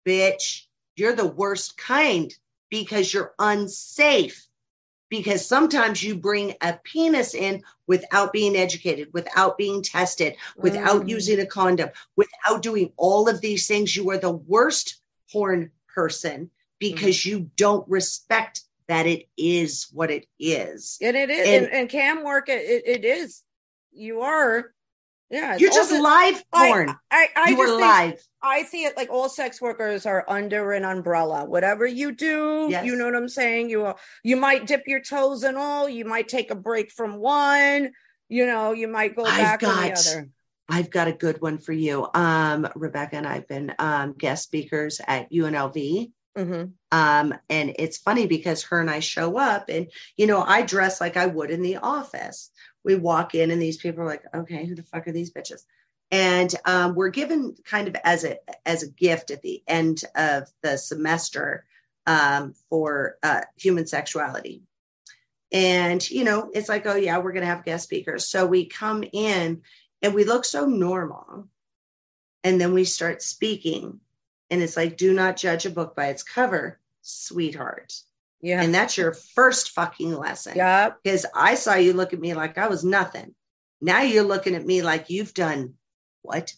Bitch, 0.05 0.65
you're 0.95 1.15
the 1.15 1.27
worst 1.27 1.77
kind 1.77 2.33
because 2.69 3.13
you're 3.13 3.33
unsafe. 3.39 4.45
Because 5.09 5.43
sometimes 5.47 6.03
you 6.03 6.13
bring 6.13 6.53
a 6.61 6.79
penis 6.83 7.33
in 7.33 7.63
without 7.87 8.31
being 8.31 8.55
educated, 8.55 9.09
without 9.11 9.57
being 9.57 9.81
tested, 9.81 10.35
without 10.55 11.01
Mm. 11.05 11.09
using 11.09 11.39
a 11.39 11.47
condom, 11.47 11.89
without 12.15 12.61
doing 12.61 12.93
all 12.95 13.27
of 13.27 13.41
these 13.41 13.65
things. 13.65 13.95
You 13.95 14.07
are 14.11 14.19
the 14.19 14.29
worst 14.31 15.01
porn 15.31 15.71
person 15.87 16.51
because 16.77 17.21
Mm. 17.21 17.25
you 17.25 17.51
don't 17.55 17.89
respect 17.89 18.61
that 18.89 19.05
it 19.05 19.23
is 19.37 19.87
what 19.93 20.11
it 20.11 20.25
is. 20.39 20.97
and 21.01 21.15
it 21.15 21.29
is 21.29 21.47
and- 21.47 21.65
and, 21.65 21.73
and 21.73 21.89
cam 21.89 22.23
work 22.23 22.49
it, 22.49 22.61
it, 22.61 22.83
it 22.85 23.05
is 23.05 23.43
you 23.93 24.21
are 24.21 24.73
yeah 25.31 25.55
You're 25.57 25.71
just 25.71 25.91
the- 25.91 26.01
live 26.01 26.43
I- 26.51 26.67
porn. 26.67 26.95
I, 27.11 27.27
I, 27.35 27.49
you 27.51 27.57
just 27.57 27.71
are 27.71 27.79
live. 27.79 28.19
I 28.41 28.63
see 28.63 28.83
it 28.85 28.97
like 28.97 29.09
all 29.09 29.29
sex 29.29 29.61
workers 29.61 30.05
are 30.05 30.25
under 30.27 30.71
an 30.73 30.85
umbrella. 30.85 31.45
Whatever 31.45 31.85
you 31.85 32.11
do, 32.13 32.67
Yes. 32.69 32.85
you 32.85 32.95
know 32.95 33.05
what 33.05 33.15
I'm 33.15 33.29
saying. 33.29 33.69
You 33.69 33.93
you 34.23 34.37
might 34.37 34.65
dip 34.65 34.83
your 34.87 35.01
toes 35.01 35.43
in 35.43 35.55
all. 35.55 35.87
You 35.89 36.05
might 36.05 36.27
take 36.29 36.49
a 36.51 36.55
break 36.55 36.91
from 36.91 37.17
one. 37.17 37.91
You 38.27 38.45
know, 38.47 38.71
you 38.73 38.87
might 38.87 39.15
go 39.15 39.23
back 39.25 39.61
on 39.63 39.75
the 39.83 39.89
got- 39.89 39.99
other. 40.07 40.29
I've 40.71 40.89
got 40.91 41.07
a 41.07 41.13
good 41.13 41.41
one 41.41 41.57
for 41.57 41.73
you. 41.73 42.07
Um, 42.13 42.67
Rebecca 42.75 43.15
and 43.17 43.27
I've 43.27 43.47
been 43.47 43.73
um, 43.79 44.13
guest 44.13 44.43
speakers 44.43 45.01
at 45.07 45.31
UNLV. 45.31 46.11
hmm 46.37 46.63
Um, 46.91 47.35
and 47.49 47.75
it's 47.77 47.97
funny 47.97 48.25
because 48.25 48.63
her 48.63 48.79
and 48.79 48.89
I 48.89 48.99
show 48.99 49.37
up 49.37 49.69
and, 49.69 49.87
you 50.17 50.25
know, 50.25 50.41
I 50.41 50.63
dress 50.63 50.99
like 50.99 51.17
I 51.17 51.27
would 51.27 51.51
in 51.51 51.61
the 51.61 51.77
office. 51.77 52.49
We 52.83 52.95
walk 52.95 53.35
in 53.35 53.51
and 53.51 53.61
these 53.61 53.77
people 53.77 54.01
are 54.01 54.07
like, 54.07 54.23
okay, 54.33 54.65
who 54.65 54.75
the 54.75 54.83
fuck 54.83 55.07
are 55.07 55.11
these 55.11 55.31
bitches? 55.31 55.61
And 56.11 56.53
um, 56.65 56.95
we're 56.95 57.09
given 57.09 57.55
kind 57.63 57.87
of 57.87 57.95
as 58.03 58.23
a 58.23 58.37
as 58.65 58.81
a 58.81 58.89
gift 58.89 59.29
at 59.29 59.43
the 59.43 59.61
end 59.67 60.01
of 60.15 60.49
the 60.63 60.77
semester 60.77 61.65
um, 62.07 62.55
for 62.69 63.17
uh, 63.21 63.41
human 63.55 63.85
sexuality. 63.85 64.63
And, 65.51 66.07
you 66.09 66.23
know, 66.23 66.49
it's 66.53 66.69
like, 66.69 66.85
oh, 66.87 66.95
yeah, 66.95 67.17
we're 67.19 67.31
going 67.31 67.41
to 67.41 67.47
have 67.47 67.65
guest 67.65 67.83
speakers. 67.83 68.27
So 68.27 68.45
we 68.45 68.65
come 68.65 69.03
in 69.13 69.61
and 70.01 70.13
we 70.13 70.23
look 70.23 70.45
so 70.45 70.65
normal. 70.65 71.47
And 72.43 72.59
then 72.59 72.73
we 72.73 72.85
start 72.85 73.21
speaking. 73.21 73.99
And 74.49 74.61
it's 74.61 74.77
like, 74.77 74.97
do 74.97 75.13
not 75.13 75.37
judge 75.37 75.65
a 75.65 75.69
book 75.69 75.95
by 75.95 76.07
its 76.07 76.23
cover, 76.23 76.79
sweetheart. 77.01 77.93
Yeah. 78.41 78.61
And 78.61 78.73
that's 78.73 78.97
your 78.97 79.13
first 79.13 79.71
fucking 79.71 80.15
lesson. 80.15 80.53
yeah. 80.55 80.91
Because 81.03 81.25
I 81.35 81.55
saw 81.55 81.75
you 81.75 81.93
look 81.93 82.13
at 82.13 82.19
me 82.19 82.33
like 82.33 82.57
I 82.57 82.67
was 82.67 82.83
nothing. 82.83 83.35
Now 83.81 84.01
you're 84.01 84.23
looking 84.23 84.55
at 84.55 84.65
me 84.65 84.81
like 84.81 85.09
you've 85.09 85.33
done 85.33 85.75
what? 86.21 86.53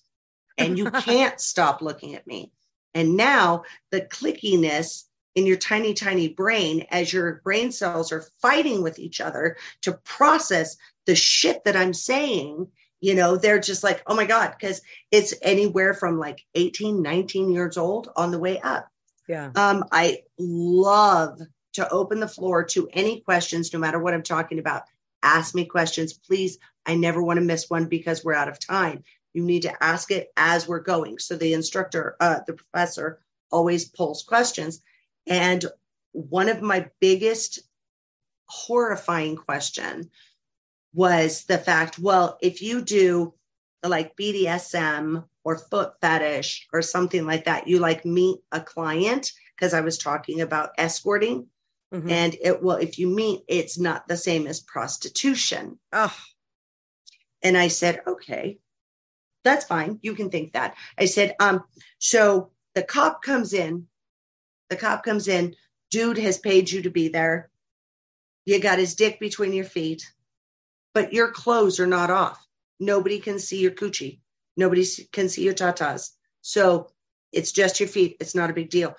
And 0.57 0.77
you 0.77 0.91
can't 0.91 1.39
stop 1.39 1.81
looking 1.81 2.15
at 2.15 2.27
me. 2.27 2.51
And 2.93 3.15
now 3.15 3.63
the 3.89 4.01
clickiness 4.01 5.05
in 5.35 5.45
your 5.45 5.57
tiny, 5.57 5.93
tiny 5.93 6.27
brain 6.27 6.85
as 6.91 7.13
your 7.13 7.41
brain 7.43 7.71
cells 7.71 8.11
are 8.11 8.25
fighting 8.41 8.81
with 8.83 8.99
each 8.99 9.21
other 9.21 9.55
to 9.81 9.93
process 9.93 10.75
the 11.05 11.15
shit 11.15 11.63
that 11.63 11.77
I'm 11.77 11.93
saying, 11.93 12.67
you 13.01 13.15
know, 13.15 13.35
they're 13.35 13.59
just 13.59 13.83
like, 13.83 14.01
oh 14.05 14.15
my 14.15 14.25
God, 14.25 14.53
because 14.57 14.81
it's 15.09 15.33
anywhere 15.41 15.93
from 15.93 16.19
like 16.19 16.45
18, 16.55 17.01
19 17.01 17.51
years 17.51 17.75
old 17.75 18.09
on 18.15 18.31
the 18.31 18.39
way 18.39 18.59
up. 18.61 18.87
Yeah. 19.27 19.51
Um, 19.55 19.83
I 19.91 20.19
love 20.37 21.39
to 21.73 21.89
open 21.89 22.19
the 22.19 22.27
floor 22.27 22.63
to 22.63 22.87
any 22.93 23.21
questions, 23.21 23.73
no 23.73 23.79
matter 23.79 23.99
what 23.99 24.13
I'm 24.13 24.23
talking 24.23 24.59
about. 24.59 24.83
Ask 25.23 25.55
me 25.55 25.65
questions, 25.65 26.13
please. 26.13 26.59
I 26.85 26.95
never 26.95 27.23
want 27.23 27.37
to 27.37 27.45
miss 27.45 27.69
one 27.69 27.85
because 27.85 28.23
we're 28.23 28.33
out 28.33 28.49
of 28.49 28.59
time. 28.59 29.03
You 29.33 29.43
need 29.43 29.63
to 29.63 29.83
ask 29.83 30.11
it 30.11 30.31
as 30.37 30.67
we're 30.67 30.79
going. 30.79 31.17
So 31.19 31.35
the 31.35 31.53
instructor, 31.53 32.15
uh, 32.19 32.39
the 32.45 32.53
professor, 32.53 33.19
always 33.51 33.85
pulls 33.85 34.23
questions. 34.23 34.81
And 35.27 35.65
one 36.11 36.49
of 36.49 36.61
my 36.61 36.89
biggest 36.99 37.59
horrifying 38.47 39.37
question 39.37 40.09
was 40.93 41.45
the 41.45 41.57
fact, 41.57 41.99
well, 41.99 42.37
if 42.41 42.61
you 42.61 42.81
do 42.81 43.33
like 43.83 44.15
BDSM 44.15 45.25
or 45.43 45.57
foot 45.57 45.93
fetish 46.01 46.67
or 46.73 46.81
something 46.81 47.25
like 47.25 47.45
that, 47.45 47.67
you 47.67 47.79
like 47.79 48.05
meet 48.05 48.39
a 48.51 48.61
client 48.61 49.31
because 49.55 49.73
I 49.73 49.81
was 49.81 49.97
talking 49.97 50.41
about 50.41 50.71
escorting. 50.77 51.47
Mhm. 51.93 52.09
And 52.09 52.35
it 52.41 52.61
well, 52.63 52.77
if 52.77 52.99
you 52.99 53.07
meet, 53.07 53.43
it's 53.47 53.77
not 53.77 54.07
the 54.07 54.17
same 54.17 54.47
as 54.47 54.59
prostitution. 54.59 55.79
Oh, 55.91 56.15
And 57.41 57.57
I 57.57 57.69
said, 57.69 58.01
okay, 58.05 58.59
that's 59.43 59.65
fine. 59.65 59.99
You 60.01 60.13
can 60.13 60.29
think 60.29 60.53
that. 60.53 60.75
I 60.97 61.05
said, 61.05 61.35
um, 61.39 61.63
so 61.97 62.51
the 62.75 62.83
cop 62.83 63.23
comes 63.23 63.53
in, 63.53 63.87
the 64.69 64.75
cop 64.75 65.03
comes 65.03 65.27
in, 65.27 65.55
dude 65.89 66.19
has 66.19 66.37
paid 66.37 66.69
you 66.69 66.83
to 66.83 66.91
be 66.91 67.07
there. 67.09 67.49
You 68.45 68.59
got 68.59 68.79
his 68.79 68.95
dick 68.95 69.19
between 69.19 69.53
your 69.53 69.65
feet, 69.65 70.03
but 70.93 71.13
your 71.13 71.31
clothes 71.31 71.79
are 71.79 71.87
not 71.87 72.09
off. 72.09 72.45
Nobody 72.79 73.19
can 73.19 73.39
see 73.39 73.59
your 73.59 73.71
coochie. 73.71 74.19
Nobody 74.57 74.85
can 75.11 75.29
see 75.29 75.43
your 75.43 75.53
tatas. 75.53 76.11
So 76.41 76.89
it's 77.31 77.51
just 77.51 77.79
your 77.79 77.89
feet. 77.89 78.17
It's 78.19 78.35
not 78.35 78.49
a 78.49 78.53
big 78.53 78.69
deal. 78.69 78.95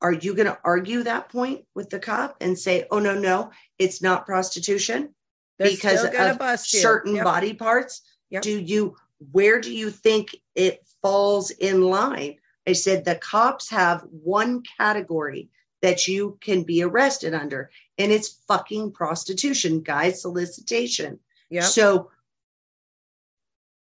Are 0.00 0.12
you 0.12 0.34
going 0.34 0.46
to 0.46 0.58
argue 0.64 1.02
that 1.04 1.28
point 1.28 1.64
with 1.74 1.90
the 1.90 1.98
cop 1.98 2.36
and 2.40 2.58
say, 2.58 2.86
oh, 2.90 2.98
no, 2.98 3.18
no, 3.18 3.50
it's 3.78 4.02
not 4.02 4.26
prostitution? 4.26 5.14
they're 5.58 5.70
because 5.70 6.04
of 6.04 6.58
certain 6.60 7.16
Yep. 7.16 7.24
body 7.24 7.54
parts 7.54 8.02
Yep. 8.30 8.42
do 8.42 8.58
you 8.58 8.96
where 9.30 9.60
do 9.60 9.72
you 9.72 9.90
think 9.90 10.34
it 10.54 10.84
falls 11.02 11.50
in 11.50 11.82
line 11.82 12.36
i 12.66 12.72
said 12.72 13.04
the 13.04 13.16
cops 13.16 13.70
have 13.70 14.02
one 14.10 14.62
category 14.78 15.48
that 15.80 16.08
you 16.08 16.38
can 16.40 16.62
be 16.62 16.82
arrested 16.82 17.34
under 17.34 17.70
and 17.98 18.10
it's 18.10 18.40
fucking 18.48 18.92
prostitution 18.92 19.80
guys 19.80 20.22
solicitation 20.22 21.18
Yep. 21.52 21.64
so 21.64 22.10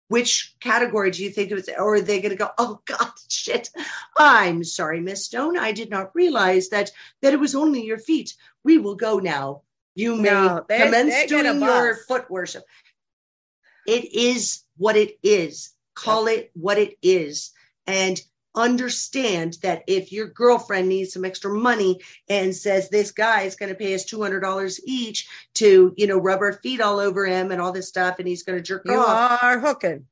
which 0.07 0.55
category 0.59 1.11
do 1.11 1.23
you 1.23 1.29
think 1.29 1.51
it 1.51 1.55
was 1.55 1.69
or 1.77 1.95
are 1.95 2.01
they 2.01 2.19
going 2.19 2.31
to 2.31 2.35
go 2.35 2.49
oh 2.57 2.81
god 2.85 3.11
shit 3.29 3.69
i'm 4.17 4.63
sorry 4.63 4.99
miss 4.99 5.25
stone. 5.25 5.57
I 5.57 5.71
did 5.71 5.89
not 5.91 6.15
realize 6.15 6.69
that 6.69 6.89
that 7.21 7.33
it 7.33 7.39
was 7.39 7.53
only 7.55 7.83
your 7.85 7.99
feet. 7.99 8.35
We 8.63 8.77
will 8.79 8.95
go 8.95 9.19
now. 9.19 9.61
You 9.95 10.15
may 10.15 10.29
No, 10.31 10.65
they- 10.67 10.79
commence 10.83 11.13
they 11.13 11.27
doing 11.27 11.61
your 11.61 11.95
foot 12.07 12.29
worship. 12.29 12.63
It 13.85 14.13
is 14.13 14.63
what 14.77 14.95
it 14.95 15.17
is. 15.23 15.73
Call 15.93 16.27
it 16.27 16.51
what 16.53 16.77
it 16.77 16.97
is. 17.01 17.51
And 17.85 18.19
understand 18.59 19.57
that 19.63 19.83
if 19.87 20.11
your 20.11 20.27
girlfriend 20.27 20.87
needs 20.89 21.13
some 21.13 21.25
extra 21.25 21.51
money 21.53 21.99
and 22.29 22.55
says 22.55 22.89
this 22.89 23.11
guy 23.11 23.41
is 23.41 23.55
going 23.55 23.69
to 23.69 23.75
pay 23.75 23.93
us 23.95 24.05
$200 24.11 24.79
each 24.85 25.27
to 25.55 25.93
you 25.97 26.07
know 26.07 26.17
rub 26.17 26.39
her 26.39 26.53
feet 26.53 26.81
all 26.81 26.99
over 26.99 27.25
him 27.25 27.51
and 27.51 27.61
all 27.61 27.71
this 27.71 27.87
stuff 27.89 28.19
and 28.19 28.27
he's 28.27 28.43
going 28.43 28.57
to 28.57 28.63
jerk 28.63 28.83
you 28.85 28.93
off 28.99 29.41
are 29.43 29.59
hooking. 29.59 30.05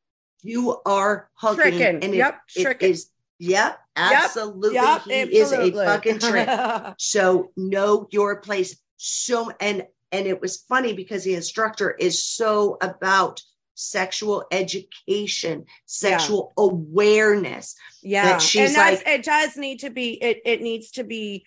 you 0.44 0.78
are 0.86 1.30
hooking 1.36 1.78
Tricking. 1.78 2.04
and 2.04 2.16
Yep, 2.16 2.42
it, 2.56 2.60
it 2.60 2.64
tricking. 2.64 2.90
is 2.92 3.10
yep 3.40 3.80
absolutely 3.96 4.74
Yep, 4.76 5.02
he 5.04 5.38
is 5.38 5.52
a 5.52 5.72
fucking 5.72 6.20
trick 6.20 6.50
so 6.98 7.52
know 7.56 8.08
your 8.12 8.42
place 8.42 8.80
so 8.98 9.52
and 9.60 9.86
and 10.12 10.26
it 10.26 10.42
was 10.42 10.58
funny 10.70 10.94
because 10.94 11.24
the 11.24 11.36
instructor 11.36 11.92
is 11.92 12.24
so 12.24 12.78
about 12.82 13.42
sexual 13.80 14.44
education 14.52 15.64
sexual 15.86 16.52
awareness 16.58 17.76
yeah. 18.02 18.26
that 18.26 18.42
she's 18.42 18.70
and 18.70 18.76
that's, 18.76 19.06
like- 19.06 19.20
it 19.20 19.24
does 19.24 19.56
need 19.56 19.80
to 19.80 19.90
be 19.90 20.14
it, 20.22 20.42
it 20.46 20.62
needs 20.62 20.92
to 20.92 21.04
be 21.04 21.46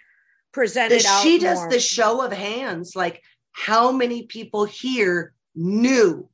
presented 0.52 1.04
out 1.04 1.22
she 1.22 1.38
does 1.38 1.58
more. 1.58 1.70
the 1.70 1.80
show 1.80 2.24
of 2.24 2.32
hands 2.32 2.94
like 2.94 3.22
how 3.52 3.90
many 3.90 4.22
people 4.26 4.64
here 4.64 5.34
knew 5.56 6.28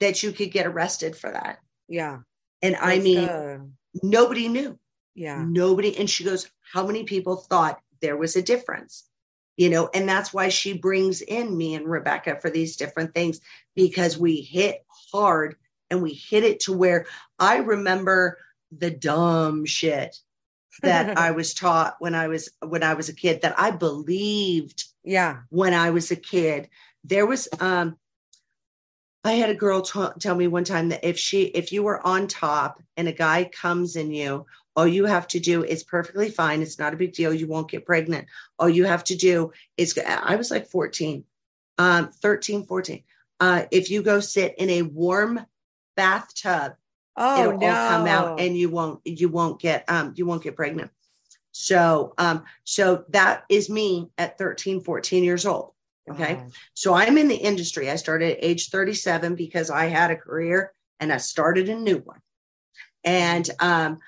that 0.00 0.22
you 0.22 0.32
could 0.32 0.50
get 0.50 0.66
arrested 0.66 1.16
for 1.16 1.30
that 1.30 1.58
Yeah. 1.88 2.18
And 2.62 2.76
I 2.76 3.00
mean, 3.00 3.74
nobody 4.02 4.48
knew. 4.48 4.78
Yeah. 5.14 5.44
Nobody. 5.44 5.96
And 5.98 6.08
she 6.08 6.24
goes, 6.24 6.48
How 6.72 6.86
many 6.86 7.04
people 7.04 7.36
thought 7.36 7.80
there 8.00 8.16
was 8.16 8.36
a 8.36 8.42
difference? 8.42 9.04
You 9.56 9.70
know, 9.70 9.90
and 9.92 10.08
that's 10.08 10.32
why 10.32 10.48
she 10.48 10.72
brings 10.72 11.20
in 11.20 11.56
me 11.56 11.74
and 11.74 11.86
Rebecca 11.86 12.38
for 12.40 12.48
these 12.48 12.76
different 12.76 13.14
things 13.14 13.40
because 13.74 14.18
we 14.18 14.40
hit 14.40 14.84
hard 15.12 15.56
and 15.90 16.02
we 16.02 16.14
hit 16.14 16.42
it 16.42 16.60
to 16.60 16.72
where 16.72 17.06
I 17.38 17.58
remember 17.58 18.38
the 18.76 18.90
dumb 18.90 19.66
shit 19.66 20.16
that 20.82 21.18
I 21.18 21.32
was 21.32 21.54
taught 21.54 21.96
when 21.98 22.14
I 22.14 22.28
was 22.28 22.48
when 22.60 22.82
I 22.82 22.94
was 22.94 23.08
a 23.08 23.14
kid 23.14 23.42
that 23.42 23.58
I 23.58 23.70
believed 23.70 24.84
yeah. 25.04 25.40
when 25.50 25.74
I 25.74 25.90
was 25.90 26.10
a 26.10 26.16
kid. 26.16 26.68
There 27.04 27.26
was 27.26 27.48
um 27.60 27.96
I 29.24 29.32
had 29.32 29.50
a 29.50 29.54
girl 29.54 29.82
t- 29.82 30.18
tell 30.18 30.34
me 30.34 30.48
one 30.48 30.64
time 30.64 30.88
that 30.88 31.06
if 31.06 31.18
she 31.18 31.42
if 31.42 31.72
you 31.72 31.82
were 31.82 32.04
on 32.04 32.26
top 32.26 32.82
and 32.96 33.06
a 33.06 33.12
guy 33.12 33.44
comes 33.44 33.96
in 33.96 34.12
you 34.12 34.46
all 34.76 34.86
you 34.86 35.04
have 35.04 35.26
to 35.28 35.40
do 35.40 35.64
is 35.64 35.82
perfectly 35.82 36.30
fine 36.30 36.62
it's 36.62 36.78
not 36.78 36.94
a 36.94 36.96
big 36.96 37.12
deal 37.12 37.32
you 37.32 37.46
won't 37.46 37.70
get 37.70 37.86
pregnant 37.86 38.26
all 38.58 38.68
you 38.68 38.84
have 38.84 39.04
to 39.04 39.16
do 39.16 39.52
is 39.76 39.98
I 39.98 40.36
was 40.36 40.50
like 40.50 40.66
14 40.66 41.24
um 41.78 42.10
13 42.10 42.64
14 42.64 43.02
uh 43.40 43.64
if 43.70 43.90
you 43.90 44.02
go 44.02 44.20
sit 44.20 44.54
in 44.58 44.70
a 44.70 44.82
warm 44.82 45.44
bathtub 45.96 46.74
oh 47.16 47.40
it'll 47.40 47.58
no. 47.58 47.68
all 47.68 47.88
come 47.88 48.06
out 48.06 48.40
and 48.40 48.56
you 48.56 48.68
won't 48.68 49.00
you 49.04 49.28
won't 49.28 49.60
get 49.60 49.84
um 49.88 50.12
you 50.16 50.26
won't 50.26 50.42
get 50.42 50.56
pregnant 50.56 50.90
so 51.52 52.14
um 52.18 52.44
so 52.64 53.04
that 53.10 53.44
is 53.48 53.68
me 53.68 54.10
at 54.18 54.38
13 54.38 54.80
14 54.80 55.24
years 55.24 55.46
old 55.46 55.72
Okay. 56.10 56.42
So 56.74 56.94
I'm 56.94 57.16
in 57.16 57.28
the 57.28 57.36
industry. 57.36 57.90
I 57.90 57.96
started 57.96 58.32
at 58.32 58.44
age 58.44 58.70
37 58.70 59.34
because 59.34 59.70
I 59.70 59.86
had 59.86 60.10
a 60.10 60.16
career 60.16 60.72
and 61.00 61.12
I 61.12 61.18
started 61.18 61.68
a 61.68 61.76
new 61.76 61.98
one. 61.98 62.20
And 63.04 63.48
um, 63.60 63.98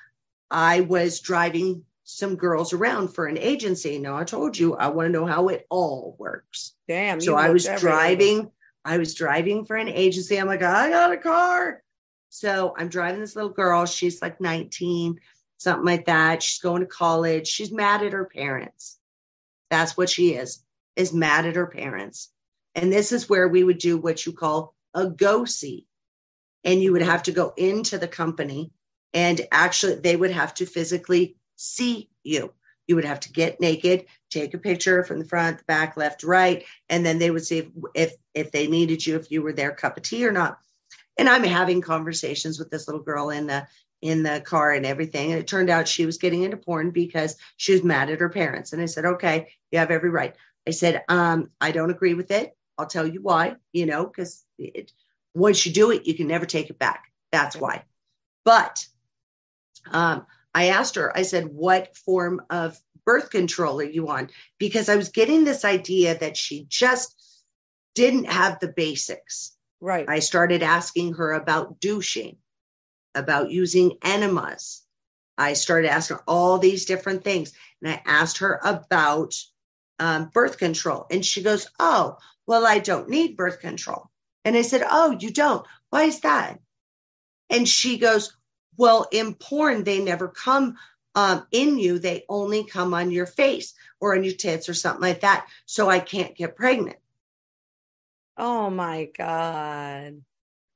I 0.54 0.82
was 0.82 1.18
driving 1.18 1.82
some 2.04 2.36
girls 2.36 2.72
around 2.72 3.08
for 3.08 3.26
an 3.26 3.36
agency. 3.36 3.98
Now 3.98 4.16
I 4.16 4.22
told 4.22 4.56
you 4.56 4.76
I 4.76 4.86
want 4.86 5.06
to 5.08 5.12
know 5.12 5.26
how 5.26 5.48
it 5.48 5.66
all 5.68 6.14
works. 6.16 6.74
Damn. 6.86 7.20
So 7.20 7.34
I 7.34 7.50
was 7.50 7.68
driving. 7.78 8.52
I 8.84 8.98
was 8.98 9.14
driving 9.14 9.64
for 9.64 9.74
an 9.74 9.88
agency. 9.88 10.38
I'm 10.38 10.46
like, 10.46 10.62
I 10.62 10.90
got 10.90 11.12
a 11.12 11.16
car. 11.16 11.82
So 12.28 12.72
I'm 12.78 12.86
driving 12.86 13.20
this 13.20 13.34
little 13.34 13.50
girl. 13.50 13.84
She's 13.84 14.22
like 14.22 14.40
19, 14.40 15.18
something 15.58 15.84
like 15.84 16.06
that. 16.06 16.40
She's 16.40 16.60
going 16.60 16.82
to 16.82 16.86
college. 16.86 17.48
She's 17.48 17.72
mad 17.72 18.04
at 18.04 18.12
her 18.12 18.26
parents. 18.26 18.98
That's 19.70 19.96
what 19.96 20.08
she 20.08 20.34
is 20.34 20.62
is 20.94 21.12
mad 21.12 21.46
at 21.46 21.56
her 21.56 21.66
parents. 21.66 22.30
And 22.76 22.92
this 22.92 23.10
is 23.10 23.28
where 23.28 23.48
we 23.48 23.64
would 23.64 23.78
do 23.78 23.98
what 23.98 24.24
you 24.24 24.32
call 24.32 24.76
a 24.94 25.08
go 25.08 25.46
see. 25.46 25.86
And 26.62 26.80
you 26.80 26.92
would 26.92 27.02
have 27.02 27.24
to 27.24 27.32
go 27.32 27.52
into 27.56 27.98
the 27.98 28.06
company 28.06 28.70
and 29.14 29.40
actually 29.52 29.94
they 29.94 30.16
would 30.16 30.32
have 30.32 30.52
to 30.54 30.66
physically 30.66 31.36
see 31.56 32.10
you. 32.22 32.52
You 32.86 32.96
would 32.96 33.06
have 33.06 33.20
to 33.20 33.32
get 33.32 33.60
naked, 33.60 34.04
take 34.28 34.52
a 34.52 34.58
picture 34.58 35.04
from 35.04 35.18
the 35.18 35.24
front, 35.24 35.58
the 35.58 35.64
back, 35.64 35.96
left, 35.96 36.22
right, 36.22 36.64
and 36.90 37.06
then 37.06 37.18
they 37.18 37.30
would 37.30 37.46
see 37.46 37.58
if, 37.58 37.68
if 37.94 38.14
if 38.34 38.52
they 38.52 38.66
needed 38.66 39.06
you, 39.06 39.16
if 39.16 39.30
you 39.30 39.40
were 39.40 39.52
their 39.54 39.72
cup 39.72 39.96
of 39.96 40.02
tea 40.02 40.26
or 40.26 40.32
not. 40.32 40.58
And 41.16 41.28
I'm 41.28 41.44
having 41.44 41.80
conversations 41.80 42.58
with 42.58 42.70
this 42.70 42.86
little 42.88 43.02
girl 43.02 43.30
in 43.30 43.46
the 43.46 43.66
in 44.02 44.22
the 44.22 44.42
car 44.44 44.72
and 44.72 44.84
everything. 44.84 45.32
And 45.32 45.40
it 45.40 45.46
turned 45.46 45.70
out 45.70 45.88
she 45.88 46.04
was 46.04 46.18
getting 46.18 46.42
into 46.42 46.58
porn 46.58 46.90
because 46.90 47.36
she 47.56 47.72
was 47.72 47.82
mad 47.82 48.10
at 48.10 48.20
her 48.20 48.28
parents. 48.28 48.74
And 48.74 48.82
I 48.82 48.84
said, 48.84 49.06
okay, 49.06 49.48
you 49.70 49.78
have 49.78 49.90
every 49.90 50.10
right. 50.10 50.36
I 50.68 50.72
said, 50.72 51.02
um, 51.08 51.50
I 51.58 51.70
don't 51.70 51.90
agree 51.90 52.12
with 52.12 52.30
it. 52.30 52.54
I'll 52.76 52.86
tell 52.86 53.06
you 53.06 53.22
why, 53.22 53.54
you 53.72 53.86
know, 53.86 54.04
because 54.04 54.44
once 55.34 55.64
you 55.64 55.72
do 55.72 55.90
it, 55.90 56.06
you 56.06 56.14
can 56.14 56.26
never 56.26 56.44
take 56.44 56.68
it 56.68 56.78
back. 56.78 57.04
That's 57.32 57.56
why. 57.56 57.84
But 58.44 58.86
um, 59.90 60.26
I 60.54 60.68
asked 60.68 60.94
her, 60.96 61.16
I 61.16 61.22
said, 61.22 61.46
what 61.46 61.96
form 61.96 62.42
of 62.50 62.78
birth 63.04 63.30
control 63.30 63.80
are 63.80 63.84
you 63.84 64.08
on? 64.08 64.30
Because 64.58 64.88
I 64.88 64.96
was 64.96 65.08
getting 65.08 65.44
this 65.44 65.64
idea 65.64 66.16
that 66.18 66.36
she 66.36 66.66
just 66.68 67.14
didn't 67.94 68.26
have 68.26 68.60
the 68.60 68.68
basics. 68.68 69.56
Right. 69.80 70.08
I 70.08 70.20
started 70.20 70.62
asking 70.62 71.14
her 71.14 71.32
about 71.32 71.80
douching, 71.80 72.36
about 73.14 73.50
using 73.50 73.98
enemas. 74.02 74.82
I 75.36 75.54
started 75.54 75.88
asking 75.88 76.18
her 76.18 76.22
all 76.26 76.58
these 76.58 76.84
different 76.84 77.24
things. 77.24 77.52
And 77.82 77.92
I 77.92 78.02
asked 78.06 78.38
her 78.38 78.60
about 78.64 79.34
um, 79.98 80.30
birth 80.32 80.58
control. 80.58 81.06
And 81.10 81.24
she 81.24 81.42
goes, 81.42 81.68
Oh, 81.78 82.16
well, 82.46 82.66
I 82.66 82.78
don't 82.78 83.08
need 83.08 83.36
birth 83.36 83.60
control. 83.60 84.10
And 84.44 84.56
I 84.56 84.62
said, 84.62 84.84
Oh, 84.88 85.16
you 85.18 85.30
don't? 85.30 85.66
Why 85.90 86.04
is 86.04 86.20
that? 86.20 86.60
And 87.50 87.68
she 87.68 87.98
goes, 87.98 88.34
Well, 88.76 89.06
in 89.12 89.34
porn, 89.34 89.84
they 89.84 90.02
never 90.02 90.28
come 90.28 90.76
um, 91.14 91.46
in 91.52 91.78
you, 91.78 91.98
they 91.98 92.24
only 92.28 92.64
come 92.64 92.92
on 92.92 93.10
your 93.10 93.26
face 93.26 93.74
or 94.00 94.16
on 94.16 94.24
your 94.24 94.34
tits 94.34 94.68
or 94.68 94.74
something 94.74 95.02
like 95.02 95.20
that. 95.20 95.46
So 95.66 95.88
I 95.88 96.00
can't 96.00 96.36
get 96.36 96.56
pregnant. 96.56 96.96
Oh 98.36 98.68
my 98.68 99.08
God. 99.16 100.22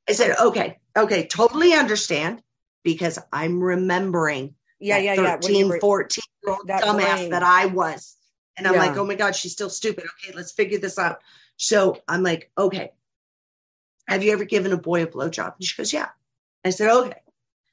I 0.09 0.13
said, 0.13 0.37
Okay, 0.39 0.79
okay, 0.97 1.27
totally 1.27 1.75
understand 1.75 2.43
because 2.85 3.19
I'm 3.33 3.61
remembering 3.61 4.55
yeah, 4.81 4.99
yeah, 4.99 5.17
13, 5.17 5.69
yeah. 5.69 5.79
14 5.81 6.23
year 6.45 6.55
old 6.55 6.69
dumbass 6.69 7.17
brain. 7.17 7.31
that 7.31 7.43
I 7.43 7.67
was. 7.67 8.17
And 8.57 8.67
I'm 8.67 8.75
yeah. 8.75 8.87
like, 8.87 8.97
oh 8.97 9.05
my 9.05 9.15
God, 9.15 9.35
she's 9.35 9.53
still 9.53 9.71
stupid. 9.71 10.05
Okay, 10.05 10.37
let's 10.37 10.53
figure 10.53 10.79
this 10.79 10.99
out. 10.99 11.19
So 11.57 12.01
I'm 12.07 12.23
like, 12.23 12.51
okay, 12.57 12.93
have 14.07 14.23
you 14.23 14.33
ever 14.33 14.45
given 14.45 14.73
a 14.73 14.77
boy 14.77 15.03
a 15.03 15.07
blowjob? 15.07 15.55
And 15.57 15.65
she 15.65 15.77
goes, 15.77 15.93
yeah. 15.93 16.09
I 16.65 16.71
said, 16.71 16.91
okay. 16.91 17.21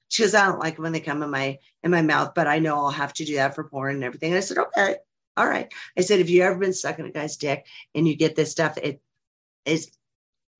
She 0.10 0.24
goes, 0.24 0.36
I 0.36 0.46
don't 0.46 0.60
like 0.60 0.78
when 0.78 0.92
they 0.92 1.00
come 1.00 1.24
in 1.24 1.30
my 1.30 1.58
in 1.84 1.92
my 1.92 2.02
mouth, 2.02 2.34
but 2.36 2.48
I 2.48 2.60
know 2.60 2.76
I'll 2.76 2.92
have 2.92 3.14
to 3.14 3.26
do 3.26 3.36
that 3.36 3.56
for 3.56 3.64
porn 3.64 3.96
and 3.96 4.04
everything. 4.04 4.32
And 4.32 4.38
I 4.38 4.42
said, 4.42 4.58
okay, 4.58 4.98
all 5.38 5.48
right. 5.48 5.72
I 5.98 6.02
said, 6.02 6.20
have 6.20 6.30
you 6.30 6.44
ever 6.44 6.58
been 6.58 6.74
sucking 6.74 7.06
a 7.06 7.12
guy's 7.12 7.38
dick 7.38 7.66
and 7.94 8.08
you 8.08 8.16
get 8.16 8.36
this 8.36 8.52
stuff? 8.52 8.78
It 8.78 9.02
is 9.66 9.92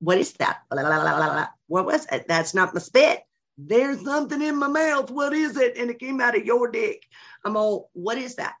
what 0.00 0.18
is 0.18 0.32
that? 0.34 0.58
What 0.68 1.86
was 1.86 2.06
it? 2.12 2.28
That's 2.28 2.54
not 2.54 2.74
my 2.74 2.80
spit. 2.80 3.22
There's 3.58 4.04
something 4.04 4.42
in 4.42 4.56
my 4.56 4.68
mouth. 4.68 5.10
What 5.10 5.32
is 5.32 5.56
it? 5.56 5.78
And 5.78 5.90
it 5.90 5.98
came 5.98 6.20
out 6.20 6.36
of 6.36 6.44
your 6.44 6.70
dick. 6.70 7.02
I'm 7.44 7.56
all, 7.56 7.90
what 7.94 8.18
is 8.18 8.34
that? 8.36 8.54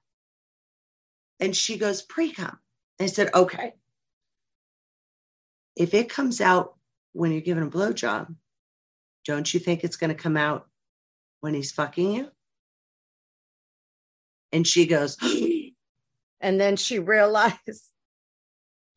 And 1.38 1.54
she 1.54 1.76
goes, 1.76 2.00
pre 2.00 2.32
cum. 2.32 2.58
I 2.98 3.06
said, 3.06 3.28
okay. 3.34 3.74
If 5.76 5.92
it 5.92 6.08
comes 6.08 6.40
out 6.40 6.76
when 7.12 7.32
you're 7.32 7.42
giving 7.42 7.64
a 7.64 7.70
blowjob, 7.70 8.34
don't 9.26 9.52
you 9.52 9.60
think 9.60 9.84
it's 9.84 9.96
going 9.96 10.08
to 10.08 10.22
come 10.22 10.38
out 10.38 10.66
when 11.40 11.54
he's 11.54 11.72
fucking 11.72 12.12
you? 12.12 12.30
And 14.52 14.66
she 14.66 14.86
goes, 14.86 15.16
and 16.40 16.60
then 16.60 16.76
she 16.76 16.98
realized 16.98 17.90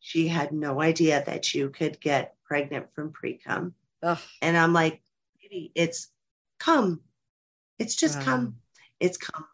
she 0.00 0.28
had 0.28 0.52
no 0.52 0.80
idea 0.80 1.22
that 1.26 1.54
you 1.54 1.70
could 1.70 2.00
get 2.00 2.34
pregnant 2.44 2.86
from 2.94 3.12
pre 3.12 3.34
cum. 3.34 3.74
And 4.40 4.56
I'm 4.56 4.72
like, 4.72 5.02
it's 5.50 6.08
come. 6.58 7.00
It's 7.78 7.96
just 7.96 8.18
wow. 8.18 8.24
come. 8.24 8.56
It's 8.98 9.16
come. 9.16 9.46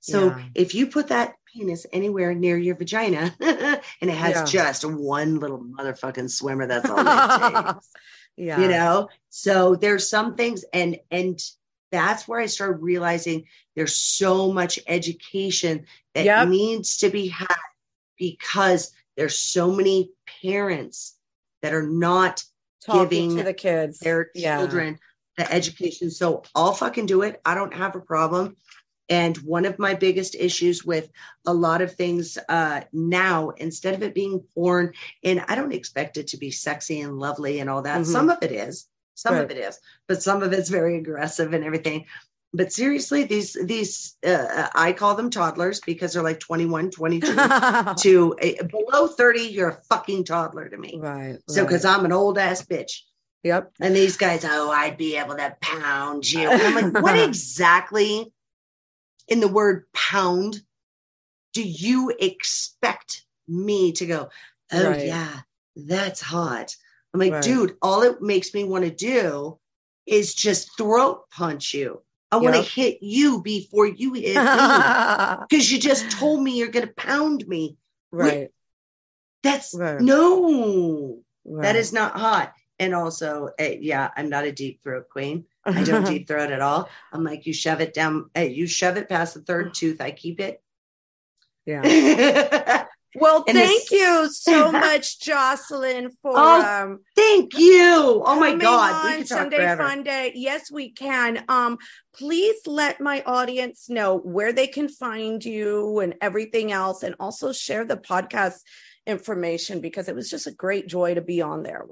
So 0.00 0.28
yeah. 0.28 0.42
if 0.54 0.74
you 0.74 0.86
put 0.86 1.08
that 1.08 1.34
penis 1.52 1.86
anywhere 1.92 2.34
near 2.34 2.56
your 2.56 2.74
vagina 2.74 3.34
and 3.40 4.10
it 4.10 4.16
has 4.16 4.34
yeah. 4.34 4.44
just 4.44 4.84
one 4.84 5.38
little 5.38 5.58
motherfucking 5.58 6.30
swimmer, 6.30 6.66
that's 6.66 6.88
all 6.88 6.98
it 6.98 7.74
takes. 7.74 7.90
yeah. 8.36 8.60
You 8.60 8.68
know? 8.68 9.08
So 9.28 9.76
there's 9.76 10.08
some 10.08 10.36
things 10.36 10.64
and 10.72 10.98
and 11.10 11.40
that's 11.90 12.28
where 12.28 12.40
I 12.40 12.46
started 12.46 12.82
realizing 12.82 13.44
there's 13.76 13.96
so 13.96 14.52
much 14.52 14.78
education 14.86 15.86
that 16.14 16.24
yep. 16.24 16.48
needs 16.48 16.98
to 16.98 17.10
be 17.10 17.28
had 17.28 17.48
because 18.18 18.92
there's 19.16 19.38
so 19.38 19.70
many 19.72 20.10
parents 20.42 21.16
that 21.62 21.74
are 21.74 21.86
not 21.86 22.44
Talking 22.84 23.02
giving 23.02 23.36
to 23.36 23.42
the 23.42 23.54
kids 23.54 23.98
their 23.98 24.30
children 24.36 24.98
yeah. 25.38 25.44
the 25.44 25.52
education. 25.52 26.10
So 26.10 26.42
I'll 26.54 26.72
fucking 26.72 27.06
do 27.06 27.22
it. 27.22 27.40
I 27.44 27.54
don't 27.54 27.74
have 27.74 27.96
a 27.96 28.00
problem. 28.00 28.56
And 29.10 29.36
one 29.38 29.64
of 29.64 29.78
my 29.80 29.94
biggest 29.94 30.36
issues 30.36 30.84
with 30.84 31.10
a 31.44 31.52
lot 31.52 31.82
of 31.82 31.92
things 31.94 32.38
uh, 32.48 32.82
now, 32.92 33.50
instead 33.50 33.94
of 33.94 34.04
it 34.04 34.14
being 34.14 34.40
porn, 34.54 34.92
and 35.24 35.44
I 35.48 35.56
don't 35.56 35.74
expect 35.74 36.16
it 36.16 36.28
to 36.28 36.36
be 36.36 36.52
sexy 36.52 37.00
and 37.00 37.18
lovely 37.18 37.58
and 37.58 37.68
all 37.68 37.82
that. 37.82 38.02
Mm-hmm. 38.02 38.12
Some 38.12 38.30
of 38.30 38.38
it 38.42 38.52
is, 38.52 38.86
some 39.20 39.34
right. 39.34 39.44
of 39.44 39.50
it 39.50 39.58
is, 39.58 39.78
but 40.08 40.22
some 40.22 40.42
of 40.42 40.52
it's 40.52 40.70
very 40.70 40.96
aggressive 40.96 41.52
and 41.52 41.62
everything. 41.62 42.06
But 42.52 42.72
seriously, 42.72 43.24
these 43.24 43.56
these 43.64 44.16
uh, 44.26 44.68
I 44.74 44.92
call 44.92 45.14
them 45.14 45.30
toddlers 45.30 45.80
because 45.80 46.14
they're 46.14 46.22
like 46.22 46.40
21, 46.40 46.90
22 46.90 47.26
to 47.98 48.36
a, 48.40 48.64
below 48.64 49.06
30, 49.06 49.40
you're 49.40 49.68
a 49.68 49.82
fucking 49.88 50.24
toddler 50.24 50.68
to 50.68 50.76
me. 50.76 50.98
Right. 50.98 51.38
So 51.48 51.64
because 51.64 51.84
right. 51.84 51.96
I'm 51.96 52.04
an 52.04 52.12
old 52.12 52.38
ass 52.38 52.64
bitch. 52.64 53.02
Yep. 53.44 53.72
And 53.80 53.94
these 53.94 54.16
guys, 54.16 54.44
oh, 54.44 54.70
I'd 54.70 54.96
be 54.96 55.16
able 55.16 55.36
to 55.36 55.56
pound 55.60 56.30
you. 56.30 56.50
And 56.50 56.60
I'm 56.60 56.92
like, 56.92 57.02
what 57.02 57.18
exactly 57.28 58.32
in 59.28 59.40
the 59.40 59.48
word 59.48 59.84
pound 59.94 60.60
do 61.52 61.62
you 61.62 62.12
expect 62.18 63.24
me 63.48 63.92
to 63.92 64.06
go, 64.06 64.28
oh, 64.72 64.90
right. 64.90 65.06
yeah, 65.06 65.40
that's 65.76 66.20
hot? 66.20 66.74
I'm 67.12 67.20
like, 67.20 67.32
right. 67.32 67.42
dude, 67.42 67.76
all 67.82 68.02
it 68.02 68.22
makes 68.22 68.54
me 68.54 68.64
want 68.64 68.84
to 68.84 68.90
do 68.90 69.58
is 70.06 70.34
just 70.34 70.76
throat 70.76 71.24
punch 71.30 71.74
you. 71.74 72.02
I 72.32 72.36
want 72.36 72.54
to 72.54 72.62
hit 72.62 72.98
you 73.00 73.42
before 73.42 73.86
you 73.86 74.14
hit 74.14 74.36
me 74.36 75.36
because 75.48 75.72
you 75.72 75.80
just 75.80 76.10
told 76.12 76.42
me 76.42 76.56
you're 76.56 76.68
going 76.68 76.86
to 76.86 76.94
pound 76.94 77.46
me. 77.48 77.76
Right. 78.12 78.50
That's 79.42 79.74
right. 79.74 80.00
no, 80.00 81.18
right. 81.44 81.62
that 81.62 81.76
is 81.76 81.92
not 81.92 82.16
hot. 82.16 82.52
And 82.78 82.94
also, 82.94 83.50
uh, 83.60 83.64
yeah, 83.80 84.10
I'm 84.16 84.28
not 84.30 84.44
a 84.44 84.52
deep 84.52 84.82
throat 84.82 85.08
queen. 85.10 85.44
I 85.66 85.82
don't 85.82 86.04
deep 86.06 86.28
throat 86.28 86.50
at 86.50 86.62
all. 86.62 86.88
I'm 87.12 87.24
like, 87.24 87.46
you 87.46 87.52
shove 87.52 87.80
it 87.80 87.92
down, 87.92 88.30
uh, 88.36 88.40
you 88.42 88.66
shove 88.66 88.96
it 88.96 89.08
past 89.08 89.34
the 89.34 89.40
third 89.40 89.74
tooth. 89.74 90.00
I 90.00 90.12
keep 90.12 90.40
it. 90.40 90.62
Yeah. 91.66 91.82
Well, 93.14 93.44
and 93.48 93.56
thank 93.56 93.90
you 93.90 94.30
so 94.30 94.70
much, 94.72 95.18
Joclyn, 95.20 96.10
for 96.22 96.32
oh, 96.36 96.62
um, 96.62 97.00
thank 97.16 97.58
you. 97.58 98.22
Oh 98.24 98.38
my 98.38 98.54
God, 98.54 99.04
we 99.04 99.16
can 99.16 99.26
Sunday 99.26 99.56
forever. 99.56 99.82
Fun 99.82 100.02
Day. 100.02 100.32
Yes, 100.34 100.70
we 100.70 100.90
can. 100.90 101.44
Um, 101.48 101.78
please 102.14 102.56
let 102.66 103.00
my 103.00 103.22
audience 103.26 103.88
know 103.88 104.18
where 104.18 104.52
they 104.52 104.68
can 104.68 104.88
find 104.88 105.44
you 105.44 105.98
and 105.98 106.14
everything 106.20 106.70
else, 106.70 107.02
and 107.02 107.16
also 107.18 107.52
share 107.52 107.84
the 107.84 107.96
podcast 107.96 108.60
information 109.06 109.80
because 109.80 110.08
it 110.08 110.14
was 110.14 110.30
just 110.30 110.46
a 110.46 110.52
great 110.52 110.86
joy 110.86 111.14
to 111.14 111.20
be 111.20 111.42
on 111.42 111.62
there. 111.64 111.84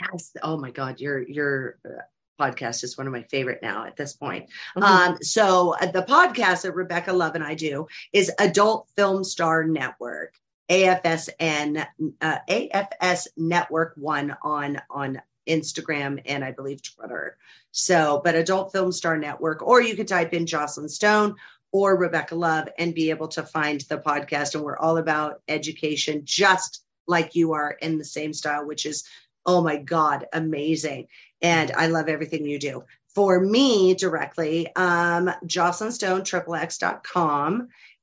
Yes. 0.00 0.32
Oh 0.42 0.56
my 0.56 0.70
God, 0.70 1.00
your 1.00 1.26
your 1.26 1.78
uh, 1.84 2.02
podcast 2.38 2.84
is 2.84 2.96
one 2.96 3.06
of 3.06 3.12
my 3.12 3.22
favorite 3.24 3.60
now 3.62 3.84
at 3.84 3.96
this 3.96 4.12
point. 4.12 4.48
Mm-hmm. 4.76 4.82
Um, 4.82 5.18
so 5.22 5.74
uh, 5.80 5.86
the 5.86 6.02
podcast 6.02 6.62
that 6.62 6.74
Rebecca 6.74 7.12
Love 7.12 7.34
and 7.34 7.44
I 7.44 7.54
do 7.54 7.86
is 8.12 8.32
Adult 8.38 8.88
Film 8.96 9.24
Star 9.24 9.64
Network. 9.64 10.34
AFSN 10.70 11.86
uh, 12.20 12.38
AFS 12.46 13.28
Network 13.38 13.94
One 13.96 14.36
on 14.42 14.78
on 14.90 15.22
Instagram 15.48 16.20
and 16.26 16.44
I 16.44 16.52
believe 16.52 16.82
Twitter. 16.82 17.38
So, 17.70 18.20
but 18.22 18.34
Adult 18.34 18.72
Film 18.72 18.92
Star 18.92 19.16
Network, 19.16 19.62
or 19.62 19.80
you 19.80 19.96
could 19.96 20.08
type 20.08 20.34
in 20.34 20.44
Joclyn 20.44 20.90
Stone 20.90 21.36
or 21.72 21.96
Rebecca 21.96 22.34
Love 22.34 22.68
and 22.78 22.94
be 22.94 23.10
able 23.10 23.28
to 23.28 23.42
find 23.42 23.80
the 23.82 23.98
podcast. 23.98 24.54
And 24.54 24.64
we're 24.64 24.78
all 24.78 24.98
about 24.98 25.40
education, 25.48 26.22
just 26.24 26.84
like 27.06 27.34
you 27.34 27.52
are 27.52 27.72
in 27.80 27.98
the 27.98 28.04
same 28.04 28.32
style, 28.32 28.66
which 28.66 28.86
is 28.86 29.04
oh 29.46 29.62
my 29.62 29.78
God, 29.78 30.26
amazing. 30.34 31.08
And 31.40 31.70
I 31.72 31.86
love 31.86 32.08
everything 32.08 32.46
you 32.46 32.58
do. 32.58 32.84
For 33.14 33.40
me 33.40 33.94
directly, 33.94 34.74
um, 34.76 35.30
Joclyn 35.44 35.92
Stone, 35.92 36.24
triple 36.24 36.54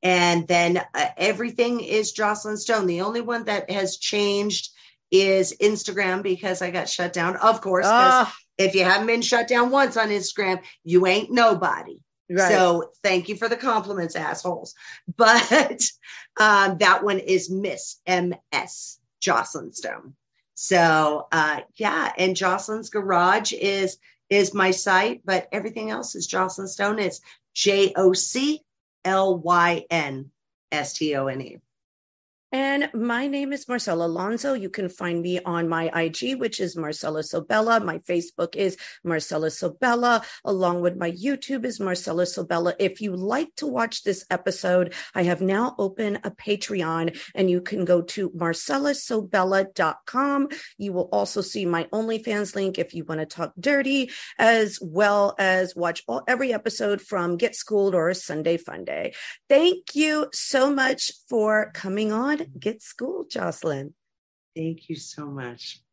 And 0.03 0.47
then 0.47 0.77
uh, 0.93 1.07
everything 1.17 1.79
is 1.79 2.13
Joclyn 2.13 2.57
Stone. 2.57 2.85
The 2.85 3.01
only 3.01 3.21
one 3.21 3.45
that 3.45 3.69
has 3.69 3.97
changed 3.97 4.69
is 5.11 5.55
Instagram 5.61 6.23
because 6.23 6.61
I 6.61 6.71
got 6.71 6.89
shut 6.89 7.13
down. 7.13 7.37
Of 7.37 7.61
course, 7.61 7.85
if 8.57 8.75
you 8.75 8.83
haven't 8.83 9.07
been 9.07 9.21
shut 9.21 9.47
down 9.47 9.69
once 9.69 9.97
on 9.97 10.09
Instagram, 10.09 10.61
you 10.83 11.07
ain't 11.07 11.31
nobody. 11.31 11.99
Right. 12.29 12.51
So 12.51 12.91
thank 13.03 13.29
you 13.29 13.35
for 13.35 13.47
the 13.47 13.57
compliments, 13.57 14.15
assholes. 14.15 14.73
But 15.15 15.51
um, 16.39 16.77
that 16.79 17.03
one 17.03 17.19
is 17.19 17.49
Miss 17.49 17.97
MS 18.07 18.99
Joclyn 19.21 19.73
Stone. 19.73 20.15
So 20.55 21.27
uh, 21.31 21.61
yeah, 21.75 22.11
and 22.17 22.35
Joclyn's 22.35 22.89
Garage 22.89 23.53
is 23.53 23.97
is 24.29 24.53
my 24.53 24.71
site, 24.71 25.21
but 25.23 25.47
everything 25.51 25.91
else 25.91 26.15
is 26.15 26.27
Joclyn 26.27 26.67
Stone. 26.67 26.97
It's 26.99 27.21
J 27.53 27.93
O 27.95 28.13
C 28.13 28.61
L 29.03 29.37
Y 29.37 29.85
N 29.89 30.31
S 30.71 30.93
T 30.93 31.15
O 31.15 31.27
N 31.27 31.41
E. 31.41 31.57
And 32.55 32.89
my 32.93 33.27
name 33.27 33.51
is 33.51 33.67
Marcella 33.67 34.05
Alonso. 34.05 34.53
You 34.53 34.69
can 34.69 34.87
find 34.87 35.21
me 35.21 35.41
on 35.41 35.67
my 35.67 35.91
IG, 35.93 36.39
which 36.39 36.61
is 36.61 36.77
Marcella 36.77 37.19
Sobella. 37.19 37.83
My 37.83 37.97
Facebook 37.97 38.55
is 38.55 38.77
Marcella 39.03 39.47
Sobella, 39.47 40.23
along 40.45 40.79
with 40.79 40.95
my 40.95 41.11
YouTube 41.11 41.65
is 41.65 41.81
Marcella 41.81 42.23
Sobella. 42.23 42.73
If 42.79 43.01
you 43.01 43.13
like 43.13 43.53
to 43.57 43.67
watch 43.67 44.03
this 44.03 44.25
episode, 44.29 44.93
I 45.13 45.23
have 45.23 45.41
now 45.41 45.75
opened 45.77 46.21
a 46.23 46.31
Patreon 46.31 47.19
and 47.35 47.49
you 47.49 47.59
can 47.59 47.83
go 47.83 48.01
to 48.01 48.29
marcellasobella.com. 48.29 50.47
You 50.77 50.93
will 50.93 51.09
also 51.11 51.41
see 51.41 51.65
my 51.65 51.83
OnlyFans 51.91 52.55
link 52.55 52.79
if 52.79 52.93
you 52.93 53.03
want 53.03 53.19
to 53.19 53.25
talk 53.25 53.51
dirty, 53.59 54.11
as 54.39 54.79
well 54.81 55.35
as 55.37 55.75
watch 55.75 56.03
all, 56.07 56.23
every 56.25 56.53
episode 56.53 57.01
from 57.01 57.35
Get 57.35 57.53
Schooled 57.53 57.93
or 57.93 58.13
Sunday 58.13 58.55
Fun 58.55 58.85
Day. 58.85 59.13
Thank 59.49 59.93
you 59.93 60.27
so 60.31 60.73
much 60.73 61.11
for 61.27 61.69
coming 61.73 62.13
on 62.13 62.44
Get 62.59 62.81
school, 62.81 63.25
Joclyn. 63.25 63.93
Thank 64.55 64.89
you 64.89 64.95
so 64.95 65.25
much. 65.27 65.84